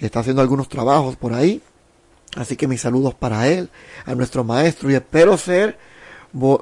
Está 0.00 0.20
haciendo 0.20 0.42
algunos 0.42 0.68
trabajos 0.68 1.16
por 1.16 1.32
ahí. 1.34 1.60
Así 2.36 2.56
que 2.56 2.66
mis 2.68 2.80
saludos 2.80 3.14
para 3.14 3.48
él, 3.48 3.68
a 4.06 4.14
nuestro 4.14 4.44
maestro, 4.44 4.90
y 4.90 4.94
espero 4.94 5.36
ser, 5.36 5.76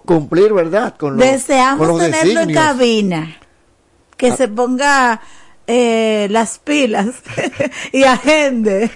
cumplir, 0.04 0.52
¿verdad? 0.54 0.96
Con 0.96 1.16
los, 1.16 1.26
Deseamos 1.26 1.78
con 1.86 1.98
los 1.98 1.98
tenerlo 2.10 2.40
en 2.40 2.54
cabina. 2.54 3.36
Que 4.16 4.30
Ah. 4.30 4.36
se 4.36 4.48
ponga 4.48 5.20
eh, 5.66 6.26
las 6.30 6.58
pilas 6.58 7.08
y 7.92 8.02
agende 8.04 8.90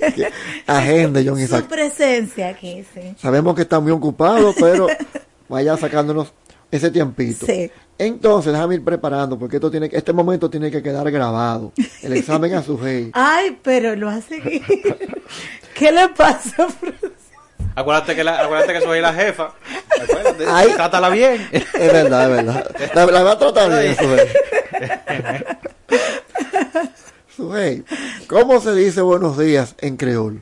Agenda, 0.67 1.21
John 1.25 1.37
su 1.37 1.43
Isaac. 1.45 1.67
presencia 1.67 2.49
aquí. 2.49 2.83
Sí. 2.95 3.15
Sabemos 3.19 3.55
que 3.55 3.63
está 3.63 3.79
muy 3.79 3.93
ocupado, 3.93 4.55
pero 4.59 4.87
vaya 5.51 5.77
sacándonos 5.77 6.33
ese 6.73 6.91
tiempito. 6.91 7.47
Sí. 7.47 7.71
Entonces, 7.99 8.53
déjame 8.53 8.75
ir 8.77 8.85
preparando, 8.85 9.39
porque 9.39 9.57
esto 9.57 9.71
tiene 9.71 9.89
que, 9.89 9.97
este 9.97 10.13
momento 10.13 10.51
tiene 10.51 10.71
que 10.71 10.83
quedar 10.83 11.09
grabado. 11.11 11.73
El 12.03 12.15
examen 12.15 12.53
a 12.55 12.63
su 12.63 12.77
rey. 12.83 13.11
Ay, 13.13 13.57
pero 13.63 13.95
lo 13.95 14.09
hace. 14.09 14.41
¿Qué 15.75 15.93
le 15.93 16.09
pasa? 16.09 16.67
Acuérdate 17.75 18.17
que, 18.17 18.25
la, 18.25 18.41
acuérdate 18.41 18.73
que 18.73 18.81
soy 18.81 19.01
la 19.01 19.15
jefa. 19.15 19.55
Acuérdate, 20.03 20.45
Ay. 20.49 20.73
trátala 20.75 21.11
bien. 21.11 21.49
Es 21.53 21.73
verdad, 21.93 22.25
es 22.25 22.45
verdad. 22.45 22.77
La, 22.95 23.07
la 23.07 23.23
va 23.23 23.33
a 23.33 23.39
tratar 23.39 23.71
bien, 23.81 23.97
Sujei. 23.97 24.29
Sujei, 27.37 27.85
¿cómo 28.27 28.61
se 28.61 28.75
dice 28.75 29.01
buenos 29.01 29.39
días 29.39 29.75
en 29.79 29.97
creol? 29.97 30.41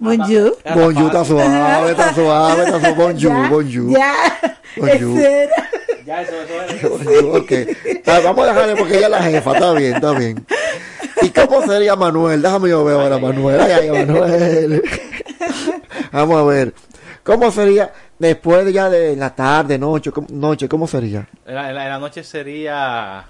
Bonjour. 0.00 0.56
Bonjour, 0.74 1.06
está 1.06 1.24
suave, 1.24 1.90
está 1.90 2.14
suave, 2.14 2.62
está 2.64 2.80
suave. 2.80 2.94
Bonjour, 2.94 3.18
Ya, 3.42 3.48
bonjour. 3.50 3.90
Ya. 3.90 4.14
Bonjour. 4.76 5.20
Ya, 6.06 6.22
eso, 6.22 6.32
eso 6.42 6.88
Bonjour, 6.90 7.36
ok. 7.42 7.52
Ah, 8.06 8.20
vamos 8.24 8.48
a 8.48 8.52
dejarle 8.52 8.74
porque 8.76 8.96
ella 8.96 9.06
es 9.06 9.10
la 9.12 9.22
jefa, 9.22 9.52
está 9.52 9.72
bien, 9.74 9.94
está 9.94 10.12
bien. 10.12 10.46
¿Y 11.22 11.28
cómo 11.28 11.62
sería 11.66 11.94
Manuel? 11.94 12.40
Déjame 12.40 12.70
yo 12.70 12.82
ver 12.84 12.96
ahora 12.96 13.18
Manuel. 13.18 13.60
Ay, 13.60 13.72
ay, 13.72 13.90
Manuel. 13.90 14.82
Vamos 16.12 16.36
a 16.38 16.44
ver. 16.44 16.74
¿Cómo 17.22 17.50
sería 17.52 17.92
después 18.18 18.64
de 18.64 18.72
ya 18.72 18.88
de 18.88 19.14
la 19.14 19.34
tarde, 19.36 19.78
noche, 19.78 20.10
cómo- 20.10 20.26
noche, 20.30 20.68
cómo 20.68 20.88
sería? 20.88 21.28
En 21.46 21.54
la, 21.54 21.68
en 21.68 21.74
la- 21.74 21.84
en 21.84 21.90
la 21.90 21.98
noche 21.98 22.24
sería. 22.24 23.26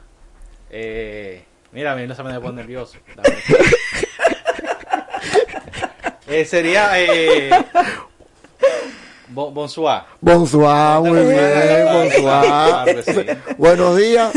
Eh, 0.70 1.42
mira, 1.72 1.92
a 1.92 1.96
mí 1.96 2.06
no 2.06 2.14
se 2.14 2.22
me 2.22 2.40
pone 2.40 2.56
nervioso. 2.62 2.96
Eh, 6.30 6.44
sería. 6.44 6.90
Eh, 6.94 7.50
bon, 9.28 9.52
bonsoir. 9.52 10.02
Bonsoir, 10.20 11.00
muy 11.00 11.26
bien, 11.26 11.50
sí. 12.12 12.22
bonsoir. 12.22 13.56
Buenos 13.58 13.96
días, 13.96 14.32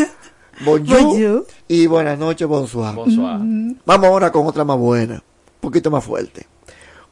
bonjour, 0.65 1.02
Bonjour. 1.03 1.48
y 1.68 1.86
buenas 1.86 2.18
noches, 2.18 2.48
bonsoir. 2.48 2.95
Bonsoir. 2.95 3.38
Vamos 3.86 4.07
ahora 4.07 4.32
con 4.32 4.48
otra 4.48 4.64
más 4.64 4.78
buena, 4.78 5.15
un 5.15 5.22
poquito 5.61 5.91
más 5.91 6.03
fuerte. 6.03 6.48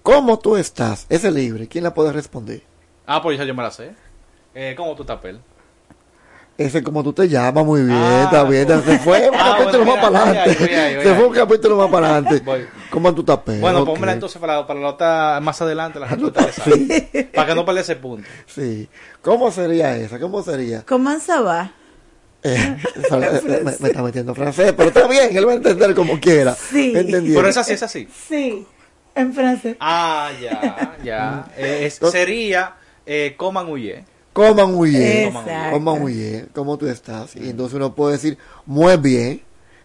¿Cómo 0.01 0.39
tú 0.39 0.57
estás? 0.57 1.05
Ese 1.09 1.29
libre, 1.29 1.67
¿quién 1.67 1.83
la 1.83 1.93
puede 1.93 2.11
responder? 2.11 2.63
Ah, 3.05 3.21
pues 3.21 3.35
esa 3.35 3.45
yo 3.45 3.53
me 3.53 3.61
la 3.61 3.69
sé. 3.69 3.91
Eh, 4.55 4.73
¿Cómo 4.75 4.95
tú 4.95 5.05
tapel? 5.05 5.39
Ese 6.65 6.83
como 6.83 7.03
tú 7.03 7.13
te 7.13 7.27
llamas, 7.27 7.65
muy 7.65 7.81
bien, 7.81 7.97
Ah, 7.97 8.21
está 8.25 8.43
bien. 8.43 8.65
pues. 8.67 8.83
Se 8.85 8.99
fue 8.99 9.29
un 9.29 9.35
Ah, 9.35 9.55
capítulo 9.57 9.85
bueno, 9.85 9.95
más 10.01 10.09
para 10.11 10.23
adelante. 10.23 11.03
Se 11.03 11.15
fue 11.15 11.25
un 11.27 11.33
capítulo 11.33 11.75
más 11.77 11.89
para 11.89 12.09
adelante. 12.17 12.43
¿Cómo 12.89 13.13
tú 13.15 13.23
tapes? 13.23 13.59
Bueno, 13.61 13.79
Ok. 13.81 13.85
pónmela 13.87 14.13
entonces 14.13 14.39
para 14.39 14.57
la, 14.57 14.67
para 14.67 14.79
la 14.79 14.85
nota 14.87 15.39
más 15.41 15.61
adelante, 15.61 15.99
la 15.99 16.07
respuesta 16.07 16.41
esa. 16.45 16.63
Sí. 16.63 16.87
Para 17.33 17.47
que 17.47 17.55
no 17.55 17.65
pierda 17.65 17.81
ese 17.81 17.95
punto. 17.95 18.27
Sí. 18.47 18.89
¿Cómo 19.21 19.51
sería 19.51 19.95
esa? 19.97 20.19
¿Cómo 20.19 20.43
sería? 20.43 20.83
¿Cómo 20.85 21.17
se 21.19 21.39
va? 21.39 21.71
Eh, 22.43 22.77
me, 23.11 23.71
me 23.79 23.87
está 23.89 24.01
metiendo 24.01 24.33
francés, 24.33 24.73
pero 24.75 24.89
está 24.89 25.07
bien, 25.07 25.35
él 25.37 25.47
va 25.47 25.51
a 25.51 25.55
entender 25.55 25.93
como 25.93 26.19
quiera. 26.19 26.55
Sí. 26.55 26.91
Pero 26.95 27.47
es 27.47 27.57
así, 27.57 27.73
es 27.73 27.83
así. 27.83 28.07
Sí, 28.27 28.65
en 29.13 29.33
francés. 29.33 29.77
Ah, 29.79 30.31
ya, 30.41 30.95
ya. 31.03 31.45
Eh, 31.57 31.85
es- 31.85 31.99
sería 32.11 32.75
eh, 33.05 33.35
coman 33.37 33.67
huye. 33.69 34.05
Coman 34.33 34.73
muy 34.73 34.91
bien. 34.91 35.27
Exacto. 35.27 35.71
Coman 35.71 35.99
muy 35.99 36.13
bien. 36.13 36.49
¿Cómo 36.53 36.77
tú 36.77 36.87
estás? 36.87 37.35
Y 37.35 37.49
entonces 37.49 37.75
uno 37.75 37.93
puede 37.93 38.13
decir, 38.13 38.37
muy 38.65 38.95
bien. 38.97 39.41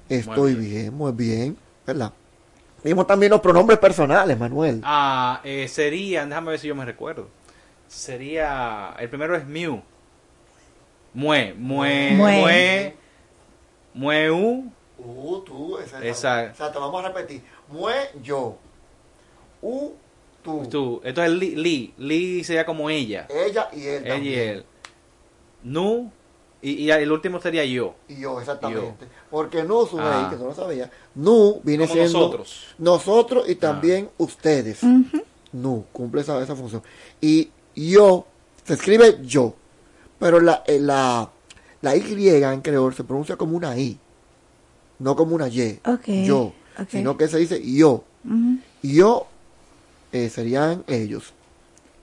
Estoy 0.09 0.55
bien. 0.55 0.95
muy 0.95 1.13
bien. 1.13 1.57
¿Verdad? 1.87 2.13
Vimos 2.85 3.07
también 3.07 3.31
los 3.33 3.41
pronombres 3.41 3.79
personales, 3.79 4.39
Manuel. 4.39 4.81
Ah, 4.85 5.41
eh, 5.43 5.67
sería, 5.67 6.25
déjame 6.25 6.51
ver 6.51 6.61
si 6.61 6.69
yo 6.69 6.75
me 6.75 6.85
recuerdo. 6.85 7.29
Sería, 7.89 8.95
el 8.99 9.09
primero 9.09 9.37
es 9.37 9.47
Mew. 9.47 9.83
Mue, 11.15 11.55
mue, 11.57 12.13
Mue. 12.15 12.41
mue, 12.41 12.97
mueu. 13.95 14.71
Uh, 14.99 15.41
tú, 15.41 15.79
exacto. 15.79 16.07
Exacto. 16.07 16.51
Exacto, 16.51 16.81
vamos 16.81 17.05
a 17.05 17.09
repetir. 17.09 17.43
Mue, 17.69 17.95
yo. 18.23 18.59
U, 19.63 19.93
tú. 20.47 20.67
Tú, 20.71 21.01
entonces 21.05 21.33
li, 21.39 21.55
li, 21.57 21.95
li 21.99 22.45
sería 22.45 22.65
como 22.65 22.89
ella. 22.89 23.27
Ella 23.29 23.69
y 23.75 23.83
él 23.87 24.07
Ella 24.07 24.17
y 24.19 24.35
él. 24.35 24.65
Nu, 25.63 26.11
y, 26.63 26.71
y 26.85 26.91
el 26.91 27.11
último 27.13 27.41
sería 27.41 27.65
yo. 27.65 27.95
Y 28.09 28.21
yo, 28.21 28.41
exactamente. 28.41 29.07
Porque 29.31 29.63
Nu, 29.63 29.87
su 29.87 29.99
Ah. 30.01 30.29
que 30.31 30.37
no 30.37 30.47
lo 30.47 30.55
sabía. 30.55 30.91
Nu 31.15 31.61
viene 31.63 31.85
Como 31.87 31.95
siendo 31.95 32.19
nosotros. 32.21 32.65
nosotros 32.79 33.49
y 33.49 33.57
también 33.57 34.09
ustedes. 34.19 34.81
Nu, 35.53 35.85
cumple 35.93 36.21
esa, 36.23 36.43
esa 36.43 36.55
función. 36.57 36.83
Y 37.21 37.51
yo, 37.75 38.27
se 38.65 38.75
escribe 38.75 39.19
yo, 39.23 39.55
pero 40.19 40.41
la, 40.41 40.63
eh, 40.67 40.79
la, 40.81 41.31
la 41.83 41.97
Y 41.97 42.29
en 42.31 42.61
creol 42.63 42.95
se 42.95 43.05
pronuncia 43.05 43.37
como 43.37 43.57
una 43.57 43.77
I, 43.79 43.99
no 44.99 45.15
como 45.17 45.35
una 45.35 45.49
Y. 45.49 45.81
Yo, 46.25 46.53
sino 46.89 47.17
que 47.17 47.29
se 47.29 47.39
dice 47.39 47.61
yo. 47.63 48.05
Yo 48.83 49.27
eh, 50.13 50.29
serían 50.31 50.85
ellos. 50.87 51.33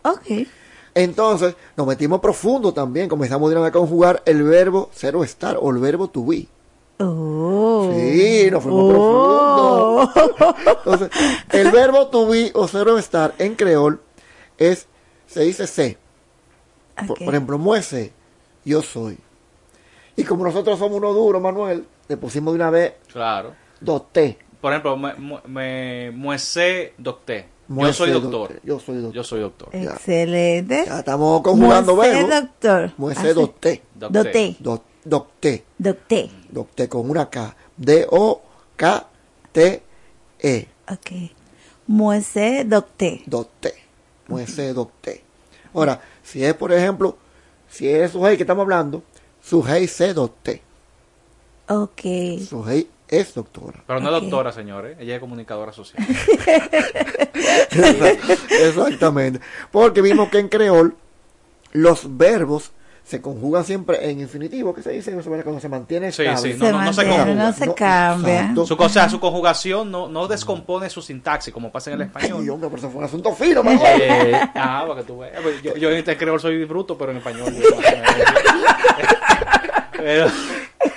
Ok. 0.03 0.47
Entonces, 0.95 1.55
nos 1.75 1.87
metimos 1.87 2.19
profundo 2.19 2.73
también. 2.73 3.09
Comenzamos 3.09 3.49
de 3.49 3.55
una 3.55 3.63
vez 3.63 3.69
a 3.69 3.79
conjugar 3.79 4.21
el 4.25 4.43
verbo 4.43 4.89
zero 4.93 5.23
estar 5.23 5.57
o 5.59 5.69
el 5.71 5.77
verbo 5.79 6.07
to 6.07 6.23
be. 6.25 6.47
Oh. 6.99 7.89
Sí, 7.91 8.49
nos 8.51 8.61
fuimos 8.63 8.83
Oh. 8.95 10.09
profundo. 10.13 10.73
Entonces, 10.77 11.09
el 11.51 11.71
verbo 11.71 12.07
to 12.07 12.27
be 12.27 12.51
o 12.53 12.67
zero 12.67 12.97
estar 12.97 13.33
en 13.39 13.55
creol 13.55 13.99
es, 14.57 14.87
se 15.25 15.41
dice 15.41 15.65
sé. 15.67 15.97
Por, 17.07 17.11
Ok. 17.17 17.25
por 17.25 17.33
ejemplo, 17.33 17.57
muese, 17.57 18.13
yo 18.63 18.83
soy. 18.83 19.17
Y 20.15 20.23
como 20.25 20.43
nosotros 20.43 20.77
somos 20.77 20.97
uno 20.99 21.11
duro, 21.11 21.39
Manuel, 21.39 21.85
le 22.07 22.17
pusimos 22.17 22.53
de 22.53 22.57
una 22.59 22.69
vez 22.69 22.93
Claro. 23.11 23.55
doté. 23.81 24.37
Por 24.61 24.71
ejemplo, 24.71 24.95
me, 24.95 25.13
me, 25.47 26.11
muese 26.11 26.93
docté. 26.99 27.47
Yo 27.69 27.93
soy 27.93 28.11
doctor. 28.11 28.59
Yo 28.63 28.79
soy 28.79 28.95
doctor. 28.97 29.13
Yo 29.13 29.23
soy 29.23 29.39
doctor. 29.41 29.69
Excelente. 29.71 30.83
Ya 30.85 30.99
estamos 30.99 31.41
conjugando 31.41 31.95
verbos. 31.95 32.29
doctor. 32.29 32.91
Muese 32.97 33.21
Así. 33.29 33.33
doté. 33.33 33.81
Doté. 33.95 34.55
Do- 34.59 34.83
docté. 35.05 35.63
Docté. 35.77 36.29
Docté 36.49 36.89
con 36.89 37.09
una 37.09 37.29
K. 37.29 37.55
D-O-K-T-E. 39.53 40.67
Ok. 40.91 41.11
Muese 41.87 42.63
docté. 42.65 43.23
Doté. 43.25 43.73
Muese 44.27 44.73
docté. 44.73 45.23
Ahora, 45.73 46.01
si 46.23 46.43
es, 46.43 46.53
por 46.53 46.71
ejemplo, 46.71 47.17
si 47.69 47.87
es 47.87 48.11
Sujei 48.11 48.37
que 48.37 48.43
estamos 48.43 48.63
hablando, 48.63 49.03
Sujei 49.41 49.87
se 49.87 50.13
docté. 50.13 50.61
Ok. 51.67 52.01
Sujei 52.47 52.87
es 53.19 53.33
doctora. 53.33 53.83
Pero 53.85 53.99
no 53.99 54.15
es 54.15 54.21
doctora, 54.21 54.51
señores. 54.51 54.97
Ella 54.99 55.15
es 55.15 55.19
comunicadora 55.19 55.73
social. 55.73 56.05
Exactamente. 58.49 59.39
Porque 59.71 60.01
vimos 60.01 60.29
que 60.29 60.39
en 60.39 60.49
creol 60.49 60.95
los 61.71 62.17
verbos 62.17 62.71
se 63.03 63.21
conjugan 63.21 63.65
siempre 63.65 64.09
en 64.09 64.21
infinitivo, 64.21 64.73
que 64.73 64.81
se 64.81 64.91
dice 64.91 65.11
cuando 65.11 65.59
se 65.59 65.67
mantiene 65.67 66.09
Sí, 66.13 66.23
estable. 66.23 66.53
sí, 66.53 66.57
no, 66.57 66.71
no, 66.71 66.83
no 66.85 66.93
se 66.93 67.03
conjuga. 67.05 67.25
no 67.33 67.51
se 67.51 67.73
cambia. 67.73 68.53
Su, 68.65 68.75
o 68.79 68.89
sea, 68.89 69.09
su 69.09 69.19
conjugación 69.19 69.91
no, 69.91 70.07
no 70.07 70.25
descompone 70.29 70.89
su 70.89 71.01
sintaxis 71.01 71.53
como 71.53 71.69
pasa 71.69 71.89
en 71.91 71.95
el 71.97 72.03
español. 72.07 72.39
Ay, 72.41 72.49
hombre, 72.49 72.69
pero 72.69 72.79
eso 72.79 72.89
fue 72.89 72.99
un 72.99 73.03
asunto 73.05 73.33
fino. 73.35 73.61
Eh, 73.69 74.31
ah, 74.55 74.85
para 74.87 75.01
que 75.01 75.07
tú 75.07 75.19
veas. 75.19 75.41
Pues 75.41 75.61
Yo, 75.61 75.75
yo 75.75 75.89
en 75.91 75.97
este 75.97 76.15
creol 76.15 76.39
soy 76.39 76.63
bruto, 76.63 76.97
pero 76.97 77.11
en 77.11 77.17
español. 77.17 77.53
yo- 77.53 77.77
pero, 79.97 80.27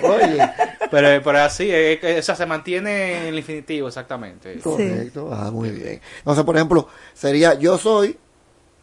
Oye, 0.07 0.49
pero, 0.91 1.23
pero 1.23 1.39
así, 1.39 1.67
eh, 1.69 2.17
o 2.19 2.21
sea, 2.21 2.35
se 2.35 2.45
mantiene 2.45 3.17
en 3.19 3.23
el 3.27 3.37
infinitivo, 3.37 3.87
exactamente. 3.87 4.59
correcto. 4.59 5.29
Ah, 5.33 5.51
muy 5.51 5.69
bien. 5.71 6.01
Entonces, 6.19 6.43
por 6.43 6.55
ejemplo, 6.55 6.87
sería 7.13 7.53
yo 7.55 7.77
soy, 7.77 8.17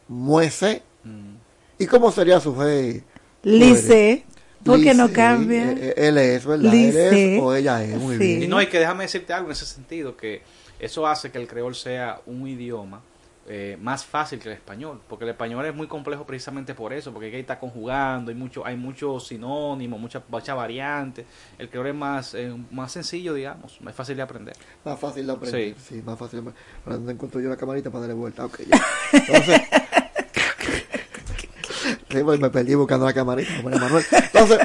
muese. 0.08 0.82
Mm. 1.04 1.34
¿Y 1.78 1.86
cómo 1.86 2.10
sería 2.12 2.40
su 2.40 2.54
fe? 2.54 3.02
Lice. 3.42 4.24
Porque 4.64 4.94
no 4.94 5.12
cambia. 5.12 5.72
eh, 5.72 5.76
eh, 5.78 5.94
Él 6.08 6.18
es, 6.18 6.46
¿verdad? 6.46 6.72
Lice. 6.72 7.08
Él 7.08 7.14
es 7.36 7.42
o 7.42 7.54
ella 7.54 7.82
es. 7.84 7.96
Muy 7.98 8.16
Sí. 8.16 8.24
bien. 8.24 8.42
Y 8.44 8.46
no, 8.48 8.62
y 8.62 8.66
que 8.68 8.78
déjame 8.78 9.04
decirte 9.04 9.32
algo 9.32 9.48
en 9.48 9.52
ese 9.52 9.66
sentido, 9.66 10.16
que 10.16 10.42
eso 10.78 11.06
hace 11.06 11.30
que 11.30 11.38
el 11.38 11.46
creol 11.46 11.74
sea 11.74 12.20
un 12.26 12.46
idioma 12.48 13.02
eh, 13.46 13.76
más 13.80 14.06
fácil 14.06 14.38
que 14.38 14.48
el 14.48 14.54
español, 14.54 15.00
porque 15.06 15.24
el 15.24 15.30
español 15.30 15.66
es 15.66 15.74
muy 15.74 15.86
complejo 15.86 16.24
precisamente 16.24 16.74
por 16.74 16.94
eso, 16.94 17.12
porque 17.12 17.26
hay 17.26 17.32
que 17.32 17.40
estar 17.40 17.60
conjugando, 17.60 18.30
hay 18.30 18.36
mucho, 18.36 18.64
hay 18.64 18.76
muchos 18.76 19.26
sinónimos, 19.26 20.00
muchas 20.00 20.22
mucha 20.28 20.54
variantes, 20.54 21.26
el 21.58 21.68
creol 21.68 21.88
es 21.88 21.94
más, 21.94 22.34
eh, 22.34 22.54
más 22.70 22.92
sencillo, 22.92 23.34
digamos, 23.34 23.78
más 23.82 23.94
fácil 23.94 24.16
de 24.16 24.22
aprender. 24.22 24.56
Más 24.84 24.98
fácil 24.98 25.26
de 25.26 25.32
aprender. 25.32 25.74
Sí. 25.76 25.96
Sí, 25.96 26.02
más 26.02 26.18
fácil 26.18 26.42
de 26.42 26.50
aprender. 26.50 26.62
Ahora 26.86 26.98
no 26.98 27.10
encuentro 27.10 27.40
yo 27.40 27.50
la 27.50 27.56
camarita 27.56 27.90
para 27.90 28.00
darle 28.00 28.14
vuelta. 28.14 28.46
Ok, 28.46 28.60
ya. 28.60 28.82
Entonces, 29.12 29.60
sí, 32.10 32.22
pues 32.22 32.40
me 32.40 32.48
perdí 32.48 32.74
buscando 32.74 33.04
la 33.04 33.12
camarita. 33.12 33.56
como 33.56 33.68
era 33.68 33.78
Manuel. 33.78 34.04
Entonces, 34.10 34.58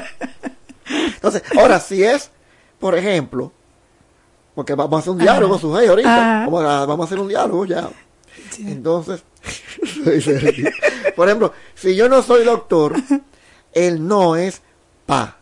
entonces, 1.14 1.42
ahora 1.58 1.78
si 1.80 2.02
es, 2.02 2.30
por 2.78 2.96
ejemplo, 2.96 3.52
porque 4.54 4.74
vamos 4.74 4.94
a 4.94 4.98
hacer 5.00 5.12
un 5.12 5.18
diálogo. 5.18 5.58
Sujei, 5.58 5.86
ahorita. 5.86 6.46
Vamos 6.46 6.64
a, 6.64 6.86
vamos 6.86 7.00
a 7.00 7.06
hacer 7.06 7.18
un 7.18 7.28
diálogo 7.28 7.66
ya. 7.66 7.90
Entonces, 8.58 9.22
por 11.16 11.28
ejemplo, 11.28 11.52
si 11.74 11.94
yo 11.96 12.08
no 12.08 12.22
soy 12.22 12.44
doctor, 12.44 12.94
el 13.72 14.06
no 14.06 14.36
es 14.36 14.62
pa. 15.06 15.36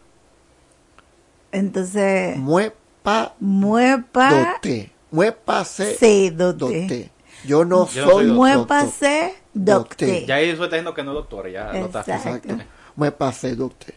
Entonces, 1.53 2.37
Muepa 2.37 3.35
muepa. 3.41 4.53
dote. 4.55 4.93
Muepa 5.11 5.65
se 5.65 5.95
Se 5.97 6.31
dote. 6.31 6.65
dote. 6.83 7.11
Yo 7.45 7.65
no 7.65 7.89
Yo 7.89 8.05
no 8.05 8.11
soy 8.13 8.27
doctor. 8.27 8.37
Muepa 8.37 8.83
doctor. 8.85 8.99
se 8.99 9.35
docté. 9.55 10.27
Ya 10.27 10.41
eso 10.41 10.65
está 10.65 10.77
diciendo 10.77 10.95
que 10.95 11.03
no 11.03 11.13
es 11.13 11.15
doctora, 11.17 11.49
ya 11.49 11.73
lo 11.73 11.87
está 11.87 12.01
Exacto. 12.01 12.57
Muepa 12.97 13.33
se 13.33 13.55
dote. 13.55 13.95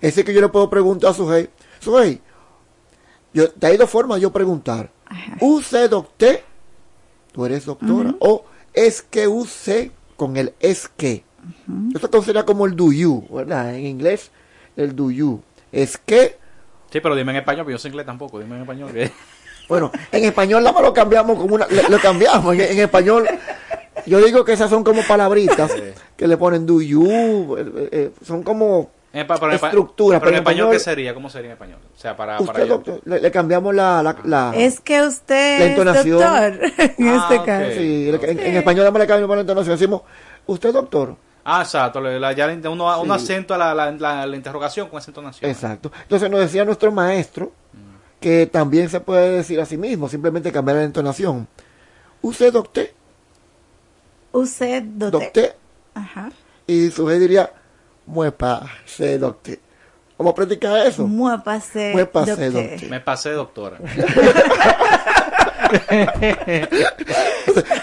Es 0.00 0.14
decir 0.14 0.24
que 0.24 0.32
yo 0.34 0.40
le 0.40 0.48
puedo 0.48 0.70
preguntar 0.70 1.10
a 1.10 1.14
Sujei. 1.14 1.50
Sujei, 1.80 2.20
yo, 3.32 3.48
de 3.48 3.66
ahí 3.66 3.76
dos 3.76 3.90
formas 3.90 4.20
yo 4.20 4.32
preguntar. 4.32 4.90
¿Use 5.40 5.88
docté? 5.88 6.44
¿Tú 7.32 7.44
eres 7.44 7.66
doctora? 7.66 8.14
O 8.20 8.44
es 8.74 9.02
que 9.02 9.26
use 9.28 9.90
con 10.16 10.36
el 10.36 10.52
es 10.60 10.88
que. 10.96 11.24
Esto 11.94 12.10
considera 12.10 12.44
como 12.44 12.66
el 12.66 12.74
do 12.76 12.90
you, 12.92 13.26
¿verdad? 13.30 13.74
En 13.74 13.86
inglés, 13.86 14.30
el 14.76 14.94
do 14.96 15.10
you. 15.10 15.40
Es 15.72 15.98
que 15.98 16.36
Sí, 16.90 17.00
pero 17.00 17.16
dime 17.16 17.32
en 17.32 17.38
español, 17.38 17.64
porque 17.64 17.72
yo 17.74 17.78
sé 17.78 17.88
inglés 17.88 18.06
tampoco, 18.06 18.38
dime 18.38 18.54
en 18.56 18.62
español. 18.62 18.92
que- 18.92 19.10
Bueno, 19.68 19.90
en 20.12 20.24
español 20.24 20.62
nada 20.62 20.74
más 20.74 20.82
lo 20.82 20.92
cambiamos 20.92 21.38
como 21.38 21.54
una, 21.54 21.66
lo, 21.66 21.88
lo 21.88 21.98
cambiamos. 21.98 22.54
En, 22.54 22.60
en 22.60 22.78
español, 22.80 23.26
yo 24.06 24.22
digo 24.24 24.44
que 24.44 24.52
esas 24.52 24.68
son 24.70 24.84
como 24.84 25.02
palabritas 25.02 25.72
que 26.16 26.28
le 26.28 26.36
ponen 26.36 26.66
do 26.66 26.80
you, 26.82 27.56
eh, 27.56 27.88
eh, 27.90 28.10
son 28.22 28.42
como 28.42 28.90
En 29.14 29.26
pa- 29.28 29.36
pero 29.36 29.50
en 29.52 30.34
español, 30.34 30.70
¿qué 30.72 30.78
sería? 30.80 31.14
¿Cómo 31.14 31.30
sería 31.30 31.46
en 31.46 31.52
español? 31.52 31.78
O 31.94 31.98
sea, 31.98 32.16
para... 32.16 32.36
para 32.38 32.50
usted, 32.50 32.66
doctor, 32.68 33.00
le, 33.04 33.20
le 33.20 33.30
cambiamos 33.30 33.72
la, 33.74 34.02
la, 34.02 34.16
la, 34.24 34.52
Es 34.56 34.80
que 34.80 35.00
usted 35.02 35.58
la 35.60 35.64
entonación. 35.66 36.20
es 36.20 36.58
doctor. 36.58 36.90
En 36.98 37.08
Ah, 37.08 37.28
este 37.30 37.44
caso. 37.46 37.70
Sí, 37.74 38.10
le- 38.12 38.30
en, 38.32 38.38
en 38.40 38.56
español 38.56 38.92
le 38.92 39.06
cambiamos 39.06 39.36
la 39.36 39.40
entonación. 39.42 39.76
Decimos, 39.76 40.02
usted 40.46 40.72
doctor. 40.72 41.16
Ah, 41.44 41.62
exacto, 41.62 42.00
le- 42.00 42.18
la- 42.18 42.32
ya 42.32 42.48
le- 42.48 42.68
uno, 42.68 43.00
uno 43.00 43.18
Sí. 43.18 43.24
acento 43.24 43.54
a 43.54 43.58
la, 43.58 43.72
la, 43.74 43.92
la- 43.92 44.26
la 44.26 44.36
interrogación 44.36 44.88
con 44.88 44.98
esa 44.98 45.10
entonación. 45.12 45.48
Exacto. 45.50 45.92
Entonces 46.02 46.28
nos 46.28 46.40
decía 46.40 46.64
nuestro 46.64 46.90
maestro 46.90 47.52
que 48.18 48.46
también 48.46 48.88
se 48.88 48.98
puede 49.00 49.30
decir 49.30 49.60
a 49.60 49.66
sí 49.66 49.76
mismo, 49.76 50.08
simplemente 50.08 50.50
cambiar 50.50 50.78
la 50.78 50.84
entonación. 50.84 51.46
Usted 52.20 52.52
doctor, 52.52 52.86
Usted 54.32 54.82
doté. 54.82 55.18
doctor. 55.18 55.56
Ajá. 55.94 56.30
Y 56.66 56.90
su 56.90 57.06
jefe 57.06 57.20
diría, 57.20 57.52
muepa, 58.06 58.66
se 58.84 59.18
doctor. 59.18 59.58
¿Cómo 60.16 60.34
practicar 60.34 60.86
eso? 60.86 61.06
Muepa 61.06 61.60
se 61.60 61.92
Muepa 61.92 62.24
se 62.24 62.50
doté. 62.50 62.68
doctor. 62.70 62.88
Me 62.90 63.00
pasé, 63.00 63.30
doctora. 63.30 63.78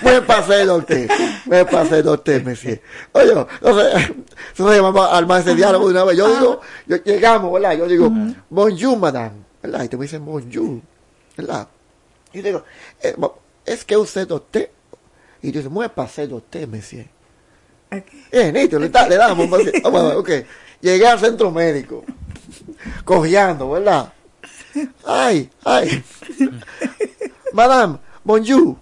Me 0.02 0.22
pasé, 0.22 0.66
doctor. 0.66 0.98
Me 1.46 1.66
pasé, 1.66 2.02
doctor, 2.02 2.44
monsieur. 2.44 2.82
Oye, 3.12 3.32
entonces, 3.32 4.12
entonces 4.50 4.82
vamos 4.82 5.10
a 5.10 5.18
armar 5.18 5.42
ese 5.42 5.56
diálogo 5.56 5.88
de 5.88 5.92
una 5.94 6.04
vez. 6.06 6.18
Yo 6.18 6.28
digo, 6.34 6.62
yo, 6.88 6.98
llegamos, 7.04 7.52
¿verdad? 7.52 7.78
Yo 7.78 7.88
digo, 7.88 8.10
bonjour, 8.50 8.98
madame. 8.98 9.36
¿Verdad? 9.62 9.84
Y 9.84 9.90
te 9.90 9.98
me 9.98 10.04
dicen 10.04 10.26
bonjour. 10.26 10.82
¿Verdad? 11.38 11.68
Y 12.34 12.38
yo 12.38 12.44
digo, 12.44 12.64
eh, 13.02 13.16
es 13.66 13.84
que 13.84 13.98
usted 13.98 14.28
doctor. 14.28 14.70
Y 15.42 15.52
yo 15.52 15.62
digo, 15.62 15.80
me 15.80 15.90
pasé, 15.90 16.28
doctor, 16.28 16.68
monsieur. 16.68 17.08
Eh, 18.32 18.52
nítido, 18.54 18.80
le, 18.80 18.88
da- 18.90 19.08
le 19.08 19.18
damos. 19.18 19.50
vamos 19.50 20.02
a 20.02 20.08
ver, 20.08 20.16
ok. 20.18 20.30
Llegué 20.80 21.06
al 21.08 21.20
centro 21.20 21.52
médico. 21.52 22.04
Cojeando, 23.04 23.70
¿verdad? 23.70 24.14
Ay, 25.06 25.50
ay. 25.66 26.02
Madame, 27.54 27.98
bonjour. 28.24 28.78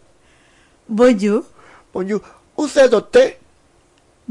Bonjour. 0.88 1.44
Bonjour. 1.91 2.22
¿Usted 2.56 2.90
doctor? 2.91 3.34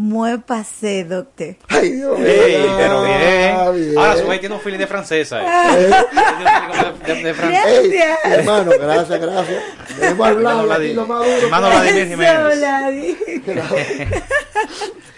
Muy 0.00 0.38
pasé, 0.38 1.02
doctor. 1.02 1.56
Ay, 1.68 1.90
Dios 1.90 2.16
mío. 2.20 2.28
Ey, 2.28 2.66
pero 2.76 2.98
Ah, 3.00 3.70
bien. 3.72 3.86
bien. 3.86 3.98
Ahora 3.98 4.16
su 4.16 4.38
tiene 4.38 4.54
un 4.54 4.60
feeling 4.60 4.78
de 4.78 4.86
francesa. 4.86 5.40
Ah. 5.44 5.76
Eh. 5.76 5.90
Eh. 5.90 7.04
De, 7.04 7.14
de, 7.14 7.22
de 7.24 7.34
fran- 7.34 7.66
Ey, 7.66 7.98
hermano, 8.32 8.70
gracias, 8.78 9.20
gracias. 9.20 9.62
Hemos 10.00 10.24
hablado 10.28 10.72
aquí 10.72 10.92
lo 10.92 11.04
más 11.04 11.18
duro. 11.18 11.36
Hermano 11.42 11.70
Vladimir 11.70 12.06
Jiménez. 12.10 12.38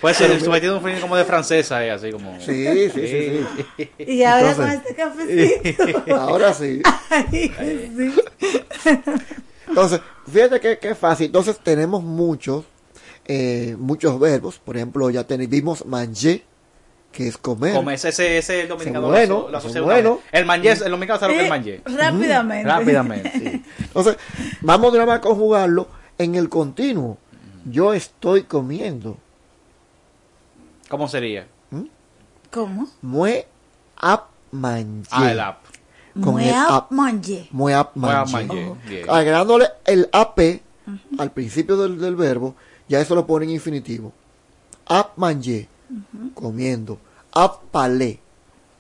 Puede 0.01 0.15
ser, 0.15 0.41
su 0.41 0.51
tiene 0.51 0.73
un 0.73 0.83
feeling 0.83 1.01
como 1.03 1.15
de 1.15 1.27
francesa, 1.27 1.85
eh, 1.85 1.91
así 1.91 2.11
como. 2.11 2.41
Sí, 2.41 2.91
sí, 2.91 2.91
sí, 2.91 3.47
sí. 3.77 3.91
Y 3.99 4.23
ahora 4.25 4.53
Entonces- 4.53 4.65
con 4.65 4.71
este 4.71 4.95
cafecito. 4.95 6.15
Ahora 6.17 6.55
sí. 6.55 6.81
Ay, 7.11 7.93
sí. 7.95 8.15
Entonces, 9.69 10.01
fíjate 10.33 10.59
que, 10.59 10.79
que 10.79 10.89
es 10.93 10.99
fácil. 10.99 11.27
Entonces, 11.27 11.59
tenemos 11.63 12.03
muchos, 12.03 12.65
eh, 13.27 13.77
muchos 13.79 14.19
verbos. 14.19 14.59
Por 14.59 14.77
ejemplo, 14.77 15.09
ya 15.11 15.25
ten- 15.25 15.49
vimos 15.49 15.85
manger, 15.87 16.43
que 17.13 17.29
es 17.29 17.37
comer. 17.39 17.75
Como 17.75 17.91
ese, 17.91 18.11
ese, 18.11 18.39
ese 18.39 18.63
el 18.63 18.69
dominicano 18.69 19.07
lo 19.07 19.13
buenos. 19.85 20.19
El 20.33 20.47
manje, 20.47 20.71
el 20.73 20.91
dominicano 20.91 21.19
sabe 21.21 21.33
lo 21.35 21.39
que 21.39 21.45
es 21.45 21.45
el 21.45 21.51
manje. 21.51 21.81
Rápidamente. 21.85 22.69
Rápidamente, 22.69 23.33
sí. 23.33 23.65
Entonces, 23.79 24.17
vamos 24.61 24.93
de 24.93 24.99
una 24.99 25.07
vez 25.07 25.15
a 25.17 25.21
conjugarlo 25.21 25.89
en 26.19 26.35
el 26.35 26.49
continuo. 26.49 27.19
Yo 27.65 27.93
estoy 27.93 28.45
comiendo. 28.45 29.19
¿Cómo 30.89 31.09
sería? 31.09 31.47
¿Cómo? 32.51 32.89
Mue 33.03 33.47
ap 33.97 34.25
manger. 34.51 35.07
Ah, 35.11 35.31
el. 35.31 35.41
Con 36.21 36.41
ap 36.41 36.91
manger. 36.91 37.47
Mue 37.53 37.75
ap 37.75 37.95
Mue 37.95 38.13
ap 38.13 38.29
manger. 38.29 38.49
manger, 38.49 38.89
bien. 38.89 39.07
Agregándole 39.09 39.69
el 39.85 40.09
ap 40.13 40.39
al 41.19 41.31
principio 41.31 41.77
del, 41.77 42.01
del 42.01 42.17
verbo, 42.17 42.57
ya 42.91 43.01
eso 43.01 43.15
lo 43.15 43.25
pone 43.27 43.45
en 43.47 43.53
infinitivo. 43.53 44.13
Ap 44.87 45.17
manger, 45.17 45.69
comiendo. 46.35 46.99
Ap 47.33 47.63
palé, 47.71 48.19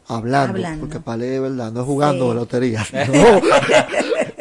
hablando, 0.08 0.56
Hablando. 0.58 0.80
Porque 0.86 0.98
palé 0.98 1.36
es 1.36 1.40
verdad, 1.40 1.70
no 1.70 1.80
es 1.80 1.86
jugando 1.86 2.30
Sí. 2.30 2.34
lotería. 2.36 2.84
No. 3.12 3.40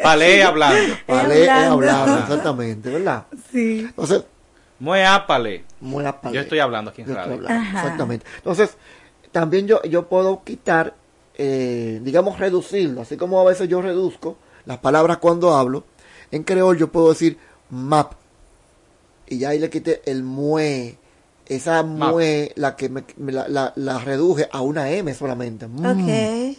Palé 0.02 0.42
hablando. 0.42 0.94
palé 1.06 1.42
es 1.44 1.48
hablando. 1.48 1.72
hablando, 1.74 2.18
exactamente, 2.18 2.90
¿verdad? 2.90 3.26
Sí. 3.52 3.80
Entonces, 3.88 4.24
Muy 4.80 5.00
ápale. 5.02 5.64
muy 5.80 6.04
ap 6.04 6.20
palé. 6.22 6.34
Yo 6.34 6.40
estoy 6.40 6.58
hablando 6.58 6.90
aquí 6.90 7.02
en 7.02 7.14
radio. 7.14 7.34
Exactamente. 7.48 8.26
Entonces, 8.38 8.76
también 9.30 9.68
yo, 9.68 9.80
yo 9.84 10.08
puedo 10.08 10.42
quitar, 10.42 10.94
eh, 11.36 12.00
digamos, 12.02 12.38
reducirlo. 12.40 13.02
Así 13.02 13.16
como 13.16 13.40
a 13.40 13.44
veces 13.44 13.68
yo 13.68 13.80
reduzco 13.80 14.36
las 14.64 14.78
palabras 14.78 15.18
cuando 15.18 15.54
hablo. 15.54 15.84
En 16.32 16.42
creol 16.42 16.76
yo 16.76 16.90
puedo 16.90 17.10
decir 17.10 17.38
map. 17.70 18.14
Y 19.30 19.38
ya 19.38 19.48
ahí 19.50 19.58
le 19.58 19.70
quité 19.70 20.02
el 20.04 20.22
mue. 20.22 20.98
Esa 21.46 21.82
mue, 21.82 22.52
la 22.56 22.76
que 22.76 22.88
me, 22.90 23.02
me 23.16 23.32
la, 23.32 23.48
la- 23.48 23.72
la 23.76 23.98
reduje 23.98 24.46
a 24.52 24.60
una 24.60 24.90
M 24.90 25.12
solamente. 25.14 25.66
Mm. 25.66 25.86
Ok. 25.86 26.06
De 26.06 26.56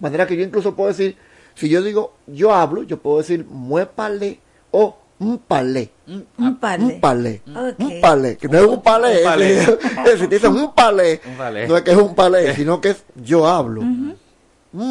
manera 0.00 0.26
que 0.26 0.36
yo 0.36 0.42
incluso 0.42 0.74
puedo 0.74 0.88
decir, 0.88 1.16
si 1.54 1.68
yo 1.68 1.82
digo 1.82 2.14
yo 2.26 2.52
hablo, 2.54 2.82
yo 2.82 2.98
puedo 2.98 3.18
decir 3.18 3.44
muépale 3.48 4.40
o 4.70 4.96
un 5.18 5.38
palé. 5.38 5.90
Un 6.38 6.56
palé. 6.58 6.84
Un 6.84 7.00
palé. 7.00 7.42
Ok. 7.46 7.78
Un 7.78 8.00
palé. 8.00 8.36
Que 8.36 8.48
no 8.48 8.58
es 8.58 8.66
un 8.66 8.82
palé. 8.82 9.18
Un 9.18 9.24
palé. 9.24 9.58
es- 9.60 9.68
es- 9.68 10.20
si 10.20 10.28
te 10.28 10.34
dicen 10.36 10.52
un 10.54 10.72
palé, 10.74 11.20
Un 11.26 11.36
palé. 11.36 11.68
no 11.68 11.76
es 11.76 11.82
que 11.82 11.90
es 11.92 11.96
un 11.96 12.14
palé, 12.14 12.54
sino 12.54 12.80
que 12.80 12.90
es 12.90 13.04
yo 13.14 13.46
hablo. 13.46 13.80
Un 13.80 14.16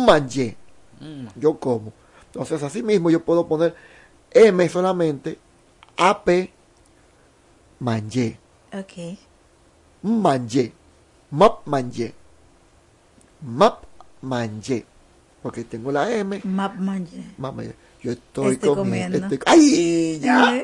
manje. 0.05 0.55
Mm. 1.01 1.27
Yo 1.39 1.59
como. 1.59 1.91
Entonces, 2.27 2.63
así 2.63 2.81
mismo 2.83 3.09
yo 3.09 3.23
puedo 3.23 3.47
poner 3.47 3.75
M 4.31 4.67
solamente, 4.69 5.37
AP, 5.97 6.49
manje. 7.79 8.37
Ok. 8.73 9.17
Manje. 10.03 10.71
Map 11.31 11.65
manje. 11.67 12.13
Map 13.41 13.83
manje. 14.21 14.85
Porque 15.41 15.63
tengo 15.63 15.91
la 15.91 16.09
M. 16.11 16.41
Map 16.43 16.75
manje. 16.75 17.23
Yo 18.01 18.11
estoy, 18.11 18.53
Estoy 18.53 18.75
comiendo. 18.75 19.19
comiendo. 19.19 19.35
estoy- 19.35 19.39
¡Ay! 19.45 20.19
¡Ya! 20.19 20.61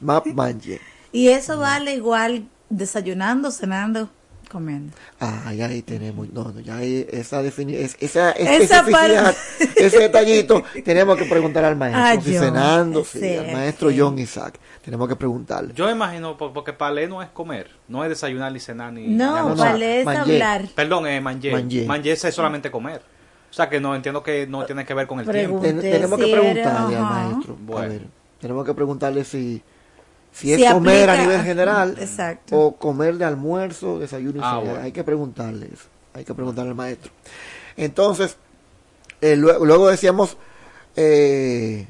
Map 0.02 0.26
manje. 0.26 0.80
y 1.12 1.28
eso 1.28 1.58
vale 1.58 1.94
igual 1.94 2.46
desayunando, 2.68 3.50
cenando, 3.50 4.08
comiendo. 4.48 4.92
Ah, 5.20 5.52
ya 5.54 5.66
ahí 5.66 5.82
tenemos, 5.82 6.28
no, 6.32 6.44
no, 6.52 6.60
ya 6.60 6.76
ahí 6.78 7.06
esa 7.10 7.42
definición, 7.42 7.84
esa, 8.00 8.30
Esa 8.32 8.56
especificidad, 8.56 9.36
ese 9.76 9.98
detallito, 9.98 10.62
tenemos 10.84 11.16
que 11.16 11.24
preguntar 11.26 11.64
al 11.64 11.76
maestro, 11.76 12.02
Ah, 12.04 12.20
si 12.20 12.34
John, 12.36 12.44
cenando, 12.46 13.04
sí, 13.04 13.20
sí, 13.20 13.36
al 13.36 13.52
maestro 13.52 13.90
sí. 13.90 13.96
John 14.00 14.18
Isaac, 14.18 14.58
tenemos 14.84 15.08
que 15.08 15.16
preguntarle. 15.16 15.72
Yo 15.74 15.90
imagino, 15.90 16.36
por- 16.36 16.52
porque 16.52 16.72
palé 16.72 17.06
no 17.08 17.22
es 17.22 17.28
comer, 17.28 17.68
no 17.88 18.02
es 18.04 18.10
desayunar 18.10 18.50
ni 18.52 18.60
cenar 18.60 18.92
ni. 18.92 19.06
No, 19.08 19.36
almorzar. 19.36 19.72
vale 19.72 20.00
es 20.00 20.04
Manje. 20.04 20.20
hablar. 20.20 20.68
Perdón, 20.74 21.06
eh, 21.06 21.20
manje. 21.20 21.52
Manje. 21.52 21.84
Manje 21.86 22.12
es 22.12 22.20
solamente 22.34 22.70
comer. 22.70 23.02
O 23.50 23.54
sea 23.54 23.68
que 23.68 23.80
no 23.80 23.94
entiendo 23.94 24.22
que 24.22 24.46
no 24.46 24.64
tiene 24.66 24.84
que 24.84 24.92
ver 24.94 25.06
con 25.06 25.20
el 25.20 25.28
tiempo. 25.28 25.60
Ten- 25.60 25.80
tenemos 25.80 26.18
que 26.18 26.26
preguntarle 26.26 26.60
era, 26.60 26.84
al 26.86 27.30
maestro, 27.30 27.54
a 27.54 27.56
Bueno. 27.64 27.88
ver, 27.88 28.02
tenemos 28.40 28.66
que 28.66 28.74
preguntarle 28.74 29.24
si, 29.24 29.62
si 30.38 30.52
es 30.52 30.72
comer 30.72 31.10
a 31.10 31.16
nivel 31.16 31.42
general 31.42 31.96
Exacto. 31.98 32.56
o 32.56 32.76
comer 32.76 33.16
de 33.18 33.24
almuerzo, 33.24 33.98
desayuno 33.98 34.38
y 34.38 34.40
Ah, 34.42 34.58
bueno. 34.58 34.80
Hay 34.80 34.92
que 34.92 35.02
preguntarle 35.02 35.66
eso, 35.66 35.88
hay 36.14 36.24
que 36.24 36.32
preguntarle 36.32 36.70
al 36.70 36.76
maestro. 36.76 37.10
Entonces, 37.76 38.36
eh, 39.20 39.34
luego, 39.34 39.64
luego 39.64 39.88
decíamos, 39.88 40.36
eh, 40.94 41.88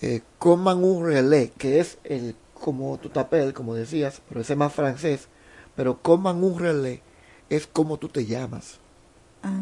eh, 0.00 0.22
coman 0.38 0.82
un 0.82 1.06
relé, 1.06 1.52
que 1.56 1.78
es 1.78 1.98
el 2.02 2.34
como 2.54 2.98
tu 2.98 3.08
tapel, 3.08 3.52
como 3.52 3.74
decías, 3.74 4.22
pero 4.28 4.40
ese 4.40 4.54
es 4.54 4.58
más 4.58 4.72
francés, 4.72 5.28
pero 5.76 6.02
coman 6.02 6.42
un 6.42 6.58
relé 6.58 7.00
es 7.48 7.66
como 7.66 7.96
tú 7.96 8.08
te 8.08 8.26
llamas. 8.26 8.78
Ah. 9.42 9.52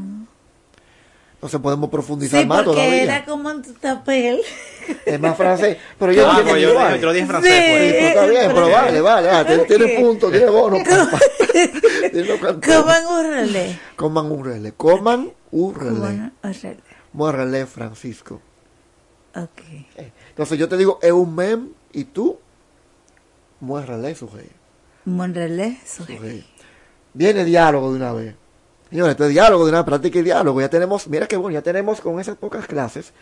Entonces 1.40 1.60
podemos 1.60 1.88
profundizar 1.88 2.42
Sí, 2.42 2.46
más 2.46 2.64
porque 2.64 2.80
todavía. 2.82 3.02
era 3.02 3.24
como 3.24 3.50
en 3.50 3.62
tu 3.62 3.72
papel. 3.72 4.42
Es 5.06 5.18
más 5.18 5.36
francés, 5.38 5.78
pero 5.98 6.12
yo 6.12 6.26
Ah, 6.26 6.40
entiendo 6.40 6.50
pues 6.52 6.62
yo, 6.62 6.96
yo 6.96 7.06
lo 7.06 7.12
dije 7.12 7.22
en 7.22 7.28
francés. 7.28 7.52
Sí. 7.52 7.70
pues. 7.70 7.82
Sí, 7.82 7.92
pues 7.98 8.08
está 8.08 8.26
bien, 8.26 8.50
pero 8.54 8.70
vale, 8.70 9.00
vale, 9.00 9.30
ah, 9.30 9.46
tiene, 9.46 9.64
tiene 9.64 9.88
punto, 10.00 10.30
tiene 10.30 10.46
bono. 10.50 10.76
Coman 12.66 13.06
un 13.06 13.22
relé. 13.30 13.78
Coman 13.96 14.26
un 14.30 14.44
relé, 14.44 14.72
coman 14.72 15.32
un 15.50 15.74
relé. 15.74 15.92
Coman 15.92 16.32
un 16.42 16.42
relé. 16.42 16.72
Moi 17.12 17.32
relé, 17.32 17.66
Francisco. 17.66 18.40
Ok. 19.34 19.62
Entonces 20.28 20.58
yo 20.58 20.68
te 20.68 20.76
digo, 20.76 20.98
es 21.02 21.12
un 21.12 21.34
mem, 21.34 21.68
y 21.92 22.04
tú, 22.04 22.38
moi 23.60 23.84
relé, 23.84 24.14
su 24.14 24.26
rey. 24.28 24.48
Un 25.06 25.34
relé. 25.34 25.78
su 25.86 26.04
su 26.04 26.06
relé. 26.06 26.20
rey. 26.20 26.46
Viene 27.14 27.44
diálogo 27.44 27.90
de 27.90 27.96
una 27.96 28.12
vez. 28.12 28.34
Señores, 28.90 29.12
esto 29.12 29.24
es 29.24 29.30
diálogo 29.30 29.64
de 29.64 29.70
una 29.70 29.84
práctica 29.84 30.18
y 30.18 30.22
diálogo. 30.22 30.60
Ya 30.60 30.68
tenemos, 30.68 31.06
mira 31.06 31.28
qué 31.28 31.36
bueno, 31.36 31.54
ya 31.54 31.62
tenemos 31.62 32.00
con 32.00 32.18
esas 32.18 32.36
pocas 32.36 32.66
clases 32.66 33.12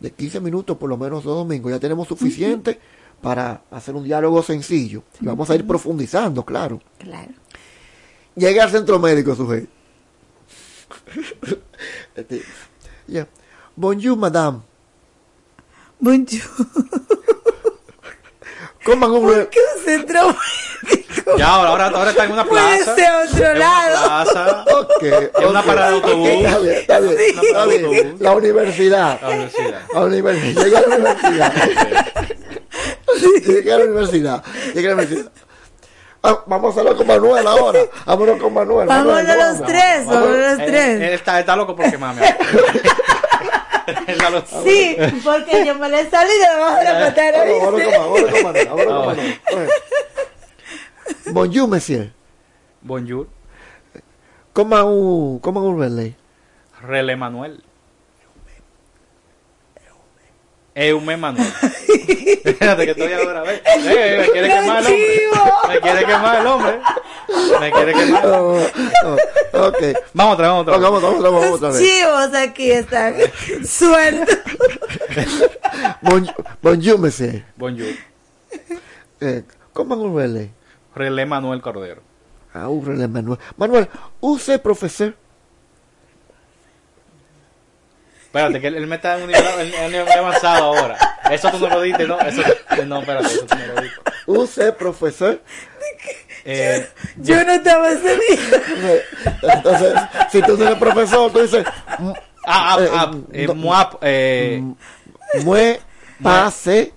de 0.00 0.10
15 0.10 0.40
minutos, 0.40 0.76
por 0.78 0.88
lo 0.88 0.96
menos 0.96 1.22
dos 1.22 1.36
domingos, 1.36 1.70
ya 1.70 1.78
tenemos 1.78 2.08
suficiente 2.08 2.80
para 3.20 3.62
hacer 3.70 3.94
un 3.94 4.04
diálogo 4.04 4.42
sencillo. 4.42 5.02
Y 5.20 5.26
vamos 5.26 5.50
a 5.50 5.54
ir 5.54 5.66
profundizando, 5.66 6.44
claro. 6.44 6.80
Claro. 6.98 7.32
Llegué 8.36 8.60
al 8.60 8.70
centro 8.70 8.98
médico, 8.98 9.34
su 9.34 9.46
rey. 9.46 9.68
Este, 12.14 12.42
ya. 13.06 13.28
Bonjour, 13.76 14.16
madame. 14.16 14.60
Bonjour. 16.00 17.37
Coman 18.88 19.10
un 19.10 19.28
relé. 19.30 19.48
¿Qué 19.48 19.58
un 19.76 19.84
centro 19.84 20.34
médico? 20.82 21.36
Ya, 21.36 21.46
ahora, 21.46 21.68
ahora, 21.70 21.86
ahora 21.88 22.10
está 22.10 22.24
en 22.24 22.32
una 22.32 22.44
Puede 22.44 22.76
plaza. 22.84 22.94
ser 22.94 23.10
otro 23.14 23.44
en 23.44 23.56
una 23.56 23.58
lado. 23.58 24.24
plaza. 24.24 24.64
Ok, 24.78 25.02
En 25.40 25.48
una 25.48 25.62
parada 25.62 25.90
de 25.90 25.94
autobús. 25.96 26.28
Está 26.28 26.58
bien, 26.58 26.74
está 26.74 27.00
bien, 27.00 27.16
Sí. 27.18 27.34
está 27.46 27.66
bien. 27.66 28.16
La 28.20 28.32
universidad. 28.32 29.20
La 29.20 29.28
universidad. 29.28 29.80
A 29.94 30.00
la 30.00 30.06
universidad. 30.06 30.64
Llegué 30.64 30.76
a 30.76 30.80
la 30.80 30.86
universidad. 30.96 31.52
Llegué 33.46 33.72
a 33.72 33.78
la 33.78 33.84
universidad. 33.84 34.44
Llegué 34.74 34.86
a 34.86 34.90
la 34.90 34.94
universidad. 34.96 35.32
Ah, 36.22 36.42
vamos 36.46 36.70
a 36.76 36.80
hacerlo 36.80 36.96
con 36.96 37.06
Manuel 37.06 37.46
ahora. 37.46 37.80
Vámonos 38.06 38.40
con 38.40 38.52
Manuel. 38.54 38.88
Vámonos 38.88 39.22
Manuel, 39.22 39.38
los 39.38 39.66
tres, 39.66 40.06
vámonos 40.06 40.36
los 40.36 40.58
Él, 40.58 40.66
tres. 40.66 40.96
él 40.96 41.02
está, 41.14 41.38
está 41.40 41.54
loco 41.56 41.76
porque 41.76 41.96
mami. 41.96 42.20
Sí, 44.64 44.96
porque 45.24 45.64
yo 45.66 45.74
me 45.76 45.88
le 45.88 46.00
he 46.00 46.10
salido 46.10 46.46
debajo 46.54 46.76
de 46.76 46.84
la 46.84 46.98
patera. 47.06 47.44
Bonjour, 51.32 51.68
monsieur. 51.68 52.12
Bonjour. 52.82 53.26
Coman 54.52 54.86
un, 54.86 55.38
coman 55.40 55.64
un 55.64 55.78
relé. 55.78 56.16
Relé 56.80 57.16
Manuel. 57.16 57.62
Eume 60.74 61.16
Manuel. 61.16 61.52
Espérate 61.88 62.84
que 62.84 62.90
estoy 62.92 63.12
ahora, 63.12 63.42
ve. 63.42 63.62
Ve, 63.84 64.18
me 64.20 64.28
quiere 64.32 64.48
quemar 64.48 64.84
el 64.84 64.86
hombre. 64.86 65.68
Me 65.68 65.80
quiere 65.80 66.04
quemar 66.06 66.40
el 66.40 66.46
hombre. 66.46 66.80
Me 67.60 67.72
quiere 67.72 67.92
quemar. 67.94 68.26
Oh, 68.26 68.58
oh, 69.04 69.66
ok. 69.68 69.82
Vamos 70.14 70.34
otra, 70.34 70.48
vamos 70.48 70.62
otra. 70.62 70.72
vez. 70.74 70.82
Vamos, 70.82 71.02
vamos, 71.02 71.22
vamos, 71.22 71.22
vamos 71.22 71.54
otra 71.56 71.68
Los 71.68 71.78
vez. 71.78 71.88
chivos 71.88 72.34
aquí 72.34 72.70
están 72.70 73.14
sueltos. 73.66 74.38
Bon, 76.02 76.26
bonjour, 76.62 76.98
monsieur. 76.98 77.44
Bonjour. 77.56 77.88
Eh, 79.20 79.42
¿Cómo 79.72 79.94
un 79.96 80.16
relé? 80.16 80.50
Relé 80.94 81.26
Manuel 81.26 81.60
Cordero. 81.60 82.02
Ah, 82.54 82.68
un 82.68 82.84
relé, 82.84 83.08
Manuel. 83.08 83.38
Manuel, 83.56 83.88
¿use 84.20 84.58
profesor? 84.58 85.14
Espérate, 88.28 88.60
que 88.60 88.66
él, 88.66 88.74
él 88.76 88.86
me 88.86 88.96
está 88.96 89.16
en 89.16 89.22
un 89.24 89.28
nivel, 89.28 90.08
avanzado 90.12 90.64
ahora. 90.64 90.96
Eso 91.30 91.50
tú 91.50 91.58
no 91.58 91.68
lo 91.68 91.80
diste, 91.80 92.06
¿no? 92.06 92.20
Eso, 92.20 92.42
no, 92.86 93.00
espérate, 93.00 93.26
eso 93.26 93.46
tú 93.46 93.56
no 93.56 93.66
lo 93.74 93.80
diste. 93.82 94.00
¿Use 94.26 94.72
profesor? 94.72 95.40
Eh, 96.44 96.86
Yo 97.16 97.42
no 97.44 97.52
estaba 97.52 97.90
ese 97.90 98.14
día. 98.16 99.02
Entonces, 99.54 99.94
si 100.30 100.42
tú 100.42 100.62
eres 100.62 100.76
profesor, 100.78 101.32
tú 101.32 101.40
dices... 101.40 101.64
mm, 101.98 102.10
ah, 102.46 102.76
ah, 102.76 102.76
eh, 102.80 102.88
ah, 102.92 103.10
eh, 103.32 103.48
muap, 103.48 103.94
eh, 104.02 104.62
Mue 105.44 105.80
pase 106.22 106.92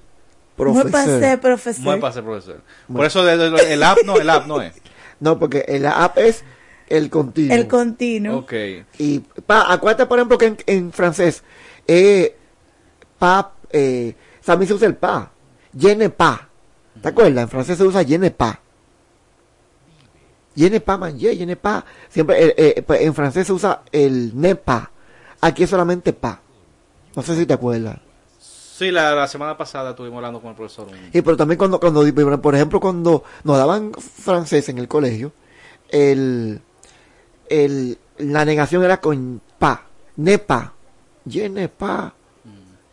profesor. 0.56 0.84
Muy 0.84 0.92
pasé, 0.92 1.38
profesor. 1.38 1.84
Muy 1.84 2.00
pase, 2.00 2.22
profesor. 2.22 2.62
Por 2.94 3.06
eso 3.06 3.24
de- 3.24 3.74
el 3.74 3.84
app 3.84 3.98
no, 4.06 4.18
el 4.18 4.30
app 4.30 4.46
no 4.48 4.62
es. 4.62 4.74
No, 5.20 5.38
porque 5.40 5.66
el 5.68 5.86
app 5.86 6.18
es 6.18 6.44
el 6.92 7.10
continuo. 7.10 7.56
El 7.56 7.68
continuo. 7.68 8.38
Ok. 8.40 8.54
Y 9.00 9.20
pa, 9.20 9.72
acuérdate, 9.72 10.06
por 10.06 10.20
ejemplo, 10.20 10.38
que 10.38 10.46
en, 10.48 10.58
en 10.66 10.92
francés, 10.92 11.44
eh, 11.88 12.36
pa, 13.18 13.54
eh, 13.72 14.16
también 14.44 14.68
se 14.68 14.74
usa 14.74 14.88
el 14.88 14.96
pa. 14.96 15.32
Je 15.78 15.96
ne 15.96 16.10
pas. 16.10 16.42
¿Te 17.02 17.08
acuerdas? 17.08 17.44
En 17.44 17.50
francés 17.50 17.78
se 17.78 17.86
usa 17.86 18.04
je 18.04 18.18
ne 18.18 18.30
pas. 18.30 18.60
Je 20.56 20.70
ne 20.70 20.80
pas 20.80 20.98
manger, 20.98 21.38
je 21.38 21.46
ne 21.46 21.56
pas. 21.56 21.86
Siempre, 22.10 22.36
eh, 22.46 22.54
eh, 22.58 22.82
pues, 22.82 23.02
en 23.02 23.14
francés 23.14 23.48
se 23.48 23.54
usa 23.54 23.84
el 23.92 24.32
ne 24.36 24.56
pas. 24.56 24.90
Aquí 25.40 25.64
es 25.64 25.70
solamente 25.70 26.12
pa. 26.12 26.42
No 27.16 27.22
sé 27.22 27.36
si 27.36 27.46
te 27.46 27.54
acuerdas. 27.54 28.00
Sí, 28.38 28.92
la, 28.92 29.16
la 29.16 29.28
semana 29.28 29.56
pasada 29.56 29.92
estuvimos 29.92 30.18
hablando 30.18 30.42
con 30.42 30.50
el 30.50 30.56
profesor. 30.56 30.88
Y 31.14 31.22
pero 31.22 31.38
también 31.38 31.58
cuando, 31.58 31.80
cuando, 31.80 32.04
por 32.42 32.56
ejemplo, 32.56 32.80
cuando 32.80 33.24
nos 33.44 33.58
daban 33.58 33.94
francés 33.94 34.68
en 34.70 34.80
el 34.80 34.88
colegio, 34.88 35.32
el, 35.90 36.62
el, 37.52 37.98
la 38.18 38.46
negación 38.46 38.84
era 38.84 39.02
con 39.02 39.42
pa, 39.60 39.84
ne 40.16 40.38
pa, 40.40 40.74
je 41.26 41.50
ne 41.50 41.68
pa, 41.68 42.14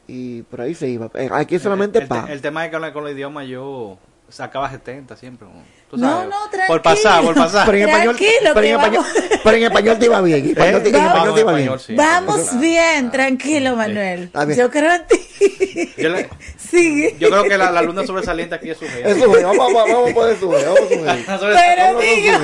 y 0.07 0.43
por 0.43 0.63
ahí 0.63 0.75
se 0.75 0.89
iba. 0.89 1.11
Eh, 1.15 1.29
Aquí 1.33 1.59
solamente 1.59 2.01
el, 2.01 2.09
pa. 2.09 2.27
el 2.29 2.41
tema 2.41 2.65
es 2.65 2.71
que 2.71 2.79
con, 2.79 2.91
con 2.93 3.07
el 3.07 3.15
idioma 3.15 3.45
yo 3.45 3.99
sacaba 4.29 4.71
70 4.71 5.17
siempre. 5.17 5.47
¿No? 5.93 6.25
No, 6.25 6.29
no, 6.29 6.37
Por 6.67 6.83
pasar, 6.83 7.23
por 7.25 7.35
pasar. 7.35 7.65
Pero 7.67 7.79
en 7.79 7.89
español, 7.89 8.17
Tranquilo, 8.17 8.51
pero 8.55 8.67
en 8.67 8.75
español, 8.75 9.05
vamos. 9.15 9.41
pero 9.45 9.57
en 9.57 9.63
español 9.65 9.99
te 9.99 10.05
iba 10.05 10.21
bien. 10.21 10.39
En 10.45 10.51
español, 10.51 10.83
te- 10.83 10.89
en 10.91 10.95
¿Eh? 10.95 10.99
español 10.99 11.19
Vamos, 11.19 11.35
te 11.35 11.41
iba 11.41 11.51
en 11.51 11.57
bien. 11.57 11.69
Vamos 11.97 12.61
bien, 12.61 13.11
tranquilo, 13.11 13.77
Manuel. 13.77 14.31
Bien. 14.47 14.59
Yo 14.59 14.71
creo 14.71 14.93
en 14.95 15.07
ti. 15.07 15.95
Yo, 15.97 16.09
le- 16.11 16.29
Sigue. 16.57 17.17
yo 17.19 17.31
creo 17.31 17.45
que 17.45 17.57
la, 17.57 17.71
la 17.71 17.81
luna 17.83 18.05
sobresaliente 18.07 18.55
aquí 18.57 18.71
es 18.71 18.79
su 18.79 18.85
güey, 18.85 19.03
vamos, 19.43 19.73
vamos, 19.73 19.89
vamos 19.89 20.11
a 20.11 20.15
poder 20.15 20.39
subir, 20.39 20.65
vamos 20.65 20.81
a 21.29 21.39
subir. 21.39 21.55
Pero 21.55 21.99
diga. 22.01 22.41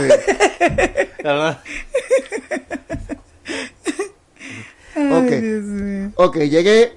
Ok. 4.97 5.33
Ay. 5.33 6.11
Ok, 6.15 6.37
llegué 6.39 6.93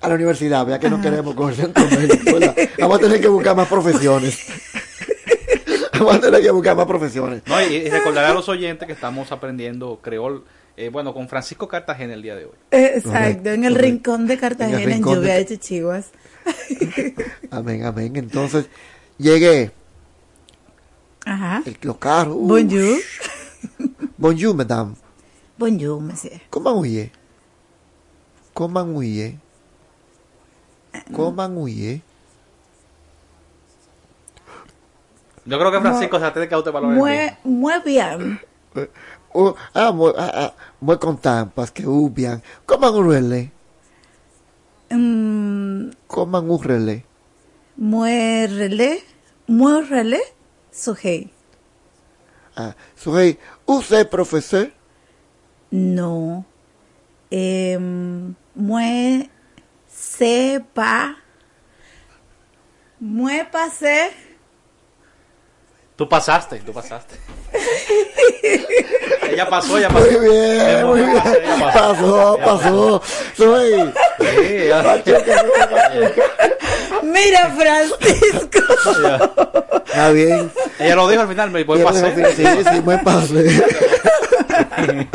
a 0.00 0.08
la 0.08 0.14
universidad, 0.14 0.64
vea 0.64 0.78
que 0.78 0.88
no 0.88 1.00
queremos 1.00 1.34
con 1.34 1.50
el 1.50 1.56
centro 1.56 1.84
médico, 1.90 2.38
¿verdad? 2.38 2.54
Vamos 2.78 2.98
a 2.98 3.00
tener 3.00 3.20
que 3.20 3.28
buscar 3.28 3.56
más 3.56 3.66
profesiones. 3.68 4.38
Vamos 6.04 6.16
a 6.16 6.20
tener 6.20 6.42
que 6.42 6.50
buscar 6.50 6.76
más 6.76 6.86
profesiones. 6.86 7.42
No, 7.46 7.60
y, 7.62 7.74
y 7.74 7.88
recordar 7.90 8.24
a 8.24 8.34
los 8.34 8.48
oyentes 8.48 8.86
que 8.86 8.92
estamos 8.92 9.30
aprendiendo 9.32 10.00
creol, 10.02 10.44
eh, 10.76 10.88
bueno, 10.90 11.12
con 11.14 11.28
Francisco 11.28 11.68
Cartagena 11.68 12.14
el 12.14 12.22
día 12.22 12.34
de 12.36 12.44
hoy. 12.46 12.52
Exacto, 12.70 13.50
en 13.50 13.64
el 13.64 13.74
rincón 13.74 14.26
de 14.26 14.38
Cartagena, 14.38 14.80
en, 14.82 14.90
rincón 14.90 15.16
lluvia 15.16 15.34
de- 15.34 15.38
de 15.40 15.46
chichiguas. 15.46 16.10
Amén, 17.50 17.84
amén. 17.84 18.14
Entonces, 18.16 18.66
llegué, 19.18 19.72
Ajá. 21.24 21.62
el, 21.66 21.76
los 21.82 21.96
carros. 21.98 22.36
Bonjour. 22.38 22.98
Bonjour, 24.18 24.54
madame. 24.54 24.94
Bonjour, 25.58 26.00
monsieur. 26.00 26.40
¿Cómo 26.50 26.70
huye? 26.72 27.10
¿Cómo 28.54 28.82
huye? 28.82 29.38
¿Cómo 31.12 31.46
huye? 31.62 32.02
Yo 35.46 35.58
creo 35.58 35.70
que 35.70 35.80
Francisco 35.80 36.18
se 36.18 36.30
tener 36.32 36.48
que 36.48 36.54
autovalorar. 36.54 36.96
Muy, 36.96 37.30
muy 37.44 37.74
bien. 37.84 38.40
Oh, 39.32 39.54
ah, 39.74 39.92
muy, 39.92 40.12
ah, 40.16 40.30
ah, 40.34 40.54
muy 40.80 40.98
content 40.98 41.48
parce 41.54 41.70
que 41.70 41.86
ou 41.86 42.10
bien. 42.10 42.42
Comment 42.66 42.94
on 42.94 43.08
relais? 43.08 43.50
Mm, 44.90 45.90
Comment 46.08 46.50
on 46.50 46.58
relais? 46.58 47.04
muy 47.76 48.46
relé. 48.46 49.02
Muy 49.46 49.82
relé. 49.82 50.20
Sujei. 50.72 51.30
Ah, 52.56 52.74
soy 52.94 53.38
usted 53.66 54.08
profesor? 54.08 54.72
No. 55.70 56.44
Eh, 57.30 57.78
muy 58.54 59.30
sepa. 59.86 61.16
Muy 62.98 63.42
pasé. 63.52 64.10
Tú 65.96 66.06
pasaste, 66.06 66.58
tú 66.58 66.72
pasaste. 66.74 67.14
ella 69.32 69.48
pasó, 69.48 69.78
ella 69.78 69.88
pasó. 69.88 70.10
Muy 70.10 70.28
bien, 70.28 70.86
muy 70.86 71.00
bien. 71.00 71.10
Ella 71.16 71.72
Pasó, 71.72 72.38
pasó. 72.44 73.02
Soy. 73.34 73.92
Mira, 77.02 77.50
Francisco. 77.56 78.58
Está 79.86 80.10
bien. 80.10 80.52
Ella 80.78 80.96
lo 80.96 81.08
dijo 81.08 81.22
al 81.22 81.28
final, 81.28 81.50
me 81.50 81.64
dijo, 81.64 81.82
pasar. 81.82 82.14
Sí, 82.36 82.44
sí, 82.44 82.82
me 82.84 82.98
pasé. 82.98 83.62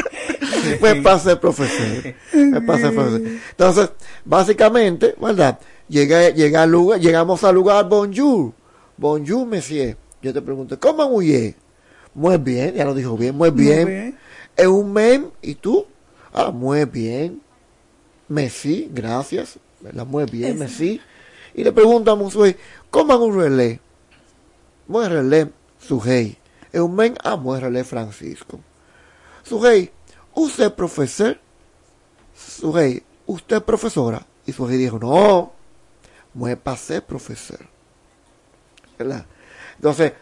me 0.82 0.96
pasé, 0.96 1.36
profesor. 1.36 2.14
Me 2.34 2.62
pasé, 2.62 2.90
profesor. 2.90 3.22
Entonces, 3.52 3.90
básicamente, 4.26 5.14
¿verdad? 5.22 5.60
Llegué, 5.88 6.34
llegué 6.34 6.58
al 6.58 6.72
lugar, 6.72 7.00
llegamos 7.00 7.44
al 7.44 7.54
lugar, 7.54 7.88
bonjour. 7.88 8.54
Bonjour, 8.98 9.46
monsieur. 9.46 9.96
Yo 10.22 10.34
te 10.34 10.42
pregunto, 10.42 10.80
¿cómo 10.80 11.10
muy 11.10 11.56
Muy 12.14 12.38
bien, 12.38 12.76
ya 12.76 12.86
lo 12.86 12.94
dijo 12.94 13.18
bien, 13.18 13.36
muy 13.36 13.50
bien. 13.50 13.88
bien. 13.88 14.20
Es 14.56 14.68
un 14.68 14.92
mem, 14.94 15.32
¿y 15.42 15.56
tú? 15.56 15.86
Ah, 16.34 16.52
muy 16.52 16.86
bien. 16.86 17.42
Messi, 18.28 18.90
gracias. 18.92 19.60
¿verdad? 19.80 20.06
Muy 20.06 20.26
bien. 20.26 20.60
Messi. 20.60 21.02
Y 21.54 21.64
le 21.64 21.72
preguntamos, 21.72 22.38
¿cómo 22.90 23.18
un 23.18 23.40
relé? 23.40 23.80
Muy 24.88 25.08
relé, 25.08 25.50
sujei. 25.80 26.38
Es 26.72 26.80
un 26.80 26.96
men, 26.96 27.16
ah, 27.24 27.36
muy 27.36 27.60
relé, 27.60 27.84
Francisco. 27.84 28.60
Sujei, 29.44 29.92
¿usted 30.34 30.66
es 30.66 30.72
profesor? 30.72 31.40
Sujei, 32.36 33.04
¿usted 33.26 33.58
es 33.58 33.64
profesora? 33.64 34.26
Y 34.46 34.54
Sujei 34.54 34.78
dijo, 34.78 35.00
no, 35.00 35.52
muy 36.34 36.56
pasé 36.56 37.02
profesor. 37.02 37.60
¿Verdad? 38.98 39.26
Entonces, 39.82 40.14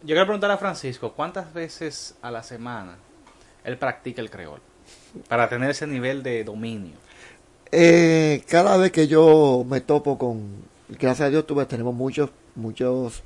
Yo 0.00 0.06
quiero 0.06 0.24
preguntar 0.24 0.50
a 0.50 0.56
Francisco, 0.56 1.12
¿cuántas 1.12 1.52
veces 1.52 2.14
a 2.22 2.30
la 2.30 2.42
semana 2.42 2.96
él 3.62 3.76
practica 3.76 4.22
el 4.22 4.30
creol? 4.30 4.62
Para 5.28 5.50
tener 5.50 5.68
ese 5.68 5.86
nivel 5.86 6.22
de 6.22 6.44
dominio. 6.44 6.94
Eh, 7.70 8.42
cada 8.48 8.78
vez 8.78 8.90
que 8.90 9.06
yo 9.06 9.66
me 9.68 9.82
topo 9.82 10.16
con, 10.16 10.62
gracias 10.88 11.26
a 11.26 11.30
Dios, 11.30 11.46
tuve, 11.46 11.66
tenemos 11.66 11.94
muchos, 11.94 12.30
muchos, 12.54 13.22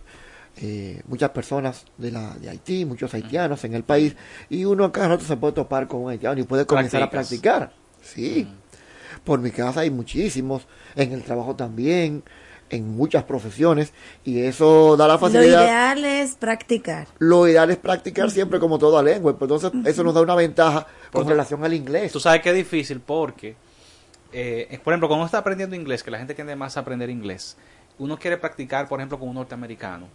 eh, 0.57 1.01
muchas 1.07 1.31
personas 1.31 1.85
de 1.99 2.11
la 2.11 2.35
de 2.35 2.51
Haití, 2.51 2.85
muchos 2.85 3.15
haitianos 3.15 3.62
en 3.62 3.74
el 3.74 3.85
país, 3.85 4.16
y 4.51 4.65
uno 4.65 4.90
cada 4.90 5.11
rato 5.11 5.24
se 5.24 5.36
puede 5.36 5.53
topar 5.53 5.86
con 5.86 6.01
un 6.01 6.11
haitiano 6.11 6.40
y 6.40 6.43
puede 6.43 6.66
comenzar 6.66 7.01
a 7.01 7.09
practicar. 7.09 7.73
Sí, 8.03 8.49
por 9.23 9.39
mi 9.39 9.53
casa 9.53 9.82
hay 9.82 9.90
muchísimos, 9.90 10.66
en 10.97 11.12
el 11.12 11.23
trabajo 11.23 11.55
también, 11.55 12.24
en 12.73 12.97
muchas 12.97 13.23
profesiones, 13.24 13.93
y 14.24 14.40
eso 14.40 14.97
da 14.97 15.07
la 15.07 15.15
Lo 15.15 15.19
facilidad. 15.20 15.62
ideal 15.62 16.05
es 16.05 16.35
practicar. 16.35 17.07
Lo 17.19 17.47
ideal 17.47 17.70
es 17.70 17.77
practicar 17.77 18.31
siempre 18.31 18.59
como 18.59 18.78
toda 18.78 19.03
lengua, 19.03 19.36
pues 19.39 19.49
entonces 19.51 19.70
eso 19.86 20.03
nos 20.03 20.15
da 20.15 20.23
una 20.23 20.35
ventaja 20.35 20.86
con 21.12 21.28
relación 21.28 21.62
al 21.65 21.74
inglés. 21.74 22.11
Tú 22.12 22.19
sabes 22.19 22.40
que 22.43 22.49
es 22.51 22.57
difícil 22.57 22.99
porque, 23.01 23.55
eh, 24.32 24.81
por 24.82 24.93
ejemplo, 24.93 25.07
cuando 25.09 25.20
uno 25.23 25.27
está 25.27 25.39
aprendiendo 25.39 25.77
inglés, 25.77 26.03
que 26.03 26.11
la 26.11 26.19
gente 26.19 26.35
tiende 26.35 26.57
más 26.57 26.77
a 26.77 26.81
aprender 26.81 27.09
inglés, 27.11 27.57
uno 27.99 28.19
quiere 28.19 28.39
practicar, 28.39 28.89
por 28.89 28.99
ejemplo, 29.01 29.19
con 29.19 29.28
un 29.28 29.35
norteamericano. 29.36 30.09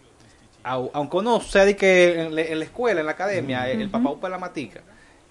Au- 0.64 0.90
aunque 0.92 1.16
uno 1.16 1.40
sea 1.40 1.64
de 1.64 1.76
que 1.76 2.20
en, 2.22 2.34
la- 2.34 2.42
en 2.42 2.58
la 2.58 2.64
escuela, 2.64 3.00
en 3.00 3.06
la 3.06 3.12
academia, 3.12 3.70
el 3.70 3.88
papá 3.88 4.10
upa 4.10 4.28
la 4.28 4.38
matica, 4.38 4.80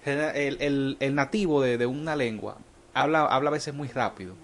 el, 0.06 0.56
el- 0.60 0.96
el 0.98 1.14
nativo 1.14 1.60
de, 1.60 1.76
de 1.76 1.84
una 1.84 2.16
lengua 2.16 2.56
habla, 2.94 3.26
habla 3.26 3.50
a 3.50 3.52
veces 3.52 3.74
muy 3.74 3.88
rápido. 3.88 4.34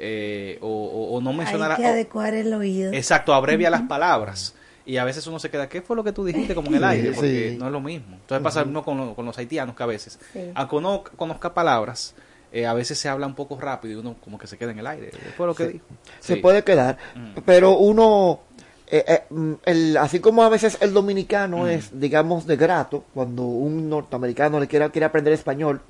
Eh, 0.00 0.58
o, 0.62 0.66
o- 0.68 1.16
o 1.16 1.20
no 1.20 1.32
mencionar... 1.32 1.72
Hay 1.72 1.76
que 1.76 1.84
o- 1.84 1.88
adecuar 1.92 2.34
el 2.34 2.52
oído. 2.54 2.92
Exacto, 2.92 3.34
abrevia 3.34 3.70
las 3.70 3.82
palabras. 3.82 4.54
Y 4.86 4.96
a 4.96 5.04
veces 5.04 5.26
uno 5.26 5.38
se 5.38 5.50
queda, 5.50 5.68
¿qué 5.68 5.82
fue 5.82 5.94
lo 5.94 6.02
que 6.02 6.12
tú 6.12 6.24
dijiste? 6.24 6.54
Como 6.54 6.68
en 6.68 6.76
el 6.76 6.84
aire, 6.92 7.12
porque 7.12 7.50
sí. 7.50 7.56
no 7.58 7.66
es 7.66 7.72
lo 7.72 7.80
mismo. 7.80 8.16
Entonces 8.16 8.42
pasa 8.42 8.62
uno 8.64 8.82
con, 8.82 8.96
lo- 8.96 9.14
con 9.14 9.26
los 9.26 9.36
haitianos 9.38 9.76
que 9.76 9.82
a 9.82 9.86
veces, 9.86 10.18
Sí. 10.32 10.40
aunque 10.54 10.76
uno 10.76 11.04
conozca 11.16 11.52
palabras, 11.54 12.14
eh, 12.52 12.66
a 12.66 12.74
veces 12.74 12.98
se 12.98 13.08
habla 13.08 13.26
un 13.26 13.34
poco 13.34 13.60
rápido 13.60 13.94
y 13.94 13.96
uno 14.00 14.16
como 14.24 14.36
que 14.38 14.46
se 14.48 14.56
queda 14.58 14.72
en 14.72 14.78
el 14.80 14.86
aire. 14.86 15.10
¿Qué 15.10 15.18
fue 15.36 15.46
lo 15.46 15.54
que 15.54 15.66
Sí. 15.66 15.72
dijo? 15.74 15.84
se 16.18 16.36
puede 16.36 16.64
quedar, 16.64 16.96
Mm. 17.14 17.40
pero 17.46 17.76
uno, 17.78 18.40
eh, 18.88 19.04
eh, 19.06 19.22
mm, 19.30 19.52
el, 19.66 19.96
así 19.98 20.18
como 20.18 20.42
a 20.42 20.48
veces 20.48 20.76
el 20.80 20.92
dominicano 20.92 21.58
Mm. 21.58 21.68
es, 21.68 22.00
digamos, 22.00 22.46
de 22.48 22.56
grato, 22.56 23.04
cuando 23.14 23.42
un 23.44 23.88
norteamericano 23.88 24.58
le 24.58 24.66
quiere, 24.66 24.90
quiere 24.90 25.04
aprender 25.04 25.32
español, 25.34 25.80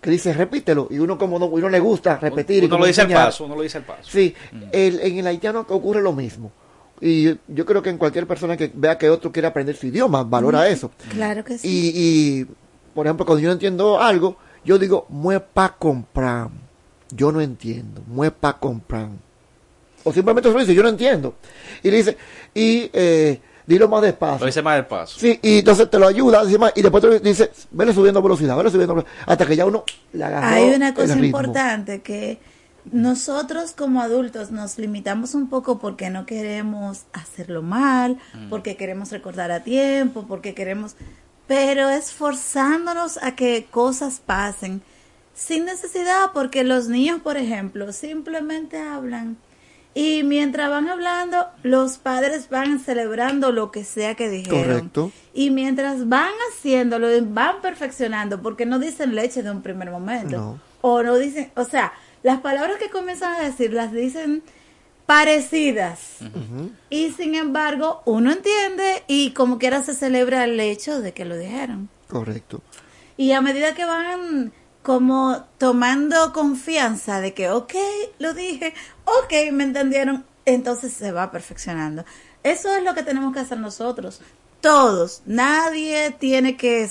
que 0.00 0.10
dice 0.10 0.32
repítelo, 0.32 0.88
y 0.90 0.98
uno 0.98 1.18
como 1.18 1.38
no, 1.38 1.46
uno 1.46 1.68
le 1.68 1.78
gusta 1.80 2.16
repetir. 2.18 2.62
y 2.62 2.66
Uno 2.66 2.70
como 2.76 2.84
lo 2.84 2.86
dice 2.88 3.02
al 3.02 3.06
enseñar. 3.08 3.26
paso, 3.28 3.44
uno 3.44 3.54
lo 3.56 3.62
dice 3.62 3.78
al 3.78 3.84
paso. 3.84 4.10
Sí, 4.10 4.34
Mm. 4.52 4.62
el- 4.72 5.00
en 5.00 5.18
el 5.18 5.26
haitiano 5.26 5.66
ocurre 5.68 6.00
lo 6.00 6.12
mismo. 6.12 6.50
Y 7.02 7.22
yo, 7.24 7.32
yo 7.48 7.64
creo 7.66 7.82
que 7.82 7.90
en 7.90 7.98
cualquier 7.98 8.26
persona 8.26 8.56
que 8.56 8.70
vea 8.74 8.96
que 8.98 9.08
otro 9.10 9.30
quiere 9.32 9.48
aprender 9.48 9.76
su 9.76 9.86
idioma, 9.86 10.22
valora 10.22 10.60
Mm, 10.62 10.72
eso. 10.72 10.90
Claro 11.10 11.44
que 11.44 11.58
sí. 11.58 11.68
Y, 11.68 11.92
y, 12.42 12.46
por 12.94 13.06
ejemplo, 13.06 13.24
cuando 13.26 13.40
yo 13.42 13.48
no 13.48 13.54
entiendo 13.54 14.00
algo, 14.00 14.36
yo 14.64 14.78
digo, 14.78 15.06
mue 15.08 15.40
pa 15.40 15.74
comprar. 15.78 16.48
Yo 17.10 17.32
no 17.32 17.40
entiendo, 17.40 18.02
mue 18.06 18.30
pa 18.30 18.58
comprar. 18.58 19.08
O 20.04 20.12
simplemente 20.12 20.48
se 20.48 20.54
lo 20.54 20.60
dice, 20.60 20.74
yo 20.74 20.82
no 20.82 20.88
entiendo. 20.88 21.34
Y 21.82 21.90
le 21.90 21.96
dice, 21.98 22.16
y 22.54 22.88
eh, 22.92 23.40
dilo 23.70 23.88
más 23.88 24.02
despacio. 24.02 24.40
Lo 24.40 24.46
dice 24.46 24.62
más 24.62 24.76
del 24.76 24.86
paso. 24.86 25.18
Sí, 25.18 25.38
y 25.42 25.58
entonces 25.60 25.88
te 25.88 25.98
lo 25.98 26.06
ayuda, 26.06 26.44
dice 26.44 26.58
más, 26.58 26.72
y 26.74 26.82
después 26.82 27.02
te 27.02 27.20
dice, 27.20 27.50
vele 27.70 27.94
subiendo 27.94 28.20
velocidad, 28.20 28.56
vele 28.56 28.70
subiendo 28.70 28.94
velocidad, 28.94 29.16
hasta 29.26 29.46
que 29.46 29.56
ya 29.56 29.64
uno 29.66 29.84
le 30.12 30.24
agarró 30.24 30.46
Hay 30.46 30.70
una 30.70 30.92
cosa 30.94 31.16
importante 31.18 32.02
que 32.02 32.38
nosotros 32.92 33.72
como 33.72 34.00
adultos 34.00 34.50
nos 34.50 34.78
limitamos 34.78 35.34
un 35.34 35.48
poco 35.48 35.78
porque 35.78 36.10
no 36.10 36.26
queremos 36.26 37.02
hacerlo 37.12 37.62
mal, 37.62 38.16
Mm. 38.34 38.48
porque 38.48 38.76
queremos 38.76 39.10
recordar 39.10 39.50
a 39.50 39.60
tiempo, 39.62 40.24
porque 40.26 40.54
queremos, 40.54 40.96
pero 41.46 41.88
esforzándonos 41.90 43.18
a 43.22 43.34
que 43.36 43.66
cosas 43.70 44.20
pasen 44.24 44.82
sin 45.34 45.64
necesidad, 45.64 46.32
porque 46.34 46.64
los 46.64 46.88
niños, 46.88 47.20
por 47.22 47.36
ejemplo, 47.36 47.92
simplemente 47.92 48.78
hablan 48.78 49.36
y 49.94 50.22
mientras 50.22 50.70
van 50.70 50.88
hablando, 50.88 51.46
los 51.62 51.98
padres 51.98 52.48
van 52.48 52.78
celebrando 52.78 53.50
lo 53.50 53.72
que 53.72 53.84
sea 53.84 54.14
que 54.14 54.28
dijeron. 54.28 54.62
Correcto. 54.62 55.12
Y 55.34 55.50
mientras 55.50 56.08
van 56.08 56.30
haciéndolo, 56.50 57.08
van 57.26 57.60
perfeccionando, 57.60 58.40
porque 58.40 58.66
no 58.66 58.78
dicen 58.78 59.14
leche 59.14 59.42
de 59.42 59.50
un 59.50 59.62
primer 59.62 59.90
momento. 59.90 60.36
No. 60.36 60.60
O 60.80 61.02
no 61.02 61.16
dicen, 61.16 61.50
o 61.56 61.64
sea, 61.64 61.92
las 62.22 62.40
palabras 62.40 62.78
que 62.78 62.88
comienzan 62.88 63.34
a 63.34 63.44
decir 63.44 63.72
las 63.72 63.92
dicen 63.92 64.42
parecidas. 65.06 66.18
Y 66.88 67.10
sin 67.10 67.34
embargo, 67.34 68.02
uno 68.04 68.30
entiende 68.30 69.02
y 69.08 69.32
como 69.32 69.58
quiera 69.58 69.82
se 69.82 69.94
celebra 69.94 70.44
el 70.44 70.58
hecho 70.60 71.00
de 71.00 71.12
que 71.12 71.24
lo 71.24 71.36
dijeron. 71.36 71.88
Correcto. 72.08 72.62
Y 73.16 73.32
a 73.32 73.40
medida 73.40 73.74
que 73.74 73.84
van 73.84 74.52
como 74.82 75.44
tomando 75.58 76.32
confianza 76.32 77.20
de 77.20 77.34
que, 77.34 77.50
ok, 77.50 77.74
lo 78.18 78.32
dije, 78.34 78.74
ok, 79.04 79.52
me 79.52 79.64
entendieron, 79.64 80.24
entonces 80.44 80.92
se 80.92 81.12
va 81.12 81.30
perfeccionando. 81.30 82.04
Eso 82.42 82.74
es 82.74 82.82
lo 82.82 82.94
que 82.94 83.02
tenemos 83.02 83.34
que 83.34 83.40
hacer 83.40 83.58
nosotros. 83.58 84.20
Todos. 84.60 85.22
Nadie 85.26 86.14
tiene 86.18 86.56
que 86.56 86.88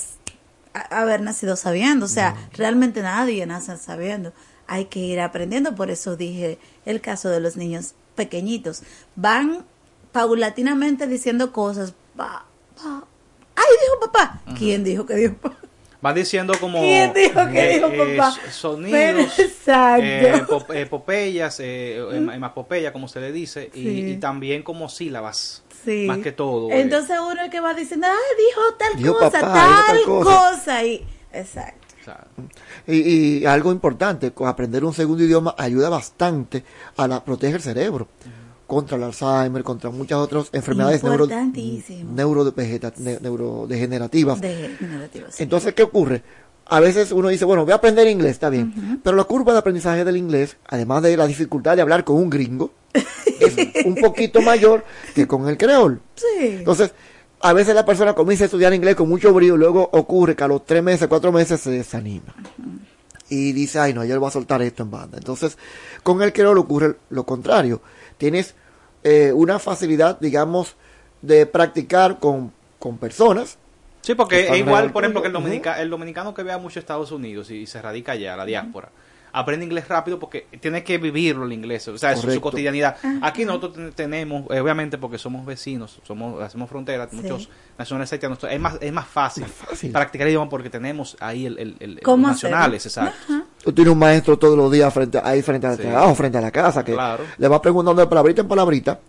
haber 0.74 1.22
nacido 1.22 1.56
sabiendo. 1.56 2.06
O 2.06 2.10
sea, 2.10 2.36
realmente 2.54 3.02
nadie 3.02 3.46
nace 3.46 3.78
sabiendo. 3.78 4.34
Hay 4.68 4.86
que 4.86 5.00
ir 5.00 5.20
aprendiendo. 5.20 5.76
Por 5.76 5.90
eso 5.90 6.16
dije 6.16 6.60
el 6.86 7.02
caso 7.02 7.30
de 7.30 7.40
los 7.40 7.58
niños 7.58 7.94
pequeñitos. 8.16 8.84
Van 9.16 9.66
paulatinamente 10.12 11.08
diciendo 11.08 11.52
cosas. 11.52 11.94
Pa, 12.16 12.46
pa. 12.76 13.04
¡Ay, 13.56 13.76
dijo 13.82 14.12
papá! 14.12 14.42
¿Quién 14.58 14.84
dijo 14.84 15.06
que 15.06 15.16
dijo 15.16 15.36
papá? 15.36 15.59
Van 16.02 16.16
diciendo 16.16 16.54
como... 16.62 16.80
¿Quién 16.80 17.12
dijo 17.14 17.46
que 17.52 17.68
dijo 17.74 17.90
papá? 17.90 18.34
s- 18.46 18.52
Sonidos, 18.52 19.34
eh, 19.68 20.44
pop- 20.48 20.72
epopeyas, 20.72 21.60
eh, 21.60 21.98
em- 22.14 22.30
emapopeya, 22.30 22.94
como 22.94 23.08
se 23.10 23.20
le 23.20 23.32
dice, 23.34 23.70
y, 23.74 23.84
Sí. 23.84 24.06
y 24.12 24.16
también 24.18 24.64
como 24.64 24.88
sílabas, 24.88 25.62
Sí. 25.84 26.06
más 26.08 26.20
que 26.20 26.32
todo. 26.32 26.70
eh. 26.72 26.80
Entonces 26.82 27.18
uno 27.20 27.42
es 27.44 27.50
que 27.52 27.60
va 27.60 27.74
diciendo, 27.74 28.08
ay, 28.08 28.46
dijo 28.48 28.62
tal 28.78 28.96
Dijo 28.98 29.18
cosa, 29.18 29.42
papá, 29.42 29.84
tal, 29.88 29.98
dijo 29.98 30.24
tal 30.24 30.24
cosa. 30.26 30.52
cosa. 30.56 30.84
Y, 30.86 31.06
exacto. 31.34 31.80
Y, 32.88 32.96
y 33.42 33.46
algo 33.46 33.72
importante, 33.72 34.32
con 34.32 34.48
aprender 34.48 34.84
un 34.86 34.94
segundo 34.94 35.24
idioma 35.24 35.54
ayuda 35.58 35.90
bastante 35.90 36.64
a 36.98 37.08
la 37.08 37.24
proteger 37.24 37.58
el 37.58 37.62
cerebro 37.62 38.08
contra 38.70 38.98
el 38.98 39.04
Alzheimer, 39.04 39.64
contra 39.64 39.90
muchas 39.90 40.20
otras 40.20 40.50
enfermedades 40.54 41.04
neuro, 41.04 41.28
neurodegenerativas. 42.14 44.40
Degenerativos, 44.40 45.34
sí. 45.34 45.44
Entonces, 45.44 45.74
¿qué 45.74 45.82
ocurre? 45.82 46.22
A 46.68 46.80
veces 46.80 47.12
uno 47.12 47.30
dice, 47.30 47.46
bueno, 47.46 47.64
voy 47.64 47.72
a 47.72 47.78
aprender 47.78 48.08
inglés, 48.08 48.34
está 48.34 48.52
bien. 48.52 49.02
Pero 49.04 49.18
la 49.18 49.24
curva 49.24 49.54
de 49.54 49.60
aprendizaje 49.60 50.06
del 50.06 50.18
inglés, 50.18 50.56
además 50.68 51.02
de 51.02 51.18
la 51.18 51.26
dificultad 51.26 51.76
de 51.76 51.82
hablar 51.82 52.04
con 52.04 52.18
un 52.18 52.30
gringo, 52.30 52.72
es 52.94 53.86
un 53.86 53.96
poquito 53.96 54.40
mayor 54.40 54.86
que 55.16 55.28
con 55.28 55.50
el 55.50 55.58
creol. 55.58 56.00
Sí. 56.14 56.58
Entonces, 56.60 56.94
a 57.42 57.54
veces 57.54 57.74
la 57.74 57.86
persona 57.86 58.14
comienza 58.14 58.44
a 58.44 58.46
estudiar 58.46 58.72
inglés 58.72 58.96
con 58.96 59.10
mucho 59.10 59.34
brío, 59.34 59.58
luego 59.58 59.90
ocurre 59.94 60.36
que 60.36 60.44
a 60.44 60.48
los 60.48 60.64
tres 60.64 60.84
meses, 60.84 61.08
cuatro 61.08 61.32
meses 61.32 61.60
se 61.60 61.72
desanima. 61.72 62.36
Y 63.30 63.52
dice, 63.52 63.80
ay 63.80 63.96
no, 63.96 64.04
yo 64.04 64.14
le 64.14 64.20
voy 64.20 64.28
a 64.28 64.32
soltar 64.32 64.62
esto 64.62 64.84
en 64.84 64.92
banda. 64.92 65.18
Entonces, 65.18 65.58
con 66.04 66.22
el 66.22 66.32
creol 66.32 66.60
ocurre 66.60 66.98
lo 67.10 67.26
contrario. 67.26 67.82
Tienes 68.20 68.54
eh, 69.04 69.32
una 69.34 69.58
facilidad, 69.58 70.20
digamos, 70.20 70.76
de 71.24 71.48
practicar 71.48 72.20
con, 72.20 72.54
con 72.78 73.00
personas. 73.00 73.58
Sí, 74.02 74.14
porque 74.16 74.46
que 74.46 74.52
es 74.54 74.58
igual, 74.60 74.92
por 74.92 75.04
ejemplo, 75.04 75.22
que 75.22 75.28
el, 75.28 75.34
dominica- 75.34 75.82
el 75.82 75.90
dominicano 75.90 76.34
que 76.36 76.44
vea 76.44 76.58
mucho 76.60 76.80
Estados 76.80 77.12
Unidos 77.12 77.50
y, 77.50 77.66
se 77.66 77.82
radica 77.82 78.12
allá, 78.14 78.38
la 78.38 78.46
diáspora, 78.46 78.90
aprende 79.34 79.66
inglés 79.66 79.88
rápido 79.90 80.20
porque 80.20 80.48
tiene 80.62 80.84
que 80.84 80.98
vivirlo 80.98 81.44
el 81.46 81.52
inglés, 81.54 81.88
o 81.90 81.98
sea, 81.98 82.14
es 82.14 82.20
su 82.22 82.42
cotidianidad. 82.42 82.96
Ajá. 82.98 83.20
Aquí 83.22 83.44
nosotros 83.46 83.74
ten- 83.74 83.92
tenemos, 83.92 84.46
eh, 84.52 84.60
obviamente 84.62 84.98
porque 84.98 85.18
somos 85.18 85.46
vecinos, 85.46 86.00
somos 86.08 86.42
hacemos 86.42 86.70
frontera, 86.70 87.08
Sí. 87.12 87.18
muchos 87.18 87.50
nacionales 87.78 88.12
haitianos, 88.14 88.40
es 88.44 88.60
más, 88.60 88.78
es 88.82 88.92
más 88.94 89.08
fácil, 89.08 89.46
fácil. 89.46 89.92
practicar 89.92 90.28
el 90.28 90.32
idioma 90.32 90.50
porque 90.50 90.70
tenemos 90.70 91.16
ahí 91.20 91.46
el, 91.46 91.60
el, 91.60 91.76
el- 91.80 92.00
¿Cómo 92.02 92.28
los 92.28 92.36
nacionales, 92.38 92.86
exacto. 92.86 93.34
Tú 93.64 93.74
tienes 93.74 93.92
un 93.92 94.00
maestro 94.00 94.38
todos 94.40 94.58
los 94.58 94.72
días 94.72 94.94
frente, 94.94 95.20
ahí 95.24 95.42
frente 95.42 95.68
al 95.68 95.76
Sí. 95.76 95.84
trabajo, 95.84 96.16
frente 96.16 96.38
a 96.38 96.42
la 96.42 96.52
casa, 96.52 96.84
que 96.84 96.94
Claro. 96.94 97.24
le 97.38 97.48
vas 97.48 97.60
preguntando 97.60 98.02
de 98.02 98.08
palabrita 98.08 98.42
en 98.42 98.48
palabrita 98.48 99.00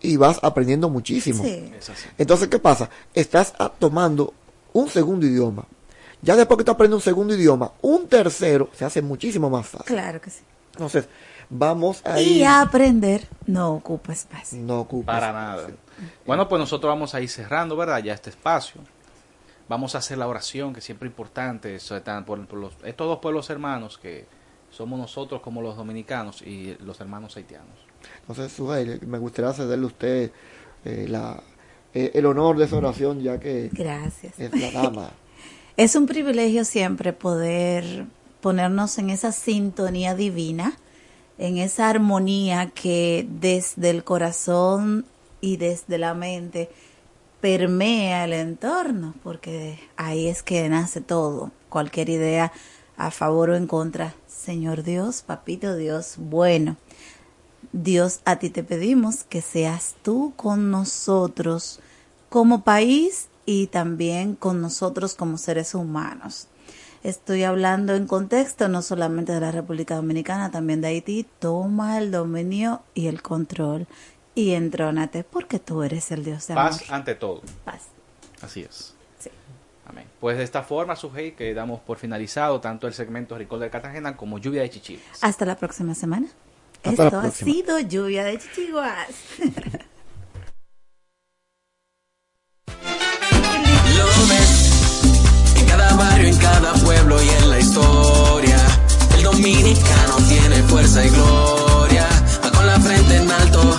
y 0.00 0.16
vas 0.16 0.38
aprendiendo 0.42 0.88
muchísimo. 0.90 1.42
Sí. 1.42 1.72
Es 1.78 1.88
así. 1.90 2.08
Entonces, 2.18 2.48
¿qué 2.48 2.58
pasa? 2.58 2.90
Estás 3.14 3.52
tomando 3.78 4.34
un 4.72 4.88
segundo 4.88 5.26
idioma. 5.26 5.64
Ya 6.22 6.36
después 6.36 6.58
que 6.58 6.64
tú 6.64 6.70
aprendes 6.72 6.96
un 6.96 7.00
segundo 7.00 7.34
idioma, 7.34 7.72
un 7.80 8.06
tercero 8.06 8.68
se 8.74 8.84
hace 8.84 9.00
muchísimo 9.00 9.48
más 9.48 9.66
fácil. 9.66 9.86
Claro 9.86 10.20
que 10.20 10.28
sí. 10.30 10.40
Entonces, 10.72 11.06
vamos 11.48 12.02
a 12.04 12.20
Y 12.20 12.40
ir. 12.40 12.46
aprender 12.46 13.26
no 13.46 13.72
ocupa 13.72 14.12
espacio. 14.12 14.58
No 14.60 14.80
ocupas. 14.80 15.18
Para 15.18 15.32
nada. 15.32 15.68
Bueno, 16.26 16.48
pues 16.48 16.60
nosotros 16.60 16.90
vamos 16.90 17.14
a 17.14 17.20
ir 17.22 17.28
cerrando, 17.30 17.74
¿verdad? 17.76 18.02
Ya 18.02 18.12
este 18.12 18.28
espacio. 18.30 18.82
Vamos 19.70 19.94
a 19.94 19.98
hacer 19.98 20.18
la 20.18 20.26
oración, 20.26 20.72
que 20.72 20.80
siempre 20.80 21.06
es 21.06 21.12
importante, 21.12 21.76
eso 21.76 21.96
está 21.96 22.24
por, 22.24 22.44
por 22.48 22.58
los, 22.58 22.74
estos 22.82 23.06
dos 23.06 23.20
pueblos 23.20 23.50
hermanos 23.50 23.98
que 23.98 24.26
somos 24.68 24.98
nosotros 24.98 25.40
como 25.42 25.62
los 25.62 25.76
dominicanos 25.76 26.42
y 26.42 26.76
los 26.80 27.00
hermanos 27.00 27.36
haitianos. 27.36 27.76
Entonces, 28.22 28.50
Suhail, 28.50 28.98
me 29.06 29.18
gustaría 29.18 29.52
cederle 29.52 29.84
a 29.84 29.86
usted 29.86 30.32
eh, 30.84 31.06
la, 31.08 31.40
eh, 31.94 32.10
el 32.14 32.26
honor 32.26 32.58
de 32.58 32.64
esa 32.64 32.78
oración, 32.78 33.20
ya 33.22 33.38
que 33.38 33.70
Gracias. 33.70 34.40
es 34.40 34.52
la 34.52 34.72
dama. 34.72 35.10
Es 35.76 35.94
un 35.94 36.06
privilegio 36.06 36.64
siempre 36.64 37.12
poder 37.12 38.06
ponernos 38.40 38.98
en 38.98 39.08
esa 39.08 39.30
sintonía 39.30 40.16
divina, 40.16 40.74
en 41.38 41.58
esa 41.58 41.88
armonía 41.88 42.72
que 42.74 43.24
desde 43.30 43.90
el 43.90 44.02
corazón 44.02 45.06
y 45.40 45.58
desde 45.58 45.96
la 45.96 46.14
mente 46.14 46.70
permea 47.40 48.24
el 48.24 48.32
entorno, 48.32 49.14
porque 49.22 49.78
ahí 49.96 50.28
es 50.28 50.42
que 50.42 50.68
nace 50.68 51.00
todo, 51.00 51.50
cualquier 51.68 52.08
idea 52.08 52.52
a 52.96 53.10
favor 53.10 53.50
o 53.50 53.56
en 53.56 53.66
contra. 53.66 54.14
Señor 54.26 54.82
Dios, 54.82 55.22
papito 55.22 55.76
Dios, 55.76 56.14
bueno. 56.18 56.76
Dios, 57.72 58.20
a 58.24 58.36
ti 58.36 58.50
te 58.50 58.64
pedimos 58.64 59.24
que 59.24 59.42
seas 59.42 59.94
tú 60.02 60.32
con 60.36 60.70
nosotros 60.70 61.80
como 62.28 62.64
país 62.64 63.28
y 63.46 63.68
también 63.68 64.34
con 64.34 64.60
nosotros 64.60 65.14
como 65.14 65.38
seres 65.38 65.74
humanos. 65.74 66.48
Estoy 67.02 67.44
hablando 67.44 67.94
en 67.94 68.06
contexto 68.06 68.68
no 68.68 68.82
solamente 68.82 69.32
de 69.32 69.40
la 69.40 69.52
República 69.52 69.96
Dominicana, 69.96 70.50
también 70.50 70.82
de 70.82 70.88
Haití. 70.88 71.26
Toma 71.38 71.96
el 71.98 72.10
dominio 72.10 72.82
y 72.94 73.06
el 73.06 73.22
control 73.22 73.86
y 74.34 74.52
entrónate 74.52 75.24
porque 75.24 75.58
tú 75.58 75.82
eres 75.82 76.10
el 76.10 76.24
Dios 76.24 76.46
de 76.46 76.54
amor. 76.54 76.70
Paz 76.70 76.90
ante 76.90 77.14
todo. 77.14 77.42
Paz. 77.64 77.88
Así 78.42 78.62
es. 78.62 78.94
Sí. 79.18 79.30
Amén. 79.86 80.06
Pues 80.20 80.38
de 80.38 80.44
esta 80.44 80.62
forma, 80.62 80.96
Sujei, 80.96 81.32
que 81.32 81.52
damos 81.54 81.80
por 81.80 81.98
finalizado 81.98 82.60
tanto 82.60 82.86
el 82.86 82.94
segmento 82.94 83.36
Ricol 83.36 83.60
de 83.60 83.70
Cartagena 83.70 84.16
como 84.16 84.38
Lluvia 84.38 84.62
de 84.62 84.70
Chichivas. 84.70 85.22
Hasta 85.22 85.44
la 85.44 85.56
próxima 85.56 85.94
semana. 85.94 86.28
Esto 86.82 87.18
ha 87.18 87.30
sido 87.30 87.78
lluvia 87.80 88.24
de 88.24 88.38
chichiguas. 88.38 89.08
Lo 93.96 94.26
ves 94.28 95.02
en 95.56 95.66
cada 95.66 95.94
barrio, 95.94 96.28
en 96.28 96.36
cada 96.38 96.72
pueblo 96.74 97.22
y 97.22 97.28
en 97.28 97.50
la 97.50 97.58
historia. 97.58 98.56
El 99.14 99.22
dominicano 99.24 100.16
tiene 100.28 100.62
fuerza 100.62 101.04
y 101.04 101.10
gloria. 101.10 102.08
Va 102.42 102.50
con 102.50 102.66
la 102.66 102.80
frente 102.80 103.16
en 103.16 103.30
alto, 103.30 103.78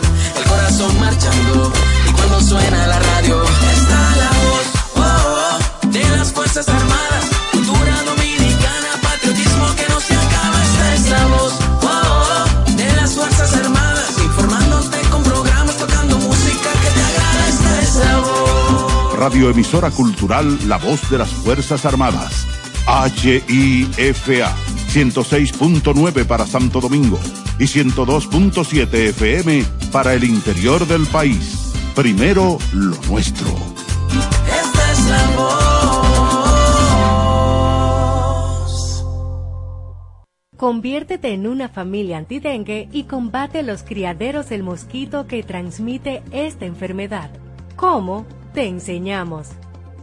corazón 0.82 1.00
marchando. 1.00 1.72
Y 2.08 2.12
cuando 2.14 2.42
suena 2.42 2.88
la 2.88 3.00
radio, 3.00 3.44
está 3.44 4.16
la 4.16 4.30
voz 4.40 4.68
oh, 4.96 5.02
oh, 5.04 5.88
de 5.88 6.10
las 6.18 6.32
Fuerzas 6.32 6.68
Armadas. 6.68 7.26
Cultura 7.52 8.04
dominicana, 8.04 8.90
patriotismo 9.02 9.76
que 9.76 9.88
no 9.90 10.00
se 10.00 10.16
acaba. 10.16 10.64
Está 10.64 10.96
esa 10.96 11.28
voz 11.28 11.54
oh, 11.84 11.88
oh, 11.88 12.72
de 12.72 12.96
las 12.96 13.14
Fuerzas 13.14 13.54
Armadas. 13.54 14.18
Informándote 14.24 14.98
con 15.10 15.24
programas, 15.24 15.78
tocando 15.78 16.18
música 16.18 16.70
que 16.82 16.90
te 16.90 17.02
agrada. 17.04 17.48
Está 17.48 17.82
esa 17.82 18.20
voz. 18.20 19.20
Radioemisora 19.20 19.92
Cultural 19.92 20.68
La 20.68 20.78
Voz 20.78 21.10
de 21.10 21.18
las 21.18 21.30
Fuerzas 21.30 21.86
Armadas. 21.86 22.48
HIFA 22.88 24.56
106.9 24.92 26.26
para 26.26 26.46
Santo 26.46 26.82
Domingo 26.82 27.18
y 27.58 27.64
102.7 27.64 28.94
FM 29.10 29.64
para 29.90 30.14
el 30.14 30.26
interior 30.26 30.86
del 30.86 31.06
país. 31.08 31.72
Primero 31.96 32.58
lo 32.74 32.98
nuestro. 33.10 33.48
Esta 34.48 34.92
es 34.92 35.06
la 35.08 35.32
voz. 35.38 35.72
Conviértete 40.58 41.34
en 41.34 41.48
una 41.48 41.70
familia 41.70 42.18
antidengue 42.18 42.90
y 42.92 43.04
combate 43.04 43.64
los 43.64 43.84
criaderos 43.84 44.50
del 44.50 44.62
mosquito 44.62 45.26
que 45.26 45.42
transmite 45.42 46.22
esta 46.32 46.66
enfermedad. 46.66 47.32
¿Cómo? 47.78 48.26
Te 48.54 48.68
enseñamos. 48.68 49.48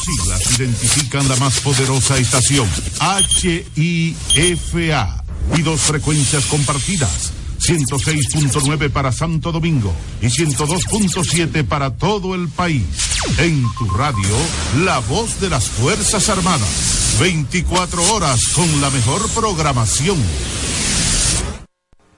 Cuatro 0.00 0.24
siglas 0.24 0.58
identifican 0.58 1.28
la 1.28 1.36
más 1.36 1.60
poderosa 1.60 2.16
estación, 2.16 2.66
HIFA, 3.36 5.24
y 5.56 5.62
dos 5.62 5.80
frecuencias 5.80 6.46
compartidas, 6.46 7.32
106.9 7.60 8.90
para 8.90 9.12
Santo 9.12 9.52
Domingo 9.52 9.94
y 10.22 10.26
102.7 10.26 11.66
para 11.66 11.96
todo 11.96 12.34
el 12.34 12.48
país. 12.48 12.84
En 13.38 13.62
tu 13.76 13.90
radio, 13.90 14.36
la 14.84 15.00
voz 15.00 15.38
de 15.40 15.50
las 15.50 15.68
Fuerzas 15.68 16.30
Armadas, 16.30 17.16
24 17.20 18.14
horas 18.14 18.40
con 18.54 18.80
la 18.80 18.90
mejor 18.90 19.28
programación. 19.30 20.16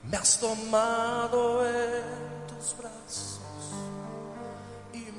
Me 0.09 0.17
has 0.17 0.39
tomado 0.39 1.65
en 1.67 2.03
tus 2.47 2.77
brazos 2.77 3.22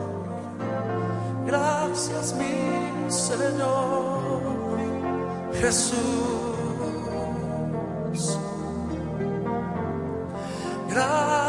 Gracias, 1.47 2.35
mi 2.35 3.11
Señor. 3.11 4.23
Jesús. 5.61 6.23
Gracias, 10.91 11.42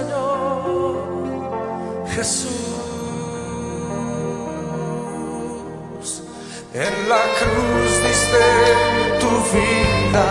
Señor. 0.00 0.94
Jesús. 2.14 2.50
En 6.72 6.94
la 7.08 7.22
cruz 7.38 7.90
diste 8.06 8.44
tu 9.22 9.32
vida, 9.54 10.28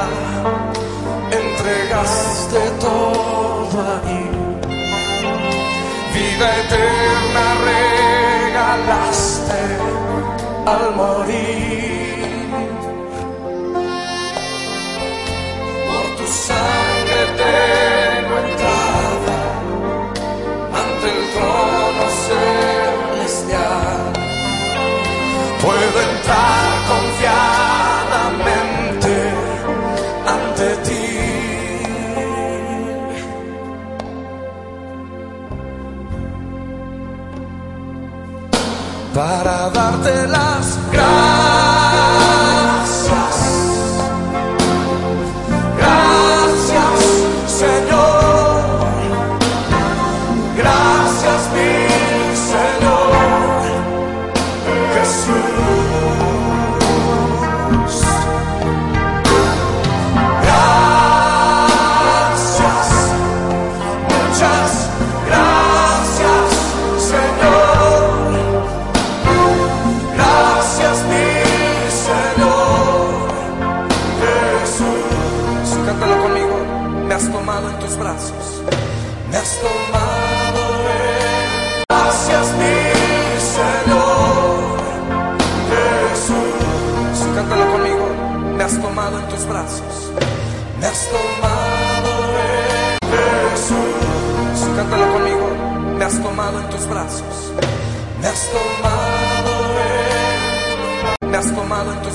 entregaste 1.41 2.61
todo 2.79 3.77
ahí. 3.93 4.23
Vida 6.15 6.47
eterna 6.63 7.45
regalaste 7.69 9.61
al 10.65 10.85
morir. 10.95 12.49
Por 15.87 16.05
tu 16.17 16.25
sangre 16.47 17.21
tengo 17.37 17.98
Para 39.19 39.69
darte 39.71 40.27
las 40.29 40.79
gracias. 40.93 41.28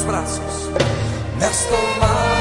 Tomado 0.07 0.41
en 1.39 1.39
Me 1.39 2.34